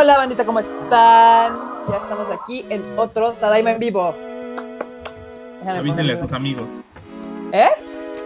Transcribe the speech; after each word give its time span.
Hola, 0.00 0.16
bandita, 0.16 0.46
¿cómo 0.46 0.60
están? 0.60 1.58
Ya 1.86 1.96
estamos 2.02 2.30
aquí 2.30 2.64
en 2.70 2.82
otro 2.96 3.32
Tadaima 3.32 3.72
en 3.72 3.78
vivo. 3.78 4.14
Déjame 5.58 5.78
Avísenle 5.80 6.14
a 6.14 6.20
sus 6.20 6.32
amigos. 6.32 6.66
¿Eh? 7.52 7.68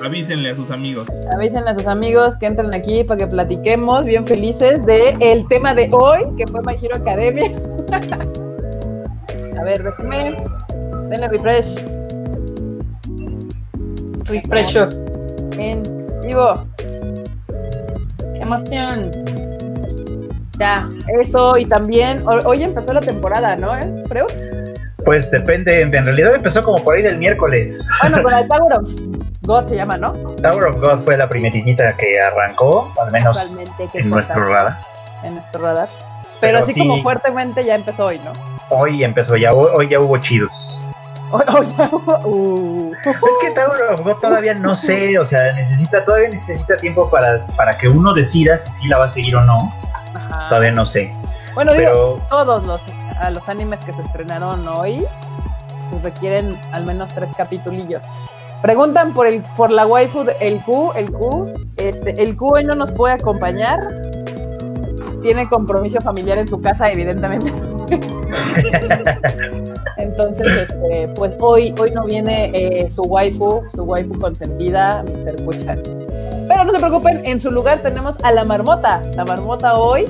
Avísenle 0.01 0.51
a 0.51 0.55
sus 0.55 0.71
amigos. 0.71 1.09
Avísenle 1.35 1.71
a 1.71 1.75
sus 1.75 1.89
amigos 1.89 2.37
que 2.37 2.47
entren 2.47 2.73
aquí 2.73 3.03
para 3.03 3.19
que 3.19 3.27
platiquemos 3.27 4.07
bien 4.07 4.25
felices 4.25 4.87
de 4.87 5.17
el 5.19 5.49
tema 5.49 5.75
de 5.75 5.89
hoy, 5.91 6.21
que 6.37 6.47
fue 6.47 6.63
My 6.63 6.77
Hero 6.81 6.95
Academia. 6.95 7.51
a 9.59 9.65
ver, 9.65 9.83
déjenme. 9.83 10.37
Denle 11.09 11.27
refresh. 11.27 11.75
Refresh. 14.27 14.77
En 15.59 15.83
vivo. 16.23 16.65
¡Qué 18.33 18.43
emoción! 18.43 19.24
Ya, 20.59 20.89
eso 21.21 21.57
y 21.57 21.67
también 21.67 22.23
hoy 22.27 22.63
empezó 22.63 22.93
la 22.93 23.01
temporada, 23.01 23.57
¿no? 23.57 23.77
¿Eh, 23.77 24.05
Freud? 24.09 24.27
Pues 25.05 25.31
depende, 25.31 25.83
en 25.83 25.93
realidad 25.93 26.35
empezó 26.35 26.63
como 26.63 26.83
por 26.83 26.97
ahí 26.97 27.03
del 27.03 27.19
miércoles. 27.19 27.85
Bueno, 28.01 28.23
con 28.23 28.35
el 28.35 28.49
Tower 28.49 28.73
of 28.73 28.89
God 29.43 29.69
se 29.69 29.77
llama, 29.77 29.97
¿no? 29.99 30.13
Tower 30.13 30.65
of 30.65 30.81
God 30.81 31.05
fue 31.05 31.17
la 31.17 31.29
primeritita 31.29 31.93
que 31.95 32.21
arrancó, 32.21 32.91
al 33.01 33.11
menos 33.13 33.37
en 33.93 34.09
nuestro 34.09 34.49
radar. 34.49 34.77
En 35.23 35.35
nuestro 35.35 35.63
radar. 35.63 35.89
Pero, 36.41 36.59
así 36.59 36.79
como 36.79 37.03
fuertemente 37.03 37.65
ya 37.65 37.75
empezó 37.75 38.07
hoy, 38.07 38.19
¿no? 38.19 38.33
Hoy 38.71 39.05
empezó, 39.05 39.37
ya 39.37 39.53
hoy 39.53 39.89
ya 39.89 40.01
hubo 40.01 40.17
chidos. 40.19 40.81
uh. 42.25 42.93
Es 43.05 43.17
que 43.41 44.03
God 44.03 44.17
todavía 44.21 44.55
no 44.55 44.77
sé, 44.77 45.19
o 45.19 45.27
sea, 45.27 45.53
necesita, 45.53 46.05
todavía 46.05 46.29
necesita 46.31 46.77
tiempo 46.77 47.11
para, 47.11 47.47
para 47.57 47.77
que 47.77 47.89
uno 47.89 48.15
decida 48.15 48.57
si 48.59 48.71
sí 48.71 48.89
la 48.89 48.99
va 48.99 49.07
a 49.07 49.09
seguir 49.09 49.37
o 49.37 49.45
no. 49.45 49.73
Todavía 50.49 50.73
no 50.73 50.87
sé. 50.87 51.13
Bueno, 51.55 51.73
digo, 51.73 52.21
todos 52.29 52.65
los, 52.65 52.83
los 53.33 53.49
animes 53.49 53.81
que 53.85 53.93
se 53.93 54.03
estrenaron 54.03 54.67
hoy 54.69 55.05
pues 55.91 56.03
requieren 56.03 56.59
al 56.73 56.85
menos 56.85 57.15
tres 57.15 57.31
capitulillos. 57.37 58.03
Preguntan 58.63 59.13
por 59.13 59.27
el 59.27 59.43
por 59.57 59.71
la 59.71 59.87
waifu 59.87 60.25
el 60.41 60.61
Q, 60.63 60.93
el 60.97 61.13
Q, 61.13 61.53
este, 61.77 62.23
el 62.23 62.37
Q 62.37 62.55
hoy 62.55 62.65
no 62.65 62.75
nos 62.75 62.93
puede 62.93 63.15
acompañar. 63.15 63.81
Tiene 65.21 65.49
compromiso 65.49 66.01
familiar 66.01 66.39
en 66.39 66.49
su 66.49 66.61
casa, 66.61 66.91
evidentemente. 66.91 67.53
Entonces, 70.17 70.47
este, 70.71 71.09
pues 71.17 71.35
hoy, 71.41 71.75
hoy 71.81 71.91
no 71.91 72.05
viene 72.05 72.51
eh, 72.55 72.89
su 72.89 73.03
waifu, 73.03 73.65
su 73.75 73.83
waifu 73.83 74.17
consentida, 74.17 75.03
Mr. 75.03 75.45
Kuchan. 75.45 75.83
Pero 76.47 76.65
no 76.65 76.73
se 76.73 76.79
preocupen, 76.79 77.23
en 77.25 77.41
su 77.41 77.51
lugar 77.51 77.81
tenemos 77.81 78.15
a 78.23 78.31
la 78.31 78.45
marmota. 78.45 79.03
La 79.17 79.25
marmota 79.25 79.77
hoy, 79.77 80.05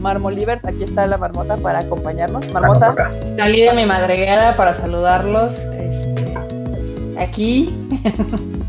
Marmolivers, 0.00 0.64
aquí 0.64 0.82
está 0.82 1.06
la 1.06 1.18
marmota 1.18 1.56
para 1.56 1.78
acompañarnos. 1.78 2.52
Marmota. 2.52 3.12
Salí 3.36 3.60
de 3.60 3.74
mi 3.74 3.86
madriguera 3.86 4.56
para 4.56 4.74
saludarlos. 4.74 5.56
Este, 5.58 6.34
aquí. 7.16 7.78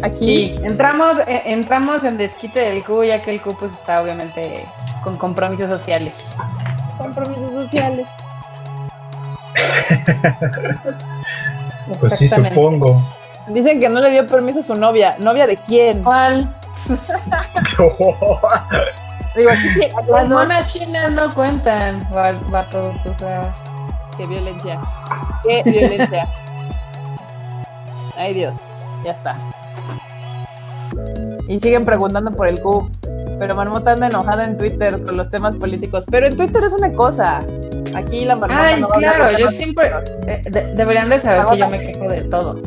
Aquí. 0.00 0.56
entramos, 0.62 1.18
eh, 1.26 1.42
entramos 1.46 2.04
en 2.04 2.18
desquite 2.18 2.60
del 2.60 2.84
Q, 2.84 3.02
ya 3.02 3.20
que 3.20 3.32
el 3.32 3.40
Q 3.40 3.56
pues 3.58 3.72
está 3.72 4.00
obviamente 4.00 4.64
con 5.02 5.16
compromisos 5.16 5.68
sociales. 5.68 6.14
Compromisos 6.98 7.52
sociales. 7.52 8.06
pues 12.00 12.18
sí, 12.18 12.28
supongo. 12.28 13.02
Dicen 13.48 13.80
que 13.80 13.88
no 13.88 14.00
le 14.00 14.10
dio 14.10 14.26
permiso 14.26 14.60
a 14.60 14.62
su 14.62 14.74
novia. 14.74 15.16
¿Novia 15.18 15.46
de 15.46 15.56
quién? 15.56 16.02
¿Cuál? 16.02 16.54
Digo, 19.36 19.50
aquí 19.50 19.68
Las 20.10 20.28
monas 20.28 20.72
chinas 20.72 21.12
no 21.12 21.32
cuentan, 21.34 22.06
vatos, 22.50 23.04
o 23.06 23.14
sea. 23.18 23.54
Qué 24.16 24.26
violencia. 24.26 24.80
Qué 25.44 25.62
violencia. 25.64 26.26
Ay, 28.16 28.34
Dios. 28.34 28.56
Ya 29.04 29.12
está. 29.12 29.36
Y 31.46 31.60
siguen 31.60 31.84
preguntando 31.84 32.32
por 32.32 32.48
el 32.48 32.60
Q. 32.60 32.90
Pero 33.38 33.54
Marmota 33.54 33.92
anda 33.92 34.08
enojada 34.08 34.42
en 34.42 34.56
Twitter 34.56 35.00
con 35.04 35.16
los 35.16 35.30
temas 35.30 35.54
políticos. 35.54 36.04
Pero 36.10 36.26
en 36.26 36.36
Twitter 36.36 36.64
es 36.64 36.72
una 36.72 36.92
cosa. 36.92 37.40
Aquí 37.98 38.24
la 38.24 38.36
Marmota. 38.36 38.62
Ay, 38.62 38.82
claro, 38.98 39.38
yo 39.38 39.48
siempre. 39.48 39.90
deberían 40.74 41.08
de 41.08 41.18
saber 41.18 41.46
que 41.50 41.58
yo 41.58 41.68
me 41.68 41.80
quejo 41.80 42.08
de 42.08 42.22
todo. 42.22 42.62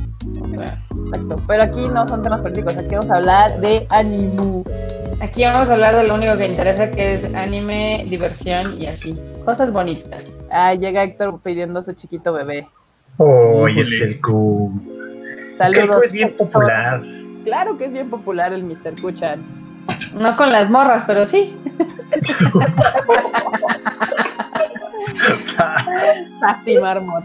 Exacto. 0.54 1.42
Pero 1.48 1.64
aquí 1.64 1.88
no 1.88 2.06
son 2.08 2.22
temas 2.22 2.42
políticos, 2.42 2.76
aquí 2.78 2.96
vamos 2.96 3.10
a 3.10 3.16
hablar 3.16 3.60
de 3.62 3.88
animu. 3.90 4.64
Aquí 5.22 5.46
vamos 5.46 5.70
a 5.70 5.74
hablar 5.74 5.96
de 5.96 6.08
lo 6.08 6.16
único 6.16 6.38
que 6.38 6.48
interesa, 6.48 6.92
que 6.92 7.14
es 7.14 7.34
anime, 7.34 8.06
diversión 8.10 8.82
y 8.82 8.88
así. 8.88 9.18
Cosas 9.46 9.72
bonitas. 9.72 10.44
Ah, 10.52 10.74
llega 10.74 11.04
Héctor 11.04 11.40
pidiendo 11.42 11.80
a 11.80 11.84
su 11.84 11.94
chiquito 11.94 12.34
bebé. 12.34 12.68
Oh, 13.18 13.68
es 13.68 13.90
que 13.90 14.04
el 14.04 14.20
Q. 14.20 14.72
Es 15.60 15.70
que 15.70 15.80
el 15.80 15.88
Q 15.88 16.02
es 16.04 16.12
bien 16.12 16.36
popular. 16.36 17.02
Claro 17.46 17.78
que 17.78 17.86
es 17.86 17.94
bien 17.94 18.10
popular 18.10 18.52
el 18.52 18.64
Mr. 18.64 19.00
Kuchan. 19.02 19.61
No 20.14 20.38
con 20.38 20.52
las 20.52 20.70
morras, 20.70 21.04
pero 21.08 21.26
sí. 21.26 21.58
Así, 26.42 26.78
marmot. 26.78 27.24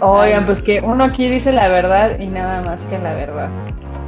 Oigan, 0.00 0.46
pues 0.46 0.62
que 0.62 0.80
uno 0.80 1.04
aquí 1.04 1.28
dice 1.28 1.52
la 1.52 1.68
verdad 1.68 2.18
y 2.18 2.26
nada 2.26 2.62
más 2.62 2.82
que 2.84 2.98
la 2.98 3.14
verdad. 3.14 3.50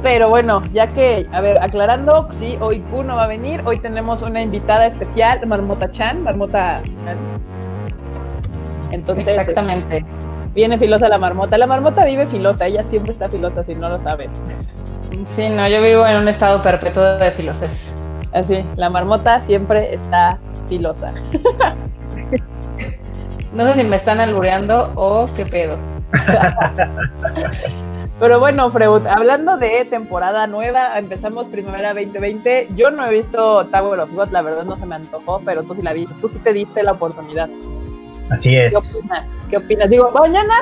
Pero 0.01 0.29
bueno, 0.29 0.61
ya 0.71 0.87
que, 0.87 1.27
a 1.33 1.41
ver, 1.41 1.61
aclarando, 1.61 2.27
sí, 2.31 2.57
hoy 2.61 2.79
Q 2.79 3.03
no 3.03 3.15
va 3.15 3.25
a 3.25 3.27
venir. 3.27 3.61
Hoy 3.65 3.79
tenemos 3.79 4.21
una 4.21 4.41
invitada 4.41 4.85
especial, 4.85 5.45
Marmota 5.45 5.91
Chan, 5.91 6.23
Marmota 6.23 6.81
Chan. 6.83 7.17
Entonces. 8.91 9.27
Exactamente. 9.27 10.05
Viene 10.53 10.77
filosa 10.77 11.07
la 11.07 11.17
marmota. 11.17 11.57
La 11.57 11.67
marmota 11.67 12.05
vive 12.05 12.25
filosa, 12.25 12.67
ella 12.67 12.83
siempre 12.83 13.13
está 13.13 13.29
filosa, 13.29 13.63
si 13.63 13.75
no 13.75 13.89
lo 13.89 14.01
saben. 14.01 14.29
Sí, 15.25 15.49
no, 15.49 15.67
yo 15.67 15.81
vivo 15.81 16.05
en 16.05 16.17
un 16.17 16.27
estado 16.27 16.61
perpetuo 16.61 17.03
de 17.17 17.31
filosofía. 17.31 17.93
Así, 18.33 18.61
la 18.75 18.89
marmota 18.89 19.41
siempre 19.41 19.93
está 19.93 20.37
filosa. 20.67 21.13
No 23.51 23.65
sé 23.65 23.81
si 23.81 23.83
me 23.83 23.95
están 23.95 24.19
albureando 24.19 24.91
o 24.95 25.27
qué 25.35 25.43
pedo. 25.43 25.77
Pero 28.19 28.39
bueno, 28.39 28.69
Freud, 28.69 29.07
hablando 29.07 29.57
de 29.57 29.85
temporada 29.85 30.45
nueva, 30.45 30.99
empezamos 30.99 31.47
primavera 31.47 31.93
2020. 31.93 32.67
Yo 32.75 32.91
no 32.91 33.05
he 33.05 33.11
visto 33.11 33.65
Tower 33.67 33.99
of 34.01 34.13
God, 34.13 34.29
la 34.29 34.41
verdad 34.41 34.65
no 34.65 34.77
se 34.77 34.85
me 34.85 34.95
antojó, 34.95 35.41
pero 35.45 35.63
tú 35.63 35.73
sí 35.73 35.81
la 35.81 35.93
viste, 35.93 36.13
tú 36.19 36.27
sí 36.27 36.37
te 36.39 36.51
diste 36.51 36.83
la 36.83 36.91
oportunidad. 36.91 37.49
Así 38.29 38.55
es. 38.55 38.71
¿Qué 38.71 38.77
opinas? 38.77 39.25
¿Qué 39.49 39.57
opinas? 39.57 39.89
Digo, 39.89 40.11
mañana, 40.11 40.53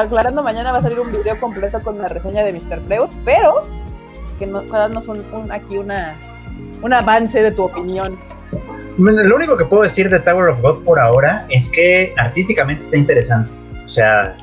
aclarando, 0.00 0.42
mañana 0.42 0.72
va 0.72 0.78
a 0.78 0.82
salir 0.82 1.00
un 1.00 1.12
video 1.12 1.38
completo 1.38 1.80
con 1.80 1.98
la 1.98 2.08
reseña 2.08 2.42
de 2.42 2.52
Mr. 2.52 2.80
Freud, 2.80 3.10
pero 3.24 3.62
que 4.38 4.46
nos 4.46 4.68
darnos 4.68 5.06
un, 5.08 5.24
aquí 5.50 5.78
una, 5.78 6.16
un 6.82 6.92
avance 6.92 7.42
de 7.42 7.52
tu 7.52 7.64
opinión. 7.64 8.18
Lo 8.98 9.36
único 9.36 9.56
que 9.56 9.64
puedo 9.64 9.82
decir 9.82 10.08
de 10.08 10.20
Tower 10.20 10.48
of 10.48 10.60
God 10.62 10.84
por 10.84 10.98
ahora 10.98 11.46
es 11.50 11.68
que 11.68 12.14
artísticamente 12.16 12.84
está 12.84 12.96
interesante. 12.96 13.50
O 13.84 13.88
sea, 13.88 14.34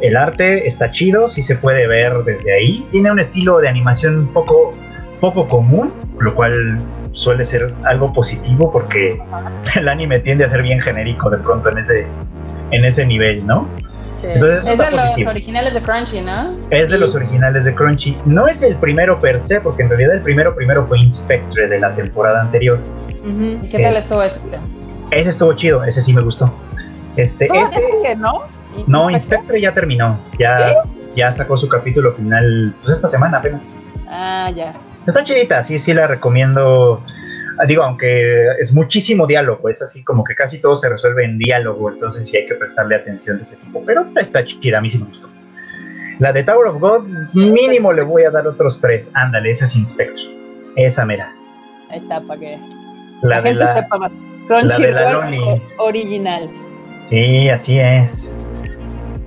el 0.00 0.16
arte 0.16 0.66
está 0.66 0.90
chido, 0.90 1.28
sí 1.28 1.42
se 1.42 1.54
puede 1.54 1.86
ver 1.86 2.12
desde 2.24 2.52
ahí. 2.52 2.86
Tiene 2.90 3.12
un 3.12 3.20
estilo 3.20 3.58
de 3.58 3.68
animación 3.68 4.18
un 4.18 4.26
poco, 4.28 4.72
poco 5.20 5.46
común, 5.46 5.92
lo 6.18 6.34
cual 6.34 6.78
suele 7.12 7.44
ser 7.44 7.72
algo 7.84 8.12
positivo 8.12 8.70
porque 8.72 9.18
el 9.76 9.88
anime 9.88 10.20
tiende 10.20 10.44
a 10.44 10.48
ser 10.48 10.62
bien 10.62 10.80
genérico 10.80 11.30
de 11.30 11.38
pronto 11.38 11.70
en 11.70 11.78
ese, 11.78 12.06
en 12.70 12.84
ese 12.84 13.06
nivel, 13.06 13.46
¿no? 13.46 13.68
es 14.22 14.78
de 14.78 14.90
los 14.90 15.26
originales 15.26 15.74
de 15.74 15.82
Crunchy, 15.82 16.20
¿no? 16.20 16.56
Es 16.70 16.88
de 16.88 16.98
los 16.98 17.14
originales 17.14 17.64
de 17.64 17.74
Crunchy. 17.74 18.16
No 18.24 18.46
es 18.46 18.62
el 18.62 18.76
primero 18.76 19.18
per 19.18 19.40
se, 19.40 19.60
porque 19.60 19.82
en 19.82 19.88
realidad 19.88 20.14
el 20.14 20.22
primero 20.22 20.54
primero 20.54 20.86
fue 20.86 21.00
Inspectre 21.00 21.66
de 21.68 21.80
la 21.80 21.94
temporada 21.94 22.40
anterior. 22.42 22.78
¿Y 23.24 23.68
qué 23.68 23.80
tal 23.82 23.96
estuvo 23.96 24.22
ese? 24.22 24.40
Ese 25.10 25.30
estuvo 25.30 25.52
chido, 25.54 25.84
ese 25.84 26.00
sí 26.00 26.12
me 26.12 26.22
gustó. 26.22 26.54
Este, 27.16 27.46
este 27.46 27.82
que 28.02 28.16
no? 28.16 28.42
No, 28.86 29.10
Inspectre 29.10 29.60
ya 29.60 29.74
terminó. 29.74 30.18
Ya, 30.38 30.74
ya 31.14 31.32
sacó 31.32 31.58
su 31.58 31.68
capítulo 31.68 32.12
final 32.14 32.74
pues 32.82 32.96
esta 32.96 33.08
semana 33.08 33.38
apenas. 33.38 33.76
Ah, 34.08 34.50
ya. 34.54 34.72
Está 35.06 35.24
chidita, 35.24 35.64
sí, 35.64 35.78
sí 35.78 35.92
la 35.92 36.06
recomiendo. 36.06 37.04
Ah, 37.58 37.66
digo, 37.66 37.82
aunque 37.82 38.46
es 38.60 38.72
muchísimo 38.72 39.26
diálogo, 39.26 39.68
es 39.68 39.82
así 39.82 40.02
como 40.04 40.24
que 40.24 40.34
casi 40.34 40.58
todo 40.58 40.76
se 40.76 40.88
resuelve 40.88 41.24
en 41.24 41.38
diálogo, 41.38 41.90
entonces 41.90 42.28
sí 42.28 42.36
hay 42.36 42.46
que 42.46 42.54
prestarle 42.54 42.96
atención 42.96 43.36
de 43.36 43.42
ese 43.42 43.56
tipo. 43.56 43.82
Pero 43.84 44.06
está 44.16 44.44
chida, 44.44 44.78
a 44.78 44.80
mí 44.80 44.90
sí 44.90 44.98
me 44.98 45.06
gustó. 45.06 45.28
La 46.18 46.32
de 46.32 46.44
Tower 46.44 46.68
of 46.68 46.80
God, 46.80 47.06
mínimo 47.34 47.92
le 47.92 48.02
voy 48.02 48.22
a 48.22 48.30
dar 48.30 48.46
otros 48.46 48.80
tres. 48.80 49.10
Ándale, 49.14 49.50
esa 49.50 49.64
es 49.64 49.74
Inspector. 49.74 50.24
Esa 50.76 51.04
mera. 51.04 51.32
Ahí 51.90 51.98
está, 51.98 52.20
para 52.20 52.38
que 52.38 52.58
la, 53.22 53.40
de 53.40 53.48
gente 53.48 53.64
la, 53.64 53.74
sepa 53.74 53.98
más. 53.98 54.12
Crunchyroll 54.46 55.62
Originals. 55.78 56.52
Sí, 57.04 57.48
así 57.48 57.78
es. 57.78 58.34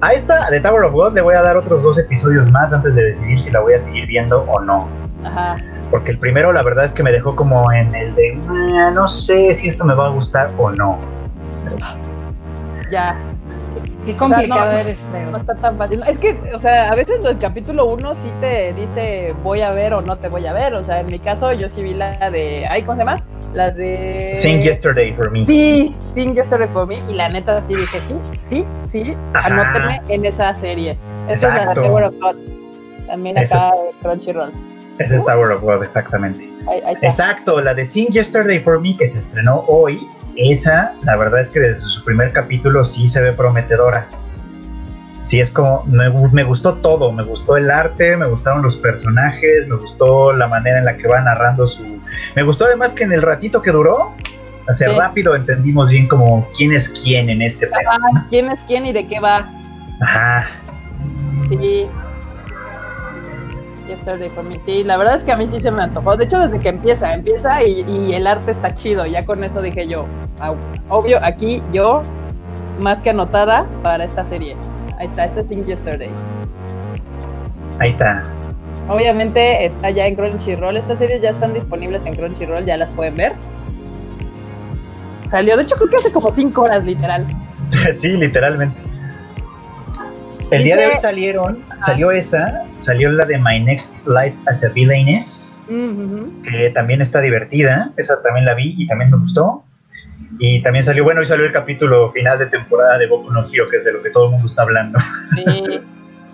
A 0.02 0.14
esta 0.14 0.50
de 0.50 0.60
Tower 0.60 0.84
of 0.84 0.94
God 0.94 1.14
le 1.14 1.22
voy 1.22 1.36
a 1.36 1.42
dar 1.42 1.58
otros 1.58 1.82
dos 1.84 1.98
episodios 1.98 2.52
más 2.52 2.74
antes 2.74 2.96
de 2.96 3.04
decidir 3.04 3.40
si 3.40 3.52
la 3.52 3.60
voy 3.60 3.74
a 3.74 3.78
seguir 3.78 4.06
viendo 4.08 4.42
o 4.44 4.60
no. 4.60 4.90
Ajá. 5.26 5.56
Porque 5.92 6.12
el 6.12 6.18
primero, 6.20 6.52
la 6.54 6.64
verdad 6.64 6.86
es 6.86 6.94
que 6.94 7.04
me 7.04 7.12
dejó 7.12 7.36
como 7.36 7.72
en 7.72 7.94
el 7.96 8.14
de, 8.16 8.40
"Ah, 8.50 8.92
no 8.94 9.08
sé 9.08 9.54
si 9.54 9.68
esto 9.68 9.84
me 9.86 9.94
va 9.94 10.08
a 10.08 10.10
gustar 10.10 10.50
o 10.58 10.72
no. 10.72 10.98
Ya, 12.92 13.18
Qué 14.06 14.16
complicado 14.16 14.72
no, 14.72 14.78
eres, 14.78 15.04
no 15.32 15.38
está 15.38 15.56
tan 15.56 15.78
fácil. 15.78 16.04
Es 16.08 16.20
que, 16.20 16.40
o 16.54 16.60
sea, 16.60 16.92
a 16.92 16.96
veces 16.96 17.26
el 17.26 17.40
capítulo 17.40 17.86
1 17.86 18.14
sí 18.14 18.32
te 18.40 18.72
dice 18.74 19.34
voy 19.44 19.62
a 19.62 19.72
ver 19.72 19.94
o 19.96 20.02
no 20.02 20.18
te 20.18 20.30
voy 20.30 20.46
a 20.46 20.54
ver. 20.54 20.76
O 20.76 20.84
sea, 20.84 21.00
en 21.00 21.08
mi 21.08 21.18
caso 21.18 21.52
yo 21.54 21.68
sí 21.68 21.82
vi 21.82 21.96
la 21.96 22.30
de, 22.30 22.68
ay, 22.70 22.84
¿cómo 22.84 22.94
se 22.94 23.00
llama? 23.00 23.24
La 23.56 23.72
de... 23.72 24.30
Sing 24.36 24.62
Yesterday 24.62 25.12
for 25.14 25.32
Me. 25.32 25.44
Sí, 25.44 25.96
Sing 26.10 26.36
Yesterday 26.36 26.68
for 26.68 26.86
Me. 26.86 27.00
Y 27.10 27.14
la 27.14 27.30
neta 27.30 27.64
sí 27.64 27.74
dije, 27.76 28.00
sí, 28.06 28.16
sí, 28.40 28.66
sí, 28.84 29.14
Ajá. 29.34 29.48
anótenme 29.48 30.02
en 30.10 30.26
esa 30.26 30.54
serie. 30.54 30.98
Esa 31.28 31.34
es 31.34 31.42
la 31.44 31.54
de 31.54 31.60
Exacto. 31.62 31.82
Tower 31.82 32.04
of 32.04 32.16
Gods. 32.22 32.54
También 33.08 33.38
acá 33.40 33.72
de 33.72 33.92
Crunchyroll. 34.04 34.52
Ese 35.00 35.18
es 35.18 35.26
Tower 35.26 35.52
of 35.52 35.62
God, 35.62 35.84
exactamente. 35.84 36.50
Ahí, 36.70 36.82
ahí 36.86 36.94
está. 36.94 37.08
Exacto, 37.08 37.62
la 37.62 37.74
de 37.74 37.86
Sing 37.86 38.08
Yesterday 38.10 38.60
for 38.60 38.80
Me 38.80 38.96
que 38.98 39.08
se 39.08 39.20
estrenó 39.20 39.64
hoy, 39.68 40.08
esa, 40.38 40.94
la 41.04 41.18
verdad 41.18 41.42
es 41.42 41.50
que 41.50 41.60
desde 41.60 41.82
su 41.82 42.04
primer 42.04 42.32
capítulo 42.32 42.86
sí 42.86 43.08
se 43.08 43.22
ve 43.22 43.34
prometedora. 43.34 44.06
Sí, 45.22 45.40
es 45.40 45.50
como, 45.50 45.84
me, 45.88 46.10
me 46.32 46.44
gustó 46.44 46.76
todo, 46.76 47.12
me 47.12 47.24
gustó 47.24 47.58
el 47.58 47.72
arte, 47.72 48.16
me 48.16 48.28
gustaron 48.28 48.62
los 48.62 48.78
personajes, 48.78 49.68
me 49.68 49.76
gustó 49.76 50.32
la 50.34 50.48
manera 50.48 50.78
en 50.80 50.86
la 50.86 50.96
que 50.98 51.08
va 51.08 51.20
narrando 51.22 51.68
su... 51.68 52.00
Me 52.36 52.44
gustó 52.44 52.66
además 52.66 52.94
que 52.94 53.06
en 53.06 53.12
el 53.12 53.24
ratito 53.24 53.60
que 53.62 53.72
duró, 53.72 54.14
hace 54.68 54.86
Sí. 54.88 54.92
rápido 54.98 55.36
entendimos 55.36 55.90
bien 55.90 56.08
como 56.08 56.48
quién 56.56 56.74
es 56.74 56.90
quién 56.90 57.30
en 57.32 57.42
este. 57.42 57.68
Ah, 57.90 58.26
¿Quién 58.30 58.52
es 58.52 58.60
quién 58.68 58.86
y 58.86 58.94
de 58.94 59.08
qué 59.08 59.20
va? 59.20 59.50
Ajá, 60.00 60.48
Sí. 61.50 61.88
Yesterday 63.88 64.30
for 64.30 64.44
me. 64.44 64.60
Sí, 64.60 64.84
la 64.84 64.98
verdad 64.98 65.16
es 65.16 65.24
que 65.24 65.32
a 65.32 65.38
mí 65.38 65.48
sí 65.48 65.60
se 65.60 65.72
me 65.72 65.84
antojó. 65.84 66.18
De 66.18 66.26
hecho, 66.26 66.40
desde 66.40 66.60
que 66.60 66.70
empieza, 66.70 67.14
empieza 67.14 67.64
y, 67.64 67.82
y 67.88 68.14
el 68.14 68.28
arte 68.28 68.52
está 68.52 68.74
chido. 68.74 69.06
Ya 69.06 69.26
con 69.26 69.44
eso 69.44 69.62
dije 69.62 69.88
yo, 69.88 70.06
"Au". 70.40 70.56
obvio, 70.90 71.20
aquí 71.24 71.62
yo, 71.74 72.02
más 72.82 73.02
que 73.02 73.10
anotada 73.12 73.66
para 73.84 74.04
esta 74.04 74.26
serie. 74.26 74.56
Ahí 74.98 75.08
está, 75.08 75.26
este 75.26 75.42
es 75.42 75.50
Sing 75.50 75.66
Yesterday. 75.66 76.10
ahí 77.80 77.90
está. 77.92 78.24
Obviamente 78.88 79.66
está 79.66 79.90
ya 79.90 80.06
en 80.06 80.16
Crunchyroll. 80.16 80.78
Estas 80.78 81.00
series 81.00 81.22
ya 81.22 81.32
están 81.32 81.54
disponibles 81.54 82.06
en 82.06 82.16
Crunchyroll, 82.16 82.66
ya 82.66 82.78
las 82.78 82.90
pueden 82.92 83.16
ver. 83.16 83.34
Salió, 85.30 85.58
de 85.58 85.64
hecho, 85.64 85.76
creo 85.76 85.90
que 85.90 85.96
hace 85.96 86.12
como 86.12 86.32
5 86.32 86.62
horas, 86.62 86.84
literal. 86.86 87.26
sí, 88.00 88.10
literalmente. 88.10 88.78
El 90.52 90.64
día 90.64 90.78
de 90.78 90.88
hoy 90.88 90.96
salieron, 90.96 91.64
salió 91.78 92.12
esa, 92.12 92.64
salió 92.74 93.12
la 93.12 93.26
de 93.26 93.38
My 93.38 93.60
Next 93.60 93.94
Life 94.08 94.36
as 94.46 94.64
a 94.64 94.70
Villainess. 94.70 95.60
Que 95.68 96.70
también 96.74 97.02
está 97.02 97.22
divertida, 97.22 97.92
esa 97.98 98.22
también 98.22 98.46
la 98.46 98.54
vi 98.54 98.76
y 98.78 98.88
también 98.88 99.12
me 99.12 99.18
gustó. 99.18 99.64
Y 100.38 100.62
también 100.62 100.84
salió, 100.84 101.04
bueno, 101.04 101.22
y 101.22 101.26
salió 101.26 101.46
el 101.46 101.52
capítulo 101.52 102.12
final 102.12 102.38
de 102.38 102.46
temporada 102.48 102.98
de 102.98 103.08
Boku 103.08 103.32
no 103.32 103.48
Hero, 103.52 103.66
que 103.70 103.78
es 103.78 103.86
de 103.86 103.94
lo 103.94 104.04
que 104.04 104.10
todo 104.10 104.26
el 104.26 104.32
mundo 104.32 104.48
está 104.48 104.62
hablando. 104.62 105.00
Sí. 105.36 105.82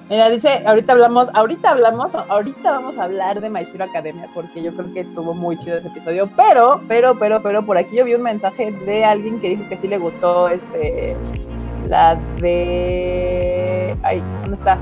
Mira, 0.09 0.29
dice, 0.29 0.61
ahorita 0.65 0.91
hablamos, 0.91 1.29
ahorita 1.33 1.69
hablamos, 1.69 2.13
ahorita 2.13 2.69
vamos 2.69 2.97
a 2.97 3.03
hablar 3.03 3.39
de 3.39 3.49
My 3.49 3.61
Hero 3.61 3.85
Academia 3.85 4.27
porque 4.33 4.61
yo 4.61 4.73
creo 4.73 4.91
que 4.93 4.99
estuvo 4.99 5.33
muy 5.33 5.57
chido 5.57 5.77
ese 5.77 5.87
episodio, 5.87 6.29
pero, 6.35 6.81
pero, 6.89 7.17
pero, 7.17 7.41
pero 7.41 7.65
por 7.65 7.77
aquí 7.77 7.95
yo 7.95 8.03
vi 8.03 8.15
un 8.15 8.23
mensaje 8.23 8.71
de 8.71 9.05
alguien 9.05 9.39
que 9.39 9.47
dijo 9.47 9.69
que 9.69 9.77
sí 9.77 9.87
le 9.87 9.97
gustó 9.97 10.49
este, 10.49 11.15
la 11.87 12.15
de, 12.41 13.40
ay, 14.03 14.21
¿dónde 14.41 14.55
está? 14.57 14.77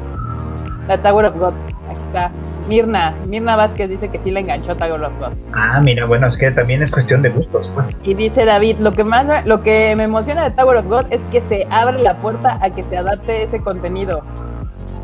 La 0.87 0.97
Tower 1.01 1.25
of 1.25 1.37
God, 1.37 1.53
aquí 1.89 1.99
está. 2.07 2.31
Mirna, 2.67 3.13
Mirna 3.27 3.55
Vázquez 3.55 3.89
dice 3.89 4.09
que 4.09 4.17
sí 4.19 4.29
le 4.31 4.39
enganchó 4.41 4.75
Tower 4.75 5.01
of 5.03 5.11
God. 5.19 5.33
Ah, 5.53 5.79
mira, 5.83 6.05
bueno, 6.05 6.27
es 6.27 6.37
que 6.37 6.51
también 6.51 6.81
es 6.83 6.91
cuestión 6.91 7.21
de 7.21 7.29
gustos, 7.29 7.71
pues. 7.75 7.99
Y 8.03 8.13
dice 8.13 8.45
David, 8.45 8.77
lo 8.79 8.91
que 8.91 9.03
más, 9.03 9.25
me- 9.25 9.43
lo 9.45 9.61
que 9.63 9.95
me 9.95 10.03
emociona 10.03 10.43
de 10.43 10.51
Tower 10.51 10.77
of 10.77 10.85
God 10.87 11.05
es 11.09 11.23
que 11.25 11.41
se 11.41 11.67
abre 11.71 11.99
la 11.99 12.15
puerta 12.15 12.59
a 12.61 12.69
que 12.69 12.83
se 12.83 12.97
adapte 12.97 13.43
ese 13.43 13.59
contenido. 13.61 14.21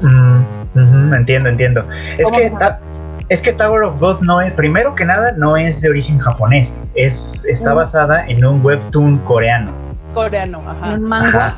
Mm, 0.02 1.14
entiendo, 1.14 1.50
entiendo. 1.50 1.84
Es 2.18 2.26
¿Cómo 2.26 2.38
que, 2.38 2.50
ta- 2.52 2.80
es 3.30 3.42
que 3.42 3.54
Tower 3.54 3.84
of 3.84 4.00
God 4.00 4.22
no 4.22 4.42
es, 4.42 4.54
primero 4.54 4.94
que 4.96 5.06
nada, 5.06 5.32
no 5.38 5.58
es 5.58 5.82
de 5.82 5.90
origen 5.90 6.20
japonés, 6.20 6.90
es, 6.96 7.46
está 7.46 7.74
Mm. 7.74 7.78
basada 7.78 8.26
en 8.28 8.46
un 8.46 8.64
webtoon 8.64 9.18
coreano. 9.20 9.72
Coreano, 10.14 10.62
ajá. 10.68 10.94
Un 10.96 11.04
manga. 11.04 11.46
Ajá. 11.48 11.58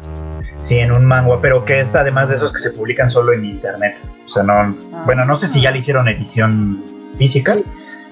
Sí, 0.68 0.80
en 0.80 0.92
un 0.92 1.06
manga, 1.06 1.40
pero 1.42 1.64
que 1.64 1.80
está 1.80 2.02
además 2.02 2.28
de 2.28 2.36
esos 2.36 2.52
que 2.52 2.60
se 2.60 2.72
publican 2.72 3.10
solo 3.10 3.32
en 3.34 3.46
internet. 3.46 3.96
O 4.26 4.30
sea, 4.30 4.44
no, 4.44 4.76
bueno, 5.06 5.24
no 5.24 5.38
sé 5.38 5.48
si 5.48 5.62
ya 5.62 5.72
le 5.72 5.78
hicieron 5.80 6.08
edición 6.10 6.84
física, 7.18 7.54
Sí. 7.56 7.64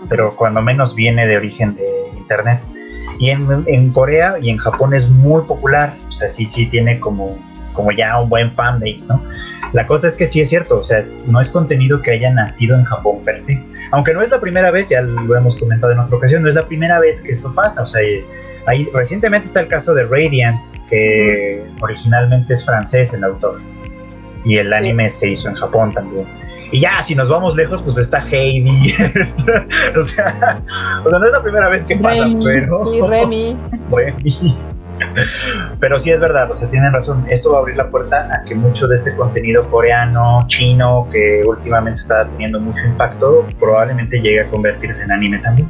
pero 0.08 0.34
cuando 0.36 0.62
menos 0.62 0.96
viene 0.96 1.28
de 1.28 1.36
origen 1.36 1.76
de 1.76 1.84
internet. 2.18 2.62
Y 3.20 3.30
en, 3.32 3.64
en 3.68 3.92
Corea 3.92 4.36
y 4.42 4.50
en 4.50 4.58
Japón 4.58 4.94
es 4.94 5.10
muy 5.10 5.44
popular, 5.44 5.94
o 6.10 6.12
sea, 6.14 6.30
sí, 6.30 6.46
sí 6.46 6.66
tiene 6.68 7.00
como, 7.00 7.38
como 7.74 7.92
ya 7.92 8.20
un 8.22 8.30
buen 8.30 8.52
fanbase, 8.54 9.06
¿no? 9.10 9.22
La 9.74 9.86
cosa 9.86 10.08
es 10.08 10.16
que 10.16 10.26
sí 10.28 10.40
es 10.40 10.48
cierto, 10.50 10.78
o 10.78 10.86
sea, 10.86 11.00
es- 11.00 11.24
no 11.28 11.42
es 11.42 11.50
contenido 11.50 12.02
que 12.02 12.12
haya 12.12 12.32
nacido 12.32 12.78
en 12.78 12.86
Japón 12.86 13.18
per 13.26 13.42
se. 13.42 13.62
Aunque 13.92 14.14
no 14.14 14.22
es 14.22 14.30
la 14.32 14.40
primera 14.40 14.72
vez, 14.72 14.88
ya 14.90 15.02
lo 15.02 15.36
hemos 15.36 15.58
comentado 15.60 15.92
en 15.92 16.00
otra 16.00 16.16
ocasión, 16.18 16.44
no 16.44 16.50
es 16.50 16.56
la 16.56 16.66
primera 16.68 17.00
vez 17.00 17.22
que 17.22 17.32
esto 17.34 17.54
pasa, 17.54 17.84
o 17.84 17.88
sea, 17.88 18.02
eh, 18.02 18.24
ahí, 18.68 18.88
recientemente 18.94 19.48
está 19.48 19.62
el 19.62 19.68
caso 19.68 19.94
de 19.94 20.06
Radiant, 20.06 20.62
que 20.90 21.66
originalmente 21.82 22.54
es 22.54 22.66
francés 22.66 23.14
el 23.14 23.24
autor, 23.24 23.58
y 24.44 24.58
el 24.58 24.72
anime 24.74 25.10
se 25.10 25.30
hizo 25.30 25.50
en 25.50 25.56
Japón 25.56 25.92
también. 25.94 26.26
Y 26.72 26.82
ya, 26.82 27.02
si 27.02 27.16
nos 27.16 27.30
vamos 27.30 27.56
lejos, 27.56 27.82
pues 27.82 27.98
está 27.98 28.20
Heidi. 28.20 28.94
o, 29.98 30.04
sea, 30.04 30.62
o 31.06 31.10
sea, 31.10 31.20
no 31.20 31.26
es 31.26 31.32
la 31.32 31.42
primera 31.42 31.70
vez 31.70 31.86
que 31.86 31.96
pasa, 31.96 32.24
Remy, 32.24 32.44
pero. 32.44 32.94
Y 32.94 33.02
Remy. 33.02 33.58
Remy. 33.92 34.58
Pero 35.80 36.00
sí 36.00 36.12
es 36.12 36.20
verdad, 36.20 36.50
o 36.52 36.56
sea, 36.56 36.70
tienen 36.70 36.94
razón. 36.94 37.26
Esto 37.30 37.52
va 37.52 37.58
a 37.58 37.62
abrir 37.62 37.76
la 37.76 37.90
puerta 37.90 38.30
a 38.32 38.44
que 38.44 38.56
mucho 38.56 38.88
de 38.88 38.96
este 38.96 39.16
contenido 39.16 39.70
coreano, 39.70 40.46
chino, 40.48 41.08
que 41.12 41.42
últimamente 41.46 42.00
está 42.00 42.28
teniendo 42.28 42.60
mucho 42.60 42.80
impacto, 42.86 43.46
probablemente 43.60 44.22
llegue 44.22 44.42
a 44.42 44.48
convertirse 44.48 45.04
en 45.04 45.12
anime 45.12 45.38
también. 45.40 45.70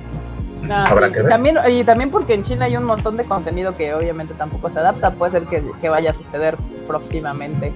Ah, 0.69 0.87
Habrá 0.89 1.07
sí, 1.07 1.13
que 1.13 1.21
ver. 1.21 1.29
también, 1.29 1.57
y 1.69 1.83
también 1.83 2.09
porque 2.11 2.33
en 2.33 2.43
China 2.43 2.65
hay 2.65 2.77
un 2.77 2.83
montón 2.83 3.17
de 3.17 3.23
contenido 3.25 3.73
que 3.73 3.93
obviamente 3.93 4.33
tampoco 4.33 4.69
se 4.69 4.79
adapta, 4.79 5.11
puede 5.11 5.31
ser 5.31 5.43
que, 5.43 5.63
que 5.81 5.89
vaya 5.89 6.11
a 6.11 6.13
suceder 6.13 6.57
próximamente. 6.87 7.73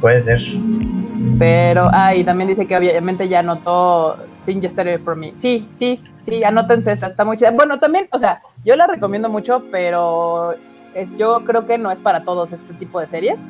Puede 0.00 0.22
ser. 0.22 0.40
Pero, 1.38 1.88
ah, 1.92 2.14
y 2.14 2.22
también 2.24 2.48
dice 2.48 2.66
que 2.66 2.76
obviamente 2.76 3.28
ya 3.28 3.40
anotó 3.40 4.16
Sing 4.36 4.60
Yesterday 4.60 4.98
for 4.98 5.16
Me. 5.16 5.32
Sí, 5.34 5.66
sí, 5.70 6.00
sí, 6.22 6.44
anótense 6.44 6.92
esa, 6.92 7.06
está 7.08 7.24
muy 7.24 7.36
chida. 7.36 7.50
Bueno, 7.50 7.78
también, 7.78 8.08
o 8.12 8.18
sea, 8.18 8.40
yo 8.64 8.76
la 8.76 8.86
recomiendo 8.86 9.28
mucho, 9.28 9.64
pero 9.72 10.54
es, 10.94 11.12
yo 11.18 11.42
creo 11.44 11.66
que 11.66 11.78
no 11.78 11.90
es 11.90 12.00
para 12.00 12.22
todos 12.22 12.52
este 12.52 12.74
tipo 12.74 13.00
de 13.00 13.06
series, 13.08 13.40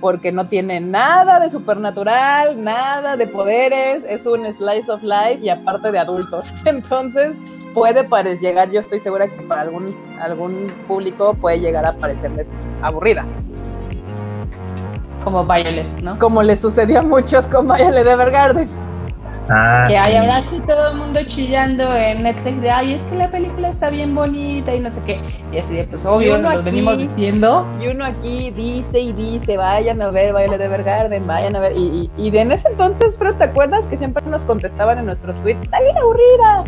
porque 0.00 0.32
no 0.32 0.48
tiene 0.48 0.80
nada 0.80 1.40
de 1.40 1.50
supernatural, 1.50 2.62
nada 2.62 3.16
de 3.16 3.26
poderes, 3.26 4.04
es 4.08 4.26
un 4.26 4.50
slice 4.52 4.90
of 4.90 5.02
life 5.02 5.40
y 5.42 5.48
aparte 5.48 5.92
de 5.92 5.98
adultos. 5.98 6.52
Entonces, 6.64 7.52
puede 7.74 8.36
llegar, 8.38 8.70
yo 8.70 8.80
estoy 8.80 9.00
segura 9.00 9.28
que 9.28 9.42
para 9.42 9.62
algún, 9.62 9.96
algún 10.20 10.72
público 10.88 11.34
puede 11.34 11.60
llegar 11.60 11.86
a 11.86 11.92
parecerles 11.94 12.68
aburrida. 12.82 13.24
Como 15.24 15.44
Violet, 15.44 16.00
¿no? 16.00 16.18
Como 16.18 16.42
le 16.42 16.56
sucedió 16.56 17.00
a 17.00 17.02
muchos 17.02 17.46
con 17.46 17.66
Violet 17.68 18.06
Evergarden. 18.06 18.89
Ah, 19.50 19.84
Que 19.88 19.96
hay 19.98 20.12
sí. 20.12 20.18
ahora 20.18 20.42
sí 20.42 20.60
todo 20.66 20.90
el 20.92 20.96
mundo 20.96 21.20
chillando 21.26 21.92
en 21.94 22.22
Netflix 22.22 22.60
de, 22.60 22.70
ay, 22.70 22.94
es 22.94 23.02
que 23.04 23.16
la 23.16 23.28
película 23.30 23.68
está 23.70 23.90
bien 23.90 24.14
bonita 24.14 24.74
y 24.74 24.80
no 24.80 24.90
sé 24.90 25.00
qué. 25.06 25.20
Y 25.52 25.58
así 25.58 25.74
de, 25.74 25.84
pues 25.84 26.04
obvio, 26.06 26.34
uno 26.36 26.42
nos 26.44 26.52
lo 26.54 26.60
aquí- 26.60 26.70
venimos 26.70 26.98
diciendo. 26.98 27.66
Y 27.80 27.88
uno 27.88 28.04
aquí 28.04 28.50
dice 28.52 29.00
y 29.00 29.12
dice, 29.12 29.56
vayan 29.56 30.00
a 30.02 30.10
ver 30.10 30.32
Violet 30.34 30.60
Evergarden, 30.60 31.26
vayan 31.26 31.56
a 31.56 31.60
ver. 31.60 31.76
Y, 31.76 32.10
y, 32.16 32.26
y 32.26 32.30
de 32.30 32.40
en 32.42 32.52
ese 32.52 32.68
entonces, 32.68 33.18
Fred, 33.18 33.34
¿te 33.34 33.44
acuerdas 33.44 33.86
que 33.86 33.96
siempre 33.96 34.22
nos 34.26 34.42
contestaban 34.44 34.98
en 34.98 35.06
nuestros 35.06 35.36
tweets? 35.42 35.62
Está 35.62 35.80
bien 35.80 35.96
aburrida, 35.98 36.64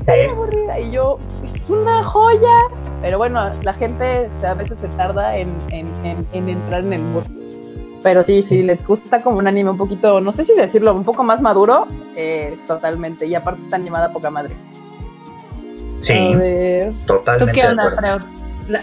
está 0.00 0.14
bien 0.14 0.30
aburrida. 0.30 0.80
Y 0.80 0.90
yo, 0.90 1.18
es 1.44 1.68
una 1.70 2.02
joya. 2.02 2.56
Pero 3.02 3.18
bueno, 3.18 3.50
la 3.62 3.74
gente 3.74 4.30
a 4.46 4.54
veces 4.54 4.78
se 4.78 4.88
tarda 4.88 5.36
en, 5.36 5.48
en, 5.70 5.86
en- 6.04 6.26
en 6.32 6.48
entrar 6.48 6.80
en 6.80 6.92
el 6.92 7.00
mood. 7.02 7.24
Pero 8.02 8.22
sí, 8.22 8.42
sí, 8.42 8.62
les 8.62 8.84
gusta 8.86 9.22
como 9.22 9.38
un 9.38 9.46
anime 9.46 9.70
un 9.70 9.76
poquito, 9.76 10.20
no 10.20 10.32
sé 10.32 10.44
si 10.44 10.54
decirlo, 10.54 10.94
un 10.94 11.04
poco 11.04 11.22
más 11.22 11.40
maduro, 11.40 11.86
eh, 12.16 12.58
totalmente. 12.66 13.26
Y 13.26 13.34
aparte 13.34 13.62
está 13.62 13.76
animada 13.76 14.12
poca 14.12 14.30
madre. 14.30 14.54
A 14.54 16.02
Sí, 16.02 16.34
ver. 16.34 16.92
totalmente. 17.06 17.46
¿Tú 17.46 17.52
qué 17.60 17.66
onda. 17.68 17.90
Freud? 17.92 18.22
¿La, 18.68 18.82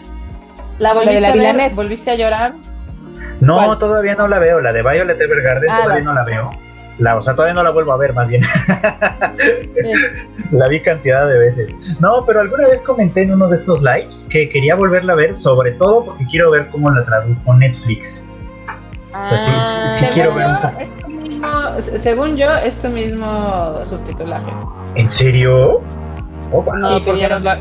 la 0.80 0.90
de 0.90 0.96
volviste 0.96 1.22
la 1.22 1.28
a 1.28 1.32
ver? 1.32 1.40
Villanés. 1.40 1.76
¿Volviste 1.76 2.12
a 2.12 2.16
llorar? 2.16 2.54
No, 3.42 3.56
¿Cuál? 3.56 3.78
todavía 3.80 4.16
no 4.16 4.28
la 4.30 4.40
veo. 4.40 4.62
La 4.62 4.72
de 4.72 4.82
Violet 4.82 5.20
Evergarden 5.20 5.70
Ah, 5.70 5.82
todavía 5.84 6.04
la- 6.04 6.06
no 6.06 6.14
la 6.14 6.24
veo. 6.24 6.50
La, 6.98 7.16
o 7.18 7.22
sea, 7.22 7.34
todavía 7.34 7.54
no 7.54 7.64
la 7.64 7.70
vuelvo 7.72 7.94
a 7.94 7.98
ver, 7.98 8.14
más 8.14 8.28
bien. 8.28 8.42
La 10.52 10.68
vi 10.68 10.82
cantidad 10.82 11.28
de 11.30 11.38
veces. 11.40 11.76
No, 12.00 12.26
pero 12.26 12.42
alguna 12.42 12.68
vez 12.68 12.82
comenté 12.82 13.22
en 13.22 13.34
uno 13.34 13.48
de 13.48 13.58
estos 13.58 13.82
lives 13.82 14.26
que 14.30 14.50
quería 14.50 14.76
volverla 14.76 15.14
a 15.14 15.16
ver, 15.16 15.36
sobre 15.36 15.72
todo 15.74 16.06
porque 16.06 16.26
quiero 16.30 16.52
ver 16.52 16.68
cómo 16.70 16.90
la 16.92 17.06
tradujo 17.06 17.54
Netflix. 17.54 18.26
Ah, 19.14 19.26
Pues 19.30 19.42
sí, 19.42 19.52
sí, 19.52 19.88
sí. 19.88 20.00
Según 20.00 20.14
quiero 20.14 20.34
ver 20.36 20.48
un 20.48 20.56
poco. 20.58 20.80
es 20.80 20.90
mismo 21.92 22.00
según 22.00 22.38
yo, 22.38 22.50
es 22.56 22.78
tu 22.80 22.88
mismo 22.90 23.80
subtitulaje. 23.86 24.52
¿En 24.96 25.10
serio? 25.10 25.82
Oh, 26.52 26.62
wow. 26.64 26.74
sí, 26.98 27.04
porque 27.06 27.28
nos 27.30 27.44
lo, 27.44 27.52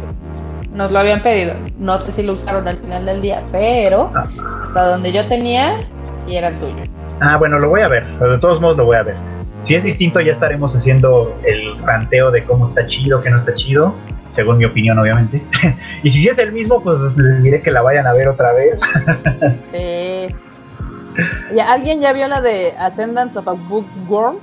nos 0.72 0.92
lo 0.92 0.98
habían 0.98 1.22
pedido. 1.22 1.54
No 1.78 2.00
sé 2.00 2.12
si 2.12 2.22
lo 2.22 2.32
usaron 2.32 2.66
al 2.68 2.78
final 2.78 3.04
del 3.06 3.20
día, 3.20 3.42
pero 3.52 4.10
Ah. 4.14 4.24
hasta 4.64 4.84
donde 4.88 5.12
yo 5.12 5.26
tenía, 5.28 5.78
sí 6.26 6.36
era 6.36 6.54
tuyo. 6.56 6.82
Ah, 7.20 7.36
bueno, 7.36 7.58
lo 7.58 7.68
voy 7.68 7.80
a 7.82 7.88
ver. 7.88 8.06
pero 8.18 8.32
De 8.32 8.38
todos 8.38 8.60
modos 8.60 8.76
lo 8.76 8.84
voy 8.86 8.96
a 8.96 9.02
ver. 9.02 9.16
Si 9.60 9.74
es 9.74 9.82
distinto, 9.82 10.20
ya 10.20 10.30
estaremos 10.32 10.74
haciendo 10.76 11.36
el 11.44 11.76
ranteo 11.84 12.30
de 12.30 12.44
cómo 12.44 12.64
está 12.64 12.86
chido, 12.86 13.20
qué 13.22 13.28
no 13.30 13.36
está 13.38 13.54
chido, 13.54 13.92
según 14.28 14.56
mi 14.58 14.64
opinión, 14.64 14.98
obviamente. 15.00 15.42
y 16.04 16.10
si 16.10 16.20
sí 16.20 16.28
es 16.28 16.38
el 16.38 16.52
mismo, 16.52 16.80
pues 16.80 16.98
les 17.16 17.42
diré 17.42 17.60
que 17.60 17.72
la 17.72 17.82
vayan 17.82 18.06
a 18.06 18.12
ver 18.12 18.28
otra 18.28 18.52
vez. 18.52 18.80
Sí. 19.72 20.26
¿Ya, 21.54 21.72
¿Alguien 21.72 22.00
ya 22.00 22.12
vio 22.12 22.28
la 22.28 22.40
de 22.40 22.74
Ascendance 22.78 23.38
of 23.38 23.48
a 23.48 23.52
Bookworm? 23.52 24.38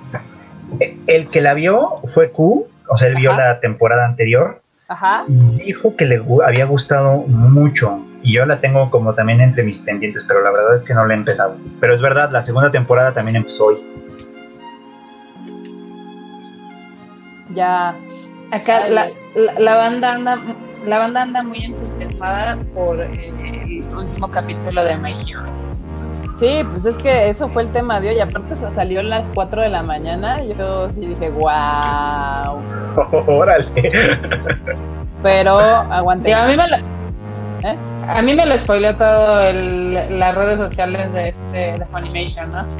El 1.08 1.29
que 1.29 1.41
la 1.41 1.53
vio 1.53 1.96
fue 2.13 2.32
Q, 2.32 2.67
o 2.88 2.98
sea, 2.98 3.08
él 3.08 3.15
vio 3.15 3.34
la 3.34 3.60
temporada 3.60 4.05
anterior. 4.05 4.62
Ajá. 4.88 5.24
Dijo 5.27 5.96
que 5.96 6.05
le 6.05 6.22
había 6.46 6.65
gustado 6.65 7.17
mucho. 7.27 8.00
Y 8.22 8.34
yo 8.36 8.46
la 8.46 8.60
tengo 8.60 8.89
como 8.89 9.13
también 9.13 9.39
entre 9.41 9.63
mis 9.63 9.77
pendientes, 9.77 10.25
pero 10.27 10.41
la 10.41 10.51
verdad 10.51 10.75
es 10.75 10.84
que 10.84 10.94
no 10.94 11.05
la 11.05 11.13
he 11.13 11.17
empezado. 11.17 11.55
Pero 11.79 11.94
es 11.94 12.01
verdad, 12.01 12.32
la 12.32 12.41
segunda 12.41 12.72
temporada 12.72 13.13
también 13.13 13.38
empezó 13.38 13.67
hoy. 13.67 13.77
Ya. 17.53 17.96
Acá 18.51 18.89
la, 18.89 19.10
la, 19.36 19.60
la 19.60 19.75
banda 19.75 20.13
anda 20.13 20.39
la 20.86 21.00
banda 21.00 21.24
anda 21.24 21.41
muy 21.41 21.65
entusiasmada 21.65 22.58
por 22.74 23.01
eh, 23.01 23.34
el 23.44 23.84
último 23.96 24.29
capítulo 24.29 24.84
de 24.84 24.98
My 24.98 25.12
Hero. 25.12 25.44
Sí, 26.36 26.63
pues 26.70 26.86
es 26.86 26.98
que 26.98 27.30
eso 27.30 27.48
fue 27.48 27.63
el 27.63 27.72
tema 27.72 28.00
de 28.01 28.10
hoy. 28.10 28.20
Aparte 28.20 28.58
se 28.58 28.70
salió 28.72 29.00
a 29.00 29.04
las 29.04 29.27
4 29.34 29.62
de 29.62 29.70
la 29.70 29.82
mañana. 29.84 30.42
Yo 30.44 30.89
sí 30.92 31.00
dije, 31.01 31.30
wow. 31.30 31.48
Órale. 33.27 33.65
Pero 35.24 35.58
aguanté. 35.60 36.27
Digo, 36.30 36.39
a 36.42 36.46
mí 36.48 36.58
me 36.58 36.68
lo, 36.68 36.75
¿Eh? 36.77 37.75
a 38.08 38.22
mí 38.22 38.36
me 38.36 38.46
lo 38.46 38.58
spoileó 38.58 38.96
todo 38.98 39.39
el, 39.42 40.20
las 40.20 40.36
redes 40.36 40.60
sociales 40.60 41.12
de 41.13 41.30
este 41.30 41.58
de 41.80 41.86
Funimation, 41.86 42.51
¿no? 42.51 42.65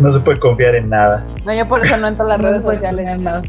no 0.00 0.12
se 0.12 0.18
puede 0.20 0.38
confiar 0.40 0.74
en 0.76 0.88
nada. 0.88 1.22
No, 1.44 1.52
yo 1.54 1.66
por 1.68 1.84
eso 1.84 1.96
no 1.98 2.08
entro 2.08 2.24
a 2.24 2.28
las 2.30 2.40
No 2.40 2.48
redes 2.50 2.62
sociales. 2.62 3.04
poner 3.04 3.20
nada. 3.20 3.42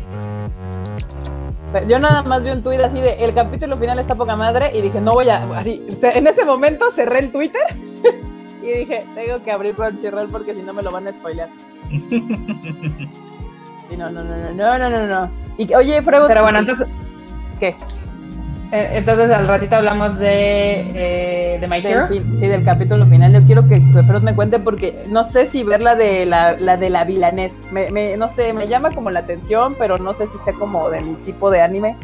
Yo 1.88 2.00
nada 2.00 2.24
más 2.24 2.44
vi 2.44 2.50
un 2.52 2.64
tuit 2.64 2.82
así 2.82 3.00
de 3.00 3.24
el 3.24 3.34
capítulo 3.34 3.78
final 3.78 3.98
está 4.00 4.16
poca 4.16 4.36
madre 4.36 4.72
y 4.78 4.82
dije, 4.82 5.00
no 5.00 5.14
voy 5.14 5.30
a. 5.30 5.44
Así, 5.58 5.82
en 6.02 6.28
ese 6.28 6.46
momento 6.46 6.92
cerré 6.92 7.20
el 7.20 7.32
Twitter 7.32 7.62
y 8.62 8.66
dije, 8.66 9.06
tengo 9.16 9.44
que 9.44 9.52
abrir 9.52 9.76
Crunchyroll 9.76 10.30
porque 10.30 10.56
si 10.56 10.62
no 10.62 10.74
me 10.74 10.82
lo 10.82 10.92
van 10.92 11.08
a 11.08 11.12
spoilear. 11.12 11.50
Y 13.92 13.98
no, 13.98 14.10
no, 14.10 14.24
no, 14.24 14.36
no, 14.54 14.78
no, 14.78 14.90
no, 14.90 15.06
no. 15.06 15.30
Y, 15.58 15.74
oye, 15.74 16.02
Frego. 16.02 16.26
Pero 16.26 16.44
bueno, 16.44 16.60
entonces. 16.60 16.88
¿Qué? 17.60 17.76
Eh, 18.72 18.90
entonces 18.94 19.30
al 19.32 19.48
ratito 19.48 19.76
hablamos 19.76 20.18
de, 20.18 20.82
eh, 20.96 21.58
de 21.60 21.68
My 21.68 21.82
Del 21.82 21.92
Hero. 21.94 22.08
fin- 22.08 22.38
sí, 22.40 22.48
del 22.48 22.64
capítulo 22.64 23.06
final. 23.06 23.34
Yo 23.34 23.44
quiero 23.46 23.68
que, 23.68 23.82
Freud 24.08 24.22
me 24.24 24.34
cuente 24.36 24.60
porque 24.60 25.04
no 25.10 25.24
sé 25.24 25.46
si 25.46 25.64
ver 25.64 25.82
la 25.84 25.96
de 25.96 26.26
la, 26.26 26.54
la 26.58 26.78
de 26.78 26.90
la 26.90 27.04
vilanés. 27.04 27.64
Me, 27.72 27.92
me- 27.92 28.16
no 28.18 28.28
sé, 28.30 28.54
me 28.54 28.68
llama 28.68 28.90
como 28.92 29.10
la 29.12 29.20
atención, 29.22 29.76
pero 29.78 29.98
no 29.98 30.14
sé 30.14 30.28
si 30.28 30.38
sea 30.38 30.54
como 30.54 30.90
del 30.90 31.16
tipo 31.24 31.52
de 31.52 31.62
anime. 31.62 31.98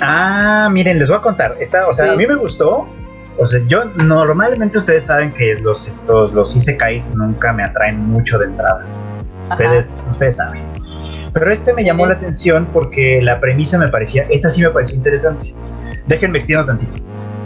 Ah, 0.00 0.68
miren, 0.70 0.98
les 0.98 1.08
voy 1.08 1.18
a 1.18 1.22
contar. 1.22 1.54
Esta, 1.60 1.88
o 1.88 1.94
sea, 1.94 2.04
Sí. 2.06 2.10
a 2.12 2.16
mí 2.16 2.26
me 2.26 2.36
gustó. 2.36 2.86
O 3.38 3.46
sea, 3.46 3.60
yo 3.66 3.84
normalmente 3.96 4.78
ustedes 4.78 5.04
saben 5.04 5.30
que 5.30 5.54
los 5.56 5.88
estos 5.88 6.32
los 6.32 6.56
isekais 6.56 7.14
nunca 7.14 7.52
me 7.52 7.62
atraen 7.64 8.00
mucho 8.10 8.38
de 8.38 8.46
entrada. 8.46 8.84
Ajá. 9.50 9.54
Ustedes, 9.62 10.06
ustedes 10.10 10.36
saben. 10.36 10.62
Pero 11.32 11.50
este 11.52 11.74
me 11.74 11.84
llamó 11.84 12.04
Sí. 12.04 12.10
la 12.12 12.16
atención 12.16 12.66
porque 12.72 13.20
la 13.20 13.38
premisa 13.40 13.76
me 13.76 13.88
parecía, 13.88 14.22
esta 14.30 14.48
sí 14.48 14.62
me 14.62 14.70
parecía 14.70 14.96
interesante. 14.96 15.52
Déjenme 16.06 16.38
extiendo 16.38 16.64
tantito. 16.66 16.92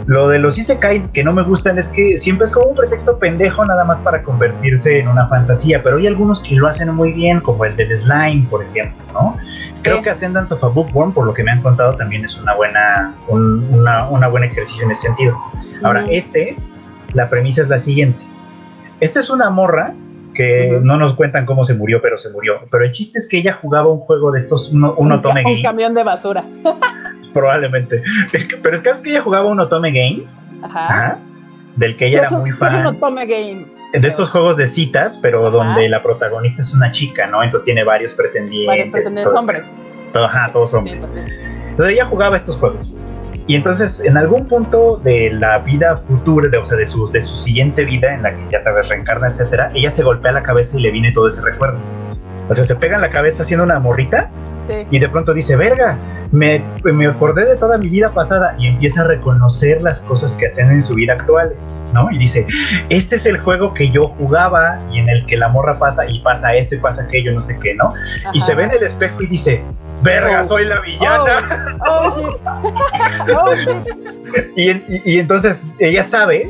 Lo 0.07 0.27
de 0.27 0.39
los 0.39 0.57
isekai 0.57 1.03
que 1.13 1.23
no 1.23 1.31
me 1.31 1.43
gustan 1.43 1.77
es 1.77 1.87
que 1.87 2.17
siempre 2.17 2.45
es 2.45 2.51
como 2.51 2.67
un 2.67 2.75
pretexto 2.75 3.17
pendejo 3.19 3.63
nada 3.65 3.83
más 3.85 3.99
para 3.99 4.23
convertirse 4.23 4.99
en 4.99 5.07
una 5.07 5.27
fantasía, 5.27 5.83
pero 5.83 5.97
hay 5.97 6.07
algunos 6.07 6.41
que 6.41 6.55
lo 6.55 6.67
hacen 6.67 6.93
muy 6.93 7.13
bien, 7.13 7.39
como 7.39 7.65
el 7.65 7.75
del 7.75 7.95
slime, 7.95 8.47
por 8.49 8.63
ejemplo, 8.63 8.97
¿no? 9.13 9.37
Creo 9.83 9.97
Sí. 9.97 10.03
que 10.03 10.09
Ascendance 10.09 10.53
of 10.53 10.63
a 10.63 10.67
Bookworm, 10.67 11.13
por 11.13 11.25
lo 11.25 11.33
que 11.33 11.43
me 11.43 11.51
han 11.51 11.61
contado, 11.61 11.95
también 11.95 12.25
es 12.25 12.35
una 12.35 12.55
buena, 12.55 13.13
un, 13.29 13.63
una, 13.71 14.07
ejercicio 14.43 14.83
en 14.85 14.91
ese 14.91 15.07
sentido. 15.07 15.37
Ahora, 15.83 16.03
este, 16.09 16.57
la 17.13 17.29
premisa 17.29 17.61
es 17.61 17.69
la 17.69 17.79
siguiente. 17.79 18.19
Esta 18.99 19.19
es 19.19 19.29
una 19.29 19.49
morra 19.51 19.93
que 20.33 20.79
no 20.81 20.97
nos 20.97 21.15
cuentan 21.15 21.45
cómo 21.45 21.63
se 21.65 21.73
murió, 21.75 22.01
pero 22.01 22.17
se 22.17 22.29
murió. 22.31 22.55
Pero 22.71 22.83
el 22.85 22.91
chiste 22.91 23.17
es 23.19 23.27
que 23.27 23.37
ella 23.37 23.53
jugaba 23.53 23.87
un 23.91 23.99
juego 23.99 24.31
de 24.31 24.39
estos, 24.39 24.71
un, 24.71 24.83
un 24.83 24.93
Un 24.97 25.11
Otome 25.13 25.43
ca- 25.43 25.49
un 25.49 25.53
Game, 25.55 25.63
camión 25.63 25.93
de 25.93 26.03
basura. 26.03 26.43
probablemente. 27.31 28.01
Pero 28.63 28.75
es 28.75 28.81
que 28.81 28.89
es 28.89 29.01
que 29.01 29.09
ella 29.11 29.21
jugaba 29.21 29.47
un 29.49 29.59
Otome 29.59 29.91
Game, 29.91 30.25
Ajá. 30.63 30.85
ajá, 30.87 31.17
del 31.75 31.93
que 31.93 31.97
¿Qué 31.99 32.07
ella 32.07 32.19
era 32.19 32.29
un- 32.29 32.39
muy 32.41 32.51
qué 32.51 32.55
es 32.55 32.61
un 32.61 32.67
fan. 32.69 32.85
Otome 32.87 33.25
Game? 33.25 33.65
De 33.93 34.07
estos 34.07 34.29
juegos 34.29 34.55
de 34.57 34.67
citas, 34.67 35.17
pero 35.21 35.39
Ajá. 35.47 35.49
donde 35.57 35.89
la 35.89 36.01
protagonista 36.01 36.61
es 36.61 36.73
una 36.73 36.91
chica, 36.91 37.27
¿no? 37.27 37.43
Entonces 37.43 37.65
tiene 37.65 37.83
varios 37.83 38.13
pretendientes. 38.13 38.67
Varios 38.67 38.89
pretendientes 38.89 39.31
todo- 39.31 39.39
hombres. 39.39 39.67
todo- 40.13 40.25
ajá, 40.25 40.49
todos 40.53 40.73
hombres. 40.73 41.09
Entonces 41.69 41.93
ella 41.95 42.05
jugaba 42.05 42.35
estos 42.37 42.55
juegos. 42.57 42.95
Y 43.47 43.55
entonces, 43.55 43.99
en 44.01 44.15
algún 44.17 44.47
punto 44.47 44.97
de 45.03 45.31
la 45.33 45.57
vida 45.59 45.97
futura, 46.07 46.47
de, 46.47 46.57
o 46.57 46.65
sea, 46.65 46.77
de 46.77 46.85
su, 46.85 47.07
de 47.11 47.21
su 47.21 47.35
siguiente 47.37 47.83
vida, 47.83 48.13
en 48.13 48.21
la 48.21 48.31
que 48.33 48.45
ya 48.51 48.61
sabes, 48.61 48.87
reencarna, 48.87 49.27
etcétera, 49.27 49.71
ella 49.73 49.89
se 49.91 50.03
golpea 50.03 50.31
la 50.31 50.43
cabeza 50.43 50.77
y 50.77 50.81
le 50.83 50.91
viene 50.91 51.11
todo 51.11 51.27
ese 51.27 51.41
recuerdo. 51.41 51.79
O 52.49 52.53
sea, 52.53 52.65
se 52.65 52.75
pega 52.75 52.95
en 52.95 53.01
la 53.01 53.09
cabeza 53.11 53.43
haciendo 53.43 53.63
una 53.63 53.79
morrita 53.79 54.29
Sí. 54.67 54.85
y 54.91 54.99
de 54.99 55.09
pronto 55.09 55.33
dice, 55.33 55.55
verga, 55.55 55.97
me, 56.31 56.63
me 56.83 57.07
acordé 57.07 57.45
de 57.45 57.55
toda 57.57 57.77
mi 57.77 57.89
vida 57.89 58.09
pasada 58.09 58.55
y 58.59 58.67
empieza 58.67 59.01
a 59.01 59.05
reconocer 59.05 59.81
las 59.81 60.01
cosas 60.01 60.35
que 60.35 60.45
hacen 60.47 60.67
en 60.67 60.83
su 60.83 60.93
vida 60.95 61.13
actuales, 61.13 61.75
¿no? 61.93 62.09
Y 62.11 62.17
dice, 62.19 62.45
este 62.89 63.15
es 63.15 63.25
el 63.25 63.39
juego 63.39 63.73
que 63.73 63.89
yo 63.89 64.09
jugaba 64.19 64.77
y 64.91 64.99
en 64.99 65.09
el 65.09 65.25
que 65.25 65.35
la 65.37 65.49
morra 65.49 65.77
pasa 65.79 66.05
y 66.07 66.19
pasa 66.19 66.53
esto 66.53 66.75
y 66.75 66.77
pasa 66.77 67.01
aquello, 67.03 67.33
no 67.33 67.41
sé 67.41 67.57
qué, 67.59 67.73
¿no? 67.73 67.91
Y 68.33 68.39
se 68.39 68.53
ve 68.53 68.63
en 68.65 68.71
el 68.71 68.83
espejo 68.83 69.21
y 69.23 69.27
dice, 69.27 69.63
verga, 70.03 70.41
Oh. 70.41 70.45
soy 70.45 70.65
la 70.65 70.79
villana. 70.81 71.77
Oh, 71.87 72.39
oh. 72.45 72.73
Oh. 73.35 73.53
Y, 74.55 74.69
y- 74.71 75.01
y 75.05 75.19
entonces 75.19 75.65
ella 75.79 76.03
sabe 76.03 76.49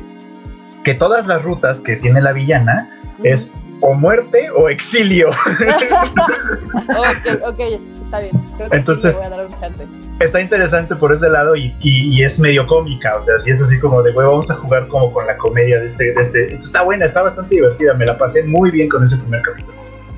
que 0.83 0.93
todas 0.93 1.25
las 1.27 1.41
rutas 1.43 1.79
que 1.79 1.95
tiene 1.95 2.21
la 2.21 2.31
villana 2.33 2.89
es 3.24 3.51
o 3.82 3.94
muerte 3.94 4.50
o 4.52 4.70
exilio. 4.70 5.30
ok, 6.90 7.48
ok, 7.50 7.60
está 8.06 8.20
bien. 8.20 8.32
Creo 8.58 8.70
que 8.70 8.78
Entonces- 8.78 9.14
sí 9.14 9.18
voy 9.18 9.28
a 9.28 9.30
dar 9.30 9.46
un 9.46 9.60
chance. 9.60 9.86
Está 10.20 10.40
interesante 10.40 10.96
por 10.96 11.12
ese 11.14 11.28
lado 11.30 11.56
y, 11.56 11.74
y- 11.80 12.16
y 12.16 12.24
es 12.24 12.40
medio 12.40 12.68
cómica, 12.68 13.16
o 13.18 13.22
sea, 13.24 13.40
si 13.40 13.50
es 13.50 13.60
así 13.62 13.80
como 13.80 14.04
de, 14.04 14.12
güey, 14.12 14.28
vamos 14.28 14.52
a 14.52 14.56
jugar 14.56 14.88
como 14.88 15.12
con 15.12 15.26
la 15.26 15.36
comedia 15.38 15.80
de 15.80 15.88
este, 15.88 16.14
de 16.14 16.22
este. 16.22 16.56
Está 16.56 16.84
buena, 16.84 17.06
está 17.06 17.24
bastante 17.24 17.56
divertida, 17.56 17.94
me 17.96 18.06
la 18.06 18.18
pasé 18.18 18.44
muy 18.44 18.70
bien 18.70 18.88
con 18.88 19.04
ese 19.04 19.18
primer 19.18 19.42
capítulo. 19.42 19.74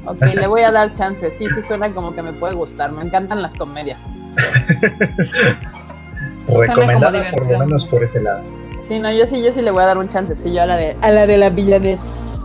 Ok, 0.06 0.22
le 0.36 0.48
voy 0.48 0.62
a 0.64 0.72
dar 0.74 0.92
chance. 0.92 1.32
Sí, 1.32 1.48
sí 1.56 1.62
suena 1.62 1.90
como 1.94 2.14
que 2.14 2.22
me 2.22 2.34
puede 2.34 2.54
gustar. 2.56 2.92
Me 2.92 3.02
encantan 3.04 3.42
las 3.42 3.56
comedias. 3.56 4.02
Recomendada 6.48 7.32
por 7.32 7.50
lo 7.50 7.60
menos 7.60 7.86
por 7.86 8.04
ese 8.04 8.22
lado. 8.22 8.42
Sí, 8.86 9.00
no, 9.00 9.10
yo 9.14 9.26
sí, 9.26 9.42
yo 9.42 9.52
sí 9.54 9.62
le 9.62 9.72
voy 9.72 9.82
a 9.84 9.86
dar 9.88 9.98
un 9.98 10.10
chancecillo 10.10 10.62
a 10.64 10.66
la 10.66 10.76
de, 10.76 10.98
a 11.02 11.10
la 11.12 11.26
de 11.26 11.38
la 11.38 11.50
villanés. 11.50 12.42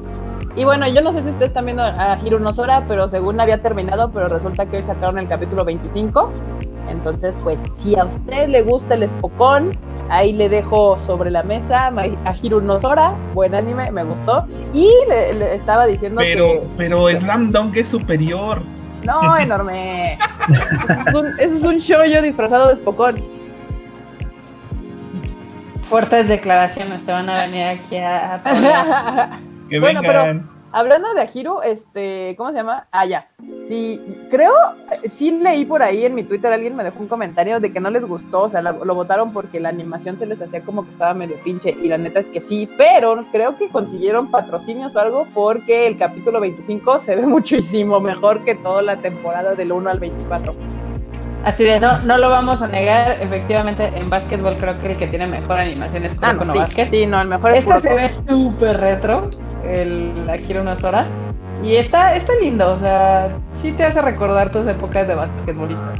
Y 0.58 0.64
bueno, 0.64 0.88
yo 0.88 1.00
no 1.02 1.12
sé 1.12 1.22
si 1.22 1.28
ustedes 1.28 1.50
están 1.50 1.66
viendo 1.66 1.84
a 1.84 2.18
Hiro 2.20 2.40
no 2.40 2.52
Sora, 2.52 2.82
pero 2.88 3.08
según 3.08 3.38
había 3.38 3.62
terminado, 3.62 4.10
pero 4.10 4.28
resulta 4.28 4.66
que 4.66 4.78
hoy 4.78 4.82
sacaron 4.82 5.16
el 5.16 5.28
capítulo 5.28 5.64
25. 5.64 6.32
Entonces, 6.90 7.38
pues, 7.44 7.60
si 7.76 7.96
a 7.96 8.04
usted 8.04 8.48
le 8.48 8.62
gusta 8.62 8.96
el 8.96 9.08
Spokon, 9.08 9.70
ahí 10.10 10.32
le 10.32 10.48
dejo 10.48 10.98
sobre 10.98 11.30
la 11.30 11.44
mesa 11.44 11.92
a 12.24 12.34
Hiro 12.42 12.60
no 12.60 12.76
Sora, 12.76 13.14
buen 13.34 13.54
anime, 13.54 13.92
me 13.92 14.02
gustó. 14.02 14.46
Y 14.74 14.90
le, 15.08 15.34
le 15.34 15.54
estaba 15.54 15.86
diciendo 15.86 16.20
Pero, 16.20 16.48
que... 16.48 16.66
pero 16.76 17.08
Slam 17.08 17.52
Dunk 17.52 17.76
es 17.76 17.88
superior. 17.90 18.60
No, 19.04 19.36
enorme. 19.36 20.14
eso, 20.88 21.00
es 21.06 21.14
un, 21.14 21.26
eso 21.38 21.54
es 21.54 21.62
un 21.62 21.78
shoyo 21.78 22.20
disfrazado 22.20 22.70
de 22.70 22.76
Spokon. 22.76 23.14
Fuertes 25.82 26.26
declaraciones 26.26 27.04
te 27.04 27.12
van 27.12 27.30
a 27.30 27.44
venir 27.44 27.64
aquí 27.64 27.96
a, 27.96 28.42
a. 28.44 29.40
Que 29.68 29.78
Bueno, 29.80 30.00
vengan. 30.02 30.50
Hablando 30.70 31.14
de 31.14 31.22
Ajiro, 31.22 31.62
este, 31.62 32.34
¿cómo 32.36 32.50
se 32.50 32.56
llama? 32.56 32.88
Ah, 32.92 33.06
ya. 33.06 33.26
Sí, 33.66 33.98
creo, 34.30 34.52
sí 35.08 35.30
leí 35.30 35.64
por 35.64 35.82
ahí 35.82 36.04
en 36.04 36.14
mi 36.14 36.24
Twitter, 36.24 36.52
alguien 36.52 36.76
me 36.76 36.84
dejó 36.84 37.00
un 37.00 37.08
comentario 37.08 37.58
de 37.58 37.72
que 37.72 37.80
no 37.80 37.88
les 37.88 38.04
gustó, 38.04 38.42
o 38.42 38.50
sea, 38.50 38.60
la- 38.60 38.72
lo 38.72 38.94
votaron 38.94 39.32
porque 39.32 39.60
la 39.60 39.70
animación 39.70 40.18
se 40.18 40.26
les 40.26 40.42
hacía 40.42 40.60
como 40.60 40.84
que 40.84 40.90
estaba 40.90 41.14
medio 41.14 41.36
pinche, 41.42 41.70
y 41.70 41.88
la 41.88 41.96
neta 41.96 42.20
es 42.20 42.28
que 42.28 42.42
sí, 42.42 42.68
pero 42.76 43.24
creo 43.32 43.56
que 43.56 43.68
consiguieron 43.70 44.30
patrocinios 44.30 44.94
o 44.94 45.00
algo 45.00 45.26
porque 45.32 45.86
el 45.86 45.96
capítulo 45.96 46.38
25 46.38 46.98
se 46.98 47.16
ve 47.16 47.22
muchísimo 47.26 47.98
mejor 48.00 48.44
que 48.44 48.54
toda 48.54 48.82
la 48.82 48.98
temporada 48.98 49.54
del 49.54 49.72
1 49.72 49.88
al 49.88 49.98
24. 49.98 50.54
Así 51.44 51.64
de, 51.64 51.78
no, 51.80 52.00
no 52.00 52.18
lo 52.18 52.30
vamos 52.30 52.62
a 52.62 52.68
negar. 52.68 53.20
Efectivamente, 53.22 53.90
en 53.94 54.10
básquetbol 54.10 54.56
creo 54.56 54.78
que 54.80 54.92
el 54.92 54.98
que 54.98 55.06
tiene 55.06 55.26
mejor 55.26 55.58
animación 55.60 56.04
es 56.04 56.18
Ah, 56.20 56.32
no, 56.32 56.38
Kuroko 56.40 56.44
no 56.46 56.52
sí, 56.52 56.58
Basket. 56.58 56.88
sí, 56.90 57.06
no, 57.06 57.20
el 57.22 57.28
mejor 57.28 57.52
es 57.52 57.66
Este 57.66 57.80
se 57.88 57.94
ve 57.94 58.08
súper 58.08 58.78
retro. 58.80 59.30
el 59.64 60.28
Akira 60.28 60.62
no 60.62 60.74
Sora. 60.76 61.04
Y 61.62 61.76
está, 61.76 62.14
está 62.14 62.32
lindo, 62.40 62.74
o 62.74 62.78
sea, 62.78 63.36
sí 63.52 63.72
te 63.72 63.84
hace 63.84 64.00
recordar 64.00 64.50
tus 64.52 64.66
épocas 64.66 65.08
de 65.08 65.14
basquetbolista. 65.14 65.92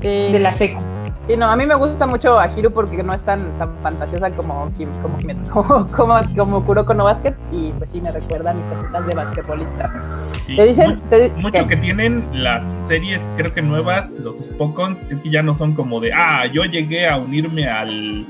Sí. 0.00 0.32
De 0.32 0.38
la 0.40 0.52
secu. 0.52 0.80
Sí, 1.26 1.38
no, 1.38 1.46
a 1.46 1.56
mí 1.56 1.64
me 1.64 1.74
gusta 1.74 2.06
mucho 2.06 2.38
a 2.38 2.48
Hiro 2.54 2.70
porque 2.70 3.02
no 3.02 3.14
es 3.14 3.22
tan, 3.22 3.40
tan 3.58 3.74
fantasiosa 3.80 4.30
como, 4.32 4.70
Kim- 4.76 4.90
como, 5.00 5.16
Kimetsu, 5.16 5.44
como, 5.52 5.86
como, 5.86 6.14
como 6.36 6.64
Kuroko 6.66 6.92
no 6.92 7.04
Basket 7.04 7.34
y 7.50 7.72
pues 7.72 7.90
sí 7.92 8.00
me 8.02 8.10
recuerda 8.12 8.50
a 8.50 8.54
mis 8.54 8.62
épocas 8.66 9.06
de 9.06 9.14
basquetbolista. 9.14 10.02
Sí, 10.46 10.54
Te 10.56 10.66
dicen, 10.66 10.90
mu- 10.96 10.96
te 11.08 11.20
di- 11.30 11.40
mucho 11.40 11.58
¿qué? 11.60 11.64
que 11.64 11.76
tienen 11.78 12.26
las 12.34 12.62
series, 12.88 13.22
creo 13.38 13.54
que 13.54 13.62
nuevas, 13.62 14.10
los 14.10 14.34
Spokons, 14.36 14.98
es 15.10 15.18
que 15.20 15.30
ya 15.30 15.42
no 15.42 15.54
son 15.56 15.72
como 15.74 15.98
de, 15.98 16.12
ah, 16.12 16.44
yo 16.46 16.64
llegué 16.64 17.08
a 17.08 17.16
unirme 17.16 17.66
al, 17.70 18.26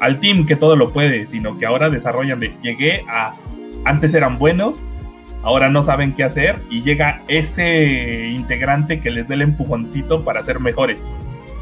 al 0.00 0.20
team 0.20 0.44
que 0.44 0.54
todo 0.54 0.76
lo 0.76 0.90
puede, 0.90 1.26
sino 1.28 1.58
que 1.58 1.64
ahora 1.64 1.88
desarrollan 1.88 2.40
de, 2.40 2.52
llegué 2.62 3.04
a, 3.08 3.32
antes 3.86 4.12
eran 4.12 4.38
buenos, 4.38 4.74
ahora 5.44 5.70
no 5.70 5.82
saben 5.82 6.12
qué 6.12 6.24
hacer 6.24 6.58
y 6.68 6.82
llega 6.82 7.22
ese 7.26 8.28
integrante 8.28 9.00
que 9.00 9.10
les 9.10 9.28
dé 9.28 9.34
el 9.34 9.42
empujoncito 9.42 10.22
para 10.22 10.44
ser 10.44 10.60
mejores. 10.60 11.02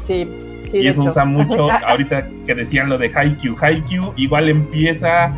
Sí, 0.03 0.27
sí, 0.73 0.79
y 0.79 0.87
eso 0.87 1.01
hecho. 1.01 1.11
usa 1.11 1.25
mucho, 1.25 1.67
ahorita 1.87 2.27
que 2.45 2.55
decían 2.55 2.89
lo 2.89 2.97
de 2.97 3.11
Haikyuu, 3.13 3.55
Haikyuu 3.59 4.13
igual 4.17 4.49
empieza 4.49 5.31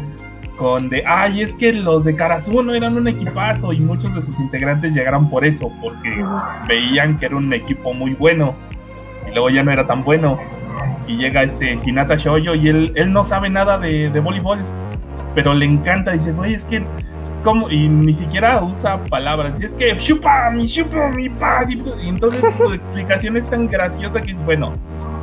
con 0.58 0.89
de, 0.89 1.04
ay, 1.06 1.42
es 1.42 1.54
que 1.54 1.74
los 1.74 2.06
de 2.06 2.15
Karasuno 2.15 2.74
eran 2.74 2.96
un 2.98 3.08
equipazo 3.08 3.74
y 3.74 3.82
muchos 3.82 4.13
de 4.15 4.22
sus 4.22 4.39
integrantes 4.39 4.94
llegaron 4.94 5.30
por 5.30 5.46
eso, 5.46 5.72
porque 5.82 6.24
veían 6.68 7.20
que 7.20 7.25
era 7.27 7.36
un 7.36 7.54
equipo 7.54 7.94
muy 7.94 8.13
bueno 8.13 8.56
y 9.27 9.32
luego 9.32 9.50
ya 9.50 9.63
no 9.63 9.72
era 9.72 9.86
tan 9.86 10.01
bueno. 10.01 10.39
Y 11.08 11.18
llega 11.18 11.44
este 11.44 11.77
Hinata 11.86 12.15
Shoyo 12.15 12.56
y 12.56 12.68
él, 12.68 12.92
él 12.96 13.13
no 13.13 13.24
sabe 13.24 13.50
nada 13.50 13.77
de, 13.77 14.10
de 14.10 14.20
voleibol, 14.20 14.60
pero 15.36 15.54
le 15.54 15.65
encanta, 15.65 16.12
dice, 16.12 16.32
oye, 16.32 16.56
es 16.56 16.65
que, 16.65 16.84
¿cómo? 17.44 17.70
Y 17.70 17.88
ni 17.88 18.15
siquiera 18.15 18.63
usa 18.63 18.98
palabras, 19.04 19.54
y 19.60 19.65
es 19.65 19.74
que, 19.74 19.96
chupa 19.98 20.50
mi, 20.51 20.65
chupa 20.68 21.10
mi 21.10 21.30
paz. 21.30 21.68
Y 21.70 22.10
entonces 22.10 22.54
su 22.56 22.74
explicación 22.74 23.38
es 23.38 23.50
tan 23.50 23.68
graciosa 23.68 24.22
que 24.22 24.32
es 24.32 24.46
bueno. 24.46 24.74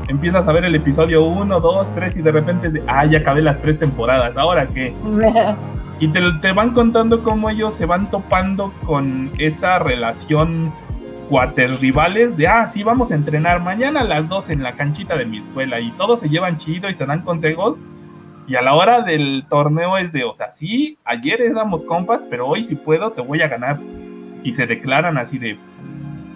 Empiezas 0.08 0.46
a 0.46 0.52
ver 0.52 0.64
el 0.64 0.74
episodio 0.74 1.24
1, 1.24 1.60
2, 1.60 1.94
3 1.94 2.16
y 2.16 2.22
de 2.22 2.32
repente, 2.32 2.66
es 2.66 2.72
de, 2.74 2.82
ah, 2.86 3.04
ya 3.06 3.18
acabé 3.18 3.42
las 3.42 3.60
tres 3.60 3.78
temporadas, 3.78 4.36
¿ahora 4.36 4.66
qué? 4.66 4.94
Y 6.00 6.08
te, 6.08 6.20
te 6.40 6.50
van 6.50 6.72
contando 6.72 7.22
cómo 7.22 7.48
ellos 7.48 7.76
se 7.76 7.86
van 7.86 8.10
topando 8.10 8.72
con 8.84 9.30
esa 9.38 9.78
relación 9.78 10.72
cuaterrivales 11.28 12.36
de, 12.36 12.46
ah, 12.46 12.66
sí, 12.66 12.82
vamos 12.82 13.10
a 13.10 13.14
entrenar 13.14 13.62
mañana 13.62 14.00
a 14.00 14.04
las 14.04 14.28
2 14.28 14.50
en 14.50 14.62
la 14.62 14.72
canchita 14.72 15.16
de 15.16 15.26
mi 15.26 15.38
escuela 15.38 15.80
y 15.80 15.90
todos 15.92 16.20
se 16.20 16.28
llevan 16.28 16.58
chido 16.58 16.90
y 16.90 16.94
se 16.94 17.06
dan 17.06 17.22
consejos. 17.22 17.78
Y 18.46 18.56
a 18.56 18.62
la 18.62 18.74
hora 18.74 19.00
del 19.00 19.44
torneo 19.48 19.96
es 19.96 20.12
de, 20.12 20.24
o 20.24 20.34
sea, 20.34 20.52
sí, 20.52 20.98
ayer 21.04 21.40
éramos 21.40 21.84
compas, 21.84 22.20
pero 22.28 22.48
hoy 22.48 22.64
si 22.64 22.74
puedo 22.74 23.12
te 23.12 23.22
voy 23.22 23.40
a 23.40 23.48
ganar. 23.48 23.78
Y 24.42 24.52
se 24.54 24.66
declaran 24.66 25.16
así 25.16 25.38
de, 25.38 25.56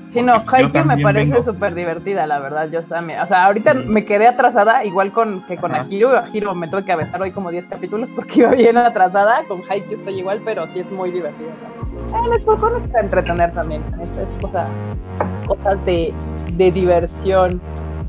Sí, 0.09 0.23
no, 0.23 0.43
Haikyuu 0.47 0.85
me 0.85 0.99
parece 0.99 1.43
súper 1.43 1.75
divertida, 1.75 2.27
la 2.27 2.39
verdad. 2.39 2.69
Yo 2.71 2.81
también. 2.83 3.21
O 3.21 3.27
sea, 3.27 3.45
ahorita 3.45 3.75
me 3.75 4.05
quedé 4.05 4.27
atrasada, 4.29 4.85
igual 4.85 5.13
con 5.13 5.43
que 5.47 5.57
con 5.57 5.75
Ajá. 5.75 5.83
Ahiro. 5.85 6.17
Ahiro 6.19 6.55
me 6.55 6.69
tuve 6.69 6.85
que 6.85 6.93
aventar 6.93 7.21
hoy 7.21 7.33
como 7.33 7.51
10 7.51 7.67
capítulos 7.67 8.11
porque 8.15 8.33
iba 8.41 8.51
bien 8.51 8.77
atrasada. 8.79 9.43
Con 9.49 9.63
Haikyuu 9.69 9.95
estoy 9.95 10.19
igual, 10.21 10.41
pero 10.45 10.67
sí 10.67 10.81
es 10.81 10.91
muy 10.91 11.11
divertida. 11.11 11.49
Eh, 11.49 12.29
les 12.33 12.43
puedo 12.43 12.59
para 12.59 13.01
entretener 13.01 13.53
también. 13.53 13.83
Es, 14.01 14.17
es 14.17 14.31
cosa, 14.41 14.67
cosas 15.47 15.85
de, 15.85 16.15
de 16.53 16.71
diversión. 16.71 17.61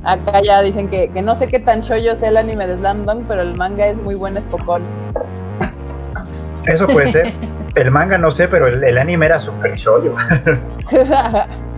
Acá 0.04 0.42
ya 0.42 0.62
dicen 0.62 0.88
que, 0.88 1.10
que 1.10 1.22
no 1.22 1.36
sé 1.36 1.48
qué 1.48 1.60
tan 1.60 1.82
shoyo 1.82 2.16
sea 2.16 2.30
el 2.30 2.38
anime 2.38 2.68
de 2.68 2.78
Slam 2.78 3.06
Dunk, 3.06 3.26
pero 3.28 3.42
el 3.42 3.56
manga 3.58 3.88
es 3.88 3.98
muy 3.98 4.16
buen 4.16 4.38
espocón. 4.38 4.84
Eso 6.66 6.88
puede 6.88 7.08
ser. 7.08 7.34
El 7.76 7.92
manga 7.92 8.18
no 8.18 8.32
sé, 8.32 8.48
pero 8.48 8.68
el, 8.68 8.84
el 8.84 8.98
anime 8.98 9.28
era 9.28 9.40
super 9.40 9.76
shoyo. 9.76 10.16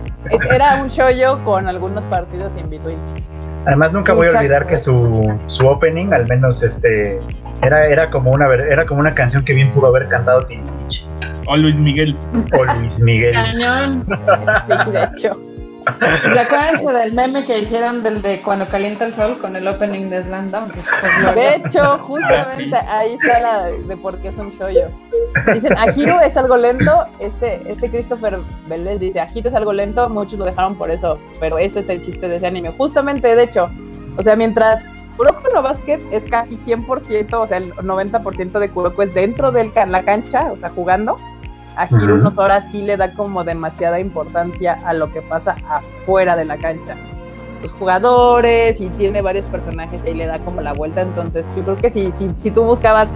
Era 0.50 0.80
un 0.82 0.88
shoyo 0.88 1.42
con 1.44 1.68
algunos 1.68 2.04
partidos 2.06 2.56
in 2.56 2.68
between. 2.70 2.98
Además 3.66 3.92
nunca 3.92 4.12
voy 4.14 4.26
a 4.28 4.38
olvidar 4.38 4.66
que 4.66 4.78
su, 4.78 5.38
su 5.46 5.66
opening, 5.66 6.12
al 6.12 6.26
menos 6.28 6.62
este, 6.62 7.20
era, 7.62 7.86
era 7.86 8.06
como 8.06 8.30
una 8.30 8.48
ver- 8.48 8.68
era 8.72 8.86
como 8.86 9.00
una 9.00 9.12
canción 9.14 9.44
que 9.44 9.52
bien 9.52 9.70
pudo 9.72 9.88
haber 9.88 10.08
cantado 10.08 10.46
Timbiriche 10.46 11.04
oh 11.46 11.56
Luis 11.56 11.74
Miguel, 11.74 12.16
o 12.58 12.64
Luis 12.78 12.98
Miguel. 13.00 13.32
Cañón. 13.34 14.04
Sí, 14.06 14.90
de 14.92 15.04
hecho. 15.04 15.40
¿Se 16.32 16.38
acuerdan 16.38 16.74
ese 16.74 16.92
del 16.92 17.12
meme 17.12 17.44
que 17.44 17.58
hicieron 17.58 18.02
del 18.02 18.22
de 18.22 18.40
cuando 18.40 18.66
calienta 18.66 19.04
el 19.04 19.14
sol 19.14 19.38
con 19.40 19.56
el 19.56 19.66
opening 19.66 20.08
de 20.10 20.22
Slam 20.22 20.50
Dunk? 20.50 20.72
Que 20.72 20.80
es 20.80 21.34
De 21.34 21.54
hecho, 21.56 21.98
justamente 21.98 22.76
Ah, 22.76 22.82
sí. 22.82 22.86
ahí 22.88 23.14
está 23.14 23.40
la 23.40 23.64
de 23.66 23.96
por 23.96 24.18
qué 24.18 24.28
es 24.28 24.38
un 24.38 24.50
shoyo. 24.58 24.88
Dicen, 25.52 25.76
Ajiro 25.76 26.20
es 26.20 26.36
algo 26.36 26.56
lento. 26.56 27.06
Este, 27.18 27.60
este 27.66 27.90
Christopher 27.90 28.38
Vélez 28.68 29.00
dice, 29.00 29.20
Ajiro 29.20 29.48
es 29.48 29.54
algo 29.54 29.72
lento, 29.72 30.08
muchos 30.08 30.38
lo 30.38 30.44
dejaron 30.44 30.76
por 30.76 30.90
eso, 30.90 31.18
pero 31.38 31.58
ese 31.58 31.80
es 31.80 31.88
el 31.88 32.04
chiste 32.04 32.28
de 32.28 32.36
ese 32.36 32.46
anime. 32.46 32.70
Justamente, 32.70 33.34
de 33.34 33.42
hecho, 33.42 33.70
o 34.16 34.22
sea, 34.22 34.36
mientras 34.36 34.84
Kuroko 35.16 35.42
no 35.54 35.62
Basket 35.62 36.00
es 36.10 36.24
casi 36.24 36.56
100%, 36.56 37.34
o 37.34 37.46
sea, 37.46 37.58
el 37.58 37.74
90% 37.74 38.58
de 38.58 38.70
Kuroko 38.70 39.02
es 39.02 39.14
dentro 39.14 39.52
de 39.52 39.70
la 39.86 40.02
cancha, 40.02 40.50
o 40.52 40.56
sea, 40.56 40.68
jugando. 40.70 41.16
A 41.76 41.86
Hiro 41.86 42.14
unos 42.16 42.36
horas 42.36 42.70
sí 42.70 42.82
le 42.82 42.96
da 42.96 43.12
como 43.12 43.44
demasiada 43.44 44.00
importancia 44.00 44.78
a 44.84 44.92
lo 44.92 45.12
que 45.12 45.22
pasa 45.22 45.54
afuera 45.68 46.36
de 46.36 46.44
la 46.44 46.56
cancha. 46.56 46.96
Sus 47.60 47.72
jugadores 47.72 48.80
y 48.80 48.88
tiene 48.90 49.22
varios 49.22 49.44
personajes 49.46 50.02
y 50.04 50.08
ahí 50.08 50.14
le 50.14 50.26
da 50.26 50.38
como 50.38 50.60
la 50.60 50.72
vuelta. 50.72 51.02
Entonces, 51.02 51.46
yo 51.56 51.62
creo 51.62 51.76
que 51.76 51.90
si, 51.90 52.10
si, 52.12 52.30
si 52.36 52.50
tú 52.50 52.64
buscabas 52.64 53.08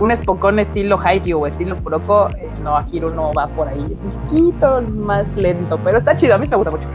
un 0.00 0.10
espocón 0.12 0.58
estilo 0.60 0.96
Haikyuu 1.02 1.42
o 1.42 1.46
estilo 1.46 1.76
Kuroko, 1.76 2.28
eh, 2.36 2.48
no, 2.62 2.80
Hiro 2.90 3.10
no 3.10 3.32
va 3.32 3.48
por 3.48 3.68
ahí. 3.68 3.84
Es 3.92 4.00
un 4.00 4.10
poquito 4.10 4.82
más 4.82 5.26
lento, 5.36 5.78
pero 5.82 5.98
está 5.98 6.16
chido. 6.16 6.36
A 6.36 6.38
mí 6.38 6.46
me 6.46 6.56
gusta 6.56 6.70
mucho. 6.70 6.88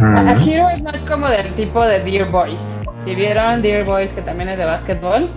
A 0.00 0.34
Ujú. 0.34 0.50
Hero 0.50 0.68
es 0.70 0.82
más 0.82 1.04
como 1.04 1.28
del 1.28 1.52
tipo 1.54 1.84
de 1.84 2.00
Dear 2.00 2.30
Boys. 2.30 2.80
Si 3.04 3.14
vieron 3.14 3.62
Dear 3.62 3.84
Boys, 3.84 4.12
que 4.12 4.22
también 4.22 4.48
es 4.48 4.58
de 4.58 4.64
básquetbol, 4.64 5.28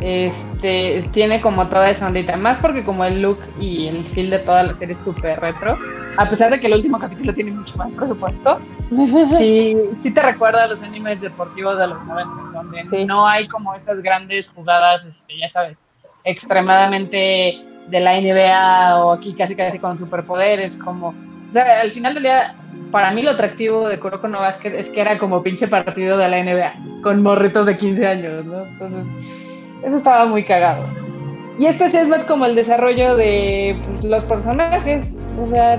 este 0.00 1.02
tiene 1.12 1.40
como 1.40 1.68
toda 1.68 1.90
esa 1.90 2.06
ondita. 2.06 2.36
Más 2.36 2.58
porque 2.58 2.82
como 2.82 3.04
el 3.04 3.20
look 3.22 3.38
y 3.58 3.88
el 3.88 4.04
feel 4.04 4.30
de 4.30 4.38
toda 4.38 4.62
la 4.62 4.74
serie 4.76 4.94
es 4.94 5.00
súper 5.02 5.40
retro. 5.40 5.78
A 6.16 6.28
pesar 6.28 6.50
de 6.50 6.58
que 6.60 6.66
el 6.66 6.74
último 6.74 6.98
capítulo 6.98 7.32
tiene 7.34 7.52
mucho 7.52 7.76
más 7.76 7.90
presupuesto, 7.92 8.60
sí, 9.38 9.76
sí 10.00 10.10
te 10.10 10.22
recuerda 10.22 10.64
a 10.64 10.66
los 10.68 10.82
animes 10.82 11.20
deportivos 11.20 11.78
de 11.78 11.86
los 11.88 12.02
90, 12.04 12.30
donde 12.52 12.84
Sí. 12.88 13.04
no 13.04 13.26
hay 13.26 13.46
como 13.48 13.74
esas 13.74 14.02
grandes 14.02 14.50
jugadas, 14.50 15.04
este, 15.04 15.38
ya 15.38 15.48
sabes, 15.48 15.82
extremadamente 16.24 17.58
de 17.88 18.00
la 18.00 18.20
NBA 18.20 19.04
o 19.04 19.12
aquí 19.12 19.34
casi 19.34 19.54
casi 19.56 19.78
con 19.78 19.96
superpoderes, 19.98 20.76
como, 20.76 21.08
o 21.08 21.14
sea, 21.48 21.80
al 21.80 21.90
final 21.90 22.14
del 22.14 22.24
día, 22.24 22.54
para 22.92 23.10
mí 23.12 23.22
lo 23.22 23.30
atractivo 23.32 23.88
de 23.88 23.98
Kuroko 23.98 24.28
no 24.28 24.40
Basket 24.40 24.74
es 24.74 24.88
que 24.90 25.00
era 25.00 25.18
como 25.18 25.42
pinche 25.42 25.66
partido 25.68 26.16
de 26.18 26.28
la 26.28 26.42
NBA, 26.42 27.02
con 27.02 27.22
morritos 27.22 27.66
de 27.66 27.76
15 27.76 28.06
años, 28.06 28.44
¿no? 28.44 28.64
Entonces, 28.64 29.04
eso 29.82 29.96
estaba 29.96 30.26
muy 30.26 30.44
cagado. 30.44 30.84
Y 31.58 31.66
este 31.66 31.90
sí 31.90 31.96
es 31.98 32.08
más 32.08 32.24
como 32.24 32.46
el 32.46 32.54
desarrollo 32.54 33.16
de 33.16 33.76
pues, 33.84 34.04
los 34.04 34.24
personajes, 34.24 35.18
o 35.38 35.48
sea, 35.48 35.78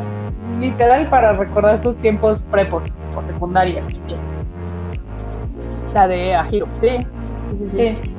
literal 0.60 1.08
para 1.08 1.34
recordar 1.34 1.82
tus 1.82 1.98
tiempos 1.98 2.44
prepos 2.44 3.00
o 3.16 3.22
secundarias, 3.22 3.88
si 3.88 3.96
quieres. 3.96 4.32
La 5.94 6.08
de 6.08 6.36
Ahiro, 6.36 6.68
sí. 6.80 6.90
Sí, 6.90 7.58
sí, 7.58 7.70
sí. 7.70 7.78
Sí. 7.78 8.12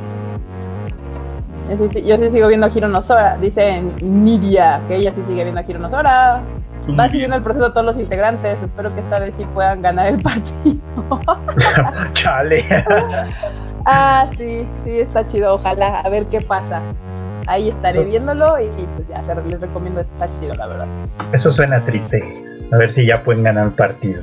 Sí, 1.68 1.77
sí, 1.90 2.03
Yo 2.03 2.18
sí 2.18 2.29
sigo 2.29 2.49
viendo 2.49 2.66
a 2.66 2.71
Hiro 2.75 2.88
Nosora. 2.88 3.38
Dice 3.38 3.83
Nidia 4.03 4.83
que 4.88 4.97
ella 4.97 5.12
sí 5.12 5.23
sigue 5.27 5.45
viendo 5.45 5.61
a 5.61 5.64
Hiro 5.64 5.79
Nosora. 5.79 6.42
Va 6.99 7.09
siguiendo 7.09 7.37
el 7.37 7.42
proceso 7.42 7.68
de 7.68 7.71
todos 7.73 7.87
los 7.87 7.99
integrantes. 7.99 8.61
Espero 8.61 8.92
que 8.92 9.01
esta 9.01 9.21
vez 9.21 9.35
sí 9.37 9.45
puedan 9.55 9.81
ganar 9.81 10.09
el 10.09 10.21
partido. 10.21 10.81
Chale. 12.14 12.64
Ah, 13.85 14.29
sí, 14.37 14.66
sí, 14.85 15.01
está 15.01 15.27
chido. 15.27 15.55
Ojalá, 15.55 16.01
a 16.01 16.09
ver 16.09 16.27
qué 16.27 16.40
pasa. 16.40 16.81
Ahí 17.47 17.68
estaré 17.68 18.05
viéndolo 18.05 18.61
y, 18.61 18.64
y, 18.64 18.88
pues 18.97 19.09
ya 19.09 19.23
se 19.23 19.35
les 19.35 19.61
recomiendo. 19.61 20.01
Está 20.01 20.27
chido, 20.38 20.55
la 20.55 20.66
verdad. 20.68 20.87
Eso 21.33 21.53
suena 21.53 21.81
triste. 21.81 22.23
A 22.73 22.77
ver 22.77 22.92
si 22.92 23.07
ya 23.07 23.23
pueden 23.23 23.42
ganar 23.42 23.66
el 23.66 23.73
partido. 23.73 24.23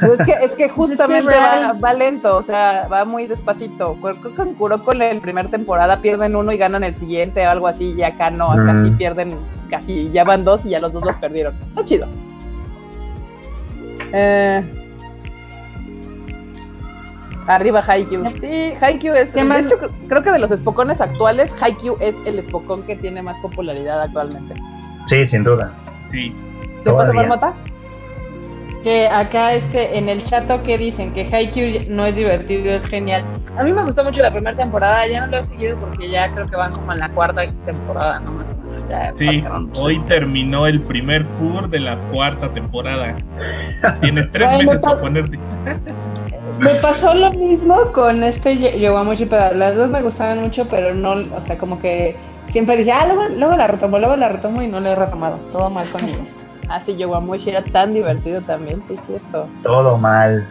Pues 0.00 0.18
es 0.20 0.26
que, 0.26 0.32
es 0.44 0.52
que 0.54 0.68
justamente 0.70 1.34
va, 1.82 1.92
lento, 1.92 2.36
o 2.38 2.42
sea, 2.42 2.88
va 2.90 3.04
muy 3.04 3.26
despacito. 3.26 3.96
Creo 4.00 4.20
que 4.22 4.30
con 4.34 4.54
Kuroko 4.54 4.92
en 4.92 4.98
la 5.00 5.20
primera 5.20 5.48
temporada 5.48 6.00
pierden 6.00 6.34
uno 6.36 6.50
y 6.52 6.56
ganan 6.56 6.84
el 6.84 6.96
siguiente 6.96 7.46
o 7.46 7.50
algo 7.50 7.66
así, 7.66 7.92
y 7.92 8.02
acá 8.02 8.30
no, 8.30 8.50
acá 8.50 8.72
Mm. 8.72 8.84
sí 8.84 8.90
pierden, 8.92 9.36
casi 9.68 10.10
ya 10.10 10.24
van 10.24 10.44
dos 10.44 10.64
y 10.64 10.70
ya 10.70 10.80
los 10.80 10.92
dos 10.94 11.04
los 11.04 11.16
perdieron. 11.16 11.54
Está 11.68 11.84
chido. 11.84 12.06
Eh, 14.12 14.64
arriba 17.48 17.82
Haikyuu. 17.86 18.30
Sí, 18.40 18.72
Haikyuu 18.80 19.14
es. 19.14 19.32
¿Qué 19.34 19.40
De 19.40 19.44
más? 19.44 19.66
hecho, 19.66 19.76
creo 20.08 20.22
que 20.22 20.30
de 20.30 20.38
los 20.38 20.50
espocones 20.50 21.00
actuales, 21.00 21.54
Haikyuu 21.60 21.96
es 22.00 22.14
el 22.26 22.38
espocón 22.38 22.82
que 22.84 22.94
tiene 22.96 23.22
más 23.22 23.36
popularidad 23.38 24.00
actualmente. 24.02 24.54
Sí, 25.08 25.26
sin 25.26 25.42
duda. 25.44 25.72
Sí, 26.12 26.34
¿Qué 26.84 26.90
pasa. 26.92 27.12
Marmota? 27.12 27.52
que 28.84 29.08
acá 29.08 29.54
este 29.54 29.98
en 29.98 30.08
el 30.08 30.22
chato 30.22 30.62
que 30.62 30.78
dicen 30.78 31.12
que 31.12 31.22
Haikyuu 31.24 31.90
no 31.90 32.06
es 32.06 32.14
divertido, 32.14 32.70
es 32.70 32.86
genial. 32.86 33.24
A 33.56 33.64
mí 33.64 33.72
me 33.72 33.82
gustó 33.84 34.04
mucho 34.04 34.22
la 34.22 34.30
primera 34.30 34.56
temporada, 34.56 35.04
ya 35.08 35.22
no 35.26 35.32
lo 35.32 35.38
he 35.38 35.42
seguido 35.42 35.76
porque 35.78 36.08
ya 36.08 36.30
creo 36.32 36.46
que 36.46 36.54
van 36.54 36.72
como 36.72 36.92
en 36.92 37.00
la 37.00 37.08
cuarta 37.10 37.44
temporada, 37.66 38.20
no 38.20 38.32
más. 38.34 38.54
Ya 38.88 39.12
Sí, 39.18 39.42
hoy 39.80 39.98
terminó 40.06 40.66
el 40.68 40.80
primer 40.80 41.26
tour 41.36 41.68
de 41.68 41.80
la 41.80 41.96
cuarta 42.12 42.48
temporada. 42.50 43.16
Tienes 44.00 44.30
tres 44.30 44.48
Bueno, 44.48 44.70
meses 44.70 44.80
para 44.80 44.94
pa- 44.94 45.00
ponerte. 45.00 45.38
Me 46.58 46.70
pasó 46.82 47.14
lo 47.14 47.30
mismo 47.32 47.92
con 47.92 48.22
este 48.22 48.58
Yo- 48.58 48.70
Yowamushi 48.76 49.26
Pedal. 49.26 49.58
Las 49.58 49.76
dos 49.76 49.88
me 49.90 50.02
gustaban 50.02 50.40
mucho, 50.40 50.66
pero 50.68 50.94
no, 50.94 51.12
o 51.34 51.42
sea, 51.42 51.56
como 51.58 51.78
que 51.78 52.16
siempre 52.50 52.76
dije, 52.76 52.92
ah, 52.92 53.06
luego, 53.06 53.28
luego 53.36 53.56
la 53.56 53.66
retomo, 53.66 53.98
luego 53.98 54.16
la 54.16 54.28
retomo 54.28 54.62
y 54.62 54.66
no 54.68 54.80
la 54.80 54.90
he 54.92 54.94
retomado. 54.94 55.36
Todo 55.52 55.70
mal 55.70 55.88
conmigo. 55.88 56.20
Ah, 56.70 56.82
sí, 56.84 56.94
Yowamushi 56.98 57.48
era 57.48 57.64
tan 57.64 57.94
divertido 57.94 58.42
también, 58.42 58.82
sí, 58.86 58.92
es 58.92 59.00
cierto. 59.06 59.48
Todo 59.62 59.96
mal. 59.96 60.46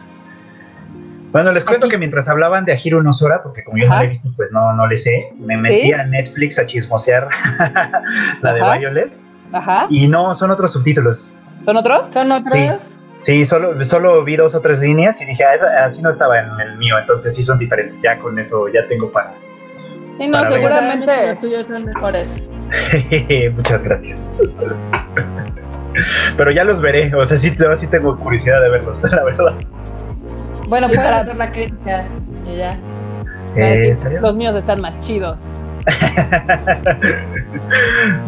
Bueno, 1.31 1.51
les 1.51 1.63
cuento 1.63 1.85
Aquí- 1.85 1.91
que 1.91 1.97
mientras 1.99 2.27
hablaban 2.27 2.65
de 2.65 2.71
Ahiro 2.71 3.03
Nosora, 3.03 3.43
porque 3.43 3.63
como 3.63 3.77
yo 3.77 3.87
no 3.87 3.93
la 3.93 4.03
he 4.03 4.07
visto, 4.07 4.27
pues 4.35 4.49
no, 4.51 4.73
no 4.73 4.87
le 4.87 4.97
sé, 4.97 5.31
me 5.37 5.57
metí 5.57 5.81
¿Sí? 5.81 5.91
a 5.93 6.03
Netflix 6.05 6.57
a 6.57 6.65
chismosear 6.65 7.27
la 8.41 8.53
de. 8.53 8.79
Violet. 8.79 9.11
Ajá. 9.53 9.85
Y 9.91 10.07
no, 10.07 10.33
son 10.33 10.49
otros 10.49 10.73
subtítulos. 10.73 11.31
¿Son 11.63 11.77
otros? 11.77 12.07
¿Son 12.11 12.31
otras? 12.31 12.51
Sí, 12.53 12.96
solo, 13.45 13.83
solo 13.83 14.23
vi 14.23 14.35
dos 14.37 14.55
o 14.55 14.61
tres 14.61 14.79
líneas 14.79 15.19
y 15.21 15.25
dije, 15.25 15.43
ah, 15.43 15.55
esa- 15.55 15.85
así 15.85 16.01
no 16.01 16.09
estaba 16.09 16.39
en 16.39 16.47
el 16.61 16.77
mío, 16.77 16.97
entonces 16.99 17.35
sí 17.35 17.43
son 17.43 17.59
diferentes. 17.59 18.01
Ya 18.01 18.17
con 18.19 18.37
eso 18.39 18.67
ya 18.69 18.87
tengo 18.87 19.11
para. 19.11 19.33
Sí, 20.17 20.27
no, 20.27 20.37
Para 20.37 20.49
ver. 20.49 20.59
seguramente. 20.59 21.27
los 21.27 21.39
tuyos 21.39 21.65
son 21.65 21.85
mejores. 21.85 22.47
Muchas 23.55 23.83
gracias. 23.83 24.19
Pero 26.37 26.51
ya 26.51 26.63
los 26.63 26.79
veré, 26.79 27.11
o 27.15 27.25
sea, 27.25 27.37
sí, 27.39 27.51
sí 27.77 27.87
tengo 27.87 28.17
curiosidad 28.17 28.61
de 28.61 28.69
verlos, 28.69 29.01
la 29.11 29.23
verdad. 29.23 29.53
Bueno, 30.67 30.87
Sí, 30.89 30.95
puedes 30.95 31.11
para- 31.11 31.21
hacer 31.21 31.35
la 31.37 31.51
crítica 31.51 32.07
y 32.45 32.55
ya. 32.57 32.77
Eh, 33.55 33.95
decir, 33.97 34.21
los 34.21 34.35
míos 34.35 34.55
están 34.55 34.79
más 34.81 34.99
chidos. 34.99 35.43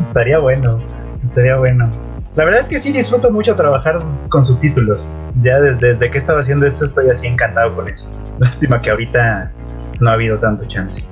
estaría 0.08 0.40
bueno, 0.40 0.80
estaría 1.24 1.58
bueno. 1.58 1.92
La 2.36 2.46
verdad 2.46 2.62
es 2.62 2.70
que 2.70 2.80
sí 2.80 2.92
disfruto 2.92 3.32
mucho 3.32 3.56
trabajar 3.56 4.00
con 4.30 4.46
subtítulos. 4.46 5.20
Ya 5.42 5.60
desde, 5.60 5.94
desde 5.94 6.12
que 6.12 6.18
he 6.18 6.22
estado 6.22 6.40
haciendo 6.40 6.66
esto 6.68 6.86
estoy 6.86 7.10
así 7.10 7.28
encantado 7.28 7.76
con 7.76 7.88
eso. 7.88 8.10
Lástima 8.38 8.80
que 8.82 8.92
ahorita 8.92 9.52
no 10.00 10.10
ha 10.10 10.14
habido 10.14 10.38
tanto 10.38 10.66
chance. 10.66 11.04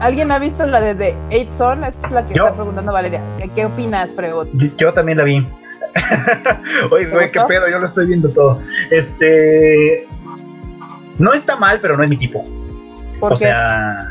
¿Alguien 0.00 0.30
ha 0.30 0.38
visto 0.38 0.66
la 0.66 0.80
de 0.80 0.94
The 0.94 1.16
Eight 1.30 1.50
Son? 1.52 1.84
Esta 1.84 2.06
es 2.08 2.12
la 2.12 2.26
que 2.26 2.34
Yo. 2.34 2.44
está 2.44 2.56
preguntando 2.56 2.92
Valeria. 2.92 3.20
¿Qué, 3.54 3.64
opinas, 3.64 4.10
Freud? 4.14 4.48
Yo, 4.52 4.66
yo 4.76 4.92
también 4.92 5.18
la 5.18 5.24
vi. 5.24 5.46
Oye, 6.90 7.06
¿Te 7.06 7.12
güey, 7.12 7.30
qué 7.30 7.40
pedo, 7.46 7.68
yo 7.68 7.78
lo 7.78 7.86
estoy 7.86 8.06
viendo 8.06 8.28
todo. 8.28 8.60
Este. 8.90 10.06
No 11.18 11.32
está 11.32 11.56
mal, 11.56 11.78
pero 11.80 11.96
no 11.96 12.02
es 12.02 12.10
mi 12.10 12.16
tipo. 12.16 12.44
¿Por 13.20 13.32
o 13.32 13.36
qué? 13.36 13.44
sea. 13.44 14.10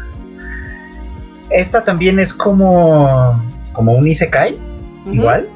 Esta 1.50 1.84
también 1.84 2.20
es 2.20 2.34
como. 2.34 3.40
como 3.74 3.94
un 3.94 4.08
Isekai, 4.08 4.58
Igual. 5.06 5.48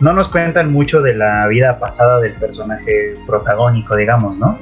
No 0.00 0.12
nos 0.12 0.28
cuentan 0.28 0.72
mucho 0.72 1.02
de 1.02 1.14
la 1.14 1.46
vida 1.48 1.78
pasada 1.78 2.20
del 2.20 2.32
personaje 2.34 3.14
protagónico, 3.26 3.96
digamos, 3.96 4.38
¿no? 4.38 4.58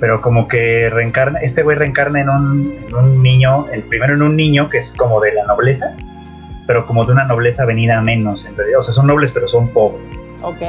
Pero 0.00 0.22
como 0.22 0.48
que 0.48 0.88
reencarna, 0.88 1.40
este 1.40 1.62
güey 1.62 1.76
reencarna 1.76 2.22
en 2.22 2.30
un, 2.30 2.76
en 2.88 2.94
un 2.94 3.22
niño, 3.22 3.66
el 3.70 3.82
primero 3.82 4.14
en 4.14 4.22
un 4.22 4.36
niño 4.36 4.70
que 4.70 4.78
es 4.78 4.92
como 4.92 5.20
de 5.20 5.34
la 5.34 5.44
nobleza, 5.44 5.94
pero 6.66 6.86
como 6.86 7.04
de 7.04 7.12
una 7.12 7.24
nobleza 7.24 7.66
venida 7.66 7.98
a 7.98 8.00
menos, 8.00 8.46
en 8.46 8.56
realidad. 8.56 8.78
O 8.78 8.82
sea, 8.82 8.94
son 8.94 9.06
nobles, 9.06 9.32
pero 9.32 9.48
son 9.48 9.68
pobres. 9.68 10.24
Ok. 10.42 10.62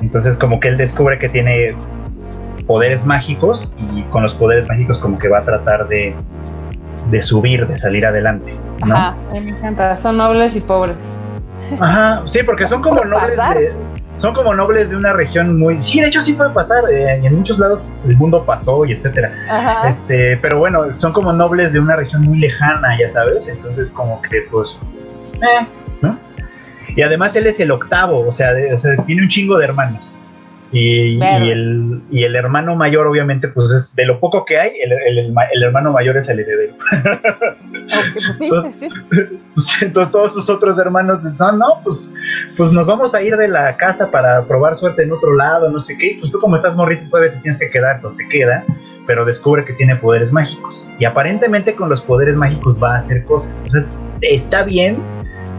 Entonces 0.00 0.36
como 0.36 0.58
que 0.58 0.68
él 0.68 0.76
descubre 0.76 1.18
que 1.18 1.28
tiene 1.28 1.74
poderes 2.66 3.04
mágicos 3.04 3.72
y 3.92 4.02
con 4.04 4.22
los 4.22 4.34
poderes 4.34 4.68
mágicos 4.68 4.98
como 4.98 5.18
que 5.18 5.28
va 5.28 5.38
a 5.38 5.42
tratar 5.42 5.88
de, 5.88 6.14
de 7.10 7.22
subir, 7.22 7.66
de 7.66 7.76
salir 7.76 8.06
adelante. 8.06 8.54
¿no? 8.86 8.96
Ajá. 8.96 9.16
Me 9.32 9.50
encanta. 9.50 9.96
Son 9.96 10.16
nobles 10.16 10.56
y 10.56 10.60
pobres. 10.60 10.96
Ajá, 11.80 12.22
sí, 12.26 12.40
porque 12.44 12.66
son 12.66 12.82
como 12.82 12.96
¿Puede 13.02 13.10
nobles 13.10 13.36
de, 13.36 13.72
son 14.16 14.34
como 14.34 14.54
nobles 14.54 14.90
de 14.90 14.96
una 14.96 15.12
región 15.12 15.58
muy 15.58 15.80
sí, 15.80 16.00
de 16.00 16.08
hecho 16.08 16.20
sí 16.20 16.34
puede 16.34 16.50
pasar, 16.50 16.84
eh, 16.92 17.18
y 17.22 17.26
en 17.26 17.36
muchos 17.36 17.58
lados 17.58 17.90
el 18.06 18.16
mundo 18.16 18.44
pasó 18.44 18.84
y 18.84 18.92
etcétera. 18.92 19.32
Ajá. 19.48 19.88
Este, 19.88 20.36
pero 20.36 20.58
bueno, 20.58 20.94
son 20.94 21.12
como 21.12 21.32
nobles 21.32 21.72
de 21.72 21.80
una 21.80 21.96
región 21.96 22.22
muy 22.22 22.38
lejana, 22.38 22.96
ya 22.98 23.08
sabes, 23.08 23.48
entonces 23.48 23.90
como 23.90 24.20
que 24.22 24.42
pues 24.50 24.78
eh, 25.40 25.66
¿no? 26.02 26.18
Y 26.94 27.02
además 27.02 27.34
él 27.36 27.46
es 27.46 27.58
el 27.60 27.70
octavo, 27.70 28.26
o 28.26 28.32
sea, 28.32 28.52
de- 28.52 28.74
o 28.74 28.78
sea, 28.78 28.96
tiene 29.06 29.22
un 29.22 29.28
chingo 29.28 29.56
de 29.58 29.64
hermanos. 29.64 30.14
Y, 30.72 31.18
y 31.18 31.50
el, 31.50 32.00
y 32.10 32.24
el 32.24 32.34
hermano 32.34 32.74
mayor, 32.74 33.06
obviamente, 33.06 33.46
pues 33.48 33.70
es 33.72 33.94
de 33.94 34.06
lo 34.06 34.18
poco 34.20 34.44
que 34.46 34.58
hay, 34.58 34.70
el, 34.82 34.92
el- 34.92 35.18
el 35.18 35.32
ma- 35.32 35.44
el 35.52 35.62
hermano 35.62 35.92
mayor 35.92 36.16
es 36.16 36.28
el 36.28 36.40
heredero. 36.40 36.74
Pues 37.92 38.24
sí, 38.38 38.44
Entonces- 38.44 38.76
sí. 38.80 38.88
Pues, 39.54 39.82
entonces 39.82 40.12
todos 40.12 40.32
sus 40.32 40.48
otros 40.48 40.78
hermanos 40.78 41.22
dicen, 41.22 41.46
"Ah, 41.50 41.52
no, 41.52 41.80
pues, 41.84 42.14
pues 42.56 42.72
nos 42.72 42.86
vamos 42.86 43.14
a 43.14 43.22
ir 43.22 43.36
de 43.36 43.48
la 43.48 43.76
casa 43.76 44.10
para 44.10 44.44
probar 44.46 44.76
suerte 44.76 45.02
en 45.02 45.12
otro 45.12 45.34
lado, 45.34 45.68
no 45.70 45.78
sé 45.80 45.96
qué. 45.98 46.16
Pues 46.20 46.32
tú 46.32 46.38
como 46.38 46.56
estás 46.56 46.74
morrito 46.76 47.02
todavía 47.10 47.32
te 47.34 47.40
tienes 47.40 47.58
que 47.58 47.68
quedar, 47.70 48.00
pues 48.00 48.16
se 48.16 48.26
queda, 48.28 48.64
pero 49.06 49.24
descubre 49.24 49.64
que 49.64 49.74
tiene 49.74 49.96
poderes 49.96 50.32
mágicos. 50.32 50.88
Y 50.98 51.04
aparentemente 51.04 51.74
con 51.74 51.88
los 51.90 52.00
poderes 52.00 52.36
mágicos 52.36 52.82
va 52.82 52.94
a 52.94 52.98
hacer 52.98 53.24
cosas. 53.24 53.62
O 53.66 53.70
sea, 53.70 53.82
está 54.22 54.62
bien, 54.64 54.96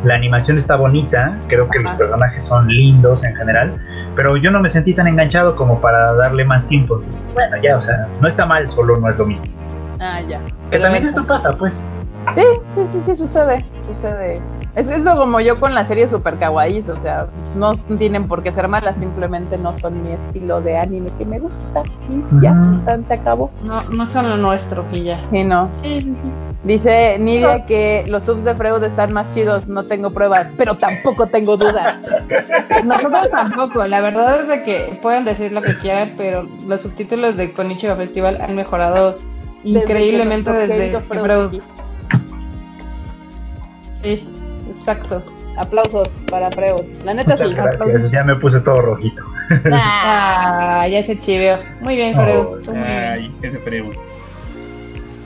la 0.03 0.15
animación 0.15 0.57
está 0.57 0.75
bonita, 0.75 1.37
creo 1.47 1.69
que 1.69 1.79
los 1.79 1.97
personajes 1.97 2.43
son 2.43 2.67
lindos 2.67 3.23
en 3.23 3.35
general, 3.35 3.77
pero 4.15 4.35
yo 4.37 4.51
no 4.51 4.59
me 4.59 4.69
sentí 4.69 4.93
tan 4.93 5.07
enganchado 5.07 5.55
como 5.55 5.79
para 5.79 6.13
darle 6.13 6.45
más 6.45 6.67
tiempo. 6.67 6.99
Bueno, 7.33 7.57
ya, 7.61 7.77
o 7.77 7.81
sea, 7.81 8.07
no 8.21 8.27
está 8.27 8.45
mal, 8.45 8.67
solo 8.67 8.97
no 8.97 9.09
es 9.09 9.17
lo 9.17 9.25
mismo. 9.25 9.43
Ah, 9.99 10.19
ya. 10.21 10.39
Que 10.39 10.53
Pero 10.71 10.83
también 10.83 11.07
esto 11.07 11.23
pasa, 11.23 11.55
pues. 11.55 11.85
Sí, 12.33 12.43
sí, 12.69 12.81
sí, 12.87 13.01
sí, 13.01 13.15
sucede, 13.15 13.65
sucede. 13.81 14.41
Es 14.75 14.87
eso 14.87 15.15
como 15.15 15.39
yo 15.39 15.59
con 15.59 15.75
las 15.75 15.87
series 15.87 16.09
super 16.09 16.39
kawaiis, 16.39 16.89
o 16.89 16.95
sea, 16.95 17.27
no 17.55 17.75
tienen 17.97 18.27
por 18.27 18.41
qué 18.41 18.51
ser 18.51 18.67
malas, 18.67 18.97
simplemente 18.97 19.57
no 19.59 19.71
son 19.71 20.01
mi 20.01 20.09
estilo 20.09 20.61
de 20.61 20.77
anime 20.77 21.11
que 21.17 21.25
me 21.25 21.39
gusta. 21.39 21.83
Y 22.09 22.43
ya, 22.43 22.59
tan, 22.83 23.05
se 23.05 23.13
acabó. 23.13 23.51
No, 23.63 23.83
no 23.83 24.05
son 24.07 24.29
lo 24.29 24.37
nuestro, 24.37 24.83
y 24.91 25.03
ya. 25.03 25.19
Y 25.31 25.43
no. 25.43 25.69
Sí, 25.81 26.01
sí, 26.01 26.15
sí. 26.23 26.31
Dice 26.63 27.19
Nidia 27.19 27.65
que 27.65 28.05
los 28.07 28.23
subs 28.23 28.45
de 28.45 28.55
Freud 28.55 28.81
están 28.83 29.11
más 29.11 29.31
chidos, 29.35 29.67
no 29.67 29.83
tengo 29.83 30.09
pruebas, 30.11 30.47
pero 30.57 30.75
tampoco 30.75 31.27
tengo 31.27 31.57
dudas. 31.57 31.99
Nosotros 32.85 33.29
tampoco, 33.29 33.85
la 33.85 34.01
verdad 34.01 34.41
es 34.41 34.47
de 34.47 34.63
que 34.63 34.97
pueden 35.01 35.25
decir 35.25 35.51
lo 35.51 35.61
que 35.61 35.77
quieran, 35.79 36.13
pero 36.17 36.47
los 36.65 36.81
subtítulos 36.81 37.35
de 37.35 37.53
Konichiwa 37.53 37.95
Festival 37.95 38.41
han 38.41 38.55
mejorado 38.55 39.17
increíblemente 39.63 40.51
Desde 40.51 40.73
que 40.73 40.79
desde 40.79 40.97
que. 40.99 41.19
Freud. 41.19 41.61
Sí, 44.01 44.25
exacto. 44.83 45.23
Aplausos 45.57 46.09
para 46.29 46.51
Freud. 46.51 46.83
La 47.05 47.13
neta 47.13 47.37
sí. 47.37 47.45
Muchas 47.45 47.77
gracias, 47.77 48.11
ya 48.11 48.23
me 48.23 48.35
puse 48.35 48.59
todo 48.59 48.81
rojito. 48.81 49.23
Ah, 49.71 50.85
ya 50.89 51.03
se 51.03 51.17
chiveó. 51.17 51.57
Muy 51.81 51.95
bien, 51.95 52.13
Freud. 52.13 52.67
Oh. 52.67 52.73
Ay, 52.75 53.33
ese 53.41 53.59
Freud. 53.59 53.93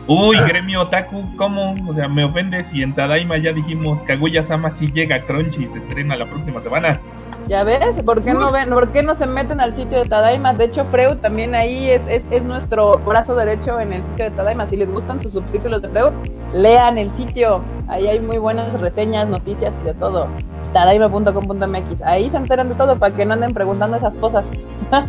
Uy, 0.08 0.38
gremio 0.38 0.82
otaku, 0.82 1.36
¿cómo? 1.36 1.76
O 1.88 1.94
sea, 1.94 2.08
me 2.08 2.24
ofende 2.24 2.66
si 2.72 2.82
en 2.82 2.94
Tadaima 2.94 3.38
ya 3.38 3.52
dijimos 3.52 4.02
Kaguya-sama 4.04 4.72
sí 4.80 4.88
llega 4.94 5.18
a 5.18 5.22
Crunchy 5.22 5.64
y 5.64 5.66
se 5.66 5.80
estrena 5.80 6.16
la 6.16 6.26
próxima 6.26 6.62
semana. 6.62 7.00
¿Ya 7.48 7.64
ves? 7.64 8.02
¿Por 8.04 8.22
qué 8.22 8.34
no 8.34 8.52
ven, 8.52 8.70
por 8.70 8.92
qué 8.92 9.04
no 9.04 9.16
se 9.16 9.26
meten 9.26 9.62
al 9.62 9.74
sitio 9.74 10.00
de 10.04 10.10
Tadaima? 10.10 10.54
De 10.54 10.66
hecho, 10.66 10.84
Freud 10.84 11.18
también 11.18 11.56
ahí 11.56 11.90
es, 11.90 12.06
es, 12.08 12.26
es 12.30 12.44
nuestro 12.44 12.98
brazo 13.00 13.36
derecho 13.36 13.80
en 13.80 13.94
el 13.94 14.04
sitio 14.04 14.26
de 14.26 14.32
Tadaima. 14.32 14.68
Si 14.68 14.76
les 14.76 14.92
gustan 14.92 15.22
sus 15.22 15.32
subtítulos 15.34 15.82
de 15.82 15.88
Freud, 15.88 16.12
lean 16.54 16.98
el 16.98 17.10
sitio. 17.12 17.64
Ahí 17.88 18.08
hay 18.08 18.20
muy 18.20 18.38
buenas 18.38 18.74
reseñas, 18.74 19.30
noticias 19.30 19.76
y 19.82 19.86
de 19.86 19.94
todo. 19.94 20.28
Tadaima.com.mx. 20.74 22.02
Ahí 22.02 22.30
se 22.30 22.38
enteran 22.38 22.68
de 22.70 22.76
todo 22.76 22.98
para 23.00 23.16
que 23.16 23.26
no 23.26 23.34
anden 23.36 23.54
preguntando 23.54 23.96
esas 23.98 24.14
cosas. 24.16 24.52
Más 24.92 25.08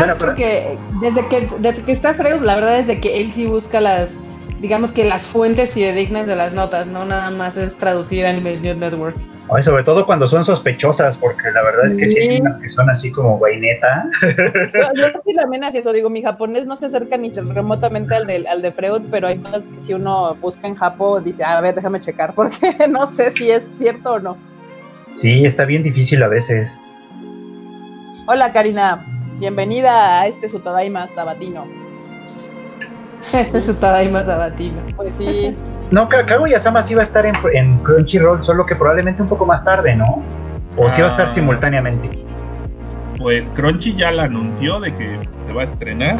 pero- 0.00 0.18
porque 0.18 0.78
desde 1.00 1.26
que, 1.28 1.48
desde 1.58 1.82
que 1.84 1.92
está 1.92 2.12
Freud, 2.14 2.42
la 2.42 2.56
verdad 2.56 2.78
es 2.80 2.86
de 2.86 3.00
que 3.00 3.18
él 3.20 3.30
sí 3.30 3.46
busca 3.46 3.80
las, 3.80 4.10
digamos 4.64 4.92
que 4.92 5.04
las 5.04 5.26
fuentes 5.26 5.74
fidedignas 5.74 6.26
de 6.26 6.36
las 6.36 6.54
notas, 6.54 6.86
no 6.86 7.04
nada 7.04 7.30
más 7.30 7.54
es 7.58 7.76
traducir 7.76 8.24
Anime 8.24 8.56
News 8.56 8.78
Network. 8.78 9.14
Ay, 9.54 9.62
sobre 9.62 9.84
todo 9.84 10.06
cuando 10.06 10.26
son 10.26 10.42
sospechosas, 10.42 11.18
porque 11.18 11.50
la 11.52 11.62
verdad 11.62 11.84
es 11.88 11.94
que 11.94 12.08
sí 12.08 12.18
hay 12.18 12.40
unas 12.40 12.56
que 12.56 12.70
son 12.70 12.88
así 12.88 13.12
como 13.12 13.38
vaineta. 13.38 14.08
Yo, 14.22 14.94
yo 14.94 15.20
sí 15.22 15.34
también 15.34 15.64
así 15.64 15.76
eso, 15.76 15.92
digo, 15.92 16.08
mi 16.08 16.22
japonés 16.22 16.66
no 16.66 16.76
se 16.76 16.86
acerca 16.86 17.18
ni 17.18 17.28
remotamente 17.30 18.14
al 18.14 18.26
de, 18.26 18.48
al 18.48 18.62
de 18.62 18.72
Freud, 18.72 19.02
pero 19.10 19.28
hay 19.28 19.36
cosas 19.36 19.66
que 19.66 19.82
si 19.82 19.92
uno 19.92 20.34
busca 20.36 20.66
en 20.66 20.76
Japón 20.76 21.22
dice, 21.22 21.44
a 21.44 21.60
ver, 21.60 21.74
déjame 21.74 22.00
checar, 22.00 22.34
porque 22.34 22.88
no 22.88 23.06
sé 23.06 23.32
si 23.32 23.50
es 23.50 23.70
cierto 23.76 24.14
o 24.14 24.18
no. 24.18 24.38
Sí, 25.12 25.44
está 25.44 25.66
bien 25.66 25.82
difícil 25.82 26.22
a 26.22 26.28
veces. 26.28 26.74
Hola 28.26 28.50
Karina, 28.54 29.04
bienvenida 29.38 30.22
a 30.22 30.26
este 30.26 30.48
Sutadaima 30.48 31.06
sabatino. 31.06 31.83
Este 33.32 33.58
es 33.58 33.64
su 33.64 33.74
Tadaima 33.74 34.24
Sabatino. 34.24 34.80
Pues 34.96 35.14
sí, 35.16 35.54
No, 35.90 36.08
Ka- 36.08 36.24
Kaguya-sama 36.26 36.82
sí 36.82 36.94
va 36.94 37.00
a 37.00 37.04
estar 37.04 37.24
en, 37.26 37.34
en 37.52 37.78
Crunchyroll, 37.78 38.42
solo 38.44 38.64
que 38.66 38.74
probablemente 38.76 39.22
un 39.22 39.28
poco 39.28 39.46
más 39.46 39.64
tarde, 39.64 39.94
¿no? 39.96 40.22
O 40.76 40.90
sí 40.90 41.00
va 41.02 41.08
a 41.08 41.10
estar 41.10 41.26
Ah. 41.28 41.34
simultáneamente. 41.34 42.10
Pues 43.18 43.48
Crunchy 43.50 43.94
ya 43.94 44.10
la 44.10 44.24
anunció 44.24 44.80
de 44.80 44.92
que 44.94 45.18
se 45.18 45.52
va 45.52 45.62
a 45.62 45.64
estrenar. 45.64 46.18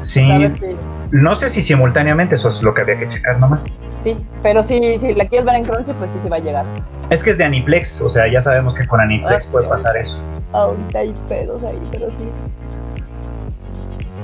Sí. 0.00 0.22
Sí. 0.58 0.76
no 1.10 1.36
sé 1.36 1.50
si 1.50 1.60
simultáneamente, 1.60 2.36
eso 2.36 2.48
es 2.48 2.62
lo 2.62 2.72
que 2.72 2.80
había 2.82 2.98
que 2.98 3.08
checar 3.10 3.38
nomás. 3.38 3.64
Sí, 4.02 4.16
pero 4.42 4.62
si, 4.62 4.80
si 4.98 5.14
la 5.14 5.26
quieres 5.26 5.44
ver 5.44 5.56
en 5.56 5.64
Crunchy, 5.64 5.92
pues 5.92 6.12
sí 6.12 6.20
se 6.20 6.30
va 6.30 6.36
a 6.36 6.40
llegar. 6.40 6.64
Es 7.10 7.22
que 7.22 7.30
es 7.30 7.38
de 7.38 7.44
Aniplex, 7.44 8.00
o 8.00 8.08
sea, 8.08 8.26
ya 8.32 8.40
sabemos 8.40 8.74
que 8.74 8.86
con 8.86 9.00
Aniplex 9.00 9.46
Ah, 9.46 9.52
puede 9.52 9.64
sí. 9.64 9.70
pasar 9.70 9.96
eso. 9.98 10.18
Ahorita 10.52 11.00
hay 11.00 11.14
pedos 11.28 11.62
ahí, 11.64 11.78
pero 11.92 12.08
sí. 12.12 12.28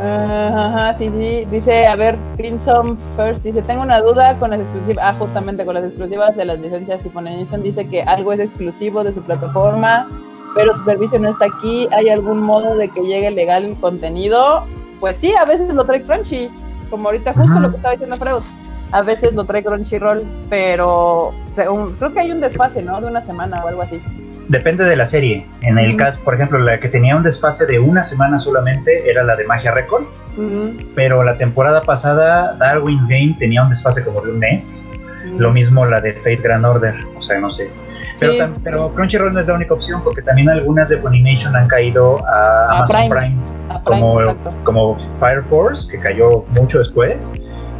Ajá, 0.01 0.95
sí, 0.95 1.09
sí. 1.09 1.47
Dice, 1.51 1.87
a 1.87 1.97
ver, 1.97 2.19
Crimson 2.37 2.99
First 3.17 3.43
dice, 3.43 3.63
tengo 3.63 3.83
una 3.83 4.01
duda 4.01 4.39
con 4.39 4.51
las 4.51 4.61
exclusivas, 4.61 5.05
ah, 5.07 5.15
justamente 5.19 5.65
con 5.65 5.75
las 5.75 5.85
exclusivas 5.85 6.37
de 6.37 6.45
las 6.45 6.61
licencias 6.61 7.07
y 7.07 7.11
Funimation 7.11 7.63
dice 7.63 7.89
que 7.89 8.03
algo 8.03 8.33
es 8.33 8.41
exclusivo 8.41 9.03
de 9.05 9.13
su 9.13 9.23
plataforma, 9.23 10.07
pero 10.55 10.75
su 10.75 10.85
servicio 10.85 11.19
no 11.19 11.29
está 11.29 11.47
aquí. 11.47 11.89
¿Hay 11.93 12.09
algún 12.11 12.41
modo 12.41 12.77
de 12.77 12.89
que 12.89 13.03
llegue 13.03 13.31
legal 13.31 13.65
el 13.65 13.77
contenido? 13.77 14.65
Pues 15.01 15.17
sí, 15.17 15.33
a 15.35 15.45
veces 15.45 15.75
lo 15.75 15.85
trae 15.85 16.03
Crunchy, 16.03 16.51
como 16.91 17.09
ahorita 17.09 17.33
justo 17.33 17.59
lo 17.59 17.71
que 17.71 17.77
estaba 17.77 17.93
diciendo 17.93 18.17
Freud. 18.17 18.43
A 18.93 19.03
veces 19.03 19.35
lo 19.35 19.45
trae 19.45 19.65
Crunchyroll, 19.65 20.25
pero 20.49 21.33
creo 21.99 22.13
que 22.13 22.21
hay 22.21 22.31
un 22.33 22.41
desfase, 22.41 22.83
¿no? 22.83 23.01
De 23.01 23.09
una 23.09 23.21
semana 23.21 23.63
o 23.65 23.69
algo 23.69 23.83
así. 23.83 24.01
Depende 24.49 24.85
de 24.85 24.95
la 24.97 25.07
serie. 25.07 25.47
En 25.63 25.79
el 25.79 25.97
caso, 25.97 26.21
por 26.23 26.35
ejemplo, 26.35 26.59
la 26.59 26.79
que 26.79 26.89
tenía 26.89 27.17
un 27.17 27.23
desfase 27.25 27.67
de 27.67 27.79
una 27.81 28.05
semana 28.05 28.39
solamente 28.39 29.11
era 29.11 29.25
la 29.25 29.35
de 29.35 29.45
Magia 29.45 29.73
Record, 29.73 30.05
pero 30.95 31.25
la 31.25 31.37
temporada 31.37 31.83
pasada 31.83 32.55
Darwin's 32.59 33.07
Game 33.09 33.35
tenía 33.39 33.63
un 33.65 33.71
desfase 33.71 34.05
como 34.05 34.21
de 34.21 34.31
un 34.33 34.39
mes. 34.39 34.81
Lo 35.39 35.51
mismo 35.51 35.85
la 35.85 36.01
de 36.01 36.13
Fate 36.13 36.37
Grand 36.37 36.65
Order, 36.65 36.95
o 37.19 37.23
sea, 37.23 37.41
no 37.41 37.53
sé. 37.53 37.69
Pero, 38.21 38.33
Sí. 38.33 38.39
tam- 38.39 38.55
pero 38.63 38.91
Crunchyroll 38.93 39.33
no 39.33 39.41
es 39.41 39.47
la 39.47 39.55
única 39.55 39.75
opción 39.75 40.03
porque 40.05 40.23
también 40.23 40.49
algunas 40.49 40.89
de 40.89 40.99
Funimation 40.99 41.55
han 41.57 41.67
caído 41.67 42.25
a, 42.27 42.67
A 42.67 42.79
Amazon 42.79 43.09
Prime. 43.09 43.09
Prime, 43.11 43.37
Prime, 43.69 43.81
como, 43.85 44.21
exacto. 44.21 44.51
como 44.65 44.97
Fire 45.19 45.43
Force, 45.51 45.91
que 45.91 45.99
cayó 45.99 46.45
mucho 46.51 46.79
después, 46.79 47.33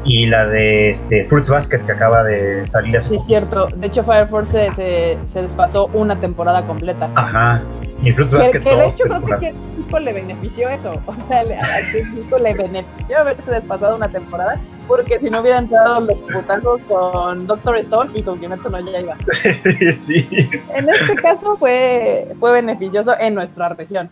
y 0.07 0.27
la 0.27 0.47
de 0.47 0.91
este, 0.91 1.25
Fruits 1.25 1.51
Basket, 1.51 1.81
que 1.81 1.93
acaba 1.93 2.23
de 2.23 2.65
salir 2.67 2.97
hace 2.97 3.09
Sí, 3.09 3.15
poco. 3.17 3.27
cierto. 3.27 3.67
De 3.77 3.89
hecho, 3.89 4.05
Fire 4.05 4.29
Force 4.29 4.53
se, 4.53 4.73
se, 4.73 5.19
se 5.27 5.43
desfasó 5.43 5.91
una 5.93 6.19
temporada 6.19 6.63
completa. 6.63 7.11
Ajá. 7.17 7.61
Y 8.03 8.13
Fruits 8.13 8.33
Que, 8.33 8.39
Basket 8.39 8.63
que 8.63 8.77
de 8.77 8.87
hecho 8.87 9.05
creo 9.05 9.25
que 9.25 9.35
a. 9.35 9.39
Kiko 9.77 9.99
le 9.99 10.13
benefició 10.13 10.69
eso. 10.69 10.91
O 11.07 11.15
sea, 11.29 11.41
a 11.41 12.39
le 12.39 12.55
benefició 12.55 13.19
haberse 13.19 13.51
desfasado 13.51 13.97
una 13.97 14.09
temporada. 14.09 14.61
Porque 14.87 15.19
si 15.19 15.29
no 15.29 15.41
hubieran 15.41 15.65
entrado 15.65 16.01
los 16.01 16.23
putazos 16.23 16.81
con 16.83 17.47
Doctor 17.47 17.77
Stone 17.79 18.11
y 18.15 18.23
con 18.23 18.39
Kimetsu 18.39 18.71
no 18.71 18.79
Yaiba. 18.79 19.17
sí, 19.97 20.29
En 20.75 20.89
este 20.89 21.15
caso 21.17 21.57
fue, 21.57 22.29
fue 22.39 22.53
beneficioso 22.53 23.13
en 23.19 23.35
nuestra 23.35 23.71
región. 23.71 24.09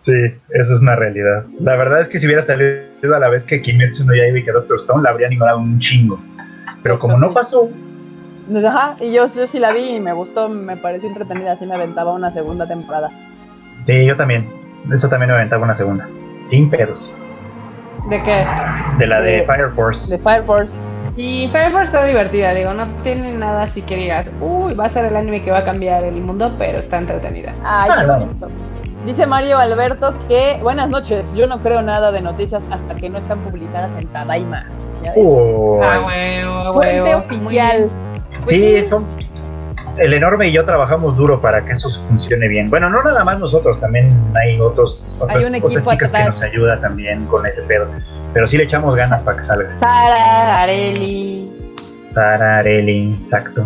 Sí, 0.00 0.12
eso 0.50 0.74
es 0.76 0.80
una 0.80 0.96
realidad. 0.96 1.44
La 1.60 1.76
verdad 1.76 2.00
es 2.00 2.08
que 2.08 2.18
si 2.18 2.26
hubiera 2.26 2.42
salido 2.42 3.14
a 3.14 3.18
la 3.18 3.28
vez 3.28 3.42
que 3.44 3.60
Kimetsu 3.62 4.04
no 4.04 4.14
Yaiba 4.14 4.38
y 4.38 4.44
que 4.44 4.52
Doctor 4.52 4.76
Stone, 4.78 5.02
la 5.02 5.10
habrían 5.10 5.32
ignorado 5.32 5.58
un 5.58 5.78
chingo. 5.78 6.20
Pero 6.82 6.98
como 6.98 7.16
no 7.18 7.28
Sí. 7.28 7.34
pasó, 7.34 7.68
Ajá, 8.64 8.94
y 9.00 9.12
yo, 9.12 9.26
yo 9.26 9.46
sí 9.46 9.58
la 9.58 9.72
vi 9.72 9.96
y 9.96 10.00
me 10.00 10.12
gustó, 10.14 10.48
me 10.48 10.76
pareció 10.78 11.08
entretenida. 11.10 11.52
Así 11.52 11.66
me 11.66 11.74
aventaba 11.74 12.14
una 12.14 12.30
segunda 12.30 12.66
temporada. 12.66 13.10
sí, 13.86 14.04
yo 14.06 14.16
también. 14.16 14.48
Eso 14.92 15.08
también 15.08 15.28
me 15.30 15.36
aventaba 15.36 15.64
una 15.64 15.74
segunda. 15.74 16.08
Sin 16.46 16.70
pedos. 16.70 17.12
¿De 18.08 18.22
qué? 18.22 18.46
De 18.98 19.06
la 19.06 19.20
de, 19.20 19.32
De- 19.38 19.42
Fire 19.44 19.70
Force. 19.74 20.16
De 20.16 20.22
Fire 20.22 20.42
Force. 20.44 20.78
Y 21.16 21.48
Fire 21.52 21.70
Force 21.72 21.86
está 21.86 22.04
divertida, 22.06 22.54
digo, 22.54 22.72
no 22.72 22.86
tiene 23.02 23.32
nada 23.36 23.62
así 23.64 23.82
que 23.82 23.96
digas, 23.96 24.30
uy, 24.40 24.72
va 24.74 24.86
a 24.86 24.88
ser 24.88 25.04
el 25.06 25.16
anime 25.16 25.42
que 25.42 25.50
va 25.50 25.58
a 25.58 25.64
cambiar 25.64 26.04
el 26.04 26.20
mundo, 26.22 26.50
pero 26.56 26.78
está 26.78 26.96
entretenida. 26.98 27.52
Ay, 27.64 27.90
Ah, 27.92 28.00
qué 28.00 28.06
no. 28.06 28.18
bonito. 28.20 28.46
Dice 29.08 29.26
Mario 29.26 29.56
Alberto 29.56 30.12
que, 30.28 30.58
buenas 30.62 30.90
noches, 30.90 31.34
yo 31.34 31.46
no 31.46 31.62
creo 31.62 31.80
nada 31.80 32.12
de 32.12 32.20
noticias 32.20 32.62
hasta 32.70 32.94
que 32.94 33.08
no 33.08 33.16
están 33.16 33.38
publicadas 33.38 33.92
en 33.98 34.06
Tadaima. 34.08 34.66
¿Ya 35.02 35.12
ves? 35.14 35.22
Uy. 35.24 35.80
Ah, 35.82 36.04
huevo, 36.06 36.72
Fuente 36.74 37.02
huevo. 37.04 37.20
oficial. 37.22 37.88
Sí, 38.42 38.68
Pues 38.70 38.88
son. 38.90 39.06
El 39.96 40.12
enorme 40.12 40.48
y 40.48 40.52
yo 40.52 40.66
trabajamos 40.66 41.16
duro 41.16 41.40
para 41.40 41.64
que 41.64 41.72
eso 41.72 41.88
funcione 42.06 42.48
bien. 42.48 42.68
Bueno, 42.68 42.90
no 42.90 43.02
nada 43.02 43.24
más 43.24 43.38
nosotros, 43.38 43.80
también 43.80 44.10
hay 44.38 44.60
otros, 44.60 45.16
otras, 45.18 45.38
Hay 45.38 45.44
un 45.46 45.54
equipo 45.54 45.68
otras 45.68 45.84
chicas 45.86 46.12
que 46.12 46.24
nos 46.24 46.42
ayuda 46.42 46.78
también 46.78 47.24
con 47.24 47.46
ese 47.46 47.62
pedo. 47.62 47.86
Pero 48.34 48.46
sí 48.46 48.58
le 48.58 48.64
echamos 48.64 48.94
ganas 48.94 49.22
para 49.22 49.38
que 49.38 49.44
salga. 49.44 49.78
Sara, 49.78 50.64
Areli. 50.64 51.50
Sara, 52.12 52.58
Areli, 52.58 53.14
exacto. 53.14 53.64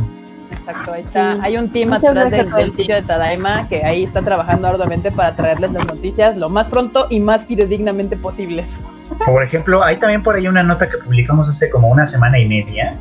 Exacto, 0.62 0.92
ahí 0.92 1.02
está. 1.02 1.34
Sí. 1.34 1.38
Hay 1.42 1.56
un 1.56 1.70
team 1.70 1.88
Muchas 1.88 2.16
atrás 2.16 2.30
del, 2.30 2.72
sitio 2.72 2.94
de 2.94 3.02
Tadaima 3.02 3.68
que 3.68 3.84
ahí 3.84 4.04
está 4.04 4.22
trabajando 4.22 4.68
arduamente 4.68 5.10
para 5.10 5.34
traerles 5.34 5.72
las 5.72 5.86
noticias 5.86 6.36
lo 6.36 6.48
más 6.48 6.68
pronto 6.68 7.08
y 7.10 7.18
más 7.20 7.46
fidedignamente 7.46 8.16
posibles. 8.16 8.80
Por 9.26 9.42
ejemplo, 9.42 9.82
hay 9.82 9.96
también 9.96 10.22
por 10.22 10.36
ahí 10.36 10.46
una 10.46 10.62
nota 10.62 10.88
que 10.88 10.98
publicamos 10.98 11.48
hace 11.48 11.68
como 11.68 11.88
una 11.88 12.06
semana 12.06 12.38
y 12.38 12.48
media, 12.48 12.96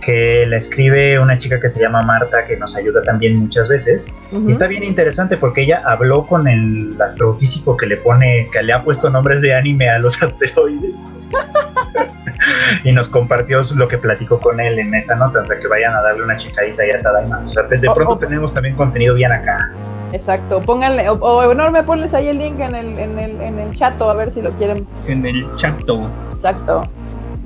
que 0.00 0.46
la 0.46 0.56
escribe 0.56 1.18
una 1.18 1.38
chica 1.38 1.60
que 1.60 1.68
se 1.68 1.80
llama 1.80 2.02
Marta, 2.02 2.46
que 2.46 2.56
nos 2.56 2.76
ayuda 2.76 3.02
también 3.02 3.36
muchas 3.36 3.68
veces. 3.68 4.06
Y 4.46 4.50
está 4.50 4.68
bien 4.68 4.84
interesante 4.84 5.36
porque 5.36 5.62
ella 5.62 5.82
habló 5.84 6.26
con 6.26 6.48
el 6.48 6.96
astrofísico 7.00 7.76
que 7.76 7.86
le 7.86 7.96
pone, 7.96 8.48
que 8.52 8.62
le 8.62 8.72
ha 8.72 8.82
puesto 8.82 9.10
nombres 9.10 9.40
de 9.40 9.54
anime 9.54 9.88
a 9.90 9.98
los 9.98 10.22
asteroides. 10.22 10.94
y 12.84 12.92
nos 12.92 13.08
compartió 13.08 13.60
lo 13.74 13.88
que 13.88 13.98
platicó 13.98 14.38
con 14.38 14.60
él 14.60 14.78
en 14.78 14.94
esa 14.94 15.14
nota, 15.16 15.40
o 15.40 15.44
sea 15.44 15.58
que 15.58 15.66
vayan 15.68 15.94
a 15.94 16.02
darle 16.02 16.24
una 16.24 16.36
checadita 16.36 16.86
y 16.86 16.90
a 16.90 16.98
Tadaima. 16.98 17.44
O 17.46 17.50
sea, 17.50 17.64
de, 17.64 17.78
pronto 17.78 18.18
tenemos 18.18 18.52
también 18.52 18.76
contenido 18.76 19.14
bien 19.14 19.32
acá. 19.32 19.70
Exacto, 20.12 20.60
pónganle, 20.60 21.08
o, 21.08 21.14
o 21.14 21.52
enorme, 21.52 21.82
ponles 21.82 22.14
ahí 22.14 22.28
el 22.28 22.38
link 22.38 22.58
en 22.58 22.74
el, 22.74 22.98
en 22.98 23.18
el, 23.18 23.40
en 23.40 23.58
el 23.58 23.70
chato 23.74 24.10
a 24.10 24.14
ver 24.14 24.30
si 24.30 24.42
lo 24.42 24.50
quieren. 24.50 24.86
En 25.06 25.24
el 25.24 25.46
chato. 25.56 26.02
Exacto. 26.32 26.82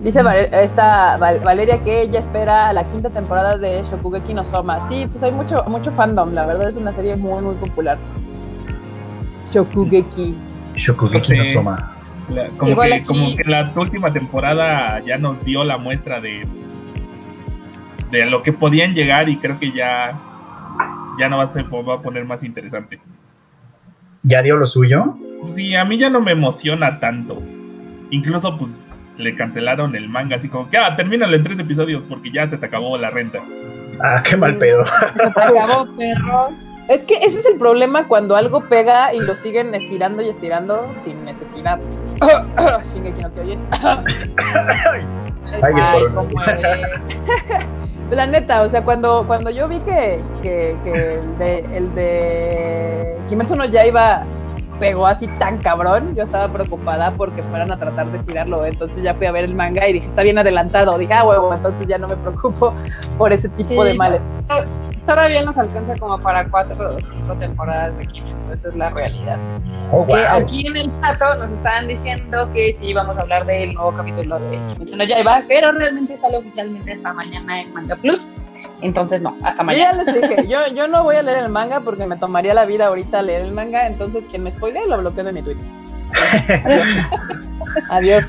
Dice 0.01 0.21
esta 0.53 1.17
Val- 1.17 1.41
Valeria 1.41 1.79
que 1.83 2.03
ella 2.03 2.21
espera 2.21 2.73
la 2.75 2.85
quinta 2.85 3.09
temporada 3.09 3.57
de 3.57 3.83
Shokugeki 3.83 4.35
no 4.35 4.45
Soma. 4.45 4.87
Sí, 4.87 5.07
pues 5.11 5.23
hay 5.23 5.33
mucho, 5.33 5.65
mucho 5.67 5.91
fandom, 5.91 6.35
la 6.35 6.45
verdad 6.45 6.69
es 6.69 6.77
una 6.77 6.93
serie 6.93 7.17
muy, 7.17 7.43
muy 7.43 7.55
popular. 7.55 7.97
Shokugeki. 9.51 10.35
Shokugeki 10.75 11.37
no. 11.37 11.53
Soma. 11.55 11.94
La- 12.31 12.49
como, 12.57 12.71
Igual 12.71 12.89
que, 12.89 12.95
aquí- 12.97 13.05
como 13.07 13.37
que 13.37 13.45
la 13.45 13.73
última 13.77 14.11
temporada 14.11 15.01
ya 15.01 15.17
nos 15.19 15.45
dio 15.45 15.65
la 15.65 15.77
muestra 15.79 16.21
de 16.21 16.47
de 18.11 18.27
lo 18.27 18.43
que 18.43 18.53
podían 18.53 18.95
llegar 18.95 19.29
y 19.29 19.37
creo 19.39 19.59
que 19.59 19.73
ya 19.73 20.19
ya 21.19 21.29
no 21.29 21.39
va 21.39 21.45
a 21.45 21.49
ser 21.49 21.65
va 21.65 21.95
a 21.95 22.01
poner 22.03 22.25
más 22.25 22.43
interesante. 22.43 23.01
¿Ya 24.23 24.43
dio 24.43 24.57
lo 24.57 24.67
suyo? 24.67 25.17
Sí, 25.55 25.75
a 25.75 25.85
mí 25.85 25.99
ya 25.99 26.11
no 26.11 26.21
me 26.21 26.33
emociona 26.33 26.99
tanto. 27.01 27.43
Incluso 28.11 28.57
pues 28.57 28.71
le 29.19 29.35
cancelaron 29.37 29.95
el 29.95 30.09
manga 30.09 30.37
así 30.37 30.49
como 30.49 30.69
que 30.71 30.77
ah, 30.79 30.97
termínalo 30.97 31.37
en 31.37 31.45
tres 31.45 31.59
episodios 31.59 32.03
porque 32.09 32.31
ya 32.33 32.49
se 32.49 32.57
te 32.57 32.67
acabó 32.67 32.97
la 32.99 33.11
renta. 33.11 33.41
Ah, 34.03 34.23
qué 34.25 34.37
mal 34.37 34.57
pedo. 34.57 34.85
Se 34.87 35.31
te 35.31 35.41
acabó, 35.41 35.87
perro. 35.97 36.49
Es 36.89 37.03
que 37.05 37.15
ese 37.17 37.39
es 37.39 37.47
el 37.47 37.59
problema 37.59 38.07
cuando 38.09 38.37
algo 38.37 38.61
pega 38.69 39.15
y 39.15 39.21
lo 39.21 39.35
siguen 39.35 39.75
estirando 39.75 40.23
y 40.23 40.29
estirando 40.29 40.91
sin 41.03 41.25
necesidad. 41.25 41.81
Shingeki 42.95 43.23
no 43.23 43.33
Kyojin. 43.33 43.61
Ay, 45.63 45.73
Ay, 45.75 46.03
el 46.03 46.15
cómo 46.15 46.43
eres. 46.47 46.63
La 48.11 48.27
neta, 48.27 48.61
o 48.63 48.69
sea, 48.69 48.85
cuando, 48.85 49.27
cuando 49.27 49.51
yo 49.51 49.67
vi 49.67 49.79
que, 49.79 50.21
que, 50.43 50.77
que 50.85 51.15
el, 51.15 51.39
de, 51.39 51.59
el 51.73 51.95
de 51.95 53.19
Kimetsu 53.29 53.57
no 53.57 53.65
Yaiba 53.65 54.25
pegó 54.79 55.07
así 55.07 55.27
tan 55.27 55.57
cabrón, 55.59 56.15
yo 56.15 56.25
estaba 56.25 56.53
preocupada 56.53 57.13
porque 57.13 57.43
fueran 57.43 57.73
a 57.73 57.79
tratar 57.79 58.07
de 58.09 58.19
tirarlo. 58.19 58.65
Entonces 58.67 59.03
ya 59.03 59.15
fui 59.15 59.27
a 59.27 59.33
ver 59.33 59.45
el 59.45 59.55
manga 59.57 59.89
y 59.89 59.95
dije, 59.95 60.07
está 60.07 60.23
bien 60.23 60.37
adelantado. 60.37 60.99
Dije, 60.99 61.15
ah, 61.15 61.25
huevo, 61.25 61.55
entonces 61.55 61.87
ya 61.87 61.97
no 61.97 62.09
me 62.09 62.17
preocupo 62.17 62.75
por 63.17 63.33
ese 63.33 63.49
tipo 63.49 63.83
Sí, 63.83 63.89
de 63.89 63.95
males. 63.95 64.21
To- 65.07 65.15
Todavía 65.15 65.43
nos 65.43 65.57
alcanza 65.59 65.95
como 65.97 66.19
para 66.19 66.49
cuatro 66.49 66.95
o 66.97 66.99
cinco 66.99 67.37
temporadas 67.37 67.97
de 67.99 68.07
Kimetsu, 68.07 68.53
esa 68.53 68.69
es 68.69 68.75
la 68.77 68.91
realidad. 68.91 69.39
Oh, 69.93 70.07
Que 70.07 70.15
wow. 70.15 70.43
aquí 70.43 70.67
en 70.67 70.77
el 70.77 71.01
chat 71.01 71.21
nos 71.39 71.53
estaban 71.53 71.87
diciendo 71.89 72.51
que 72.53 72.73
sí 72.73 72.87
íbamos 72.87 73.19
a 73.19 73.23
hablar 73.23 73.45
del 73.47 73.75
nuevo 73.75 73.93
capítulo 73.93 74.39
de 74.39 74.59
Kimetsu 74.73 74.97
no 74.97 75.05
Yaiba, 75.05 75.41
pero 75.47 75.73
realmente 75.73 76.17
sale 76.17 76.37
oficialmente 76.39 76.93
hasta 76.95 77.13
mañana 77.13 77.61
en 77.61 77.73
Manga 77.75 77.97
Plus. 77.97 78.31
Entonces 78.81 79.23
no, 79.23 79.37
hasta 79.43 79.63
Yo 79.65 79.73
ya 79.73 79.93
mañana. 79.93 80.03
les 80.13 80.21
dije, 80.23 80.47
yo, 80.49 80.67
yo 80.75 80.89
no 80.89 81.03
voy 81.05 81.17
a 81.17 81.23
leer 81.23 81.39
el 81.45 81.49
manga 81.49 81.81
porque 81.81 82.07
me 82.07 82.17
tomaría 82.17 82.55
la 82.55 82.65
vida 82.65 82.87
ahorita 82.87 83.21
leer 83.23 83.43
el 83.43 83.53
manga, 83.53 83.87
entonces 83.87 84.25
quien 84.31 84.43
me 84.43 84.53
spoilee 84.53 84.87
lo 84.89 84.99
bloqueo 84.99 85.25
de 85.25 85.33
mi 85.33 85.43
Twitter. 85.43 85.65
Adiós. 87.91 88.25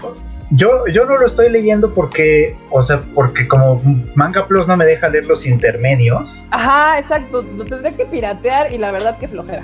Yo, 0.52 0.86
yo 0.88 1.06
no 1.06 1.18
lo 1.18 1.26
estoy 1.26 1.50
leyendo 1.50 1.94
porque, 1.94 2.56
o 2.70 2.84
sea, 2.84 3.02
porque 3.16 3.48
como 3.48 3.82
Manga 4.14 4.46
Plus 4.48 4.68
no 4.68 4.78
me 4.78 4.86
deja 4.86 5.10
leer 5.10 5.26
los 5.26 5.46
intermedios. 5.46 6.46
Ajá, 6.52 7.00
exacto, 7.00 7.44
lo 7.58 7.66
tendré 7.66 7.92
que 7.94 8.06
piratear 8.06 8.72
y 8.72 8.78
la 8.78 8.92
verdad 8.92 9.18
que 9.18 9.28
flojera. 9.28 9.64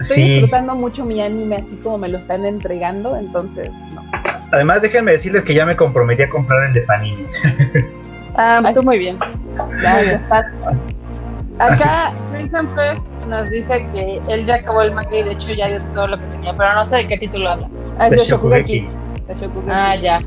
Estoy 0.00 0.16
Sí. 0.16 0.22
disfrutando 0.34 0.74
mucho 0.74 1.04
mi 1.04 1.20
anime 1.20 1.56
así 1.56 1.76
como 1.76 1.98
me 1.98 2.08
lo 2.08 2.18
están 2.18 2.44
entregando, 2.44 3.16
entonces 3.16 3.70
no. 3.94 4.02
Además, 4.52 4.82
déjenme 4.82 5.12
decirles 5.12 5.42
que 5.44 5.54
ya 5.54 5.64
me 5.66 5.76
comprometí 5.76 6.22
a 6.22 6.28
comprar 6.30 6.64
el 6.64 6.72
de 6.72 6.80
Panini. 6.82 7.26
Ah, 8.36 8.62
tú 8.74 8.82
muy 8.82 8.98
bien. 8.98 9.18
Ya. 9.82 10.20
Acá 11.58 12.14
Crimson 12.32 12.66
Press 12.68 13.08
nos 13.28 13.50
dice 13.50 13.86
que 13.92 14.20
él 14.28 14.46
ya 14.46 14.56
acabó 14.56 14.82
el 14.82 14.92
manga 14.92 15.14
y 15.16 15.22
de 15.22 15.32
hecho 15.32 15.52
ya 15.52 15.68
dio 15.68 15.80
todo 15.94 16.08
lo 16.08 16.18
que 16.18 16.24
tenía, 16.26 16.54
pero 16.54 16.72
no 16.74 16.84
sé 16.84 16.96
de 16.96 17.06
qué 17.06 17.18
título 17.18 17.48
habla. 17.50 17.68
Ah, 17.98 18.06
es 18.06 18.12
De 18.12 18.16
de 18.18 18.24
Shokugeki. 18.24 18.80
Shokugeki. 18.80 19.11
Ah, 19.68 19.94
ya. 19.96 20.20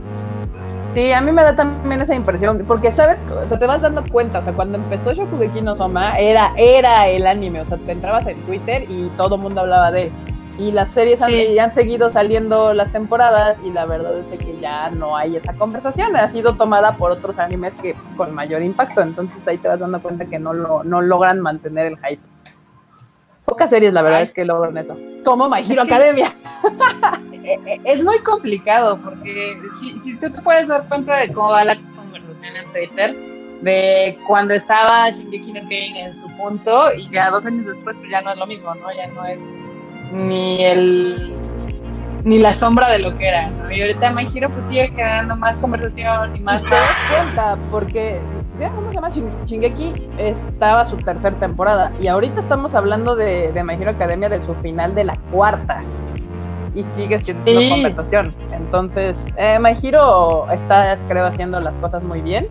Sí, 0.94 1.12
a 1.12 1.20
mí 1.20 1.32
me 1.34 1.44
da 1.44 1.56
también 1.56 2.00
esa 2.00 2.16
impresión, 2.16 2.64
porque 2.66 2.90
sabes, 2.90 3.22
o 3.30 3.46
sea, 3.46 3.60
te 3.60 3.66
vas 3.68 3.82
dando 3.82 4.02
cuenta, 4.10 4.40
o 4.40 4.42
sea, 4.42 4.54
cuando 4.54 4.78
empezó 4.78 5.12
Shokugeki 5.14 5.62
no 5.62 5.76
Soma, 5.76 6.18
era, 6.18 6.54
era 6.56 7.08
el 7.10 7.28
anime, 7.28 7.60
o 7.60 7.66
sea, 7.66 7.78
te 7.78 7.92
entrabas 7.92 8.26
en 8.28 8.40
Twitter 8.44 8.86
y 8.90 9.10
todo 9.18 9.36
el 9.36 9.42
mundo 9.42 9.60
hablaba 9.62 9.92
de 9.92 10.04
él. 10.04 10.12
Y 10.58 10.72
las 10.72 10.88
series 10.92 11.22
han, 11.22 11.32
Sí. 11.32 11.36
y 11.52 11.60
han 11.60 11.74
seguido 11.74 12.10
saliendo 12.10 12.74
las 12.74 12.90
temporadas 12.94 13.58
y 13.66 13.72
la 13.72 13.86
verdad 13.86 14.14
es 14.18 14.40
que 14.40 14.58
ya 14.62 14.90
no 14.90 15.18
hay 15.18 15.36
esa 15.36 15.52
conversación, 15.52 16.16
ha 16.16 16.30
sido 16.30 16.56
tomada 16.56 16.96
por 16.96 17.12
otros 17.12 17.40
animes 17.40 17.74
que 17.76 17.94
con 18.16 18.34
mayor 18.34 18.62
impacto, 18.62 19.02
entonces 19.02 19.46
ahí 19.50 19.58
te 19.58 19.68
vas 19.68 19.82
dando 19.82 20.02
cuenta 20.02 20.26
que 20.28 20.40
no, 20.40 20.54
lo, 20.54 20.86
no 20.86 21.02
logran 21.02 21.42
mantener 21.42 21.88
el 21.88 21.98
hype. 21.98 22.22
Pocas 23.46 23.70
series, 23.70 23.94
la 23.94 24.02
verdad 24.02 24.20
Ay. 24.20 24.24
es 24.26 24.34
que 24.34 24.44
logran 24.44 24.78
eso. 24.78 24.98
Como 25.24 25.48
My 25.48 25.60
Hero 25.60 25.84
Es 25.84 25.88
Academia. 25.92 26.36
Eh, 27.44 27.60
eh, 27.66 27.80
Es 27.84 28.04
muy 28.04 28.20
complicado 28.20 29.00
porque 29.02 29.58
si, 29.80 30.00
si 30.02 30.16
tú 30.18 30.32
te 30.32 30.42
puedes 30.42 30.68
dar 30.68 30.88
cuenta 30.88 31.18
de 31.18 31.32
cómo 31.32 31.50
va 31.50 31.64
la 31.64 31.78
conversación 31.96 32.56
en 32.56 32.72
Twitter, 32.72 33.16
de 33.62 34.18
cuando 34.28 34.54
estaba 34.54 35.10
Shingeki 35.10 35.54
no 35.54 35.62
en 35.70 36.16
su 36.16 36.28
punto 36.38 36.94
y 36.94 37.10
ya 37.12 37.30
dos 37.30 37.46
años 37.46 37.68
después 37.68 37.96
pues 37.98 38.12
ya 38.12 38.22
no 38.22 38.32
es 38.32 38.38
lo 38.38 38.48
mismo, 38.48 38.74
¿no? 38.76 38.92
Ya 38.96 39.08
no 39.08 39.26
es 39.26 39.42
ni 40.12 40.64
el 40.64 41.34
ni 42.24 42.40
la 42.40 42.54
sombra 42.54 42.90
de 42.90 43.00
lo 43.00 43.16
que 43.18 43.28
era, 43.28 43.50
¿no? 43.50 43.72
Y 43.72 43.82
ahorita 43.82 44.12
My 44.12 44.26
Hero 44.34 44.50
pues 44.50 44.66
sigue 44.66 44.88
generando 44.88 45.36
más 45.36 45.60
conversación 45.60 46.36
y 46.36 46.40
más 46.40 46.64
Y 46.64 46.66
te 46.66 46.76
das 46.76 46.98
cuenta, 47.10 47.58
porque 47.70 48.20
ya, 48.60 48.70
¿cómo 48.72 48.90
se 48.90 48.96
llama? 48.96 49.10
Shin- 49.10 49.46
Shingeki 49.46 49.94
estaba 50.18 50.86
su 50.86 50.98
tercera 50.98 51.36
temporada 51.38 51.92
y 52.02 52.08
ahorita 52.08 52.40
estamos 52.42 52.76
hablando 52.76 53.16
de, 53.16 53.52
de 53.52 53.64
My 53.64 53.74
Hero 53.76 53.92
Academia 53.92 54.30
de 54.30 54.42
su 54.42 54.54
final 54.56 54.94
de 54.96 55.04
la 55.06 55.16
cuarta 55.32 55.82
y 56.74 56.84
sigue 56.84 57.20
siendo 57.20 57.46
Sí. 57.46 57.70
conversación. 57.70 58.34
Entonces, 58.54 59.26
eh, 59.38 59.58
My 59.60 59.74
Hero 59.82 60.46
está, 60.52 60.96
creo, 61.08 61.26
haciendo 61.26 61.60
las 61.60 61.74
cosas 61.76 62.04
muy 62.04 62.22
bien 62.22 62.48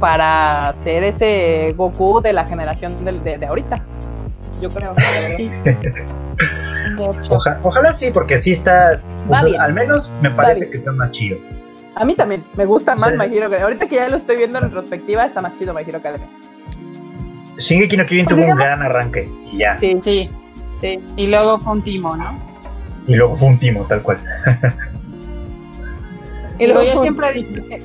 para 0.00 0.72
ser 0.76 1.04
ese 1.04 1.74
Goku 1.76 2.20
de 2.20 2.32
la 2.32 2.44
generación 2.46 3.02
del- 3.04 3.22
de, 3.24 3.38
de 3.38 3.46
ahorita. 3.46 3.82
Yo 4.60 4.72
creo. 4.72 4.94
Sí. 5.36 5.50
Oja- 7.30 7.58
ojalá 7.62 7.92
sí, 7.94 8.10
porque 8.10 8.38
sí 8.38 8.52
está. 8.52 9.00
o 9.26 9.30
Va 9.32 9.38
sea, 9.40 9.48
bien. 9.48 9.60
al 9.60 9.72
menos 9.72 10.10
me 10.20 10.30
parece 10.30 10.68
que 10.68 10.76
está 10.76 10.92
más 10.92 11.10
chido. 11.12 11.38
A 11.96 12.04
mí 12.04 12.14
también 12.14 12.44
me 12.56 12.64
gusta 12.66 12.94
más 12.94 13.10
Sí. 13.12 13.16
My 13.18 13.24
Hero 13.24 13.46
Academia. 13.46 13.64
Ahorita 13.64 13.88
que 13.88 13.96
ya 13.96 14.08
lo 14.08 14.16
estoy 14.16 14.36
viendo 14.36 14.58
en 14.58 14.64
retrospectiva, 14.64 15.24
está 15.24 15.40
más 15.40 15.58
chido 15.58 15.72
My 15.74 15.82
Hero 15.82 15.98
Academia. 15.98 16.26
Shingeki 17.58 17.96
no 17.96 18.04
Kyojin 18.04 18.26
Pues 18.26 18.36
tuvo 18.36 18.46
un 18.52 18.56
gran 18.56 18.82
arranque 18.82 19.30
y 19.50 19.58
ya. 19.58 19.76
Sí, 19.78 19.98
Sí. 20.04 20.30
sí. 20.80 21.00
Y 21.16 21.26
luego 21.26 21.58
fue 21.58 21.72
un 21.72 21.82
timo, 21.82 22.14
¿no? 22.16 22.38
Y 23.08 23.14
luego 23.14 23.34
fue 23.36 23.48
un 23.48 23.58
timo, 23.58 23.84
tal 23.84 24.02
cual. 24.02 24.18
Y 26.58 26.66
luego 26.66 26.82
yo 26.84 27.02
siempre 27.02 27.28
he 27.28 27.32
dicho 27.34 27.62
que, 27.68 27.82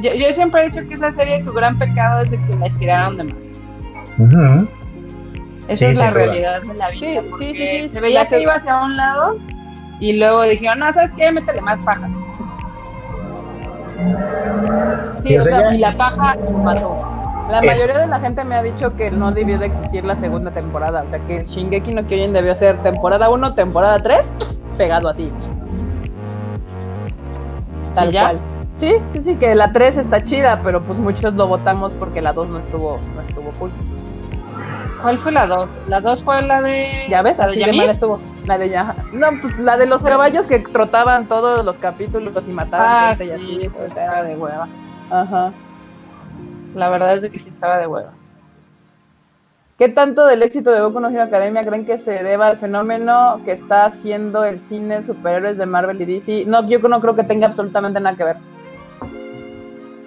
yo, 0.00 0.14
yo 0.14 0.32
siempre 0.32 0.62
he 0.62 0.64
dicho 0.70 0.88
que 0.88 0.94
esa 0.94 1.12
serie 1.12 1.38
su 1.42 1.52
gran 1.52 1.78
pecado 1.78 2.20
es 2.22 2.30
de 2.30 2.38
que 2.42 2.56
la 2.56 2.66
estiraron 2.66 3.18
de 3.18 3.24
más. 3.24 4.66
Esa 5.68 5.76
Sí, 5.76 5.84
es 5.84 5.98
la 5.98 6.10
duda. 6.10 6.10
realidad 6.12 6.62
de 6.62 6.74
la 6.74 6.90
vida. 6.90 7.20
Sí, 7.22 7.28
sí, 7.38 7.54
sí, 7.54 7.66
sí, 7.82 7.88
Se 7.90 8.00
veía 8.00 8.24
que 8.24 8.40
iba 8.40 8.54
hacia 8.54 8.82
un 8.82 8.96
lado 8.96 9.36
y 10.00 10.14
luego 10.14 10.44
dijeron, 10.44 10.78
no, 10.78 10.90
¿sabes 10.94 11.12
qué? 11.14 11.30
Métele 11.30 11.60
más 11.60 11.84
paja. 11.84 12.08
Sí, 15.22 15.38
o 15.38 15.42
sea, 15.42 15.74
Y 15.74 15.78
la 15.78 15.94
paja 15.94 16.36
mató. 16.62 16.96
La 17.50 17.62
mayoría 17.62 17.98
de 17.98 18.08
la 18.08 18.18
gente 18.18 18.44
me 18.44 18.56
ha 18.56 18.62
dicho 18.62 18.96
que 18.96 19.10
no 19.10 19.30
debió 19.30 19.58
de 19.58 19.66
existir 19.66 20.04
la 20.04 20.16
segunda 20.16 20.50
temporada. 20.50 21.04
O 21.06 21.10
sea, 21.10 21.20
que 21.20 21.44
Shingeki 21.44 21.94
no 21.94 22.04
Kyojin 22.06 22.32
debió 22.32 22.56
ser 22.56 22.76
temporada 22.78 23.30
1, 23.30 23.54
temporada 23.54 24.02
3, 24.02 24.32
pegado 24.76 25.08
así. 25.08 25.32
Tal 27.94 28.12
cual. 28.12 28.38
Sí, 28.78 28.96
sí, 29.12 29.22
sí, 29.22 29.36
que 29.36 29.54
la 29.54 29.72
3 29.72 29.96
está 29.96 30.22
chida, 30.22 30.60
pero 30.62 30.82
pues 30.82 30.98
muchos 30.98 31.34
lo 31.34 31.46
votamos 31.46 31.92
porque 31.92 32.20
la 32.20 32.32
2 32.32 32.48
no 32.48 32.58
estuvo, 32.58 32.98
no 33.14 33.22
estuvo 33.22 33.50
cool. 33.58 33.70
¿Cuál 35.06 35.18
fue 35.18 35.30
la 35.30 35.46
2? 35.46 35.68
La 35.86 36.00
2 36.00 36.24
fue 36.24 36.42
la 36.42 36.60
de... 36.60 37.06
Ya 37.08 37.22
ves, 37.22 37.38
la 37.38 37.46
de 37.46 37.62
así 37.64 37.76
mal 37.76 37.90
estuvo. 37.90 38.18
La 38.44 38.58
de 38.58 38.68
ya. 38.68 38.96
No, 39.12 39.28
pues 39.40 39.56
la 39.56 39.76
de 39.76 39.86
los 39.86 40.02
caballos 40.02 40.48
que 40.48 40.58
trotaban 40.58 41.28
todos 41.28 41.64
los 41.64 41.78
capítulos 41.78 42.48
y 42.48 42.50
mataban 42.50 42.86
Ah, 42.90 43.14
gente 43.16 43.36
y 43.36 43.38
sí, 43.38 43.66
así. 43.68 43.78
o 43.78 43.88
sea, 43.88 44.04
era 44.04 44.24
de 44.24 44.34
hueva. 44.34 44.66
Ajá. 45.08 45.52
La 46.74 46.88
verdad 46.88 47.16
es 47.18 47.30
que 47.30 47.38
sí 47.38 47.50
estaba 47.50 47.78
de 47.78 47.86
huevo. 47.86 48.08
¿Qué 49.78 49.88
tanto 49.88 50.26
del 50.26 50.42
éxito 50.42 50.72
de 50.72 50.80
Boku 50.80 50.98
no 50.98 51.08
Hero 51.08 51.22
Academia 51.22 51.64
creen 51.64 51.86
que 51.86 51.98
se 51.98 52.24
deba 52.24 52.48
al 52.48 52.58
fenómeno 52.58 53.40
que 53.44 53.52
está 53.52 53.84
haciendo 53.84 54.44
el 54.44 54.58
cine 54.58 55.04
superhéroes 55.04 55.56
de 55.56 55.66
Marvel 55.66 56.02
y 56.02 56.04
DC? 56.04 56.46
No, 56.48 56.66
yo 56.66 56.80
no 56.80 57.00
creo 57.00 57.14
que 57.14 57.22
tenga 57.22 57.46
absolutamente 57.46 58.00
nada 58.00 58.16
que 58.16 58.24
ver. 58.24 58.36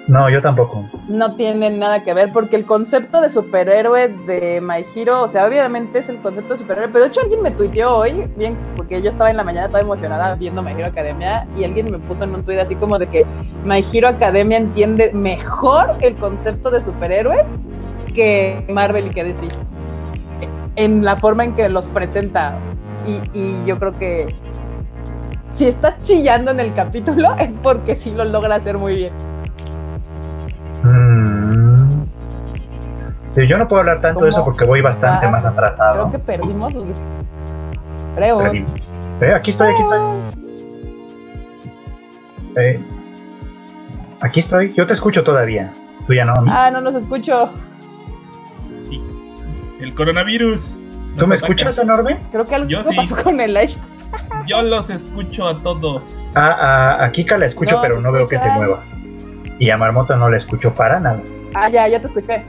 No, 0.10 0.28
yo 0.28 0.42
tampoco. 0.42 0.84
No 1.08 1.36
tiene 1.36 1.70
nada 1.70 2.04
que 2.04 2.16
ver 2.16 2.32
porque 2.34 2.56
el 2.56 2.66
concepto 2.66 3.22
de 3.22 3.30
superhéroe 3.30 4.08
de 4.08 4.60
My 4.60 4.84
Hero, 4.96 5.22
o 5.22 5.28
sea, 5.28 5.46
obviamente 5.46 6.00
es 6.00 6.10
el 6.10 6.18
concepto 6.18 6.54
de 6.54 6.60
superhéroe, 6.60 6.90
pero 6.92 7.04
de 7.04 7.10
hecho 7.10 7.22
alguien 7.22 7.44
me 7.44 7.52
tuiteó 7.52 7.96
hoy, 7.96 8.28
bien, 8.36 8.58
porque 8.76 9.04
yo 9.04 9.10
estaba 9.10 9.30
en 9.30 9.38
la 9.38 9.44
mañana 9.44 9.68
toda 9.68 9.82
emocionada 9.82 10.34
viendo 10.34 10.64
My 10.64 10.72
Hero 10.72 10.88
Academia 10.88 11.46
y 11.56 11.64
alguien 11.64 11.92
me 11.92 12.00
puso 12.00 12.24
en 12.24 12.34
un 12.34 12.44
tuit 12.44 12.58
así 12.58 12.76
como 12.76 12.98
de 12.98 13.06
que 13.06 13.24
My 13.66 13.86
Hero 13.94 14.08
Academia 14.08 14.58
entiende 14.58 15.12
mejor 15.14 15.96
el 16.02 16.16
concepto 16.16 16.72
de 16.72 16.80
superhéroes 16.80 17.48
que 18.12 18.66
Marvel 18.68 19.06
y 19.06 19.10
que 19.12 19.24
DC. 19.24 19.48
En 20.76 21.06
la 21.06 21.18
forma 21.18 21.44
en 21.44 21.54
que 21.54 21.70
los 21.70 21.88
presenta. 21.88 22.58
Y, 23.06 23.38
y 23.38 23.64
yo 23.68 23.78
creo 23.78 23.92
que 23.92 24.26
si 25.52 25.68
estás 25.68 26.00
chillando 26.02 26.50
en 26.50 26.60
el 26.60 26.74
capítulo 26.74 27.36
es 27.40 27.54
porque 27.62 27.96
sí 27.96 28.12
lo 28.16 28.26
logra 28.26 28.56
hacer 28.56 28.80
muy 28.80 28.96
bien. 28.96 29.14
Mm. 30.84 32.04
Yo 33.48 33.58
no 33.58 33.68
puedo 33.68 33.80
hablar 33.82 34.02
tanto 34.02 34.26
de 34.26 34.32
eso 34.32 34.44
porque 34.44 34.66
voy 34.66 34.82
bastante 34.82 35.26
Ah, 35.26 35.32
más 35.32 35.46
atrasado. 35.46 36.10
Creo 36.10 36.12
que 36.12 36.20
perdimos 36.20 36.74
los. 36.74 36.86
Creo. 38.16 38.40
Aquí, 38.42 38.66
eh, 39.22 39.34
aquí 39.34 39.52
estoy, 39.52 39.74
aquí 39.74 39.82
estoy. 39.82 40.00
Eh, 42.58 42.80
aquí 44.22 44.40
estoy. 44.42 44.74
Yo 44.74 44.86
te 44.88 44.94
escucho 44.94 45.24
todavía. 45.24 45.72
Tú 46.08 46.14
ya 46.14 46.26
no. 46.26 46.34
a 46.34 46.42
mí. 46.42 46.50
Ah, 46.52 46.70
no 46.72 46.82
los 46.82 46.96
escucho. 46.96 47.50
Sí. 48.90 49.02
El 49.80 49.94
coronavirus. 49.96 50.60
¿Tú 51.18 51.28
me 51.28 51.36
ataca. 51.36 51.52
escuchas, 51.54 51.78
enorme? 51.78 52.18
Creo 52.32 52.46
que 52.46 52.56
algo 52.56 52.70
Yo 52.70 52.84
sí. 52.84 52.96
pasó 52.96 53.16
con 53.24 53.40
el 53.40 53.54
live. 53.54 53.74
Yo 54.48 54.62
los 54.64 54.90
escucho 54.90 55.48
a 55.48 55.56
todos. 55.56 56.02
Ah, 56.36 56.58
ah, 57.00 57.06
a 57.06 57.12
Kika 57.12 57.38
la 57.38 57.46
escucho, 57.46 57.76
No, 57.76 57.82
pero 57.82 58.02
no 58.02 58.12
veo 58.12 58.28
que 58.28 58.40
se 58.40 58.50
mueva. 58.52 58.84
Y 59.60 59.70
a 59.70 59.78
Marmota 59.78 60.16
no 60.16 60.30
la 60.30 60.38
escucho 60.38 60.74
para 60.74 61.00
nada. 61.00 61.22
Ah, 61.54 61.70
ya, 61.70 61.88
ya 61.88 62.00
te 62.00 62.08
escuché. 62.08 62.44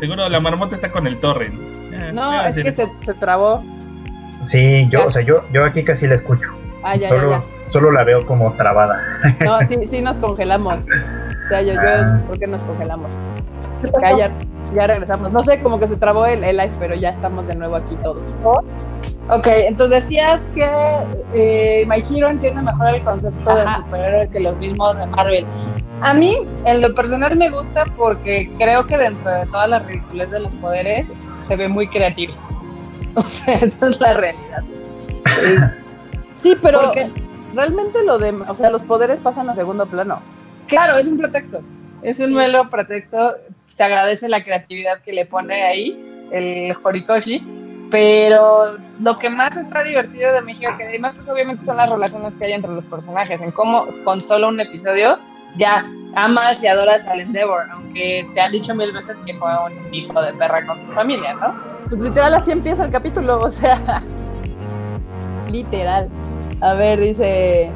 Seguro 0.00 0.28
la 0.28 0.40
marmota 0.40 0.74
está 0.74 0.90
con 0.90 1.06
el 1.06 1.18
torrent. 1.20 1.54
Eh, 1.92 2.10
No, 2.12 2.30
¿qué 2.30 2.36
va 2.36 2.42
a 2.44 2.48
es 2.48 2.56
que 2.56 2.72
se, 2.72 2.88
se 3.04 3.14
trabó. 3.14 3.62
Sí, 4.40 4.88
yo, 4.88 5.00
Ya. 5.00 5.06
o 5.06 5.10
sea, 5.12 5.22
yo, 5.22 5.44
yo 5.52 5.64
a 5.64 5.72
Kika 5.72 5.94
sí 5.94 6.06
la 6.08 6.16
escucho. 6.16 6.48
Ah, 6.82 6.96
ya, 6.96 7.08
solo, 7.08 7.30
ya, 7.30 7.42
solo 7.68 7.92
la 7.92 8.02
veo 8.02 8.26
como 8.26 8.52
trabada. 8.54 8.98
ya. 9.38 9.44
No, 9.46 9.58
sí, 9.68 9.76
sí 9.88 10.00
nos 10.02 10.18
congelamos. 10.18 10.82
O 10.82 11.48
sea, 11.48 11.62
yo, 11.62 11.74
Ah. 11.78 12.18
yo, 12.20 12.26
¿por 12.26 12.38
qué 12.38 12.46
nos 12.48 12.62
congelamos? 12.64 13.10
Ya, 14.00 14.16
ya, 14.16 14.30
ya 14.74 14.86
regresamos. 14.88 15.30
No 15.30 15.42
sé, 15.42 15.60
como 15.62 15.78
que 15.78 15.86
se 15.86 15.96
trabó 15.96 16.26
el, 16.26 16.42
el 16.42 16.56
live, 16.56 16.72
pero 16.80 16.94
ya 16.96 17.10
estamos 17.10 17.46
de 17.46 17.54
nuevo 17.54 17.76
aquí 17.76 17.94
todos. 18.02 18.26
Ok, 19.34 19.46
entonces 19.46 20.02
decías 20.04 20.46
que 20.48 20.68
eh, 21.34 21.86
My 21.86 22.00
Hero 22.00 22.28
entiende 22.28 22.60
mejor 22.62 22.94
el 22.94 23.02
concepto 23.02 23.50
Ajá. 23.50 23.78
de 23.78 23.84
superhéroe 23.84 24.28
que 24.30 24.40
los 24.40 24.56
mismos 24.58 24.96
de 24.98 25.06
Marvel. 25.06 25.46
A 26.02 26.12
mí, 26.12 26.36
en 26.66 26.80
lo 26.82 26.94
personal, 26.94 27.36
me 27.36 27.48
gusta 27.48 27.84
porque 27.96 28.50
creo 28.58 28.86
que 28.86 28.98
dentro 28.98 29.32
de 29.32 29.46
toda 29.46 29.66
la 29.68 29.78
ridiculez 29.78 30.30
de 30.30 30.40
los 30.40 30.54
poderes 30.56 31.12
se 31.38 31.56
ve 31.56 31.68
muy 31.68 31.88
creativo. 31.88 32.34
O 33.14 33.20
sea, 33.20 33.56
esa 33.58 33.88
es 33.90 34.00
la 34.00 34.14
realidad. 34.14 34.62
Sí, 36.38 36.56
pero 36.62 36.80
Porque- 36.80 37.10
realmente 37.54 38.02
lo 38.04 38.18
de, 38.18 38.30
o 38.30 38.54
sea, 38.54 38.70
los 38.70 38.80
poderes 38.82 39.20
pasan 39.20 39.50
a 39.50 39.54
segundo 39.54 39.84
plano. 39.84 40.20
Claro, 40.66 40.96
es 40.96 41.08
un 41.08 41.18
pretexto. 41.18 41.60
Es 42.00 42.18
un 42.20 42.32
mero 42.32 42.70
pretexto. 42.70 43.32
Se 43.66 43.84
agradece 43.84 44.30
la 44.30 44.42
creatividad 44.42 45.00
que 45.04 45.12
le 45.12 45.26
pone 45.26 45.62
ahí 45.62 46.28
el 46.32 46.74
Horikoshi. 46.82 47.44
Pero 47.92 48.78
lo 49.00 49.18
que 49.18 49.28
más 49.28 49.54
está 49.56 49.84
divertido 49.84 50.32
de 50.32 50.40
My 50.40 50.52
Hero 50.58 50.72
Academia, 50.72 51.12
pues 51.14 51.28
obviamente 51.28 51.64
son 51.66 51.76
las 51.76 51.90
relaciones 51.90 52.34
que 52.34 52.46
hay 52.46 52.52
entre 52.54 52.72
los 52.72 52.86
personajes. 52.86 53.42
En 53.42 53.50
cómo 53.50 53.86
con 54.02 54.22
solo 54.22 54.48
un 54.48 54.58
episodio 54.60 55.18
ya 55.56 55.84
amas 56.14 56.64
y 56.64 56.68
adoras 56.68 57.06
al 57.06 57.20
Endeavor. 57.20 57.64
Aunque 57.70 58.26
te 58.32 58.40
han 58.40 58.50
dicho 58.50 58.74
mil 58.74 58.92
veces 58.92 59.20
que 59.20 59.34
fue 59.34 59.50
un 59.66 59.94
hijo 59.94 60.22
de 60.22 60.32
perra 60.32 60.66
con 60.66 60.80
su 60.80 60.88
familia, 60.88 61.34
¿no? 61.34 61.54
Pues 61.90 62.00
literal 62.00 62.32
así 62.32 62.50
empieza 62.50 62.84
el 62.84 62.90
capítulo, 62.90 63.38
o 63.38 63.50
sea, 63.50 64.02
literal. 65.50 66.08
A 66.62 66.72
ver, 66.72 66.98
dice 66.98 67.70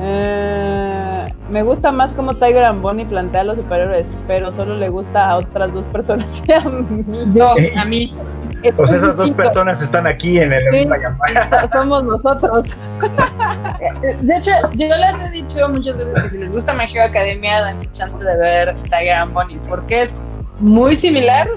Eh, 0.00 1.26
me 1.50 1.62
gusta 1.64 1.90
más 1.90 2.12
como 2.12 2.34
Tiger 2.34 2.64
and 2.64 2.80
Bonnie 2.80 3.06
plantea 3.06 3.40
a 3.40 3.44
los 3.44 3.56
superhéroes, 3.58 4.16
pero 4.28 4.52
solo 4.52 4.76
le 4.76 4.88
gusta 4.88 5.30
a 5.30 5.38
otras 5.38 5.72
dos 5.72 5.86
personas 5.86 6.44
y 6.46 6.52
a 6.52 6.60
mí. 6.60 7.04
No, 7.34 7.54
a 7.76 7.84
mí. 7.84 8.14
Es 8.62 8.72
Pues 8.74 8.90
esas 8.90 9.16
dos 9.16 9.30
personas 9.30 9.80
están 9.80 10.06
aquí 10.06 10.38
en 10.38 10.52
el 10.52 10.60
Sí. 10.72 10.78
misma 10.80 10.96
llamada. 10.98 11.48
So- 11.62 11.68
Somos 11.80 12.02
nosotros. 12.04 12.76
De 14.22 14.36
hecho, 14.36 14.50
yo 14.74 14.88
les 14.96 15.20
he 15.20 15.30
dicho 15.30 15.68
muchas 15.68 15.96
veces 15.96 16.14
que 16.22 16.28
si 16.28 16.38
les 16.38 16.52
gusta 16.52 16.74
My 16.74 16.84
Hero 16.84 17.04
Academia, 17.04 17.64
dense 17.64 17.90
chance 17.92 18.22
de 18.22 18.36
ver 18.36 18.74
Tiger 18.84 19.12
and 19.14 19.32
Bonnie, 19.32 19.58
porque 19.68 20.02
es 20.02 20.16
muy 20.58 20.96
similar, 20.96 21.48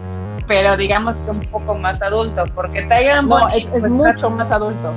pero 0.47 0.77
digamos 0.77 1.15
que 1.17 1.31
un 1.31 1.39
poco 1.39 1.73
más 1.75 2.01
adulto, 2.01 2.43
porque 2.53 2.81
Tiger 2.83 3.11
and 3.13 3.27
No, 3.29 3.39
Bonnie 3.39 3.59
es, 3.61 3.69
es 3.73 3.79
pues, 3.79 3.93
mucho 3.93 4.29
más 4.29 4.51
adulto. 4.51 4.93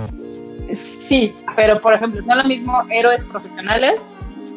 Sí, 0.74 1.34
pero 1.56 1.80
por 1.80 1.94
ejemplo, 1.94 2.20
son 2.22 2.38
lo 2.38 2.44
mismo 2.44 2.82
héroes 2.90 3.24
profesionales, 3.24 4.08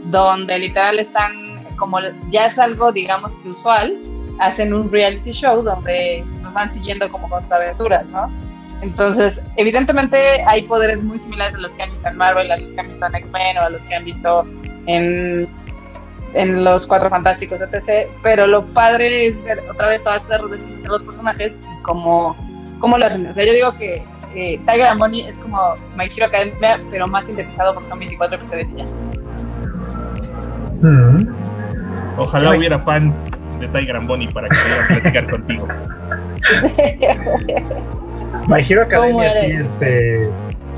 donde 0.05 0.57
literal 0.59 0.99
están, 0.99 1.31
como 1.77 1.99
ya 2.29 2.47
es 2.47 2.57
algo, 2.59 2.91
digamos 2.91 3.35
que 3.37 3.49
usual, 3.49 3.95
hacen 4.39 4.73
un 4.73 4.91
reality 4.91 5.31
show 5.31 5.61
donde 5.61 6.23
nos 6.41 6.53
van 6.53 6.69
siguiendo 6.69 7.09
como 7.09 7.29
con 7.29 7.41
sus 7.41 7.51
aventuras, 7.51 8.05
¿no? 8.07 8.29
Entonces, 8.81 9.41
evidentemente 9.55 10.43
hay 10.45 10.63
poderes 10.63 11.03
muy 11.03 11.17
similares 11.17 11.55
a 11.55 11.59
los 11.59 11.73
que 11.73 11.83
han 11.83 11.89
visto 11.89 12.07
en 12.07 12.17
Marvel, 12.17 12.51
a 12.51 12.57
los 12.57 12.71
que 12.71 12.79
han 12.79 12.87
visto 12.87 13.05
en 13.05 13.15
X-Men 13.15 13.57
o 13.57 13.61
a 13.61 13.69
los 13.69 13.83
que 13.83 13.95
han 13.95 14.05
visto 14.05 14.47
en, 14.85 15.49
en 16.33 16.63
los 16.63 16.85
Cuatro 16.85 17.09
Fantásticos, 17.09 17.61
etc. 17.61 18.07
Pero 18.21 18.45
lo 18.45 18.65
padre 18.67 19.27
es 19.27 19.43
ver 19.43 19.63
otra 19.69 19.87
vez 19.87 20.03
todas 20.03 20.23
esas 20.25 20.41
relaciones 20.41 20.75
entre 20.77 20.91
los 20.91 21.03
personajes 21.03 21.59
y 21.59 21.81
cómo, 21.81 22.35
cómo 22.79 22.97
lo 22.97 23.05
hacen. 23.07 23.25
O 23.25 23.33
sea, 23.33 23.45
yo 23.45 23.53
digo 23.53 23.75
que 23.77 24.03
eh, 24.35 24.59
Tiger 24.67 24.87
and 24.87 24.99
Bonnie 24.99 25.27
es 25.27 25.39
como 25.39 25.73
My 25.97 26.05
Hero 26.05 26.27
Academia, 26.27 26.79
pero 26.91 27.07
más 27.07 27.25
sintetizado 27.25 27.73
porque 27.73 27.89
son 27.89 27.97
24 27.97 28.37
episodios 28.37 28.69
y 28.69 28.75
ya. 28.75 28.85
Mm. 30.81 31.35
Ojalá 32.19 32.51
Ay. 32.51 32.59
hubiera 32.59 32.79
fan 32.79 33.11
de 33.59 33.67
Tiger 33.67 33.95
and 33.95 34.07
Bonnie 34.07 34.27
para 34.29 34.49
que 34.49 34.55
pudieran 34.55 34.87
platicar 34.87 35.29
contigo. 35.29 35.67
My 38.47 38.63
Hero 38.67 38.81
Academia 38.83 39.29
¿Cómo 39.29 39.41
sí, 39.41 39.51
este. 39.51 40.31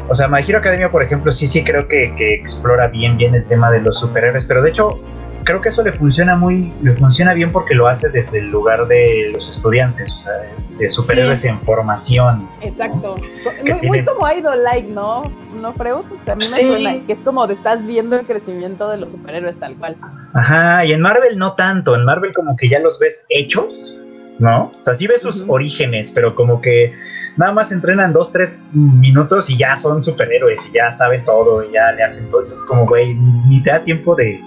O 0.07 0.15
sea, 0.15 0.27
My 0.27 0.41
Hero 0.41 0.57
Academia, 0.57 0.89
por 0.89 1.03
ejemplo, 1.03 1.31
sí, 1.31 1.47
sí 1.47 1.63
creo 1.63 1.87
que, 1.87 2.15
que 2.15 2.33
explora 2.33 2.87
bien, 2.87 3.15
bien 3.17 3.35
el 3.35 3.45
tema 3.45 3.69
de 3.69 3.81
los 3.81 3.99
superhéroes, 3.99 4.45
pero 4.45 4.63
de 4.63 4.71
hecho, 4.71 4.99
creo 5.43 5.61
que 5.61 5.69
eso 5.69 5.83
le 5.83 5.91
funciona 5.93 6.35
muy, 6.35 6.71
le 6.81 6.95
funciona 6.95 7.33
bien 7.33 7.51
porque 7.51 7.75
lo 7.75 7.87
hace 7.87 8.09
desde 8.09 8.39
el 8.39 8.49
lugar 8.49 8.87
de 8.87 9.29
los 9.33 9.49
estudiantes, 9.49 10.11
o 10.11 10.19
sea, 10.19 10.33
de 10.77 10.89
superhéroes 10.89 11.43
en 11.45 11.57
formación. 11.57 12.47
Exacto. 12.61 13.15
Muy, 13.63 13.87
muy 13.87 14.03
como 14.03 14.29
idol-like, 14.29 14.89
¿no? 14.91 15.23
¿No, 15.61 15.73
Freud? 15.73 16.05
O 16.05 16.23
sea, 16.23 16.33
a 16.33 16.35
mí 16.35 16.45
me 16.45 16.47
Sí. 16.47 16.67
suena 16.67 17.05
que 17.05 17.13
es 17.13 17.19
como 17.19 17.45
de 17.47 17.55
estás 17.55 17.85
viendo 17.85 18.17
el 18.17 18.25
crecimiento 18.25 18.89
de 18.89 18.97
los 18.97 19.11
superhéroes 19.11 19.57
tal 19.59 19.75
cual. 19.75 19.97
Ajá, 20.33 20.85
y 20.85 20.93
en 20.93 21.01
Marvel 21.01 21.37
no 21.37 21.53
tanto, 21.53 21.95
en 21.95 22.05
Marvel 22.05 22.31
como 22.33 22.55
que 22.55 22.69
ya 22.69 22.79
los 22.79 22.99
ves 22.99 23.25
hechos, 23.29 23.97
¿no? 24.39 24.71
O 24.79 24.85
sea, 24.85 24.93
sí 24.95 25.07
ves 25.07 25.21
sus 25.21 25.43
orígenes, 25.47 26.11
pero 26.11 26.33
como 26.33 26.61
que 26.61 26.93
nada 27.35 27.51
más 27.51 27.71
entrenan 27.71 28.13
dos, 28.13 28.31
tres 28.31 28.57
minutos 28.71 29.49
y 29.49 29.57
ya 29.57 29.75
son 29.75 30.01
superhéroes 30.03 30.65
y 30.67 30.73
ya 30.73 30.91
saben 30.91 31.23
todo 31.25 31.63
y 31.63 31.73
ya 31.73 31.91
le 31.91 32.03
hacen 32.03 32.29
todo. 32.31 32.41
Entonces, 32.43 32.65
como, 32.65 32.85
güey, 32.85 33.15
ni 33.47 33.61
te 33.61 33.71
da 33.71 33.79
tiempo 33.83 34.15
de, 34.15 34.39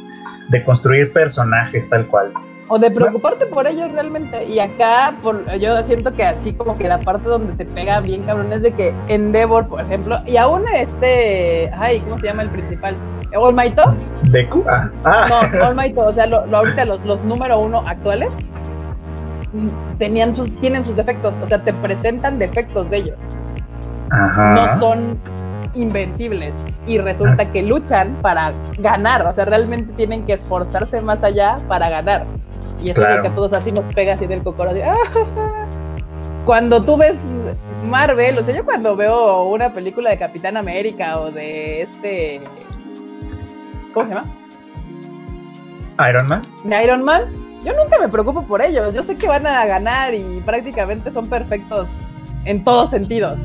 de 0.53 0.63
construir 0.63 1.13
personajes 1.13 1.89
tal 1.89 2.07
cual. 2.07 2.31
O 2.69 2.79
de 2.79 2.91
preocuparte 2.91 3.47
por 3.47 3.67
ellos 3.67 3.91
realmente. 3.91 4.45
Y 4.45 4.59
acá, 4.59 5.15
por, 5.23 5.51
yo 5.59 5.83
siento 5.83 6.15
que 6.15 6.25
así 6.25 6.53
como 6.53 6.77
que 6.77 6.89
la 6.89 7.01
parte 7.01 7.29
donde 7.29 7.53
te 7.55 7.65
pega 7.67 8.01
bien 8.01 8.23
cabrón 8.23 8.53
es 8.53 8.63
de 8.63 8.73
que 8.73 8.95
Endeavor, 9.09 9.67
por 9.67 9.81
ejemplo, 9.81 10.21
y 10.27 10.37
aún 10.37 10.63
este, 10.75 11.71
ay, 11.77 12.01
¿cómo 12.01 12.19
se 12.19 12.27
llama 12.27 12.43
el 12.43 12.51
principal? 12.51 12.95
Might 13.55 13.79
¿De 14.25 14.49
Q? 14.49 14.65
Ah, 14.69 14.91
ah. 15.05 15.49
No, 15.53 15.65
All 15.67 15.75
Might, 15.75 15.97
o 15.97 16.13
sea, 16.13 16.27
lo, 16.27 16.47
lo- 16.47 16.59
ahorita 16.59 16.85
los, 16.85 17.05
los 17.05 17.25
número 17.25 17.59
uno 17.59 17.83
actuales 17.87 18.31
mm, 19.53 19.97
tenían 19.99 20.35
sus, 20.35 20.55
tienen 20.61 20.85
sus 20.85 20.95
defectos, 20.97 21.35
o 21.43 21.47
sea, 21.47 21.63
te 21.63 21.73
presentan 21.73 22.39
defectos 22.39 22.89
de 22.91 22.99
ellos. 22.99 23.17
Ajá. 24.11 24.55
No 24.55 24.79
son 24.79 25.19
invencibles 25.75 26.53
y 26.87 26.99
resulta 26.99 27.51
que 27.51 27.63
luchan 27.63 28.17
para 28.23 28.53
ganar, 28.79 29.27
o 29.27 29.33
sea, 29.33 29.45
realmente 29.45 29.93
tienen 29.95 30.25
que 30.27 30.35
esforzarse 30.35 31.01
más 31.01 31.23
allá 31.23 31.57
para 31.69 31.89
ganar. 31.89 32.27
Y 32.83 32.91
eso 32.91 33.03
es 33.09 33.17
lo 33.17 33.23
que 33.23 33.29
a 33.29 33.35
todos 33.35 33.53
así 33.53 33.71
nos 33.73 33.93
pega 33.95 34.15
así 34.15 34.27
del 34.27 34.43
cocoro. 34.43 34.71
"Ah, 34.85 34.95
ja, 35.13 35.21
ja". 35.21 35.67
Cuando 36.45 36.83
tú 36.83 36.97
ves 36.97 37.17
Marvel, 37.89 38.39
o 38.39 38.43
sea, 38.43 38.55
yo 38.57 38.65
cuando 38.65 38.97
veo 38.97 39.45
una 39.45 39.73
película 39.73 40.11
de 40.11 40.19
Capitán 40.19 40.57
América 40.57 41.21
o 41.21 41.31
de 41.31 41.83
este... 41.83 42.41
¿Cómo 43.95 44.07
se 44.09 44.15
llama? 44.15 44.27
Iron 46.09 46.27
Man. 46.27 46.43
de 46.65 46.85
Iron 46.85 47.03
Man, 47.05 47.23
yo 47.65 47.73
nunca 47.75 47.99
me 48.01 48.09
preocupo 48.09 48.43
por 48.43 48.61
ellos. 48.63 48.93
Yo 48.95 49.05
sé 49.05 49.15
que 49.17 49.29
van 49.29 49.47
a 49.47 49.65
ganar 49.67 50.15
y 50.15 50.43
prácticamente 50.45 51.13
son 51.13 51.29
perfectos 51.29 51.91
en 52.45 52.65
todos 52.65 52.91
sentidos. 52.91 53.37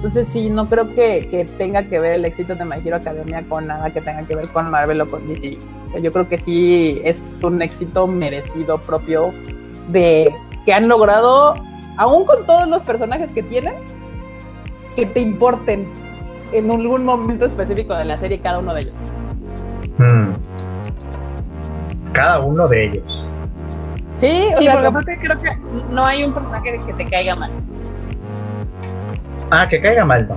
Entonces 0.00 0.28
sí, 0.28 0.48
no 0.48 0.66
creo 0.66 0.94
que, 0.94 1.28
que 1.30 1.44
tenga 1.44 1.82
que 1.82 2.00
ver 2.00 2.14
el 2.14 2.24
éxito 2.24 2.54
de 2.54 2.64
My 2.64 2.76
Hero 2.82 2.96
Academia 2.96 3.44
con 3.46 3.66
nada 3.66 3.90
que 3.90 4.00
tenga 4.00 4.22
que 4.22 4.34
ver 4.34 4.48
con 4.48 4.70
Marvel 4.70 4.98
o 5.02 5.06
con 5.06 5.28
DC. 5.28 5.58
O 5.88 5.90
sea, 5.90 6.00
yo 6.00 6.10
creo 6.10 6.26
que 6.26 6.38
sí 6.38 7.02
es 7.04 7.40
un 7.44 7.60
éxito 7.60 8.06
merecido 8.06 8.78
propio 8.78 9.30
de 9.88 10.34
que 10.64 10.72
han 10.72 10.88
logrado, 10.88 11.52
aún 11.98 12.24
con 12.24 12.46
todos 12.46 12.66
los 12.66 12.80
personajes 12.80 13.30
que 13.32 13.42
tienen, 13.42 13.74
que 14.96 15.04
te 15.04 15.20
importen 15.20 15.86
en 16.52 16.70
algún 16.70 17.04
momento 17.04 17.44
específico 17.44 17.94
de 17.94 18.06
la 18.06 18.18
serie 18.18 18.40
cada 18.40 18.60
uno 18.60 18.72
de 18.72 18.80
ellos. 18.80 18.94
Mm. 19.98 20.28
Cada 22.12 22.40
uno 22.40 22.66
de 22.68 22.86
ellos. 22.86 23.28
Sí, 24.16 24.48
o 24.54 24.56
Sí, 24.56 24.64
sea, 24.64 24.72
porque 24.72 24.86
aparte 24.86 25.18
creo 25.20 25.38
que 25.38 25.50
no 25.90 26.06
hay 26.06 26.24
un 26.24 26.32
personaje 26.32 26.80
que 26.86 26.92
te 26.94 27.04
caiga 27.04 27.34
mal. 27.34 27.50
Ah, 29.50 29.68
que 29.68 29.80
caiga 29.80 30.04
mal, 30.04 30.28
no. 30.28 30.36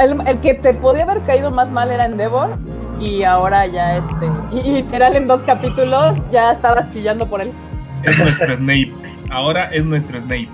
El, 0.00 0.16
el 0.26 0.40
que 0.40 0.54
te 0.54 0.72
podía 0.74 1.02
haber 1.04 1.20
caído 1.22 1.50
más 1.50 1.70
mal 1.70 1.90
era 1.90 2.06
Endeavor 2.06 2.56
y 2.98 3.22
ahora 3.22 3.66
ya 3.66 3.98
este 3.98 4.30
y, 4.52 4.62
literal 4.72 5.14
en 5.16 5.26
dos 5.26 5.42
capítulos 5.42 6.16
ya 6.30 6.52
estabas 6.52 6.92
chillando 6.92 7.28
por 7.28 7.42
él. 7.42 7.52
Es 8.02 8.18
nuestro 8.18 8.56
Snape. 8.56 8.92
Ahora 9.30 9.64
es 9.72 9.84
nuestro 9.84 10.18
Snape. 10.20 10.48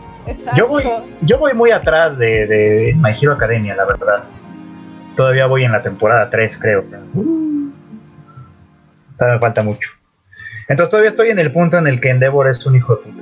Yo 0.56 0.68
voy, 0.68 0.84
yo 1.22 1.38
voy 1.38 1.54
muy 1.54 1.70
atrás 1.70 2.16
de, 2.18 2.46
de 2.46 2.94
My 2.96 3.10
Hero 3.10 3.32
Academia, 3.32 3.74
la 3.74 3.84
verdad. 3.84 4.24
Todavía 5.16 5.46
voy 5.46 5.64
en 5.64 5.72
la 5.72 5.82
temporada 5.82 6.30
3, 6.30 6.58
creo. 6.58 6.80
o 6.80 6.88
sea, 6.88 7.00
uh, 7.14 7.70
todavía 9.16 9.34
me 9.34 9.40
falta 9.40 9.62
mucho. 9.62 9.90
Entonces 10.68 10.90
todavía 10.90 11.10
estoy 11.10 11.30
en 11.30 11.38
el 11.38 11.50
punto 11.50 11.78
en 11.78 11.86
el 11.86 12.00
que 12.00 12.10
Endeavor 12.10 12.48
es 12.48 12.64
un 12.66 12.76
hijo 12.76 12.96
de 12.96 13.02
puta. 13.02 13.20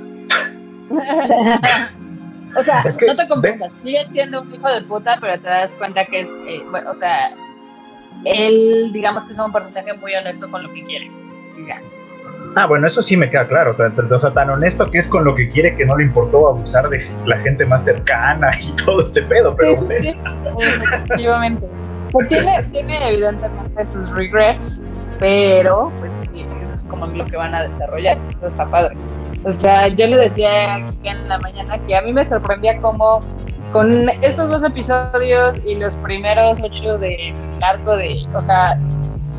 O 2.55 2.63
sea, 2.63 2.81
Es 2.85 2.97
que- 2.97 3.05
no 3.05 3.15
te 3.15 3.27
confundas, 3.27 3.71
sigue 3.83 4.03
siendo 4.05 4.41
un 4.41 4.53
hijo 4.53 4.69
de 4.69 4.81
puta, 4.83 5.17
pero 5.21 5.39
te 5.39 5.47
das 5.47 5.73
cuenta 5.75 6.05
que 6.05 6.21
es, 6.21 6.33
eh, 6.47 6.63
bueno, 6.69 6.91
o 6.91 6.95
sea, 6.95 7.31
él, 8.25 8.89
digamos 8.91 9.25
que 9.25 9.33
es 9.33 9.39
un 9.39 9.51
personaje 9.51 9.93
muy 9.93 10.13
honesto 10.15 10.49
con 10.49 10.63
lo 10.63 10.73
que 10.73 10.83
quiere. 10.83 11.11
Ya. 11.67 11.81
Ah, 12.55 12.65
bueno, 12.65 12.87
eso 12.87 13.03
sí 13.03 13.15
me 13.15 13.29
queda 13.29 13.47
claro. 13.47 13.75
O 14.09 14.19
sea, 14.19 14.33
tan 14.33 14.49
honesto 14.49 14.89
que 14.89 14.97
es 14.97 15.07
con 15.07 15.23
lo 15.23 15.35
que 15.35 15.49
quiere 15.49 15.75
que 15.75 15.85
no 15.85 15.95
le 15.97 16.05
importó 16.05 16.47
abusar 16.49 16.89
de 16.89 17.07
la 17.25 17.37
gente 17.39 17.65
más 17.65 17.85
cercana 17.85 18.51
y 18.61 18.71
todo 18.83 19.03
ese 19.03 19.21
pedo. 19.21 19.55
Pero 19.55 19.77
sí, 19.87 19.97
sí, 19.99 20.19
efectivamente. 20.59 21.67
Pues 22.11 22.27
tiene, 22.27 22.63
tiene 22.71 23.09
evidentemente 23.09 23.85
sus 23.85 24.09
regrets, 24.09 24.81
pero 25.19 25.91
pues 25.99 26.17
es 26.73 26.83
como 26.85 27.05
lo 27.05 27.23
que 27.25 27.37
van 27.37 27.53
a 27.53 27.67
desarrollar, 27.67 28.17
eso 28.31 28.47
está 28.47 28.65
padre. 28.65 28.95
O 29.45 29.51
sea, 29.51 29.87
yo 29.87 30.05
le 30.07 30.17
decía 30.17 30.75
a 30.75 30.89
Kika 30.91 31.11
en 31.11 31.29
la 31.29 31.39
mañana 31.39 31.77
que 31.85 31.95
a 31.95 32.01
mí 32.01 32.11
me 32.13 32.25
sorprendía 32.25 32.79
cómo 32.81 33.21
con 33.71 34.09
estos 34.21 34.49
dos 34.49 34.63
episodios 34.63 35.57
y 35.65 35.75
los 35.79 35.95
primeros 35.97 36.59
ocho 36.61 36.97
de 36.97 37.33
arco 37.61 37.95
de, 37.95 38.25
o 38.33 38.41
sea, 38.41 38.77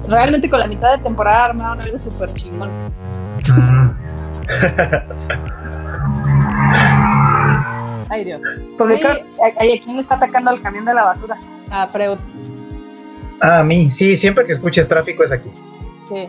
realmente 0.09 0.48
con 0.48 0.61
la 0.61 0.66
mitad 0.68 0.96
de 0.96 1.03
temporada 1.03 1.46
armaron 1.46 1.80
algo 1.82 1.98
súper 1.98 2.32
chingón. 2.34 2.70
Mm. 3.48 3.90
Ay 8.09 8.24
Dios. 8.24 8.40
Porque 8.78 8.96
Sí. 8.96 9.03
creo 9.03 9.14
que 9.14 9.22
a, 9.42 9.46
a 9.48 9.80
quién 9.82 9.96
le 9.96 10.03
está 10.03 10.14
atacando 10.16 10.51
al 10.51 10.61
camión 10.61 10.84
de 10.84 10.94
la 10.94 11.05
basura. 11.05 11.36
Ah, 11.70 11.88
Freud. 11.90 12.18
Ah, 13.40 13.61
a 13.61 13.64
mí, 13.64 13.90
sí, 13.90 14.16
siempre 14.16 14.44
que 14.46 14.53
escuches 14.53 14.88
tráfico 14.88 15.24
es 15.24 15.32
aquí. 15.32 15.51
Sí. 16.09 16.28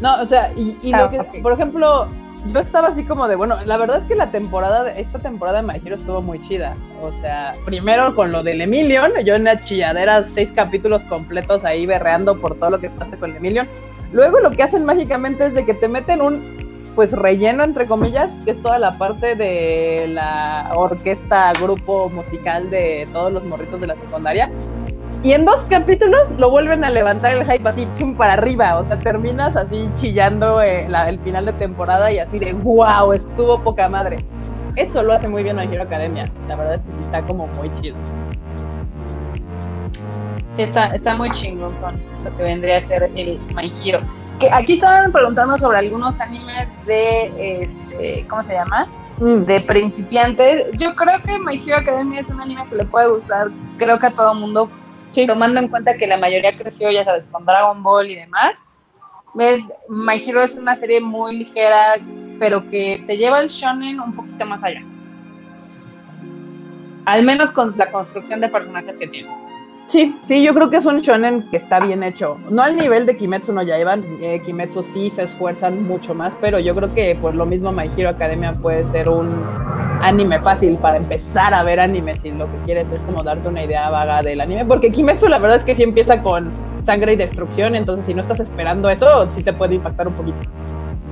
No, 0.00 0.20
o 0.20 0.26
sea, 0.26 0.52
y, 0.56 0.76
y 0.82 0.92
Ah, 0.92 1.02
lo 1.02 1.10
que, 1.10 1.40
por 1.40 1.52
ejemplo, 1.52 2.08
yo 2.48 2.60
estaba 2.60 2.88
así 2.88 3.04
como 3.04 3.28
de, 3.28 3.36
bueno, 3.36 3.56
la 3.64 3.76
verdad 3.76 3.98
es 3.98 4.04
que 4.04 4.14
la 4.14 4.30
temporada, 4.30 4.90
esta 4.92 5.18
temporada 5.18 5.62
de 5.62 5.68
My 5.68 5.80
Hero 5.84 5.96
estuvo 5.96 6.22
muy 6.22 6.40
chida. 6.40 6.74
O 7.02 7.12
sea, 7.20 7.54
primero 7.64 8.14
con 8.14 8.32
lo 8.32 8.42
del 8.42 8.60
Emilion, 8.60 9.12
yo 9.24 9.34
en 9.34 9.44
la 9.44 9.58
chilladera, 9.58 10.24
seis 10.24 10.52
capítulos 10.52 11.02
completos 11.02 11.64
ahí 11.64 11.86
berreando 11.86 12.40
por 12.40 12.58
todo 12.58 12.70
lo 12.70 12.80
que 12.80 12.90
pasa 12.90 13.16
con 13.16 13.30
el 13.30 13.36
Emilion. 13.36 13.68
Luego 14.12 14.40
lo 14.40 14.50
que 14.50 14.62
hacen 14.62 14.84
mágicamente 14.84 15.46
es 15.46 15.54
de 15.54 15.64
que 15.64 15.74
te 15.74 15.88
meten 15.88 16.20
un, 16.20 16.92
pues 16.94 17.12
relleno, 17.12 17.62
entre 17.62 17.86
comillas, 17.86 18.34
que 18.44 18.52
es 18.52 18.62
toda 18.62 18.78
la 18.78 18.98
parte 18.98 19.36
de 19.36 20.08
la 20.08 20.72
orquesta, 20.74 21.52
grupo 21.52 22.10
musical 22.10 22.70
de 22.70 23.08
todos 23.12 23.32
los 23.32 23.44
morritos 23.44 23.80
de 23.80 23.86
la 23.86 23.94
secundaria. 23.94 24.50
Y 25.22 25.32
en 25.32 25.44
dos 25.44 25.64
capítulos 25.68 26.30
lo 26.38 26.50
vuelven 26.50 26.82
a 26.82 26.90
levantar 26.90 27.32
el 27.32 27.44
hype 27.44 27.68
así, 27.68 27.86
pum, 27.98 28.16
para 28.16 28.34
arriba. 28.34 28.78
O 28.78 28.84
sea, 28.84 28.98
terminas 28.98 29.54
así 29.56 29.90
chillando 29.94 30.62
eh, 30.62 30.88
el 31.08 31.18
final 31.20 31.44
de 31.46 31.52
temporada 31.52 32.10
y 32.10 32.18
así 32.18 32.38
de 32.38 32.54
wow, 32.54 33.12
estuvo 33.12 33.62
poca 33.62 33.88
madre. 33.88 34.16
Eso 34.76 35.02
lo 35.02 35.12
hace 35.12 35.28
muy 35.28 35.42
bien 35.42 35.58
a 35.58 35.64
Hero 35.64 35.82
Academia. 35.82 36.30
La 36.48 36.56
verdad 36.56 36.74
es 36.76 36.82
que 36.82 36.92
sí 36.92 36.98
está 37.02 37.22
como 37.22 37.48
muy 37.48 37.70
chido. 37.74 37.96
Sí, 40.54 40.62
está, 40.62 40.86
está 40.94 41.16
muy 41.16 41.30
chingón 41.32 41.74
lo 42.24 42.36
que 42.36 42.42
vendría 42.42 42.78
a 42.78 42.82
ser 42.82 43.10
el 43.14 43.38
My 43.54 43.70
Hero. 43.84 44.00
Que 44.38 44.50
aquí 44.50 44.74
estaban 44.74 45.12
preguntando 45.12 45.58
sobre 45.58 45.78
algunos 45.78 46.18
animes 46.18 46.72
de, 46.86 47.60
este, 47.60 48.26
¿cómo 48.26 48.42
se 48.42 48.54
llama? 48.54 48.88
Mm. 49.18 49.42
De 49.42 49.60
principiantes. 49.60 50.66
Yo 50.78 50.94
creo 50.96 51.20
que 51.22 51.38
My 51.38 51.62
Hero 51.62 51.76
Academia 51.76 52.20
es 52.20 52.30
un 52.30 52.40
anime 52.40 52.64
que 52.70 52.76
le 52.76 52.84
puede 52.86 53.10
gustar, 53.10 53.48
creo 53.76 53.98
que 53.98 54.06
a 54.06 54.14
todo 54.14 54.34
mundo, 54.34 54.70
Sí. 55.10 55.26
tomando 55.26 55.60
en 55.60 55.68
cuenta 55.68 55.96
que 55.96 56.06
la 56.06 56.16
mayoría 56.16 56.56
creció, 56.56 56.90
ya 56.90 57.04
sabes, 57.04 57.26
con 57.26 57.44
Dragon 57.44 57.82
Ball 57.82 58.10
y 58.10 58.16
demás. 58.16 58.68
¿Ves? 59.34 59.62
My 59.88 60.22
Hero 60.24 60.42
es 60.42 60.56
una 60.56 60.76
serie 60.76 61.00
muy 61.00 61.38
ligera, 61.38 61.94
pero 62.38 62.68
que 62.68 63.02
te 63.06 63.16
lleva 63.16 63.40
el 63.40 63.48
shonen 63.48 64.00
un 64.00 64.14
poquito 64.14 64.46
más 64.46 64.62
allá. 64.62 64.82
Al 67.06 67.24
menos 67.24 67.50
con 67.50 67.70
la 67.76 67.90
construcción 67.90 68.40
de 68.40 68.48
personajes 68.48 68.98
que 68.98 69.08
tiene. 69.08 69.49
Sí, 69.90 70.14
sí, 70.22 70.44
yo 70.44 70.54
creo 70.54 70.70
que 70.70 70.76
es 70.76 70.86
un 70.86 71.00
shonen 71.00 71.50
que 71.50 71.56
está 71.56 71.80
bien 71.80 72.04
hecho. 72.04 72.38
No 72.48 72.62
al 72.62 72.76
nivel 72.76 73.06
de 73.06 73.16
Kimetsu 73.16 73.52
no 73.52 73.60
Yaiban, 73.60 74.04
eh, 74.22 74.40
Kimetsu 74.40 74.84
sí 74.84 75.10
se 75.10 75.24
esfuerzan 75.24 75.82
mucho 75.82 76.14
más, 76.14 76.36
pero 76.40 76.60
yo 76.60 76.76
creo 76.76 76.94
que 76.94 77.16
por 77.20 77.34
lo 77.34 77.44
mismo 77.44 77.72
My 77.72 77.90
Hero 77.96 78.10
Academia 78.10 78.52
puede 78.52 78.86
ser 78.86 79.08
un 79.08 79.28
anime 80.00 80.38
fácil 80.38 80.76
para 80.76 80.96
empezar 80.96 81.54
a 81.54 81.64
ver 81.64 81.80
anime 81.80 82.14
si 82.14 82.30
lo 82.30 82.46
que 82.46 82.58
quieres 82.64 82.88
es 82.92 83.02
como 83.02 83.24
darte 83.24 83.48
una 83.48 83.64
idea 83.64 83.90
vaga 83.90 84.22
del 84.22 84.40
anime, 84.40 84.64
porque 84.64 84.92
Kimetsu 84.92 85.26
la 85.26 85.40
verdad 85.40 85.56
es 85.56 85.64
que 85.64 85.74
sí 85.74 85.82
empieza 85.82 86.22
con 86.22 86.52
sangre 86.84 87.14
y 87.14 87.16
destrucción, 87.16 87.74
entonces 87.74 88.06
si 88.06 88.14
no 88.14 88.20
estás 88.20 88.38
esperando 88.38 88.90
eso, 88.90 89.28
sí 89.32 89.42
te 89.42 89.52
puede 89.52 89.74
impactar 89.74 90.06
un 90.06 90.14
poquito. 90.14 90.38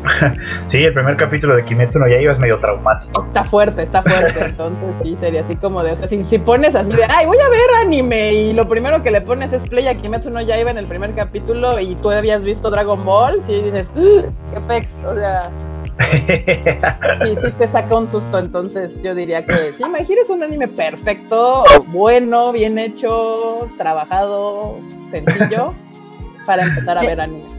Sí, 0.68 0.84
el 0.84 0.92
primer 0.92 1.16
capítulo 1.16 1.57
de 1.57 1.64
Kimetsu 1.64 1.99
no 1.99 2.07
Yaiba 2.07 2.32
es 2.32 2.38
medio 2.38 2.59
traumático. 2.59 3.24
Está 3.24 3.42
fuerte, 3.42 3.82
está 3.82 4.03
fuerte, 4.03 4.44
entonces 4.44 4.84
sí, 5.03 5.16
sería 5.16 5.40
así 5.40 5.57
como 5.57 5.82
de, 5.82 5.92
o 5.92 5.96
sea, 5.96 6.07
si, 6.07 6.24
si 6.24 6.38
pones 6.38 6.74
así 6.74 6.92
de, 6.92 7.05
ay, 7.05 7.26
voy 7.26 7.38
a 7.38 7.49
ver 7.49 7.86
anime 7.86 8.32
y 8.34 8.53
lo 8.53 8.68
primero 8.68 9.03
que 9.03 9.11
le 9.11 9.20
pones 9.22 9.53
es 9.53 9.66
play 9.68 9.86
a 9.88 9.94
Kimetsu 9.94 10.30
no 10.30 10.40
Yaiba 10.42 10.70
en 10.70 10.78
el 10.78 10.86
primer 10.86 11.14
capítulo 11.14 11.78
y 11.80 11.94
tú 11.96 12.11
habías 12.11 12.44
visto 12.44 12.70
Dragon 12.70 13.03
Ball, 13.05 13.42
sí 13.42 13.62
dices, 13.62 13.90
"Ugh, 13.96 14.26
qué 14.53 14.61
pex, 14.68 14.94
o 15.07 15.14
sea, 15.14 15.51
sí, 16.11 17.36
sí 17.42 17.53
te 17.59 17.66
saca 17.66 17.94
un 17.96 18.09
susto, 18.09 18.38
entonces 18.38 19.03
yo 19.03 19.14
diría 19.14 19.44
que 19.44 19.72
sí, 19.72 19.82
My 19.84 20.01
Hero 20.01 20.22
es 20.22 20.30
un 20.30 20.42
anime 20.42 20.68
perfecto, 20.68 21.64
bueno, 21.88 22.53
bien 22.53 22.78
hecho, 22.78 23.68
trabajado, 23.78 24.76
sencillo, 25.11 25.74
para 26.46 26.62
empezar 26.64 26.99
a 26.99 27.01
ver 27.03 27.20
anime. 27.20 27.57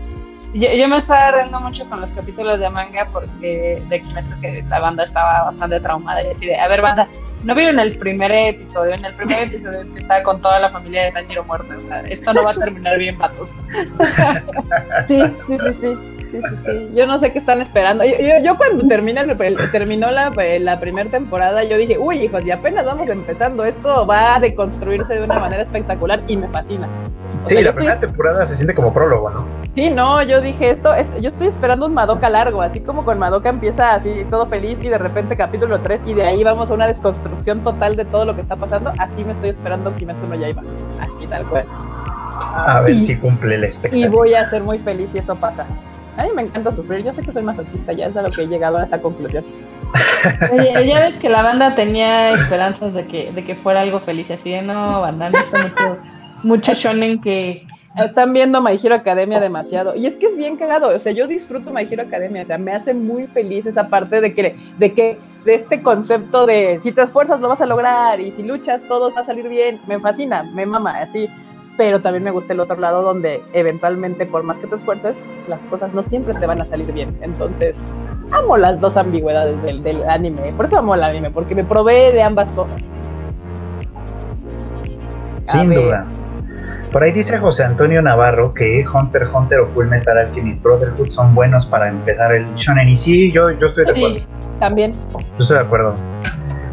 Yo, 0.53 0.67
yo 0.71 0.87
me 0.87 0.97
estaba 0.97 1.31
riendo 1.31 1.59
mucho 1.59 1.87
con 1.89 2.01
los 2.01 2.11
capítulos 2.11 2.59
de 2.59 2.69
manga 2.69 3.07
porque 3.11 3.83
de 3.87 4.01
Kimetsu 4.01 4.39
que 4.41 4.63
la 4.67 4.79
banda 4.79 5.03
estaba 5.03 5.43
bastante 5.43 5.79
traumada 5.79 6.23
y 6.23 6.31
así 6.31 6.47
de, 6.47 6.59
a 6.59 6.67
ver 6.67 6.81
banda, 6.81 7.07
¿no 7.43 7.53
vieron 7.53 7.79
el 7.79 7.97
primer 7.97 8.31
episodio? 8.31 8.95
En 8.95 9.05
el 9.05 9.13
primer 9.13 9.43
episodio 9.43 9.81
empieza 9.81 10.23
con 10.23 10.41
toda 10.41 10.59
la 10.59 10.71
familia 10.71 11.05
de 11.05 11.11
Tanjiro 11.11 11.43
muerta, 11.43 11.75
o 11.77 11.79
sea, 11.79 11.99
esto 12.01 12.33
no 12.33 12.43
va 12.43 12.51
a 12.51 12.55
terminar 12.55 12.97
bien, 12.97 13.17
patos. 13.17 13.55
Sí, 15.07 15.21
sí, 15.47 15.57
sí, 15.57 15.73
sí. 15.79 16.18
Sí, 16.32 16.39
sí, 16.47 16.55
sí. 16.63 16.89
Yo 16.95 17.07
no 17.07 17.17
sé 17.19 17.32
qué 17.32 17.39
están 17.39 17.59
esperando. 17.61 18.03
Yo, 18.05 18.11
yo, 18.19 18.43
yo 18.43 18.55
cuando 18.57 18.88
termina 18.88 19.21
el- 19.21 19.32
el- 19.41 19.71
terminó 19.71 20.11
la, 20.11 20.32
la 20.59 20.80
primera 20.80 21.09
temporada, 21.09 21.63
yo 21.63 21.75
dije, 21.77 21.97
uy, 21.97 22.19
hijos, 22.23 22.45
y 22.45 22.51
apenas 22.51 22.86
vamos 22.86 23.09
empezando. 23.09 23.65
Esto 23.65 24.05
va 24.05 24.36
a 24.36 24.39
deconstruirse 24.39 25.15
de 25.15 25.23
una 25.23 25.39
manera 25.39 25.63
espectacular 25.63 26.21
y 26.27 26.38
me 26.38 26.47
fascina. 26.49 26.88
O 27.45 27.47
Sí, 27.47 27.55
sea, 27.55 27.63
la 27.63 27.69
estoy- 27.69 27.73
primera 27.86 27.99
temporada 27.99 28.47
se 28.47 28.55
siente 28.55 28.75
como 28.75 28.93
prólogo, 28.93 29.30
¿no? 29.32 29.45
Sí, 29.75 29.89
no, 29.89 30.21
yo 30.23 30.41
dije 30.41 30.69
esto, 30.69 30.93
es, 30.93 31.07
yo 31.21 31.30
estoy 31.30 31.47
esperando 31.47 31.86
un 31.86 31.93
Madoka 31.93 32.30
largo, 32.30 32.61
así 32.61 32.80
como 32.82 33.03
con 33.05 33.17
Madoka 33.17 33.49
empieza 33.49 33.93
así 33.95 34.25
todo 34.30 34.45
feliz 34.45 34.77
y 34.84 34.89
de 34.89 34.97
repente 34.97 35.36
capítulo 35.38 35.80
3 35.80 36.03
y 36.05 36.13
de 36.13 36.23
ahí 36.23 36.43
vamos 36.43 36.69
a 36.69 36.73
una 36.73 36.86
desconstrucción 36.88 37.61
total 37.63 37.95
de 37.95 38.05
todo 38.05 38.25
lo 38.25 38.36
que 38.36 38.41
está 38.41 38.55
pasando, 38.55 38.91
así 38.99 39.23
me 39.23 39.32
estoy 39.32 39.49
esperando 39.49 39.95
Kimetsu 39.95 40.27
no 40.27 40.36
Yaiba, 40.36 40.61
así 40.99 41.25
tal 41.27 41.45
cual. 41.45 41.65
A 42.55 42.82
ver 42.82 42.91
Y- 42.93 43.05
si 43.05 43.15
cumple 43.17 43.55
el 43.55 43.63
Y 43.63 43.67
espectáculo. 43.67 44.11
voy 44.11 44.34
a 44.34 44.45
ser 44.47 44.63
muy 44.63 44.80
feliz 44.80 45.11
si 45.11 45.19
eso 45.19 45.36
pasa. 45.36 45.65
A 46.20 46.24
mí 46.24 46.30
me 46.36 46.41
encanta 46.41 46.74
sufrir, 46.74 47.01
yo 47.01 47.13
sé 47.13 47.22
que 47.22 47.32
soy 47.32 47.43
masoquista, 47.43 47.93
ya 47.93 48.07
es 48.07 48.17
a 48.17 48.22
lo 48.22 48.30
que 48.30 48.41
he 48.41 48.47
llegado 48.47 48.78
a 48.78 48.84
esta 48.84 49.01
conclusión. 49.01 49.45
Oye, 50.51 50.86
ya 50.86 50.99
ves 50.99 51.17
que 51.17 51.30
la 51.30 51.41
banda 51.41 51.76
tenía 51.76 52.34
esperanzas 52.34 52.93
de 52.93 53.07
que, 53.07 53.32
de 53.32 53.41
que 53.45 53.55
fuera 53.55 53.82
algo 53.82 54.01
feliz, 54.01 54.30
así 54.30 54.51
de 54.51 54.61
no, 54.61 54.99
banda, 54.99 55.30
no 55.30 55.39
mucho, 55.39 55.97
mucho 56.43 56.74
shonen 56.74 57.22
que... 57.22 57.65
Están 57.95 58.34
viendo 58.34 58.61
My 58.61 58.80
Hero 58.82 58.95
Academia 58.95 59.39
demasiado. 59.39 59.95
Y 59.95 60.05
es 60.05 60.15
que 60.15 60.28
es 60.28 60.38
bien 60.38 60.55
cagado. 60.57 60.95
O 60.95 60.99
sea, 60.99 61.11
yo 61.11 61.28
disfruto 61.28 61.72
My 61.72 61.88
Hero 61.89 62.03
Academia. 62.03 62.43
O 62.43 62.45
sea, 62.45 62.57
me 62.57 62.72
hace 62.72 62.93
muy 62.93 63.26
feliz 63.26 63.65
esa 63.65 63.89
parte 63.89 64.22
de 64.22 64.34
que, 64.34 64.55
de 64.78 64.93
que, 64.93 65.17
de 65.43 65.55
este 65.55 65.82
concepto 65.82 66.45
de 66.45 66.80
si 66.80 66.91
te 66.91 67.01
esfuerzas 67.01 67.41
lo 67.41 67.49
vas 67.49 67.61
a 67.61 67.65
lograr 67.65 68.22
y 68.22 68.32
si 68.32 68.43
luchas 68.43 68.84
todo 68.88 69.11
va 69.11 69.22
a 69.22 69.26
salir 69.26 69.49
bien. 69.49 69.82
Me 69.88 69.99
fascina, 69.99 70.43
me 70.53 70.65
mama, 70.65 70.99
así. 70.99 71.28
Pero 71.80 72.01
también 72.01 72.25
me 72.25 72.32
gusta 72.32 72.51
el 72.51 72.59
otro 72.59 72.75
lado 72.75 73.01
donde 73.03 73.41
eventualmente, 73.53 74.25
por 74.25 74.43
más 74.43 74.59
que 74.59 74.67
te 74.67 74.75
esfuerces, 74.75 75.25
las 75.47 75.63
cosas 75.63 75.93
no 75.93 76.03
siempre 76.03 76.34
te 76.34 76.45
van 76.45 76.59
a 76.59 76.65
salir 76.65 76.91
bien. 76.91 77.17
Entonces, 77.21 77.77
amo 78.32 78.57
las 78.57 78.82
dos 78.82 78.97
ambigüedades 78.97 79.63
del, 79.63 79.82
del 79.82 80.03
anime. 80.09 80.51
Por 80.57 80.65
eso 80.65 80.77
amo 80.77 80.95
el 80.95 81.03
anime, 81.03 81.32
porque 81.32 81.55
me 81.55 81.63
provee 81.63 82.11
de 82.11 82.21
ambas 82.21 82.51
cosas. 82.51 82.82
A 85.47 85.51
Sin 85.53 85.69
ver. 85.69 85.86
duda. 85.86 86.05
Por 86.91 87.01
ahí 87.01 87.13
dice 87.13 87.38
José 87.38 87.63
Antonio 87.63 88.01
Navarro 88.01 88.53
que 88.53 88.84
Hunter 88.86 89.21
x 89.21 89.34
Hunter 89.34 89.59
o 89.61 89.67
Full 89.67 89.86
Metal 89.86 90.17
Alchemist 90.17 90.61
Brotherhood 90.61 91.07
son 91.07 91.34
buenos 91.34 91.65
para 91.65 91.88
empezar 91.88 92.36
el 92.36 92.45
shonen. 92.55 92.89
Y 92.89 92.97
sí, 92.97 93.32
yo, 93.32 93.51
yo 93.51 93.67
estoy 93.67 93.86
de 93.86 93.91
acuerdo. 93.91 94.15
Sí, 94.17 94.27
También. 94.59 94.91
Yo 95.13 95.39
estoy 95.39 95.57
de 95.59 95.63
acuerdo. 95.63 95.95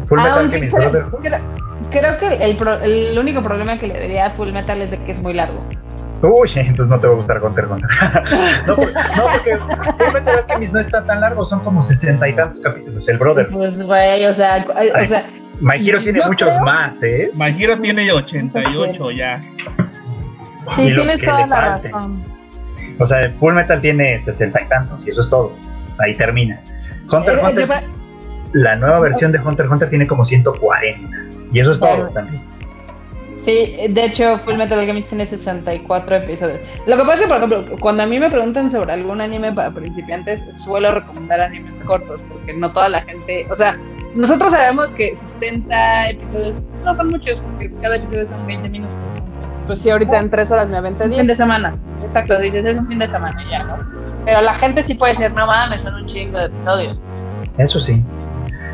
Full 0.09 0.17
Metal 0.17 0.39
aunque 0.39 0.57
Alchemist 0.57 0.75
Brotherhood. 0.75 1.66
Creo- 1.89 2.17
que 2.19 2.35
el, 2.43 2.57
pro- 2.57 2.79
el 2.81 3.17
único 3.17 3.43
problema 3.43 3.77
que 3.77 3.87
le 3.87 3.99
diría 3.99 4.27
a 4.27 4.29
Full 4.29 4.51
Metal 4.51 4.81
es 4.81 4.91
de 4.91 4.97
que 4.97 5.11
es 5.11 5.21
muy 5.21 5.33
largo. 5.33 5.59
Uy, 6.21 6.49
entonces 6.55 6.87
no 6.87 6.99
te 6.99 7.05
va 7.07 7.13
a 7.13 7.15
gustar 7.15 7.43
Hunter 7.43 7.65
x 7.65 7.73
Hunter. 7.75 8.63
no, 8.67 8.75
por- 8.75 8.93
no, 8.93 9.23
porque 9.33 9.57
Full 9.57 10.13
Metal 10.13 10.37
Alchemist 10.39 10.73
no 10.73 10.79
está 10.79 11.03
tan 11.05 11.21
largo, 11.21 11.45
son 11.45 11.59
como 11.61 11.83
sesenta 11.83 12.27
y 12.27 12.33
tantos 12.33 12.59
capítulos. 12.61 13.07
El 13.07 13.17
Brotherhood. 13.17 13.53
Pues, 13.53 13.81
güey, 13.85 14.25
o 14.25 14.33
sea, 14.33 14.65
o 14.67 15.05
sea, 15.05 15.25
My 15.61 15.75
Hero 15.87 15.99
tiene 15.99 16.21
muchos 16.25 16.49
creo- 16.49 16.61
más, 16.61 17.01
¿eh? 17.03 17.29
My 17.35 17.55
Hero 17.61 17.79
tiene 17.79 18.11
88 18.11 19.11
ya. 19.11 19.39
sí, 20.75 20.93
tienes 20.93 21.19
que 21.19 21.25
toda 21.27 21.45
la 21.47 21.55
falte. 21.55 21.89
razón. 21.89 22.23
O 22.99 23.05
sea, 23.05 23.31
Full 23.39 23.53
Metal 23.53 23.79
tiene 23.79 24.19
sesenta 24.21 24.59
y 24.61 24.65
tantos 24.65 25.05
y 25.05 25.11
eso 25.11 25.21
es 25.21 25.29
todo. 25.29 25.53
Ahí 25.99 26.15
termina. 26.15 26.59
Hunter 27.11 27.37
Eh, 27.37 27.41
Hunter, 27.43 27.67
yo 27.67 27.73
la 28.53 28.75
nueva 28.75 28.99
versión 29.01 29.31
de 29.31 29.39
Hunter 29.39 29.65
x 29.65 29.71
Hunter 29.73 29.89
tiene 29.89 30.07
como 30.07 30.25
140. 30.25 31.17
Y 31.51 31.59
eso 31.59 31.71
es 31.71 31.79
todo 31.79 32.07
también. 32.09 32.41
Sí, 33.47 33.77
de 33.87 34.03
hecho, 34.03 34.37
Full 34.39 34.55
Metal 34.57 34.77
Alchemist 34.77 35.07
tiene 35.07 35.25
64 35.25 36.17
episodios. 36.17 36.59
Lo 36.85 36.97
que 36.97 37.03
pasa 37.03 37.13
es 37.13 37.21
que, 37.21 37.27
por 37.27 37.37
ejemplo, 37.37 37.77
cuando 37.79 38.03
a 38.03 38.05
mí 38.05 38.19
me 38.19 38.29
preguntan 38.29 38.69
sobre 38.69 38.91
algún 38.91 39.21
anime 39.21 39.53
para 39.53 39.71
principiantes, 39.71 40.45
suelo 40.51 40.93
recomendar 40.93 41.39
animes 41.39 41.79
cortos, 41.81 42.25
porque 42.27 42.51
no 42.53 42.69
toda 42.69 42.89
la 42.89 43.03
gente. 43.03 43.47
O 43.49 43.55
sea, 43.55 43.79
nosotros 44.15 44.51
sabemos 44.51 44.91
que 44.91 45.15
60 45.15 46.09
episodios 46.09 46.55
no 46.83 46.93
son 46.93 47.07
muchos, 47.07 47.39
porque 47.39 47.71
cada 47.81 47.95
episodio 47.95 48.27
son 48.27 48.45
20 48.45 48.67
minutos. 48.67 48.97
Pues 49.65 49.79
sí, 49.79 49.91
ahorita 49.91 50.19
en 50.19 50.29
tres 50.29 50.51
horas 50.51 50.67
me 50.67 50.77
aventé 50.77 51.05
Un 51.05 51.11
10. 51.11 51.21
fin 51.21 51.27
de 51.27 51.35
semana. 51.35 51.77
Exacto, 52.01 52.37
dices, 52.39 52.65
es 52.65 52.77
un 52.77 52.87
fin 52.87 52.99
de 52.99 53.07
semana 53.07 53.41
ya, 53.49 53.63
¿no? 53.63 53.77
Pero 54.25 54.41
la 54.41 54.55
gente 54.55 54.83
sí 54.83 54.93
puede 54.93 55.13
decir, 55.13 55.31
no 55.31 55.47
mames, 55.47 55.83
son 55.83 55.95
un 55.95 56.05
chingo 56.05 56.37
de 56.37 56.47
episodios. 56.47 57.01
Eso 57.57 57.79
sí. 57.79 58.03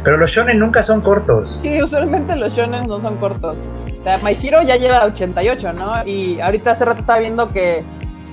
Pero 0.03 0.17
los 0.17 0.31
shonen 0.31 0.59
nunca 0.59 0.83
son 0.83 1.01
cortos. 1.01 1.59
Sí, 1.61 1.81
usualmente 1.81 2.35
los 2.35 2.53
shonen 2.53 2.87
no 2.87 2.99
son 3.01 3.15
cortos. 3.17 3.57
O 3.99 4.01
sea, 4.01 4.17
My 4.17 4.37
Hero 4.41 4.61
ya 4.61 4.75
lleva 4.75 5.05
88, 5.05 5.73
¿no? 5.73 6.05
Y 6.05 6.41
ahorita 6.41 6.71
hace 6.71 6.83
rato 6.83 6.99
estaba 6.99 7.19
viendo 7.19 7.51
que 7.51 7.83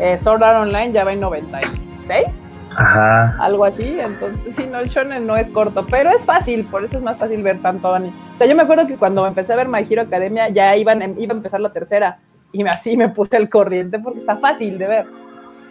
eh, 0.00 0.18
Sword 0.18 0.42
Art 0.42 0.62
Online 0.62 0.92
ya 0.92 1.04
va 1.04 1.12
en 1.12 1.20
96, 1.20 2.26
Ajá. 2.74 3.36
algo 3.38 3.64
así. 3.64 3.98
Entonces, 4.00 4.56
sí, 4.56 4.66
no, 4.70 4.80
el 4.80 4.88
shonen 4.88 5.24
no 5.26 5.36
es 5.36 5.48
corto, 5.50 5.86
pero 5.88 6.10
es 6.10 6.24
fácil, 6.24 6.64
por 6.64 6.84
eso 6.84 6.96
es 6.98 7.04
más 7.04 7.18
fácil 7.18 7.40
ver 7.44 7.62
tanto 7.62 7.94
anime. 7.94 8.14
O 8.34 8.38
sea, 8.38 8.48
yo 8.48 8.56
me 8.56 8.62
acuerdo 8.62 8.88
que 8.88 8.96
cuando 8.96 9.24
empecé 9.24 9.52
a 9.52 9.56
ver 9.56 9.68
My 9.68 9.86
Hero 9.88 10.02
Academia 10.02 10.48
ya 10.48 10.76
iban, 10.76 11.00
iba 11.20 11.32
a 11.32 11.36
empezar 11.36 11.60
la 11.60 11.72
tercera. 11.72 12.18
Y 12.52 12.66
así 12.66 12.96
me 12.96 13.08
puse 13.10 13.36
el 13.36 13.48
corriente 13.48 14.00
porque 14.00 14.18
está 14.18 14.34
fácil 14.36 14.76
de 14.76 14.88
ver. 14.88 15.06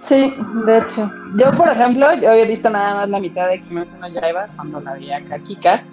Sí, 0.02 0.34
de 0.66 0.78
hecho. 0.78 1.12
Yo, 1.36 1.52
por 1.54 1.70
ejemplo, 1.70 2.14
yo 2.16 2.32
había 2.32 2.46
visto 2.46 2.70
nada 2.70 2.96
más 2.96 3.10
la 3.10 3.20
mitad 3.20 3.48
de 3.48 3.62
Kimetsu 3.62 3.98
no 4.00 4.08
Yaiba 4.08 4.48
cuando 4.56 4.80
la 4.80 4.94
vi 4.96 5.12
acá 5.12 5.40
Kika. 5.40 5.84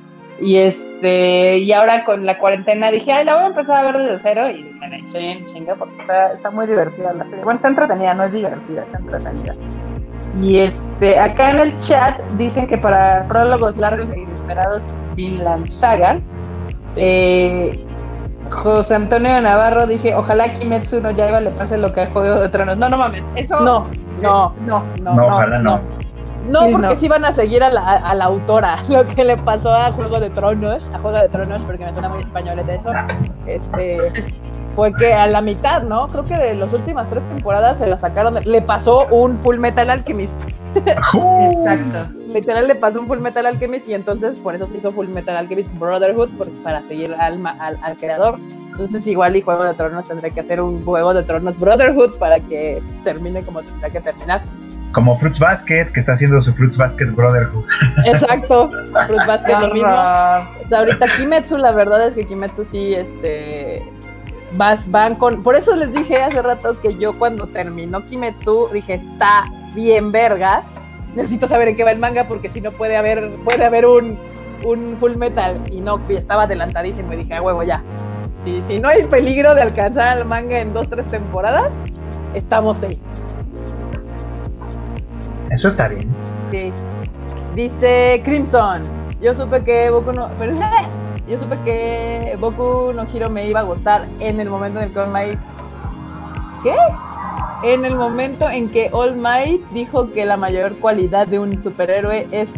Y 0.40 0.57
este, 0.57 1.59
y 1.59 1.72
ahora 1.72 2.04
con 2.04 2.26
la 2.26 2.38
cuarentena 2.38 2.90
dije, 2.90 3.11
ay, 3.11 3.24
la 3.24 3.34
voy 3.34 3.44
a 3.44 3.46
empezar 3.46 3.78
a 3.78 3.90
ver 3.90 4.02
desde 4.02 4.18
cero 4.20 4.50
y 4.50 4.64
me 4.78 4.88
la 4.88 4.98
eché 4.98 5.32
en 5.32 5.46
chinga 5.46 5.74
porque 5.76 5.98
está, 5.98 6.34
está 6.34 6.50
muy 6.50 6.66
divertida 6.66 7.12
la 7.14 7.24
serie. 7.24 7.42
Bueno, 7.42 7.57
está 7.57 7.68
entretenida, 7.68 8.12
no 8.12 8.24
es 8.24 8.32
divertida, 8.32 8.82
está 8.82 8.98
entretenida. 8.98 9.54
Y 10.38 10.59
este, 10.59 11.18
acá 11.18 11.50
en 11.52 11.61
el 11.61 11.76
chat 11.78 12.20
dicen 12.32 12.66
que 12.66 12.76
para 12.76 13.26
prólogos 13.28 13.78
largos 13.78 14.11
e 14.11 14.20
inesperados, 14.20 14.84
Vinland 15.14 15.68
Saga. 15.68 16.20
Eh, 16.96 17.82
José 18.51 18.94
Antonio 18.94 19.40
Navarro 19.40 19.86
dice, 19.86 20.14
ojalá 20.14 20.53
Kimetsu 20.53 21.01
no 21.01 21.11
Yaiba 21.11 21.40
le 21.40 21.51
pase 21.51 21.78
lo 21.78 21.92
que 21.92 22.03
a 22.03 22.11
Juego 22.11 22.40
de 22.40 22.49
Tronos. 22.49 22.76
No, 22.76 22.88
no 22.88 22.97
mames, 22.97 23.24
eso... 23.34 23.61
No, 23.61 23.86
no, 24.20 24.55
no, 24.66 24.84
no, 25.03 25.14
No, 25.14 25.26
ojalá 25.26 25.59
no. 25.59 25.80
No, 26.49 26.61
Sí, 26.66 26.72
porque 26.72 26.86
no. 26.86 26.97
sí 26.97 27.09
van 27.09 27.24
a 27.24 27.32
seguir 27.32 27.62
a 27.62 27.70
la, 27.70 27.80
a 27.80 28.14
la 28.14 28.26
autora. 28.26 28.78
Lo 28.88 29.05
que 29.05 29.24
le 29.24 29.36
pasó 29.36 29.74
a 29.74 29.90
Juego 29.90 30.20
de 30.20 30.30
Tronos, 30.30 30.88
a 30.94 30.99
Juego 31.01 31.18
de 31.18 31.28
Tronos, 31.28 31.62
porque 31.64 31.84
me 31.84 31.92
suena 31.92 32.09
muy 32.09 32.20
español 32.20 32.64
de 32.64 32.76
eso, 32.76 32.92
este, 33.47 33.99
fue 34.74 34.92
que 34.94 35.12
a 35.12 35.26
la 35.26 35.40
mitad, 35.40 35.82
¿no? 35.82 36.07
Creo 36.07 36.24
que 36.24 36.36
de 36.36 36.55
las 36.55 36.72
últimas 36.72 37.09
tres 37.11 37.26
temporadas 37.34 37.78
se 37.78 37.86
la 37.86 37.97
sacaron. 37.97 38.34
le 38.44 38.62
pasó 38.62 39.07
un 39.09 39.36
Full 39.38 39.59
Metal 39.59 39.90
Alchemist. 39.90 40.36
Exacto. 40.74 42.16
Literal 42.33 42.66
le 42.66 42.74
pasó 42.74 43.01
un 43.01 43.07
Full 43.07 43.18
Metal 43.20 43.47
Alchemist 43.47 43.89
y 43.89 43.95
entonces 43.95 44.37
por 44.39 44.55
eso 44.55 44.66
se 44.66 44.79
hizo 44.79 44.91
Full 44.91 45.09
Metal 45.09 45.37
Alchemist 45.37 45.70
Brotherhood, 45.79 46.31
por- 46.31 46.51
para 46.62 46.83
seguir 46.83 47.14
al, 47.18 47.45
al, 47.47 47.79
al 47.83 47.97
creador. 47.97 48.39
Entonces 48.70 49.07
igual 49.07 49.37
y 49.37 49.41
Juego 49.43 49.64
de 49.64 49.74
Tronos 49.74 50.07
tendré 50.07 50.31
que 50.33 50.41
hacer 50.41 50.61
un 50.61 50.85
Juego 50.85 51.14
de 51.14 51.22
Tronos 51.22 51.59
Brotherhood 51.59 52.16
para 52.18 52.41
que 52.41 52.83
termine 53.05 53.43
como 53.43 53.62
tendrá 53.62 53.89
que 53.91 54.01
terminar. 54.01 54.43
Como 54.93 55.18
Fruits 55.18 55.39
Basket, 55.39 55.87
que 55.93 56.01
está 56.01 56.12
haciendo 56.12 56.41
su 56.41 56.53
Fruits 56.55 56.77
Basket 56.77 57.07
Brotherhood. 57.07 57.64
Exacto. 58.07 58.70
Fruit 58.70 59.27
Basket 59.27 59.53
lo 59.61 59.72
mismo. 59.74 59.89
O 59.89 60.68
sea, 60.68 60.79
ahorita 60.79 61.07
Kimetsu, 61.16 61.57
la 61.59 61.72
verdad 61.72 62.07
es 62.09 62.14
que 62.14 62.24
Kimetsu 62.27 62.64
sí, 62.64 62.95
este, 62.95 63.83
vas, 64.53 64.91
van 64.91 65.14
con, 65.16 65.43
por 65.43 65.55
eso 65.57 65.74
les 65.77 65.93
dije 65.93 66.22
hace 66.22 66.41
rato 66.41 66.79
que 66.81 66.95
yo 66.97 67.12
cuando 67.18 67.47
terminó 67.47 68.05
Kimetsu 68.07 68.68
dije 68.72 68.95
está 68.95 69.45
bien 69.74 70.12
vergas, 70.12 70.66
necesito 71.17 71.49
saber 71.49 71.67
en 71.69 71.77
qué 71.77 71.83
va 71.83 71.91
el 71.91 71.99
manga 71.99 72.29
porque 72.29 72.49
si 72.49 72.61
no 72.61 72.71
puede 72.71 72.97
haber, 72.97 73.33
puede 73.45 73.64
haber 73.64 73.87
un, 73.87 74.17
un 74.64 74.97
Full 75.01 75.17
Metal 75.17 75.61
y 75.73 75.81
no, 75.81 75.99
estaba 76.09 76.45
adelantadísimo 76.45 77.12
y 77.14 77.17
dije 77.17 77.35
a 77.35 77.43
huevo 77.43 77.62
ya, 77.64 77.83
si, 78.45 78.62
si 78.62 78.79
no 78.79 78.89
hay 78.89 79.03
peligro 79.05 79.55
de 79.57 79.62
alcanzar 79.62 80.19
al 80.19 80.25
manga 80.27 80.61
en 80.61 80.73
dos 80.73 80.89
tres 80.89 81.07
temporadas, 81.09 81.73
estamos 82.35 82.77
seis. 82.77 83.01
Eso 85.51 85.69
está 85.69 85.89
bien. 85.89 86.09
Sí. 86.51 86.73
Dice 87.55 88.21
Crimson. 88.25 88.83
Yo 89.21 89.33
supe 89.33 89.64
que 89.64 89.91
Boku 89.91 90.12
no. 90.12 90.29
pero- 90.39 90.53
yo 91.29 91.39
supe 91.39 91.57
que 91.64 92.37
Boku 92.39 92.93
no 92.95 93.07
Hiro 93.12 93.31
me 93.31 93.47
iba 93.49 93.61
a 93.61 93.62
gustar 93.62 94.05
en 94.21 94.41
el 94.41 94.51
momento 94.51 94.79
en 94.81 94.87
el 94.87 94.93
que 94.93 94.99
All 95.01 95.11
Might. 95.12 95.39
¿Qué? 96.62 96.75
En 97.62 97.84
el 97.84 97.97
momento 97.97 98.49
en 98.49 98.68
que 98.68 98.91
All 98.93 99.16
Might 99.16 99.62
dijo 99.70 100.12
que 100.12 100.24
la 100.24 100.37
mayor 100.37 100.78
cualidad 100.78 101.26
de 101.26 101.39
un 101.39 101.61
superhéroe 101.61 102.26
es 102.30 102.55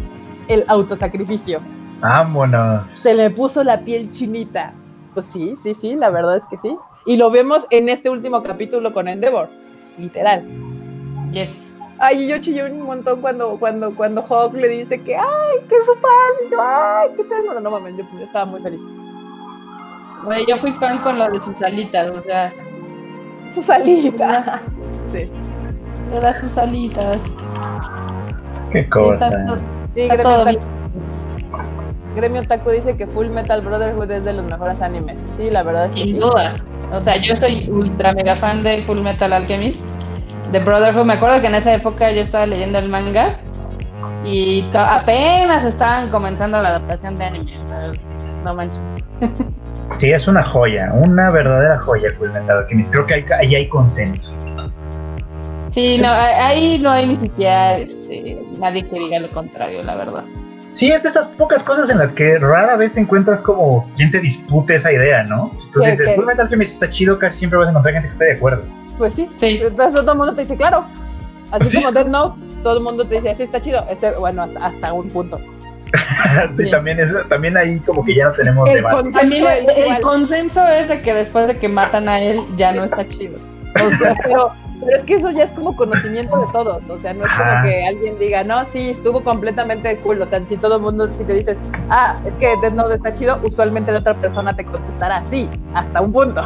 el 0.49 0.64
autosacrificio. 0.66 1.61
Vámonos. 2.01 2.93
Se 2.95 3.14
le 3.14 3.31
puso 3.31 3.64
la 3.64 3.81
piel 3.81 4.11
chinita. 4.11 4.72
Pues 5.14 5.26
sí, 5.26 5.55
sí, 5.57 5.74
sí, 5.74 5.97
la 5.97 6.11
verdad 6.11 6.37
es 6.37 6.45
que 6.47 6.59
sí. 6.59 6.76
Y 7.07 7.16
lo 7.16 7.31
vemos 7.31 7.66
en 7.70 7.89
este 7.89 8.11
último 8.11 8.43
capítulo 8.43 8.93
con 8.93 9.09
Endeavor. 9.09 9.49
Literal. 9.99 10.45
Yes. 11.33 11.74
Ay, 11.99 12.24
y 12.24 12.29
yo 12.29 12.39
chillé 12.39 12.70
un 12.70 12.83
montón 12.83 13.20
cuando, 13.20 13.59
cuando, 13.59 13.95
cuando 13.97 14.22
Hawk 14.22 14.55
le 14.55 14.68
dice 14.68 15.03
que, 15.03 15.16
ay, 15.16 15.66
que 15.68 15.74
es 15.74 15.87
su 15.87 15.95
fan. 15.95 16.47
Y 16.47 16.51
yo, 16.51 16.59
ay, 16.61 17.11
qué 17.16 17.24
tal. 17.24 17.45
No, 17.45 17.61
no 17.61 17.70
mames, 17.70 17.97
yo, 17.97 18.05
yo 18.16 18.24
estaba 18.24 18.45
muy 18.45 18.61
feliz. 18.61 18.83
Güey, 20.24 20.47
yo 20.47 20.57
fui 20.59 20.72
fan 20.72 20.99
con 21.03 21.18
lo 21.18 21.29
de 21.29 21.41
sus 21.41 21.62
alitas, 21.62 22.16
o 22.16 22.22
sea, 22.22 22.53
Su 23.53 23.62
salita. 23.62 24.61
Sí, 25.12 25.30
le 26.12 26.20
da 26.20 26.34
sus 26.34 26.59
alitas. 26.59 27.16
Qué 28.70 28.82
Sí, 28.84 28.90
cosa. 28.90 29.26
está 29.28 29.46
todo- 29.46 29.57
sí 29.94 30.01
Está 30.03 30.14
Gremio, 30.16 30.22
todo 30.34 30.44
Taku, 30.44 30.59
Gremio 32.14 32.42
Taku 32.46 32.70
dice 32.70 32.96
que 32.96 33.07
Full 33.07 33.28
Metal 33.28 33.61
Brotherhood 33.62 34.11
es 34.11 34.24
de 34.26 34.34
los 34.34 34.44
mejores 34.44 34.82
animes. 34.82 35.18
Sí, 35.38 35.51
la 35.51 35.62
verdad 35.62 35.86
es 35.86 35.92
que 35.92 36.03
Sin 36.05 36.14
sí. 36.16 36.18
duda. 36.20 36.53
O 36.92 37.01
sea, 37.01 37.16
yo 37.16 37.34
soy 37.36 37.70
ultra 37.70 38.12
mega 38.12 38.36
fan 38.36 38.62
de 38.62 38.82
Full 38.82 39.01
Metal 39.01 39.32
Alchemist, 39.32 39.82
de 40.53 40.59
Brotherhood. 40.59 41.07
Me 41.07 41.14
acuerdo 41.14 41.40
que 41.40 41.46
en 41.46 41.55
esa 41.55 41.72
época 41.72 42.11
yo 42.12 42.20
estaba 42.20 42.44
leyendo 42.44 42.78
el 42.78 42.88
manga 42.90 43.38
y 44.24 44.68
apenas 44.74 45.64
estaban 45.64 46.11
comenzando 46.11 46.61
la 46.61 46.68
adaptación 46.68 47.16
de 47.16 47.24
anime. 47.24 47.57
O 47.59 47.64
sea, 47.66 47.90
no 48.44 48.55
manches. 48.55 48.80
Sí, 49.97 50.12
es 50.12 50.28
una 50.28 50.45
joya, 50.45 50.93
una 50.95 51.30
verdadera 51.30 51.78
joya 51.78 52.09
Fullmetal 52.18 52.59
Alchemist. 52.59 52.93
Creo 52.93 53.07
que 53.07 53.14
hay- 53.14 53.26
ahí 53.41 53.55
hay 53.57 53.68
consenso. 53.68 54.32
Sí, 55.70 55.99
no, 55.99 56.09
a- 56.09 56.47
ahí 56.47 56.78
no 56.78 56.91
hay 56.91 57.07
ni 57.09 57.16
siquiera 57.16 57.78
este, 57.78 58.39
nadie 58.59 58.86
que 58.89 58.99
diga 58.99 59.18
lo 59.18 59.30
contrario, 59.30 59.82
la 59.82 59.95
verdad. 59.97 60.24
Sí, 60.72 60.91
es 60.93 61.03
de 61.03 61.09
esas 61.09 61.26
pocas 61.28 61.64
cosas 61.64 61.91
en 61.91 61.99
las 61.99 62.12
que 62.12 62.39
rara 62.39 62.76
vez 62.76 62.97
encuentras 62.97 63.41
como 63.41 63.91
quien 63.97 64.11
te 64.12 64.20
dispute 64.20 64.76
esa 64.76 64.93
idea, 64.93 65.24
¿no? 65.24 65.51
Si 65.57 65.70
tú 65.72 65.80
Sí, 65.80 65.86
dices, 65.86 66.07
que- 66.07 66.14
Fullmetal 66.14 66.47
Alchemist 66.47 66.74
está 66.74 66.91
chido, 66.91 67.18
casi 67.18 67.39
siempre 67.39 67.59
vas 67.59 67.66
a 67.68 67.70
encontrar 67.70 67.95
gente 67.95 68.09
que 68.09 68.12
esté 68.12 68.24
de 68.26 68.32
acuerdo. 68.34 68.62
Pues 68.97 69.14
sí. 69.14 69.28
Sí. 69.36 69.61
Entonces 69.62 70.01
todo 70.01 70.12
el 70.12 70.18
mundo 70.18 70.34
te 70.34 70.43
dice, 70.43 70.57
claro. 70.57 70.84
Así 71.51 71.64
Sí. 71.78 71.78
como 71.78 71.93
Death 71.93 72.07
Note, 72.09 72.41
todo 72.62 72.76
el 72.78 72.82
mundo 72.84 73.05
te 73.05 73.16
dice, 73.16 73.34
sí, 73.34 73.43
está 73.45 73.61
chido. 73.61 73.84
Ese, 73.91 74.12
bueno, 74.12 74.43
hasta, 74.43 74.66
hasta 74.66 74.93
un 74.93 75.09
punto. 75.09 75.41
sí, 76.51 76.64
Sí. 76.64 76.70
También, 76.70 77.01
es, 77.01 77.12
también 77.28 77.57
ahí 77.57 77.78
como 77.80 78.05
que 78.05 78.14
ya 78.14 78.26
no 78.26 78.32
tenemos 78.32 78.68
El 78.68 78.76
debate. 78.76 78.97
consenso 78.97 79.20
También 79.20 79.47
es 79.47 79.76
el, 79.76 79.95
el 79.95 80.01
consenso 80.01 80.66
es 80.66 80.89
de 80.89 81.01
que 81.03 81.14
después 81.14 81.47
de 81.47 81.59
que 81.59 81.68
matan 81.68 82.09
a 82.09 82.20
él 82.20 82.41
ya 82.57 82.72
no 82.72 82.84
está 82.84 83.07
chido. 83.07 83.36
O 83.74 83.91
sea, 83.97 84.14
pero, 84.22 84.53
pero 84.80 84.97
es 84.97 85.05
que 85.05 85.14
eso 85.14 85.30
ya 85.30 85.45
es 85.45 85.53
como 85.53 85.76
conocimiento 85.76 86.39
de 86.39 86.53
todos. 86.53 86.89
O 86.89 86.99
sea, 86.99 87.12
no 87.14 87.24
es 87.24 87.30
como 87.30 87.62
que 87.62 87.86
alguien 87.86 88.18
diga, 88.18 88.45
no, 88.45 88.64
sí, 88.64 88.91
estuvo 88.91 89.22
completamente 89.22 89.97
cool. 89.99 90.22
O 90.22 90.26
sea, 90.26 90.41
si 90.45 90.57
todo 90.57 90.76
el 90.76 90.82
mundo, 90.82 91.09
si 91.12 91.24
te 91.24 91.34
dices, 91.34 91.59
ah, 91.91 92.16
es 92.24 92.32
que 92.34 92.57
Death 92.61 92.74
Note 92.74 92.95
está 92.95 93.12
chido, 93.14 93.41
usualmente 93.43 93.93
la 93.93 94.01
otra 94.01 94.14
persona 94.14 94.55
te 94.55 94.64
contestará, 94.64 95.22
sí, 95.28 95.49
hasta 95.74 96.01
un 96.01 96.12
punto. 96.12 96.43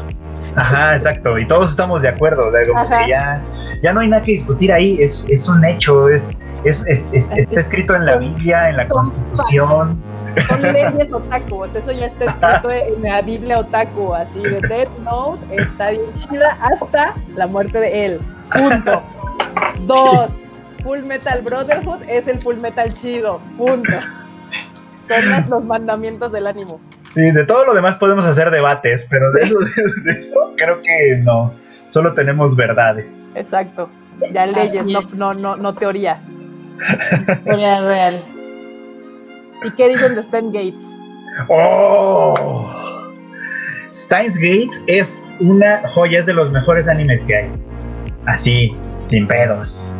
Ajá, 0.56 0.96
exacto. 0.96 1.38
Y 1.38 1.46
todos 1.46 1.70
estamos 1.70 2.02
de 2.02 2.08
acuerdo. 2.08 2.48
O 2.48 2.50
sea, 2.50 2.62
como 2.66 2.78
Ajá. 2.78 3.04
que 3.04 3.10
ya, 3.10 3.42
ya 3.82 3.92
no 3.92 4.00
hay 4.00 4.08
nada 4.08 4.22
que 4.22 4.32
discutir 4.32 4.72
ahí. 4.72 5.00
Es, 5.02 5.26
es 5.28 5.48
un 5.48 5.64
hecho. 5.64 6.08
Es, 6.08 6.36
es, 6.64 6.84
es- 6.86 7.04
es- 7.12 7.30
está 7.32 7.60
escrito 7.60 7.94
en 7.96 8.06
la 8.06 8.16
Biblia, 8.16 8.68
en 8.70 8.76
la 8.76 8.86
Son 8.86 8.96
Constitución. 9.04 10.02
Son 10.48 10.62
leyes 10.62 11.12
otaku, 11.12 11.56
o 11.64 11.68
sea, 11.68 11.80
eso 11.80 11.92
ya 11.92 12.06
está 12.06 12.24
escrito 12.26 12.70
en 12.70 13.02
la 13.02 13.20
Biblia 13.20 13.58
otaku, 13.58 14.14
así 14.14 14.40
de 14.40 14.60
Death 14.66 14.88
Note 15.04 15.44
está 15.56 15.90
bien 15.90 16.02
chida 16.14 16.56
hasta 16.62 17.14
la 17.36 17.46
muerte 17.46 17.78
de 17.80 18.06
él. 18.06 18.20
Punto. 18.56 19.02
Dos. 19.86 20.30
Full 20.82 21.00
Metal 21.00 21.42
Brotherhood 21.42 22.02
es 22.08 22.26
el 22.28 22.40
Full 22.40 22.56
Metal 22.56 22.92
chido. 22.94 23.40
Punto. 23.58 23.92
Son 25.08 25.28
las- 25.30 25.48
los 25.48 25.64
mandamientos 25.64 26.32
del 26.32 26.46
ánimo. 26.46 26.80
Sí, 27.14 27.20
de 27.30 27.44
todo 27.44 27.66
lo 27.66 27.74
demás 27.74 27.96
podemos 27.96 28.24
hacer 28.24 28.50
debates, 28.50 29.06
pero 29.10 29.30
de 29.32 29.42
eso, 29.42 29.58
de 30.04 30.12
eso 30.12 30.52
creo 30.56 30.80
que 30.80 31.16
no. 31.22 31.52
Solo 31.92 32.14
tenemos 32.14 32.56
verdades. 32.56 33.36
Exacto. 33.36 33.90
Ya 34.32 34.46
leyes, 34.46 34.86
no, 34.86 35.02
no, 35.18 35.32
no, 35.34 35.56
no 35.56 35.74
teorías. 35.74 36.26
Real, 37.44 37.86
real. 37.86 38.24
¿Y 39.62 39.70
qué 39.72 39.90
dicen 39.90 40.14
de 40.14 40.22
Stan 40.22 40.46
Gates? 40.46 40.82
¡Oh! 41.48 42.64
Steins 43.94 44.38
Gate 44.38 44.70
es 44.86 45.22
una 45.40 45.86
joya, 45.90 46.20
es 46.20 46.26
de 46.26 46.32
los 46.32 46.50
mejores 46.50 46.88
animes 46.88 47.20
que 47.26 47.36
hay. 47.36 47.50
Así, 48.24 48.74
sin 49.04 49.26
pedos. 49.26 49.94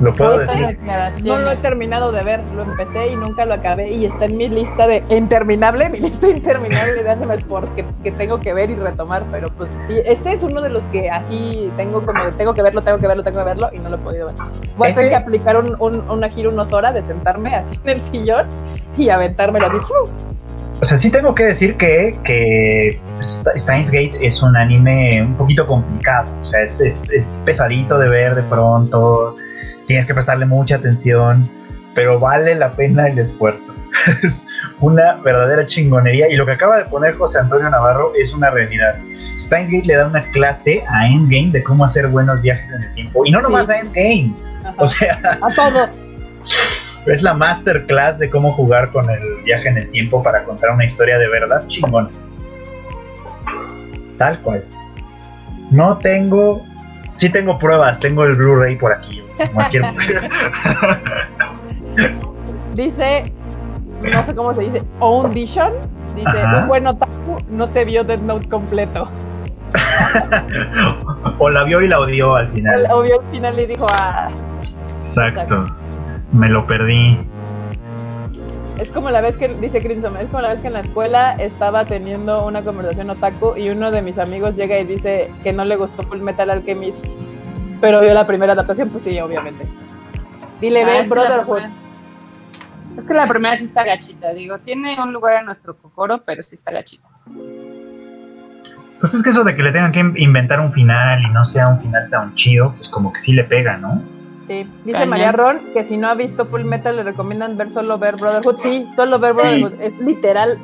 Lo 0.00 0.14
puedo 0.14 0.38
decir. 0.38 0.78
No 1.24 1.38
lo 1.40 1.50
he 1.50 1.56
terminado 1.56 2.10
de 2.12 2.24
ver, 2.24 2.40
lo 2.52 2.62
empecé 2.62 3.08
y 3.12 3.16
nunca 3.16 3.44
lo 3.44 3.54
acabé 3.54 3.90
y 3.90 4.06
está 4.06 4.24
en 4.24 4.36
mi 4.36 4.48
lista 4.48 4.86
de 4.86 5.04
interminable, 5.10 5.88
mi 5.90 6.00
lista 6.00 6.28
interminable 6.28 7.02
de 7.02 7.10
animes 7.10 7.44
porque 7.44 7.84
que 8.02 8.10
tengo 8.12 8.40
que 8.40 8.52
ver 8.54 8.70
y 8.70 8.76
retomar, 8.76 9.22
pero 9.30 9.48
pues 9.50 9.68
sí, 9.86 9.96
este 10.06 10.32
es 10.32 10.42
uno 10.42 10.62
de 10.62 10.70
los 10.70 10.86
que 10.86 11.10
así 11.10 11.70
tengo 11.76 12.04
como 12.04 12.24
de 12.24 12.32
tengo 12.32 12.54
que 12.54 12.62
verlo, 12.62 12.80
tengo 12.82 12.98
que 12.98 13.06
verlo, 13.06 13.22
tengo 13.22 13.38
que 13.38 13.44
verlo 13.44 13.68
y 13.72 13.78
no 13.78 13.90
lo 13.90 13.96
he 13.96 13.98
podido 13.98 14.26
ver. 14.26 14.36
Voy 14.76 14.88
a 14.88 14.94
tener 14.94 15.10
que 15.10 15.16
aplicar 15.16 15.56
un, 15.58 15.76
un, 15.78 16.08
una 16.10 16.28
gira 16.30 16.48
unos 16.48 16.72
horas 16.72 16.94
de 16.94 17.02
sentarme 17.02 17.54
así 17.54 17.78
en 17.84 17.90
el 17.90 18.00
sillón 18.00 18.46
y 18.96 19.10
aventármelo 19.10 19.66
así. 19.66 19.76
O 20.82 20.86
sea, 20.86 20.96
sí 20.96 21.10
tengo 21.10 21.34
que 21.34 21.44
decir 21.44 21.76
que, 21.76 22.18
que 22.24 22.98
St- 23.20 23.50
Steins 23.58 23.90
Gate 23.90 24.12
es 24.26 24.42
un 24.42 24.56
anime 24.56 25.20
un 25.22 25.34
poquito 25.34 25.66
complicado. 25.66 26.32
O 26.40 26.44
sea, 26.46 26.62
es, 26.62 26.80
es- 26.80 27.10
es 27.10 27.42
pesadito 27.44 27.98
de 27.98 28.08
ver 28.08 28.34
de 28.34 28.42
pronto. 28.44 29.34
Tienes 29.90 30.06
que 30.06 30.14
prestarle 30.14 30.46
mucha 30.46 30.76
atención. 30.76 31.50
Pero 31.96 32.20
vale 32.20 32.54
la 32.54 32.70
pena 32.70 33.08
el 33.08 33.18
esfuerzo. 33.18 33.74
es 34.22 34.46
una 34.78 35.14
verdadera 35.14 35.66
chingonería. 35.66 36.28
Y 36.30 36.36
lo 36.36 36.46
que 36.46 36.52
acaba 36.52 36.78
de 36.78 36.84
poner 36.84 37.16
José 37.16 37.40
Antonio 37.40 37.68
Navarro 37.68 38.12
es 38.16 38.32
una 38.32 38.50
realidad. 38.50 38.94
Steins 39.36 39.68
Gate 39.68 39.86
le 39.86 39.96
da 39.96 40.06
una 40.06 40.22
clase 40.22 40.84
a 40.88 41.08
Endgame 41.08 41.50
de 41.50 41.64
cómo 41.64 41.84
hacer 41.84 42.06
buenos 42.06 42.40
viajes 42.40 42.70
en 42.70 42.84
el 42.84 42.94
tiempo. 42.94 43.26
Y 43.26 43.32
no 43.32 43.40
nomás 43.40 43.66
Sí. 43.66 43.72
a 43.72 43.78
Endgame. 43.80 44.32
Ajá. 44.60 44.74
O 44.76 44.86
sea, 44.86 45.38
a 45.40 45.54
todos. 45.56 45.90
es 47.08 47.22
la 47.22 47.34
masterclass 47.34 48.16
de 48.20 48.30
cómo 48.30 48.52
jugar 48.52 48.92
con 48.92 49.10
el 49.10 49.42
viaje 49.42 49.70
en 49.70 49.78
el 49.78 49.90
tiempo 49.90 50.22
para 50.22 50.44
contar 50.44 50.70
una 50.70 50.86
historia 50.86 51.18
de 51.18 51.28
verdad 51.28 51.66
chingona. 51.66 52.10
Tal 54.18 54.38
cual. 54.42 54.64
No 55.72 55.98
tengo. 55.98 56.64
Sí 57.14 57.28
tengo 57.28 57.58
pruebas, 57.58 57.98
tengo 57.98 58.22
el 58.22 58.36
Blu-ray 58.36 58.76
por 58.76 58.92
aquí. 58.92 59.19
Cualquier... 59.48 59.84
Dice 62.74 63.32
no 64.08 64.24
sé 64.24 64.34
cómo 64.34 64.54
se 64.54 64.62
dice, 64.62 64.82
own 64.98 65.32
vision. 65.32 65.72
Dice, 66.14 66.28
Ajá. 66.28 66.60
un 66.60 66.68
buen 66.68 66.86
otaku 66.86 67.38
no 67.50 67.66
se 67.66 67.84
vio 67.84 68.04
Death 68.04 68.22
Note 68.22 68.48
completo. 68.48 69.08
o 71.38 71.50
la 71.50 71.64
vio 71.64 71.80
y 71.80 71.88
la 71.88 72.00
odió 72.00 72.34
al 72.34 72.50
final. 72.52 72.86
Obvio 72.90 73.20
al 73.20 73.26
final 73.30 73.56
le 73.56 73.66
dijo, 73.66 73.86
ah, 73.90 74.28
Exacto. 75.02 75.64
Me 76.32 76.48
lo 76.48 76.66
perdí. 76.66 77.18
Es 78.78 78.90
como 78.90 79.10
la 79.10 79.20
vez 79.20 79.36
que, 79.36 79.48
dice 79.48 79.82
Crimson, 79.82 80.16
es 80.16 80.28
como 80.28 80.40
la 80.40 80.48
vez 80.48 80.60
que 80.60 80.68
en 80.68 80.72
la 80.72 80.80
escuela 80.80 81.34
estaba 81.34 81.84
teniendo 81.84 82.46
una 82.46 82.62
conversación 82.62 83.10
otaku 83.10 83.54
y 83.56 83.68
uno 83.68 83.90
de 83.90 84.00
mis 84.00 84.18
amigos 84.18 84.56
llega 84.56 84.78
y 84.78 84.84
dice 84.84 85.30
que 85.42 85.52
no 85.52 85.66
le 85.66 85.76
gustó 85.76 86.02
Full 86.02 86.20
Metal 86.20 86.48
Alchemist, 86.48 87.04
pero 87.80 88.00
vio 88.00 88.12
la 88.14 88.26
primera 88.26 88.52
adaptación, 88.52 88.90
pues 88.90 89.04
sí, 89.04 89.18
obviamente. 89.20 89.66
Dile, 90.60 90.82
Ah, 90.82 90.86
ve 90.86 91.08
Brotherhood. 91.08 91.54
primera- 91.56 91.74
Es 92.98 93.04
que 93.04 93.14
la 93.14 93.26
primera 93.28 93.56
sí 93.56 93.64
está 93.64 93.84
gachita, 93.84 94.32
digo, 94.34 94.58
tiene 94.58 94.96
un 95.02 95.12
lugar 95.12 95.38
en 95.38 95.46
nuestro 95.46 95.76
cocoro, 95.76 96.22
pero 96.24 96.42
sí 96.42 96.56
está 96.56 96.70
gachita. 96.72 97.08
Pues 98.98 99.14
es 99.14 99.22
que 99.22 99.30
eso 99.30 99.44
de 99.44 99.54
que 99.56 99.62
le 99.62 99.72
tengan 99.72 99.92
que 99.92 100.00
in- 100.00 100.14
inventar 100.18 100.60
un 100.60 100.72
final 100.72 101.22
y 101.22 101.30
no 101.30 101.44
sea 101.46 101.68
un 101.68 101.80
final 101.80 102.10
tan 102.10 102.34
chido, 102.34 102.74
pues 102.76 102.88
como 102.90 103.12
que 103.12 103.20
sí 103.20 103.32
le 103.32 103.44
pega, 103.44 103.78
¿no? 103.78 104.02
Sí, 104.46 104.68
dice. 104.84 105.06
María 105.06 105.32
Ron 105.32 105.60
que 105.72 105.84
si 105.84 105.96
no 105.96 106.08
ha 106.08 106.14
visto 106.14 106.44
Full 106.44 106.64
Metal 106.64 106.94
le 106.96 107.04
recomiendan 107.04 107.56
ver 107.56 107.70
solo 107.70 107.98
ver 107.98 108.16
Brotherhood. 108.16 108.56
Sí, 108.58 108.84
solo 108.96 109.18
ver 109.18 109.32
Brotherhood. 109.34 109.80
Es 109.80 109.96
literal, 110.00 110.58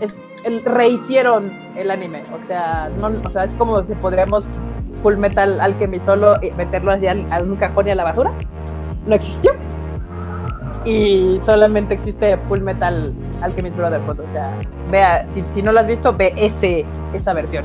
es, 0.00 0.14
el, 0.44 0.64
rehicieron 0.64 1.52
el 1.76 1.90
anime. 1.90 2.22
O 2.32 2.46
sea, 2.46 2.88
no, 3.00 3.08
o 3.08 3.30
sea, 3.30 3.44
es 3.44 3.52
como 3.54 3.82
si 3.84 3.94
podríamos 3.96 4.46
Full 5.02 5.16
Metal 5.16 5.60
Alchemist 5.60 6.06
solo 6.06 6.34
y 6.42 6.50
meterlo 6.52 6.92
así 6.92 7.06
al- 7.08 7.26
a 7.32 7.40
un 7.40 7.56
cajón 7.56 7.88
y 7.88 7.90
a 7.90 7.94
la 7.94 8.04
basura. 8.04 8.30
No 9.06 9.14
existió. 9.14 9.52
Y 10.84 11.38
solamente 11.44 11.94
existe 11.94 12.36
Full 12.48 12.60
Metal 12.60 13.12
Alchemist 13.40 13.76
Brotherhood. 13.76 14.20
O 14.20 14.32
sea, 14.32 14.52
vea, 14.90 15.26
si, 15.28 15.42
si 15.42 15.62
no 15.62 15.72
lo 15.72 15.80
has 15.80 15.86
visto, 15.86 16.12
ve 16.16 16.32
ese, 16.36 16.84
esa 17.14 17.32
versión. 17.32 17.64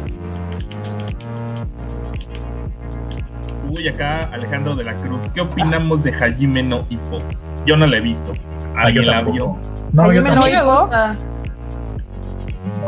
Uy, 3.69 3.87
acá 3.87 4.29
Alejandro 4.31 4.75
de 4.75 4.83
la 4.83 4.95
Cruz. 4.95 5.19
¿Qué 5.33 5.41
opinamos 5.41 6.03
de 6.03 6.11
Hajime 6.13 6.63
no 6.63 6.85
Ippo? 6.89 7.19
Yo 7.65 7.75
no 7.75 7.85
la 7.85 7.97
he 7.97 8.01
visto. 8.01 8.31
Ah, 8.75 8.83
¿Alguien 8.85 9.05
la 9.07 9.13
tampoco. 9.13 9.33
vio? 9.35 9.45
No, 9.93 10.03
yo 10.05 10.09
Hajime 10.21 10.35
no 10.35 10.43
mí 10.43 10.51
me 10.51 10.57
Ippo. 10.57 10.81
gusta. 10.81 11.17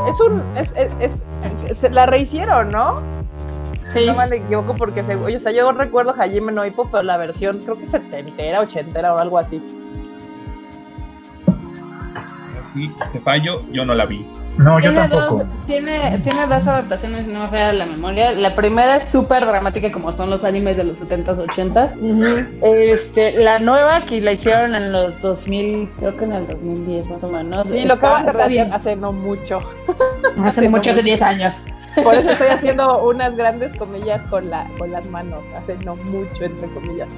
Es 0.09 0.21
un. 0.21 0.43
Es, 0.55 0.73
es, 0.77 0.93
es- 0.99 1.77
se 1.77 1.89
la 1.89 2.05
rehicieron, 2.05 2.69
¿no? 2.69 2.95
Sí. 3.93 4.05
No 4.05 4.13
me 4.15 4.35
equivoco 4.37 4.75
porque 4.75 5.03
se, 5.03 5.15
o 5.15 5.39
sea, 5.39 5.51
yo 5.51 5.71
recuerdo 5.71 6.13
Hajime 6.17 6.51
no 6.51 6.65
Ippo, 6.65 6.89
pero 6.89 7.03
la 7.03 7.17
versión 7.17 7.59
creo 7.59 7.77
que 7.77 7.87
setentera, 7.87 8.61
ochentera 8.61 9.13
o 9.13 9.17
algo 9.17 9.37
así. 9.37 9.61
Sí, 12.75 12.91
te 13.11 13.19
fallo, 13.19 13.63
yo 13.71 13.83
no 13.83 13.95
la 13.95 14.05
vi. 14.05 14.23
No, 14.57 14.77
yo 14.79 14.91
Tiene 14.91 15.07
tampoco. 15.09 15.37
dos, 15.37 15.47
tiene, 15.65 16.19
tiene 16.19 16.45
dos 16.47 16.67
adaptaciones, 16.67 17.25
no 17.27 17.39
me 17.41 17.47
falla 17.47 17.73
la 17.73 17.85
memoria. 17.85 18.31
La 18.33 18.55
primera 18.55 18.97
es 18.97 19.05
súper 19.09 19.45
dramática, 19.45 19.91
como 19.91 20.11
son 20.11 20.29
los 20.29 20.43
animes 20.43 20.77
de 20.77 20.83
los 20.83 21.01
70s, 21.01 21.47
80s. 21.47 22.47
Este, 22.61 23.41
la 23.41 23.57
nueva 23.59 24.05
que 24.05 24.21
la 24.21 24.33
hicieron 24.33 24.75
en 24.75 24.91
los 24.91 25.19
2000, 25.21 25.89
creo 25.97 26.15
que 26.17 26.25
en 26.25 26.33
el 26.33 26.47
2010 26.47 27.09
más 27.09 27.23
o 27.23 27.29
menos. 27.29 27.69
Sí, 27.69 27.85
lo 27.85 27.95
acaban 27.95 28.25
de 28.25 28.47
bien. 28.49 28.71
hace 28.73 28.95
no 28.95 29.13
mucho. 29.13 29.59
Hace 30.45 30.63
no 30.63 30.69
mucho, 30.71 30.91
hace 30.91 30.99
mucho. 31.01 31.03
10 31.03 31.21
años. 31.21 31.63
Por 32.03 32.15
eso 32.15 32.31
estoy 32.31 32.47
haciendo 32.47 33.03
unas 33.03 33.35
grandes 33.35 33.75
comillas 33.77 34.21
con, 34.29 34.49
la, 34.49 34.67
con 34.77 34.91
las 34.91 35.07
manos. 35.09 35.43
Hace 35.55 35.77
no 35.85 35.95
mucho, 35.95 36.43
entre 36.43 36.69
comillas. 36.69 37.09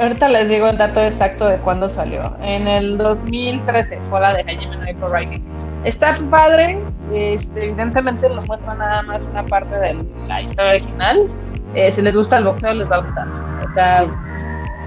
Ahorita 0.00 0.28
les 0.28 0.48
digo 0.48 0.68
el 0.68 0.78
dato 0.78 1.02
exacto 1.02 1.48
de 1.48 1.58
cuándo 1.58 1.88
salió. 1.88 2.36
En 2.40 2.68
el 2.68 2.98
2013 2.98 3.98
fue 4.08 4.20
la 4.20 4.34
de 4.34 4.42
Hajime 4.42 4.76
no 4.76 4.88
Ippo 4.88 5.08
Rising. 5.08 5.40
Está 5.84 6.16
padre, 6.30 6.78
este, 7.12 7.64
evidentemente 7.64 8.28
nos 8.28 8.46
muestra 8.46 8.74
nada 8.74 9.02
más 9.02 9.28
una 9.28 9.44
parte 9.44 9.76
de 9.78 9.96
la 10.28 10.42
historia 10.42 10.70
original. 10.70 11.26
Eh, 11.74 11.90
si 11.90 12.02
les 12.02 12.16
gusta 12.16 12.38
el 12.38 12.44
boxeo, 12.44 12.74
les 12.74 12.90
va 12.90 12.96
a 12.96 13.00
gustar. 13.00 13.26
O 13.64 13.68
sea, 13.72 14.06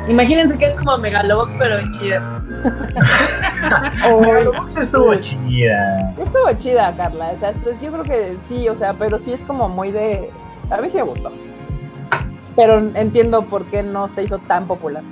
imagínense 0.08 0.58
que 0.58 0.66
es 0.66 0.76
como 0.76 0.98
Megalobox, 0.98 1.56
pero 1.58 1.80
en 1.80 1.92
chido. 1.92 2.22
Megalobox 4.22 4.78
estuvo 4.78 5.16
chida. 5.16 6.14
Estuvo 6.18 6.54
chida, 6.58 6.94
Carla. 6.96 7.32
O 7.36 7.40
sea, 7.40 7.54
pues, 7.64 7.80
yo 7.82 7.92
creo 7.92 8.04
que 8.04 8.38
sí, 8.44 8.68
o 8.70 8.76
sea, 8.76 8.94
pero 8.94 9.20
sí 9.20 9.34
es 9.34 9.44
como 9.44 9.70
muy 9.70 9.92
de. 9.92 10.30
A 10.70 10.78
mí 10.82 10.90
sí 10.90 10.98
me 10.98 11.04
gustó. 11.04 11.32
Pero 12.56 12.80
entiendo 12.96 13.44
por 13.46 13.66
qué 13.66 13.82
no 13.84 14.08
se 14.08 14.24
hizo 14.24 14.40
tan 14.40 14.68
popular. 14.68 15.04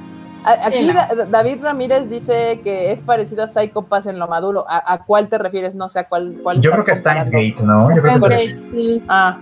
Aquí 0.44 0.80
Sí, 0.80 0.88
no. 0.88 0.94
Da- 0.94 1.26
David 1.30 1.62
Ramírez 1.62 2.10
dice 2.10 2.60
que 2.64 2.92
es 2.92 3.02
parecido 3.02 3.44
a 3.44 3.48
Psycho 3.48 3.84
Pass 3.84 4.08
en 4.08 4.20
lo 4.20 4.28
maduro. 4.28 4.66
¿A, 4.70 4.94
a 4.94 5.04
cuál 5.04 5.28
te 5.28 5.38
refieres? 5.38 5.76
No 5.76 5.90
sé 5.90 6.00
a 6.00 6.04
cuál. 6.08 6.36
cuál 6.44 6.62
Yo 6.62 6.72
creo 6.72 6.86
que 6.86 6.92
es. 6.94 7.04
Gate, 7.04 7.56
¿no? 7.62 7.94
Yo 7.96 8.02
creo 8.02 8.14
que 8.16 8.20
por- 8.20 8.32
Entonces, 8.34 8.68
sí. 8.72 9.04
Ah, 9.08 9.38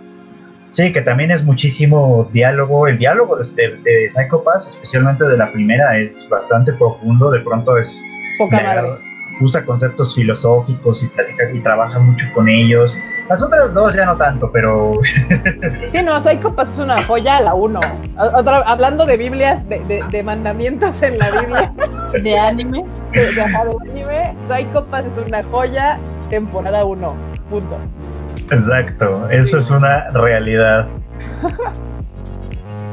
Sí, 0.72 0.92
que 0.94 1.02
también 1.02 1.32
es 1.32 1.44
muchísimo 1.44 2.30
diálogo. 2.34 2.88
El 2.88 2.98
diálogo 2.98 3.38
de, 3.38 3.46
de, 3.56 3.78
de 3.84 4.10
Psycho 4.12 4.44
Pass, 4.44 4.68
especialmente 4.68 5.24
de 5.26 5.38
la 5.38 5.52
primera, 5.52 5.98
es 5.98 6.28
bastante 6.30 6.74
profundo. 6.74 7.32
De 7.32 7.40
pronto 7.40 7.78
es. 7.78 8.02
poca 8.38 8.62
madre. 8.62 8.90
Usa 9.40 9.64
conceptos 9.66 10.16
filosóficos 10.16 11.04
y 11.04 11.08
platica 11.10 11.50
y 11.54 11.60
trabaja 11.60 12.00
mucho 12.00 12.26
con 12.34 12.50
ellos. 12.50 12.98
Las 13.30 13.44
otras 13.44 13.74
dos 13.74 13.94
ya 13.94 14.06
no 14.06 14.16
tanto, 14.16 14.50
pero 14.52 14.94
Sí, 15.92 16.02
no, 16.04 16.20
Psycho 16.20 16.56
Pass 16.56 16.74
es 16.74 16.80
una 16.80 17.04
joya 17.04 17.38
a 17.38 17.42
la 17.42 17.54
uno. 17.54 17.80
Otra, 18.18 18.62
hablando 18.62 19.06
de 19.06 19.18
Biblias, 19.18 19.68
de, 19.70 19.80
de- 19.82 20.04
de 20.10 20.24
mandamientos 20.24 21.02
en 21.04 21.20
la 21.20 21.30
Biblia, 21.32 21.72
de 22.24 22.40
anime. 22.40 22.86
de, 23.14 23.42
anime, 23.42 24.34
Psycho 24.50 24.86
Pass 24.86 25.06
es 25.06 25.18
una 25.28 25.44
joya, 25.44 26.00
temporada 26.30 26.84
1. 26.86 27.16
Punto. 27.50 27.78
Exacto, 28.52 29.30
eso 29.30 29.58
es 29.60 29.70
una 29.72 30.10
realidad. 30.12 30.88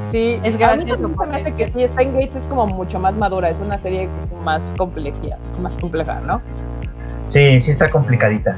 Sí, 0.01 0.39
Es 0.45 0.55
a 0.55 0.59
mí 0.77 0.85
gracioso 0.85 0.87
también 0.87 0.99
se 0.99 1.17
porque 1.17 1.31
me 1.33 1.37
hace 1.39 1.49
es 1.49 1.55
que 1.57 1.67
sí, 1.67 1.89
Stein 1.93 2.13
Gates 2.13 2.37
es 2.37 2.45
como 2.45 2.67
mucho 2.69 3.01
más 3.01 3.17
madura, 3.17 3.49
es 3.51 3.59
una 3.59 3.79
serie 3.79 4.09
más 4.45 4.73
compleja, 4.77 5.19
más 5.61 5.75
compleja, 5.77 6.21
¿no? 6.21 6.41
Sí, 7.27 7.61
sí 7.61 7.73
está 7.73 7.91
complicadita. 7.91 8.55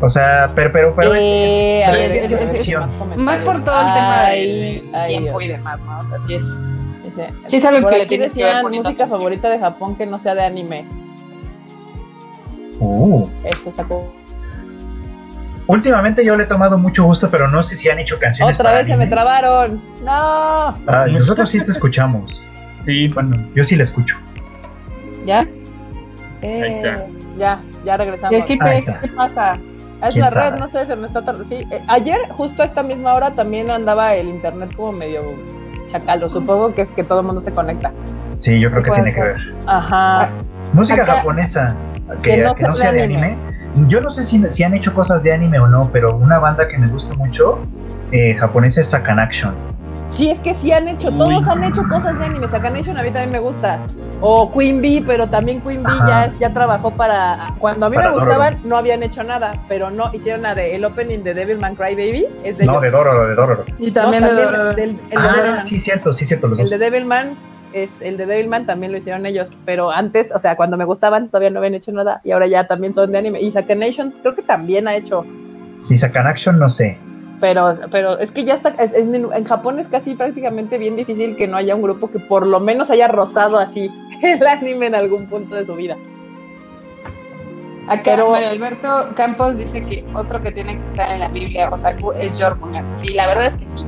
O 0.00 0.08
sea, 0.08 0.52
pero, 0.54 0.70
pero, 0.70 0.94
pero 0.94 1.14
es- 1.14 1.20
Eh, 1.22 1.80
es, 1.82 1.88
a 1.88 1.90
es- 1.90 1.98
ver, 2.12 2.24
es- 2.24 2.30
es 2.30 2.42
es- 2.42 2.50
ficción. 2.52 2.82
comentarios. 2.96 3.24
Más 3.24 3.40
por 3.40 3.64
todo 3.64 3.80
el 3.80 3.86
tema 3.86 4.20
Ay, 4.20 4.46
del 4.82 4.94
ay, 4.94 5.18
tiempo 5.18 5.40
y 5.40 5.48
demás, 5.48 5.80
¿no? 5.80 5.98
O 5.98 6.06
sea, 6.06 6.18
sí 6.20 6.34
es. 6.36 6.70
Sí 7.46 7.56
es 7.56 7.64
algo 7.64 7.80
por 7.80 7.90
que 7.90 7.96
le 7.96 8.02
aquí 8.02 8.08
tienes 8.10 8.34
que 8.34 8.44
ver 8.44 8.62
música 8.62 8.78
atención. 8.90 9.08
favorita 9.10 9.48
de 9.50 9.58
Japón 9.58 9.96
que 9.96 10.06
no 10.06 10.18
sea 10.20 10.34
de 10.36 10.42
anime. 10.44 10.84
Uh. 12.78 13.26
Esto 13.42 13.70
está 13.70 13.82
como... 13.84 14.12
Últimamente 15.68 16.24
yo 16.24 16.34
le 16.34 16.44
he 16.44 16.46
tomado 16.46 16.78
mucho 16.78 17.04
gusto, 17.04 17.30
pero 17.30 17.46
no 17.48 17.62
sé 17.62 17.76
si 17.76 17.88
han 17.90 17.98
hecho 17.98 18.18
canciones. 18.18 18.56
Otra 18.56 18.70
para 18.70 18.78
vez 18.78 18.86
se 18.88 18.96
me 18.96 19.06
trabaron. 19.06 19.80
No. 20.02 20.76
Ay, 20.86 21.12
nosotros 21.14 21.50
sí 21.50 21.60
te 21.60 21.70
escuchamos. 21.70 22.42
Sí, 22.86 23.06
Bueno, 23.08 23.36
yo 23.54 23.64
sí 23.64 23.76
la 23.76 23.82
escucho. 23.82 24.16
¿Ya? 25.26 25.46
Eh, 26.40 26.80
está. 26.82 27.06
ya, 27.36 27.60
ya 27.84 27.96
regresamos. 27.98 28.32
¿Y 28.32 28.40
aquí 28.40 28.58
Ahí 28.62 28.76
Pex, 28.82 28.88
está. 28.88 29.00
qué 29.00 29.08
pasa? 29.08 29.52
Es 30.02 30.12
¿Quién 30.14 30.24
la 30.24 30.30
sabe? 30.30 30.50
red, 30.52 30.58
no 30.58 30.68
sé, 30.68 30.86
se 30.86 30.96
me 30.96 31.06
está 31.06 31.22
tardando. 31.22 31.46
Sí, 31.46 31.56
eh, 31.70 31.82
ayer, 31.88 32.18
justo 32.30 32.62
a 32.62 32.64
esta 32.64 32.82
misma 32.82 33.12
hora, 33.14 33.32
también 33.32 33.70
andaba 33.70 34.14
el 34.14 34.28
internet 34.28 34.74
como 34.74 34.92
medio 34.92 35.20
chacalo. 35.86 36.30
Supongo 36.30 36.72
que 36.74 36.80
es 36.82 36.90
que 36.92 37.04
todo 37.04 37.20
el 37.20 37.26
mundo 37.26 37.40
se 37.42 37.52
conecta. 37.52 37.92
Sí, 38.38 38.58
yo 38.60 38.70
creo 38.70 38.82
que 38.84 38.90
tiene 38.92 39.12
que 39.12 39.20
ver. 39.20 39.36
Ajá. 39.66 40.30
Música 40.72 41.02
Acá- 41.02 41.16
japonesa, 41.16 41.76
que, 42.22 42.30
Que 42.30 42.36
no 42.44 42.54
que 42.54 42.62
no 42.62 42.74
sea 42.74 42.92
de 42.92 43.02
anime. 43.02 43.36
Yo 43.86 44.00
no 44.00 44.10
sé 44.10 44.24
si, 44.24 44.42
si 44.50 44.62
han 44.64 44.74
hecho 44.74 44.92
cosas 44.94 45.22
de 45.22 45.32
anime 45.32 45.58
o 45.60 45.66
no, 45.68 45.88
pero 45.92 46.16
una 46.16 46.38
banda 46.38 46.66
que 46.68 46.78
me 46.78 46.88
gusta 46.88 47.14
mucho 47.16 47.58
eh, 48.12 48.34
japonesa 48.34 48.80
es 48.80 48.88
Sakan 48.88 49.18
Action. 49.20 49.54
Sí, 50.10 50.30
es 50.30 50.40
que 50.40 50.54
sí 50.54 50.72
han 50.72 50.88
hecho, 50.88 51.10
Uy. 51.10 51.18
todos 51.18 51.46
han 51.48 51.62
hecho 51.64 51.82
cosas 51.86 52.18
de 52.18 52.24
anime. 52.24 52.48
Sakanation 52.48 52.96
a 52.96 53.02
mí 53.02 53.10
también 53.10 53.30
me 53.30 53.38
gusta. 53.40 53.78
O 54.22 54.50
Queen 54.50 54.80
Bee, 54.80 55.04
pero 55.06 55.28
también 55.28 55.60
Queen 55.60 55.82
Bee 55.82 55.92
ya, 56.06 56.24
es- 56.24 56.38
ya 56.38 56.50
trabajó 56.52 56.90
para. 56.92 57.52
Cuando 57.58 57.86
a 57.86 57.90
mí 57.90 57.94
Para 57.96 58.08
me 58.08 58.14
Dororo. 58.14 58.32
gustaban, 58.34 58.58
no 58.64 58.78
habían 58.78 59.02
hecho 59.02 59.22
nada, 59.22 59.50
pero 59.68 59.90
no 59.90 60.10
hicieron 60.14 60.42
la 60.42 60.54
de 60.54 60.74
el 60.74 60.84
opening 60.86 61.18
de 61.18 61.34
Devilman 61.34 61.74
Crybaby. 61.76 62.24
Es 62.42 62.56
de 62.56 62.64
No, 62.64 62.72
ellos. 62.72 62.82
de 62.84 62.90
Dororo, 62.90 63.26
de 63.28 63.34
Dororo. 63.34 63.64
Y 63.78 63.88
No, 63.88 63.92
también, 63.92 64.22
de 64.22 64.28
también 64.30 64.50
Dororo. 64.50 64.74
del- 64.74 64.90
el 64.90 64.96
de 64.96 65.16
Ah, 65.18 65.32
Devilman. 65.36 65.66
sí, 65.66 65.78
cierto, 65.78 66.14
sí, 66.14 66.24
cierto. 66.24 66.48
Los 66.48 66.58
El 66.58 66.70
dos. 66.70 66.78
de 66.78 66.78
Devilman 66.90 67.34
es 67.72 68.00
el 68.02 68.16
de 68.16 68.26
Devilman 68.26 68.66
también 68.66 68.92
lo 68.92 68.98
hicieron 68.98 69.26
ellos, 69.26 69.50
pero 69.64 69.90
antes, 69.90 70.32
o 70.34 70.38
sea, 70.38 70.56
cuando 70.56 70.76
me 70.76 70.84
gustaban 70.84 71.28
todavía 71.28 71.50
no 71.50 71.58
habían 71.58 71.74
hecho 71.74 71.92
nada 71.92 72.20
y 72.24 72.30
ahora 72.32 72.46
ya 72.46 72.66
también 72.66 72.94
son 72.94 73.12
de 73.12 73.18
anime. 73.18 73.40
Y 73.40 73.50
Sakanation 73.50 74.12
creo 74.22 74.34
que 74.34 74.42
también 74.42 74.88
ha 74.88 74.96
hecho, 74.96 75.24
Sí, 75.78 75.96
Sakan 75.96 76.26
Action 76.26 76.58
no 76.58 76.68
sé. 76.68 76.98
pero 77.40 77.72
pero 77.90 78.18
es 78.18 78.30
que 78.32 78.42
ya 78.44 78.54
está 78.54 78.70
es- 78.80 78.94
en, 78.94 79.14
en 79.14 79.44
Japón 79.44 79.78
es 79.78 79.86
casi 79.88 80.14
prácticamente 80.14 80.76
bien 80.78 80.96
difícil 80.96 81.36
que 81.36 81.46
no 81.46 81.56
haya 81.56 81.74
un 81.76 81.82
grupo 81.82 82.10
que 82.10 82.18
por 82.18 82.44
lo 82.46 82.58
menos 82.58 82.90
haya 82.90 83.06
rozado 83.08 83.58
así 83.58 83.88
el 84.22 84.44
anime 84.46 84.86
en 84.86 84.94
algún 84.96 85.26
punto 85.26 85.54
de 85.54 85.64
su 85.64 85.74
vida. 85.76 85.96
Acá 87.86 88.02
Pero- 88.04 88.30
Mario 88.32 88.48
Alberto 88.50 88.88
Campos 89.16 89.56
dice 89.56 89.82
que 89.84 90.04
otro 90.14 90.42
que 90.42 90.52
tiene 90.52 90.78
que 90.78 90.84
estar 90.86 91.10
en 91.10 91.20
la 91.20 91.28
Biblia 91.28 91.70
otaku 91.70 92.12
es 92.12 92.38
Jormungan. 92.42 92.84
Sí, 92.94 93.14
la 93.14 93.26
verdad 93.26 93.46
es 93.46 93.56
que 93.56 93.66
sí. 93.66 93.86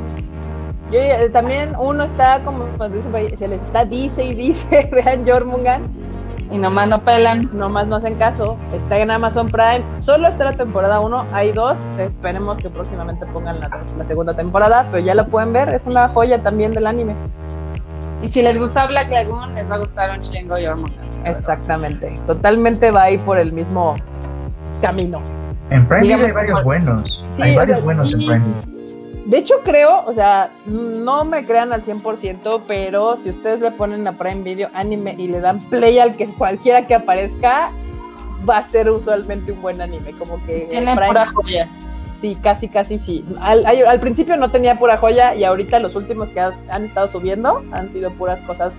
Yo 0.90 0.98
eh, 0.98 1.30
también 1.30 1.74
uno 1.78 2.02
está 2.02 2.40
como 2.40 2.64
pues, 2.76 2.92
dice 2.92 3.36
se 3.36 3.48
les 3.48 3.60
está 3.60 3.84
dice 3.84 4.24
y 4.24 4.34
dice, 4.34 4.88
vean 4.92 5.26
Jormungan. 5.26 5.82
Y 6.50 6.58
nomás 6.58 6.88
no 6.88 7.02
pelan. 7.02 7.48
Nomás 7.52 7.86
no 7.86 7.96
hacen 7.96 8.16
caso. 8.16 8.56
Está 8.72 8.98
en 8.98 9.12
Amazon 9.12 9.48
Prime. 9.48 9.82
Solo 10.00 10.26
está 10.26 10.44
la 10.44 10.54
temporada 10.54 10.98
1. 10.98 11.26
Hay 11.32 11.52
dos. 11.52 11.78
Esperemos 11.96 12.58
que 12.58 12.68
próximamente 12.68 13.24
pongan 13.26 13.60
la, 13.60 13.70
la 13.96 14.04
segunda 14.04 14.34
temporada. 14.34 14.88
Pero 14.90 15.04
ya 15.04 15.14
la 15.14 15.26
pueden 15.26 15.52
ver. 15.52 15.68
Es 15.72 15.86
una 15.86 16.08
joya 16.08 16.42
también 16.42 16.72
del 16.72 16.88
anime. 16.88 17.14
Y 18.22 18.28
si 18.28 18.42
les 18.42 18.58
gusta 18.58 18.86
Black 18.86 19.10
Lagoon, 19.10 19.54
les 19.54 19.70
va 19.70 19.76
a 19.76 19.78
gustar 19.78 20.10
un 20.10 20.20
chingo 20.20 20.58
Yormungand. 20.58 21.26
Exactamente. 21.26 22.14
Totalmente 22.26 22.90
va 22.90 23.04
ahí 23.04 23.18
por 23.18 23.38
el 23.38 23.52
mismo 23.52 23.94
camino. 24.82 25.22
En 25.70 25.86
Prime 25.86 26.02
Digamos 26.02 26.26
hay 26.26 26.32
varios 26.32 26.64
buenos. 26.64 27.22
Sí, 27.30 27.42
hay 27.42 27.52
o 27.52 27.56
varios 27.56 27.76
sea, 27.76 27.84
buenos 27.84 28.12
en 28.12 28.18
Prime. 28.18 28.79
De 29.26 29.38
hecho, 29.38 29.54
creo, 29.64 30.02
o 30.06 30.12
sea, 30.14 30.50
no 30.66 31.24
me 31.24 31.44
crean 31.44 31.72
al 31.72 31.82
100%, 31.84 32.62
pero 32.66 33.16
si 33.16 33.30
ustedes 33.30 33.60
le 33.60 33.70
ponen 33.70 34.06
a 34.06 34.12
Prime 34.12 34.42
Video 34.42 34.68
anime 34.74 35.14
y 35.18 35.28
le 35.28 35.40
dan 35.40 35.60
play 35.60 35.98
al 35.98 36.16
que 36.16 36.26
cualquiera 36.26 36.86
que 36.86 36.94
aparezca, 36.94 37.70
va 38.48 38.58
a 38.58 38.62
ser 38.62 38.90
usualmente 38.90 39.52
un 39.52 39.60
buen 39.62 39.80
anime. 39.80 40.12
Como 40.12 40.44
que 40.46 40.66
Tienen 40.70 40.96
Prime- 40.96 41.08
pura 41.08 41.26
joya. 41.28 41.68
Sí, 42.20 42.36
casi, 42.42 42.68
casi 42.68 42.98
sí. 42.98 43.24
Al, 43.40 44.00
principio 44.00 44.36
no 44.36 44.50
tenía 44.50 44.74
pura 44.78 44.96
joya 44.96 45.34
y 45.34 45.44
ahorita 45.44 45.78
los 45.80 45.94
últimos 45.96 46.30
que 46.30 46.40
has- 46.40 46.58
han 46.70 46.84
estado 46.84 47.08
subiendo 47.08 47.62
han 47.72 47.90
sido 47.90 48.10
puras 48.12 48.40
cosas 48.42 48.76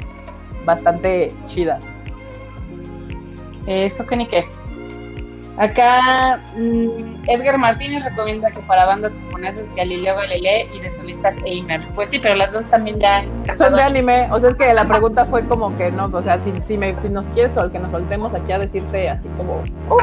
bastante 0.65 1.31
chidas. 1.45 1.85
Eh, 3.67 3.85
¿Esto 3.85 4.05
qué 4.05 4.15
ni 4.15 4.27
qué? 4.27 4.45
Acá 5.57 6.39
mm, 6.57 7.20
Edgar 7.27 7.57
Martínez 7.57 8.03
recomienda 8.03 8.49
que 8.51 8.59
para 8.61 8.85
bandas 8.85 9.17
japonesas 9.17 9.73
Galileo 9.75 10.15
Galilei 10.15 10.67
y 10.73 10.81
de 10.81 10.89
solistas 10.89 11.37
Eimer. 11.45 11.81
Pues 11.95 12.09
sí, 12.09 12.19
pero 12.21 12.35
las 12.35 12.51
dos 12.53 12.65
también 12.65 12.99
ya 12.99 13.17
han 13.19 13.57
Son 13.57 13.75
de 13.75 13.81
anime, 13.83 14.27
o 14.31 14.39
sea, 14.39 14.49
es 14.49 14.55
que 14.55 14.73
la 14.73 14.87
pregunta 14.87 15.25
fue 15.25 15.45
como 15.45 15.75
que 15.75 15.91
no, 15.91 16.09
o 16.11 16.21
sea, 16.23 16.39
si, 16.39 16.51
si, 16.65 16.77
me- 16.77 16.97
si 16.97 17.09
nos 17.09 17.27
quieres 17.29 17.55
o 17.57 17.71
que 17.71 17.79
nos 17.79 17.91
soltemos 17.91 18.33
aquí 18.33 18.51
a 18.51 18.59
decirte 18.59 19.09
así 19.09 19.27
como 19.37 19.61
uh, 19.89 19.97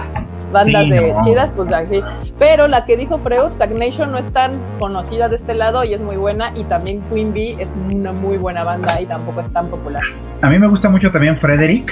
bandas 0.52 0.84
Sí, 0.84 0.90
de 0.90 1.12
no. 1.12 1.24
chidas, 1.24 1.50
pues 1.56 1.72
así. 1.72 2.02
Pero 2.38 2.68
la 2.68 2.84
que 2.84 2.96
dijo 2.96 3.18
Freud, 3.18 3.50
Stagnation 3.52 4.12
no 4.12 4.18
es 4.18 4.32
tan 4.32 4.52
conocida 4.78 5.28
de 5.28 5.36
este 5.36 5.54
lado 5.54 5.84
y 5.84 5.94
es 5.94 6.00
muy 6.02 6.16
buena, 6.16 6.52
y 6.54 6.64
también 6.64 7.00
Queen 7.12 7.32
Bee 7.32 7.56
es 7.58 7.68
una 7.92 8.12
muy 8.12 8.36
buena 8.38 8.62
banda 8.64 9.00
y 9.00 9.06
tampoco 9.06 9.40
es 9.40 9.52
tan 9.52 9.66
popular. 9.68 10.02
A 10.42 10.48
mí 10.48 10.58
me 10.58 10.68
gusta 10.68 10.88
mucho 10.88 11.10
también 11.10 11.36
Frederick, 11.36 11.90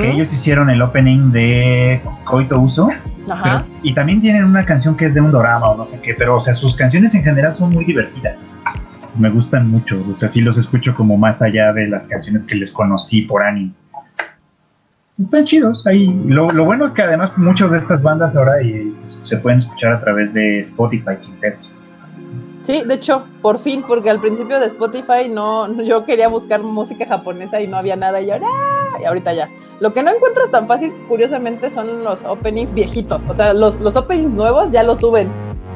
que 0.00 0.10
ellos 0.10 0.32
hicieron 0.32 0.68
el 0.70 0.82
opening 0.82 1.30
de 1.30 2.00
Koito 2.24 2.58
Uso. 2.58 2.88
Ajá. 3.30 3.64
pero- 3.66 3.80
y 3.82 3.94
también 3.94 4.20
tienen 4.20 4.44
una 4.44 4.64
canción 4.64 4.96
que 4.96 5.06
es 5.06 5.14
de 5.14 5.20
un 5.20 5.30
dorama 5.30 5.68
o 5.70 5.76
no 5.76 5.84
sé 5.86 6.00
qué, 6.00 6.14
pero 6.14 6.36
o 6.36 6.40
sea, 6.40 6.54
sus 6.54 6.74
canciones 6.76 7.14
en 7.14 7.22
general 7.24 7.54
son 7.54 7.70
muy 7.70 7.84
divertidas. 7.84 8.50
Me 9.18 9.30
gustan 9.30 9.68
mucho, 9.70 10.02
o 10.08 10.12
sea, 10.12 10.28
sí 10.28 10.40
los 10.40 10.56
escucho 10.58 10.94
como 10.94 11.16
más 11.16 11.42
allá 11.42 11.72
de 11.72 11.88
las 11.88 12.06
canciones 12.06 12.44
que 12.44 12.54
les 12.54 12.70
conocí 12.70 13.22
por 13.22 13.42
anime. 13.42 13.72
Están 15.18 15.44
chidos. 15.46 15.84
Ahí. 15.86 16.06
Lo, 16.26 16.52
lo 16.52 16.64
bueno 16.64 16.86
es 16.86 16.92
que 16.92 17.02
además 17.02 17.36
muchas 17.36 17.72
de 17.72 17.78
estas 17.78 18.02
bandas 18.04 18.36
ahora 18.36 18.60
eh, 18.62 18.92
se, 18.98 19.26
se 19.26 19.36
pueden 19.38 19.58
escuchar 19.58 19.94
a 19.94 20.00
través 20.00 20.32
de 20.32 20.60
Spotify 20.60 21.14
sin 21.18 21.34
pedos. 21.36 21.58
Sí, 22.62 22.82
de 22.86 22.94
hecho, 22.94 23.24
por 23.42 23.58
fin, 23.58 23.82
porque 23.88 24.10
al 24.10 24.20
principio 24.20 24.60
de 24.60 24.66
Spotify 24.66 25.28
no, 25.28 25.72
yo 25.82 26.04
quería 26.04 26.28
buscar 26.28 26.62
música 26.62 27.04
japonesa 27.06 27.60
y 27.60 27.66
no 27.66 27.78
había 27.78 27.96
nada 27.96 28.20
y 28.20 28.26
yo, 28.28 28.34
¡ah! 28.98 29.02
y 29.02 29.04
ahorita 29.06 29.32
ya. 29.32 29.48
Lo 29.80 29.92
que 29.92 30.02
no 30.02 30.10
encuentras 30.10 30.50
tan 30.50 30.66
fácil, 30.66 30.92
curiosamente, 31.08 31.70
son 31.70 32.02
los 32.04 32.24
openings 32.24 32.74
viejitos. 32.74 33.22
O 33.28 33.34
sea, 33.34 33.52
los, 33.54 33.78
los 33.80 33.94
openings 33.96 34.30
nuevos 34.30 34.72
ya 34.72 34.82
los 34.82 34.98
suben 34.98 35.28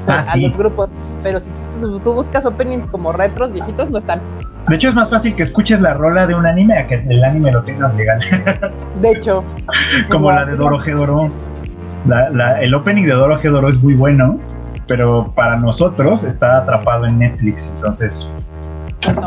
Ah, 0.09 0.18
a 0.18 0.23
sí. 0.25 0.41
los 0.49 0.57
grupos. 0.57 0.91
Pero 1.23 1.39
si 1.39 1.51
tú, 1.81 2.01
tú 2.01 2.12
buscas 2.12 2.45
openings 2.45 2.89
como 2.89 3.12
retros 3.12 3.53
viejitos, 3.53 3.91
no 3.91 3.99
están. 3.99 4.20
De 4.68 4.75
hecho, 4.75 4.89
es 4.89 4.95
más 4.95 5.11
fácil 5.11 5.35
que 5.37 5.43
escuches 5.45 5.81
la 5.81 5.95
rola 5.95 6.27
de 6.27 6.35
un 6.35 6.47
anime 6.47 6.77
a 6.79 6.87
que 6.87 6.95
el 7.09 7.23
anime 7.25 7.53
lo 7.53 7.62
tengas 7.62 7.97
legal. 7.97 8.20
De 9.01 9.11
hecho, 9.12 9.45
Como 10.11 10.31
la 10.33 10.45
de 10.45 10.57
Dorohedoro. 10.57 11.31
La, 12.07 12.29
la, 12.31 12.61
el 12.61 12.75
opening 12.75 13.05
de 13.05 13.12
Dorohedoro 13.12 13.68
es 13.68 13.81
muy 13.81 13.95
bueno, 13.95 14.39
pero 14.89 15.31
para 15.37 15.57
nosotros 15.57 16.25
está 16.25 16.57
atrapado 16.59 17.07
en 17.07 17.20
Netflix, 17.20 17.73
entonces 17.77 18.29
no. 19.14 19.27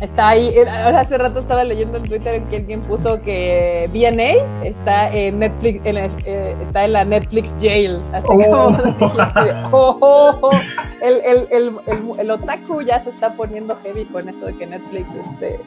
Está 0.00 0.28
ahí. 0.28 0.48
eh, 0.54 0.68
Ahora 0.68 1.00
hace 1.00 1.18
rato 1.18 1.40
estaba 1.40 1.64
leyendo 1.64 1.98
en 1.98 2.04
Twitter 2.04 2.42
que 2.44 2.56
alguien 2.56 2.80
puso 2.80 3.20
que 3.22 3.88
BNA 3.92 4.64
está 4.64 5.12
en 5.12 5.40
Netflix, 5.40 5.84
en 5.84 5.96
el- 5.96 6.10
eh, 6.24 6.54
está 6.62 6.84
en 6.84 6.92
la 6.92 7.04
Netflix 7.04 7.52
jail. 7.60 7.98
Así 8.12 8.26
Oh. 8.28 8.36
como 8.44 8.78
oh, 9.72 9.98
oh, 10.00 10.38
oh. 10.42 10.50
El, 11.02 11.46
el, 11.50 11.72
el, 12.18 12.30
otaku 12.30 12.82
ya 12.82 13.00
se 13.00 13.10
está 13.10 13.32
poniendo 13.34 13.76
heavy 13.82 14.04
con 14.04 14.28
esto 14.28 14.46
de 14.46 14.54
que 14.56 14.66
Netflix 14.66 15.06
este, 15.14 15.60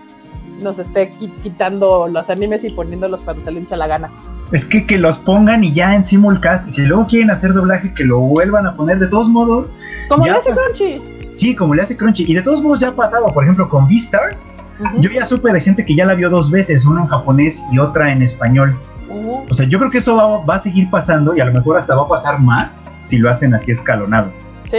nos 0.61 0.79
esté 0.79 1.11
qui- 1.11 1.31
quitando 1.43 2.07
los 2.07 2.29
animes 2.29 2.63
y 2.63 2.69
poniéndolos 2.69 3.21
cuando 3.21 3.43
se 3.43 3.51
le 3.51 3.59
hincha 3.61 3.75
la 3.77 3.87
gana. 3.87 4.09
es 4.51 4.63
que 4.65 4.85
que 4.85 4.97
los 4.97 5.17
pongan 5.17 5.63
y 5.63 5.73
ya 5.73 5.95
en 5.95 6.03
simulcast, 6.03 6.67
y 6.67 6.71
si 6.71 6.81
luego 6.83 7.05
quieren 7.07 7.31
hacer 7.31 7.53
doblaje, 7.53 7.93
que 7.93 8.03
lo 8.03 8.19
vuelvan 8.19 8.67
a 8.67 8.75
poner 8.75 8.99
de 8.99 9.07
todos 9.07 9.27
modos. 9.29 9.73
Como 10.09 10.25
le 10.25 10.31
hace 10.31 10.51
pues. 10.53 10.65
Crunchy. 10.65 11.01
Sí, 11.31 11.55
como 11.55 11.73
le 11.73 11.81
hace 11.81 11.95
Crunchy. 11.97 12.25
Y 12.27 12.33
de 12.35 12.41
todos 12.41 12.61
modos 12.61 12.79
ya 12.79 12.89
ha 12.89 12.95
pasado, 12.95 13.27
por 13.27 13.43
ejemplo, 13.43 13.67
con 13.69 13.87
Beastars, 13.87 14.45
Ujú, 14.79 15.01
yo 15.01 15.09
ya 15.11 15.25
supe 15.25 15.51
de 15.53 15.61
gente 15.61 15.85
que 15.85 15.95
ya 15.95 16.05
la 16.05 16.15
vio 16.15 16.29
dos 16.29 16.49
veces, 16.51 16.85
una 16.85 17.01
en 17.01 17.07
japonés 17.07 17.63
y 17.71 17.79
otra 17.79 18.11
en 18.11 18.21
español. 18.21 18.77
O 19.49 19.53
sea, 19.53 19.67
yo 19.67 19.77
creo 19.77 19.91
que 19.91 19.97
eso 19.97 20.15
va, 20.15 20.43
va 20.45 20.55
a 20.55 20.59
seguir 20.59 20.89
pasando 20.89 21.35
y 21.35 21.41
a 21.41 21.45
lo 21.45 21.51
mejor 21.53 21.77
hasta 21.77 21.95
va 21.95 22.03
a 22.03 22.07
pasar 22.07 22.39
más 22.39 22.83
si 22.95 23.17
lo 23.17 23.29
hacen 23.29 23.53
así 23.53 23.69
escalonado. 23.71 24.31
Sí, 24.63 24.77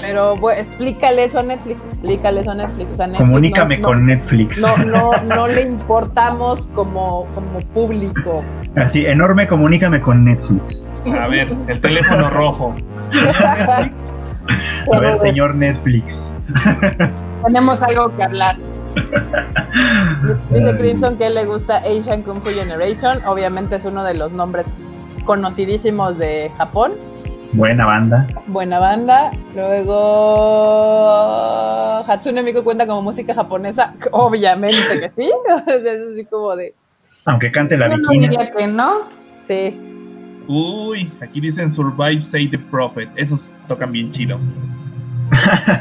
pero 0.00 0.34
bueno, 0.34 0.60
explícale 0.60 1.22
eso 1.22 1.38
a 1.38 1.44
Netflix, 1.44 1.84
explícale 1.84 2.40
eso 2.40 2.50
a 2.50 2.54
Netflix. 2.56 2.90
O 2.90 2.96
sea, 2.96 3.06
Netflix 3.06 3.28
Comunícame 3.28 3.76
no- 3.78 3.82
no- 3.82 3.88
con 3.88 4.06
Netflix. 4.06 4.60
no, 4.60 4.76
no, 4.84 5.22
no 5.36 5.46
le 5.46 5.60
importamos 5.62 6.66
como, 6.74 7.26
como 7.36 7.60
público. 7.72 8.44
Así, 8.74 9.06
enorme, 9.06 9.46
comunícame 9.46 10.00
con 10.00 10.24
Netflix. 10.24 10.92
A 11.22 11.28
ver, 11.28 11.46
el 11.68 11.80
teléfono 11.80 12.28
rojo. 12.30 12.74
A 14.92 14.98
ver, 15.00 15.18
señor 15.18 15.54
Netflix. 15.54 16.30
Tenemos 17.44 17.82
algo 17.82 18.14
que 18.16 18.24
hablar. 18.24 18.56
Dice 20.50 20.76
Crimson 20.76 21.16
que 21.18 21.30
le 21.30 21.44
gusta 21.44 21.78
Asian 21.78 22.22
Kung 22.22 22.40
Fu 22.40 22.50
Generation. 22.50 23.24
Obviamente 23.26 23.76
es 23.76 23.84
uno 23.84 24.02
de 24.04 24.14
los 24.14 24.32
nombres 24.32 24.66
conocidísimos 25.24 26.18
de 26.18 26.50
Japón. 26.56 26.92
Buena 27.52 27.86
banda. 27.86 28.26
Buena 28.46 28.78
banda. 28.78 29.30
Luego 29.54 29.94
Hatsune 32.06 32.42
Miku 32.42 32.62
cuenta 32.64 32.86
como 32.86 33.02
música 33.02 33.34
japonesa. 33.34 33.94
Obviamente 34.10 35.00
que 35.00 35.10
sí. 35.16 35.30
es 35.66 35.86
así 36.12 36.24
como 36.24 36.56
de. 36.56 36.74
Aunque 37.24 37.50
cante 37.52 37.76
la 37.76 37.88
Yo 37.88 37.98
no 37.98 38.10
diría 38.10 38.50
que 38.56 38.66
no. 38.66 39.02
Sí. 39.38 39.78
Uy, 40.48 41.12
aquí 41.20 41.40
dicen 41.40 41.72
Survive, 41.72 42.24
Say 42.30 42.48
the 42.48 42.58
Prophet. 42.58 43.08
Esos 43.16 43.46
tocan 43.68 43.92
bien 43.92 44.10
chido. 44.12 44.38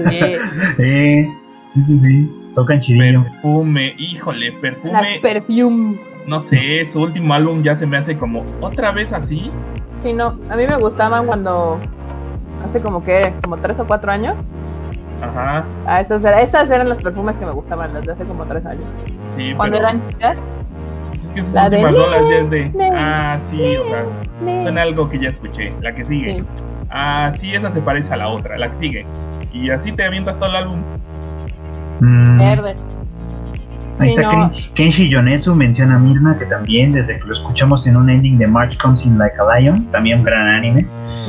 sí. 0.09 0.19
Eh, 0.79 1.27
sí, 1.73 1.83
sí, 1.83 1.99
sí. 1.99 2.31
Tocan 2.53 2.79
chidillo. 2.81 3.23
Perfume, 3.23 3.95
híjole, 3.97 4.51
Las 4.51 4.59
perfume. 4.61 5.19
perfume. 5.21 5.99
No 6.27 6.41
sé, 6.41 6.85
su 6.91 7.01
último 7.01 7.33
álbum 7.33 7.63
ya 7.63 7.75
se 7.75 7.85
me 7.85 7.97
hace 7.97 8.17
como 8.17 8.43
otra 8.59 8.91
vez 8.91 9.13
así. 9.13 9.47
Sí, 10.01 10.11
no. 10.13 10.37
A 10.49 10.57
mí 10.57 10.67
me 10.67 10.75
gustaban 10.77 11.25
cuando. 11.25 11.79
Hace 12.65 12.81
como 12.81 13.03
que. 13.03 13.33
Como 13.43 13.57
tres 13.57 13.79
o 13.79 13.85
cuatro 13.87 14.11
años. 14.11 14.37
Ajá, 15.21 15.65
Ah, 15.85 16.01
esas, 16.01 16.23
era- 16.25 16.41
esas 16.41 16.69
eran 16.69 16.89
los 16.89 17.01
perfumes 17.01 17.35
que 17.37 17.45
me 17.45 17.51
gustaban, 17.51 17.91
las 17.93 18.05
de 18.05 18.11
hace 18.11 18.25
como 18.25 18.45
tres 18.45 18.63
años. 18.65 18.85
sí. 19.35 19.53
Cuando 19.55 19.77
pero 19.77 19.87
eran 19.89 20.07
chicas. 20.09 20.59
Que 21.37 21.43
sus 21.45 21.53
La 21.53 21.69
de 21.69 21.81
rolas 21.81 22.29
ya 22.29 22.35
es 22.37 22.49
de. 22.49 22.71
Ah, 22.95 23.39
sí, 23.49 23.61
o 23.77 23.83
sea, 23.89 24.05
suena 24.63 24.81
algo 24.81 25.09
que 25.09 25.19
ya 25.19 25.29
escuché. 25.29 25.73
La 25.81 25.93
que 25.95 26.03
sigue. 26.05 26.31
Sí. 26.33 26.43
Ah, 26.89 27.31
sí, 27.39 27.53
esa 27.53 27.71
se 27.71 27.79
parece 27.81 28.13
a 28.13 28.17
la 28.17 28.27
otra, 28.29 28.57
la 28.57 28.69
que 28.71 28.77
sigue. 28.79 29.05
Y 29.53 29.69
así 29.69 29.91
te 29.91 30.03
avientas 30.05 30.37
todo 30.39 30.49
el 30.49 30.55
álbum. 30.55 30.79
Mm, 31.99 32.37
Verde. 32.37 32.75
ahí 33.99 34.09
Sí, 34.09 34.15
está 34.15 34.21
no. 34.21 34.31
Kenshi, 34.51 34.69
Kenshi 34.73 35.09
Yonezu, 35.09 35.55
menciona 35.55 35.95
a 35.95 35.99
Mirna, 35.99 36.37
que 36.37 36.45
también 36.45 36.91
desde 36.91 37.19
que 37.19 37.25
lo 37.25 37.33
escuchamos 37.33 37.87
en 37.87 37.97
un 37.97 38.09
ending 38.09 38.37
de 38.37 38.47
March 38.47 38.77
Comes 38.77 39.05
in 39.05 39.17
Like 39.17 39.35
a 39.39 39.59
Lion, 39.59 39.85
también 39.91 40.19
un 40.19 40.25
gran 40.25 40.47
anime. 40.47 40.85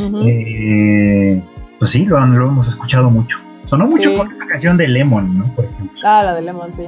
Ujú. 0.06 0.22
Eh, 0.26 1.40
pues 1.78 1.90
sí, 1.90 2.04
lo, 2.04 2.18
lo 2.26 2.48
hemos 2.48 2.68
escuchado 2.68 3.10
mucho. 3.10 3.38
Sonó 3.66 3.86
mucho 3.86 4.10
Sí. 4.10 4.16
con 4.16 4.30
esta 4.32 4.46
canción 4.46 4.76
de 4.76 4.88
Lemon, 4.88 5.38
¿no? 5.38 5.44
Por 5.54 5.64
ejemplo. 5.66 5.98
Ah, 6.04 6.22
la 6.24 6.34
de 6.34 6.42
Lemon, 6.42 6.72
sí. 6.74 6.84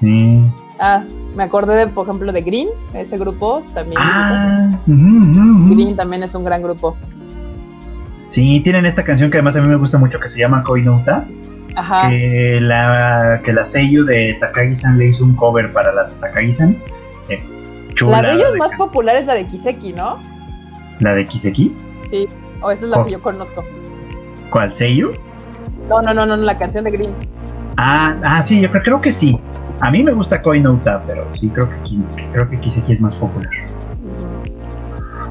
Sí. 0.00 0.44
Ah, 0.84 1.04
me 1.36 1.44
acordé 1.44 1.76
de, 1.76 1.86
por 1.86 2.06
ejemplo, 2.08 2.32
de 2.32 2.42
Green, 2.42 2.68
ese 2.92 3.16
grupo 3.16 3.62
también. 3.72 4.00
Ah. 4.02 4.68
Green 4.86 5.94
también 5.94 6.24
es 6.24 6.34
un 6.34 6.44
gran 6.44 6.60
grupo. 6.60 6.96
Sí, 8.30 8.60
tienen 8.64 8.84
esta 8.86 9.04
canción 9.04 9.30
que 9.30 9.36
además 9.38 9.54
a 9.56 9.60
mí 9.60 9.68
me 9.68 9.76
gusta 9.76 9.96
mucho 9.98 10.18
que 10.18 10.28
se 10.28 10.40
llama 10.40 10.64
Koi 10.64 10.82
no 10.82 10.96
Uta, 10.96 11.26
Ajá. 11.76 12.08
que 12.08 12.58
la 12.60 13.40
que 13.44 13.52
la 13.52 13.64
Seiyu 13.64 14.04
de 14.04 14.36
Takagi-san 14.40 14.98
le 14.98 15.06
hizo 15.08 15.22
un 15.24 15.36
cover 15.36 15.72
para 15.72 15.92
la 15.92 16.08
Takagi-san. 16.08 16.76
Eh. 17.28 17.42
La 18.00 18.22
de 18.22 18.32
ellos 18.32 18.52
de 18.54 18.58
más 18.58 18.70
can- 18.70 18.78
popular 18.78 19.14
es 19.16 19.26
la 19.26 19.34
de 19.34 19.46
Kiseki, 19.46 19.92
¿no? 19.92 20.18
la 20.98 21.14
de 21.14 21.26
Kiseki. 21.26 21.72
Sí. 22.10 22.28
O 22.60 22.70
esa 22.70 22.84
es 22.84 22.90
la 22.90 22.98
Oh. 23.00 23.04
que 23.04 23.12
yo 23.12 23.20
conozco. 23.22 23.64
¿Cuál 24.50 24.74
Seiyu? 24.74 25.12
No, 25.88 26.00
no, 26.02 26.12
no, 26.14 26.26
no, 26.26 26.36
la 26.36 26.58
canción 26.58 26.84
de 26.84 26.90
Green. 26.90 27.10
Ah, 27.76 28.16
ah, 28.24 28.42
sí, 28.42 28.60
yo 28.60 28.70
creo, 28.70 28.82
creo 28.82 29.00
que 29.00 29.12
sí. 29.12 29.38
A 29.82 29.90
mí 29.90 30.00
me 30.02 30.12
gusta 30.12 30.40
Koi 30.40 30.60
no 30.60 30.74
Uta, 30.74 31.02
pero 31.06 31.26
sí 31.34 31.48
creo 31.48 31.68
que, 31.68 31.76
creo 32.32 32.48
que 32.48 32.60
Kiseki 32.60 32.92
es 32.92 33.00
más 33.00 33.16
popular. 33.16 33.50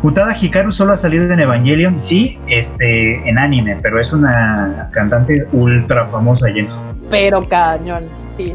Utada 0.03 0.35
Hikaru 0.35 0.71
solo 0.73 0.91
ha 0.93 0.97
salido 0.97 1.31
en 1.31 1.39
Evangelion, 1.39 1.97
sí, 1.99 2.37
este, 2.47 3.27
en 3.29 3.37
anime, 3.37 3.77
pero 3.81 3.99
es 4.01 4.11
una 4.11 4.89
cantante 4.91 5.47
ultra 5.53 6.07
famosa, 6.07 6.47
James. 6.49 6.75
Pero 7.09 7.47
cañón, 7.47 8.05
sí. 8.35 8.53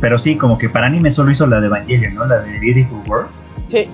Pero 0.00 0.18
sí, 0.18 0.36
como 0.36 0.58
que 0.58 0.68
para 0.68 0.86
anime 0.86 1.12
solo 1.12 1.30
hizo 1.30 1.46
la 1.46 1.60
de 1.60 1.66
Evangelion, 1.66 2.14
¿no? 2.14 2.24
La 2.24 2.38
de 2.40 2.58
Beautiful 2.58 2.98
World. 3.08 3.28
Sí. 3.68 3.88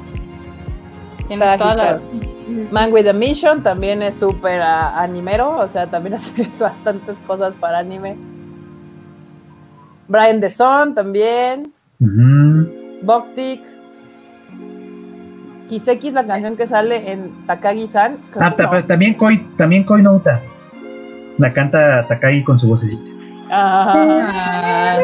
Tienes 1.28 1.48
Está 1.48 1.59
toda 1.59 1.74
la- 1.74 1.82
agitado. 1.90 2.34
Man 2.72 2.92
with 2.92 3.07
a 3.09 3.12
Mission 3.12 3.62
también 3.62 4.02
es 4.02 4.16
súper 4.16 4.62
animero, 4.62 5.57
o 5.59 5.68
sea, 5.68 5.86
también 5.88 6.14
hace 6.16 6.48
bastantes 6.59 7.16
cosas 7.26 7.52
para 7.61 7.78
anime. 7.80 8.16
Brian 10.09 10.40
The 10.40 10.50
Son 10.50 10.94
también. 10.94 11.72
Ujú. 12.00 12.68
Boktik. 13.02 13.62
Kiseki 15.68 16.09
es 16.09 16.14
la 16.14 16.26
canción 16.26 16.57
que 16.57 16.66
sale 16.66 17.11
en 17.11 17.46
Takagi-san. 17.46 18.18
Ah, 18.38 18.50
que 18.50 18.57
ta- 18.62 18.70
no. 18.70 18.84
también 18.84 19.14
Koi, 19.14 19.38
también 19.57 19.84
Koi 19.84 20.02
no 20.02 20.14
Uta. 20.14 20.40
La 21.38 21.52
canta 21.52 22.07
Takagi 22.07 22.44
con 22.44 22.59
su 22.59 22.68
vocecita. 22.68 23.02
Ah, 23.50 24.98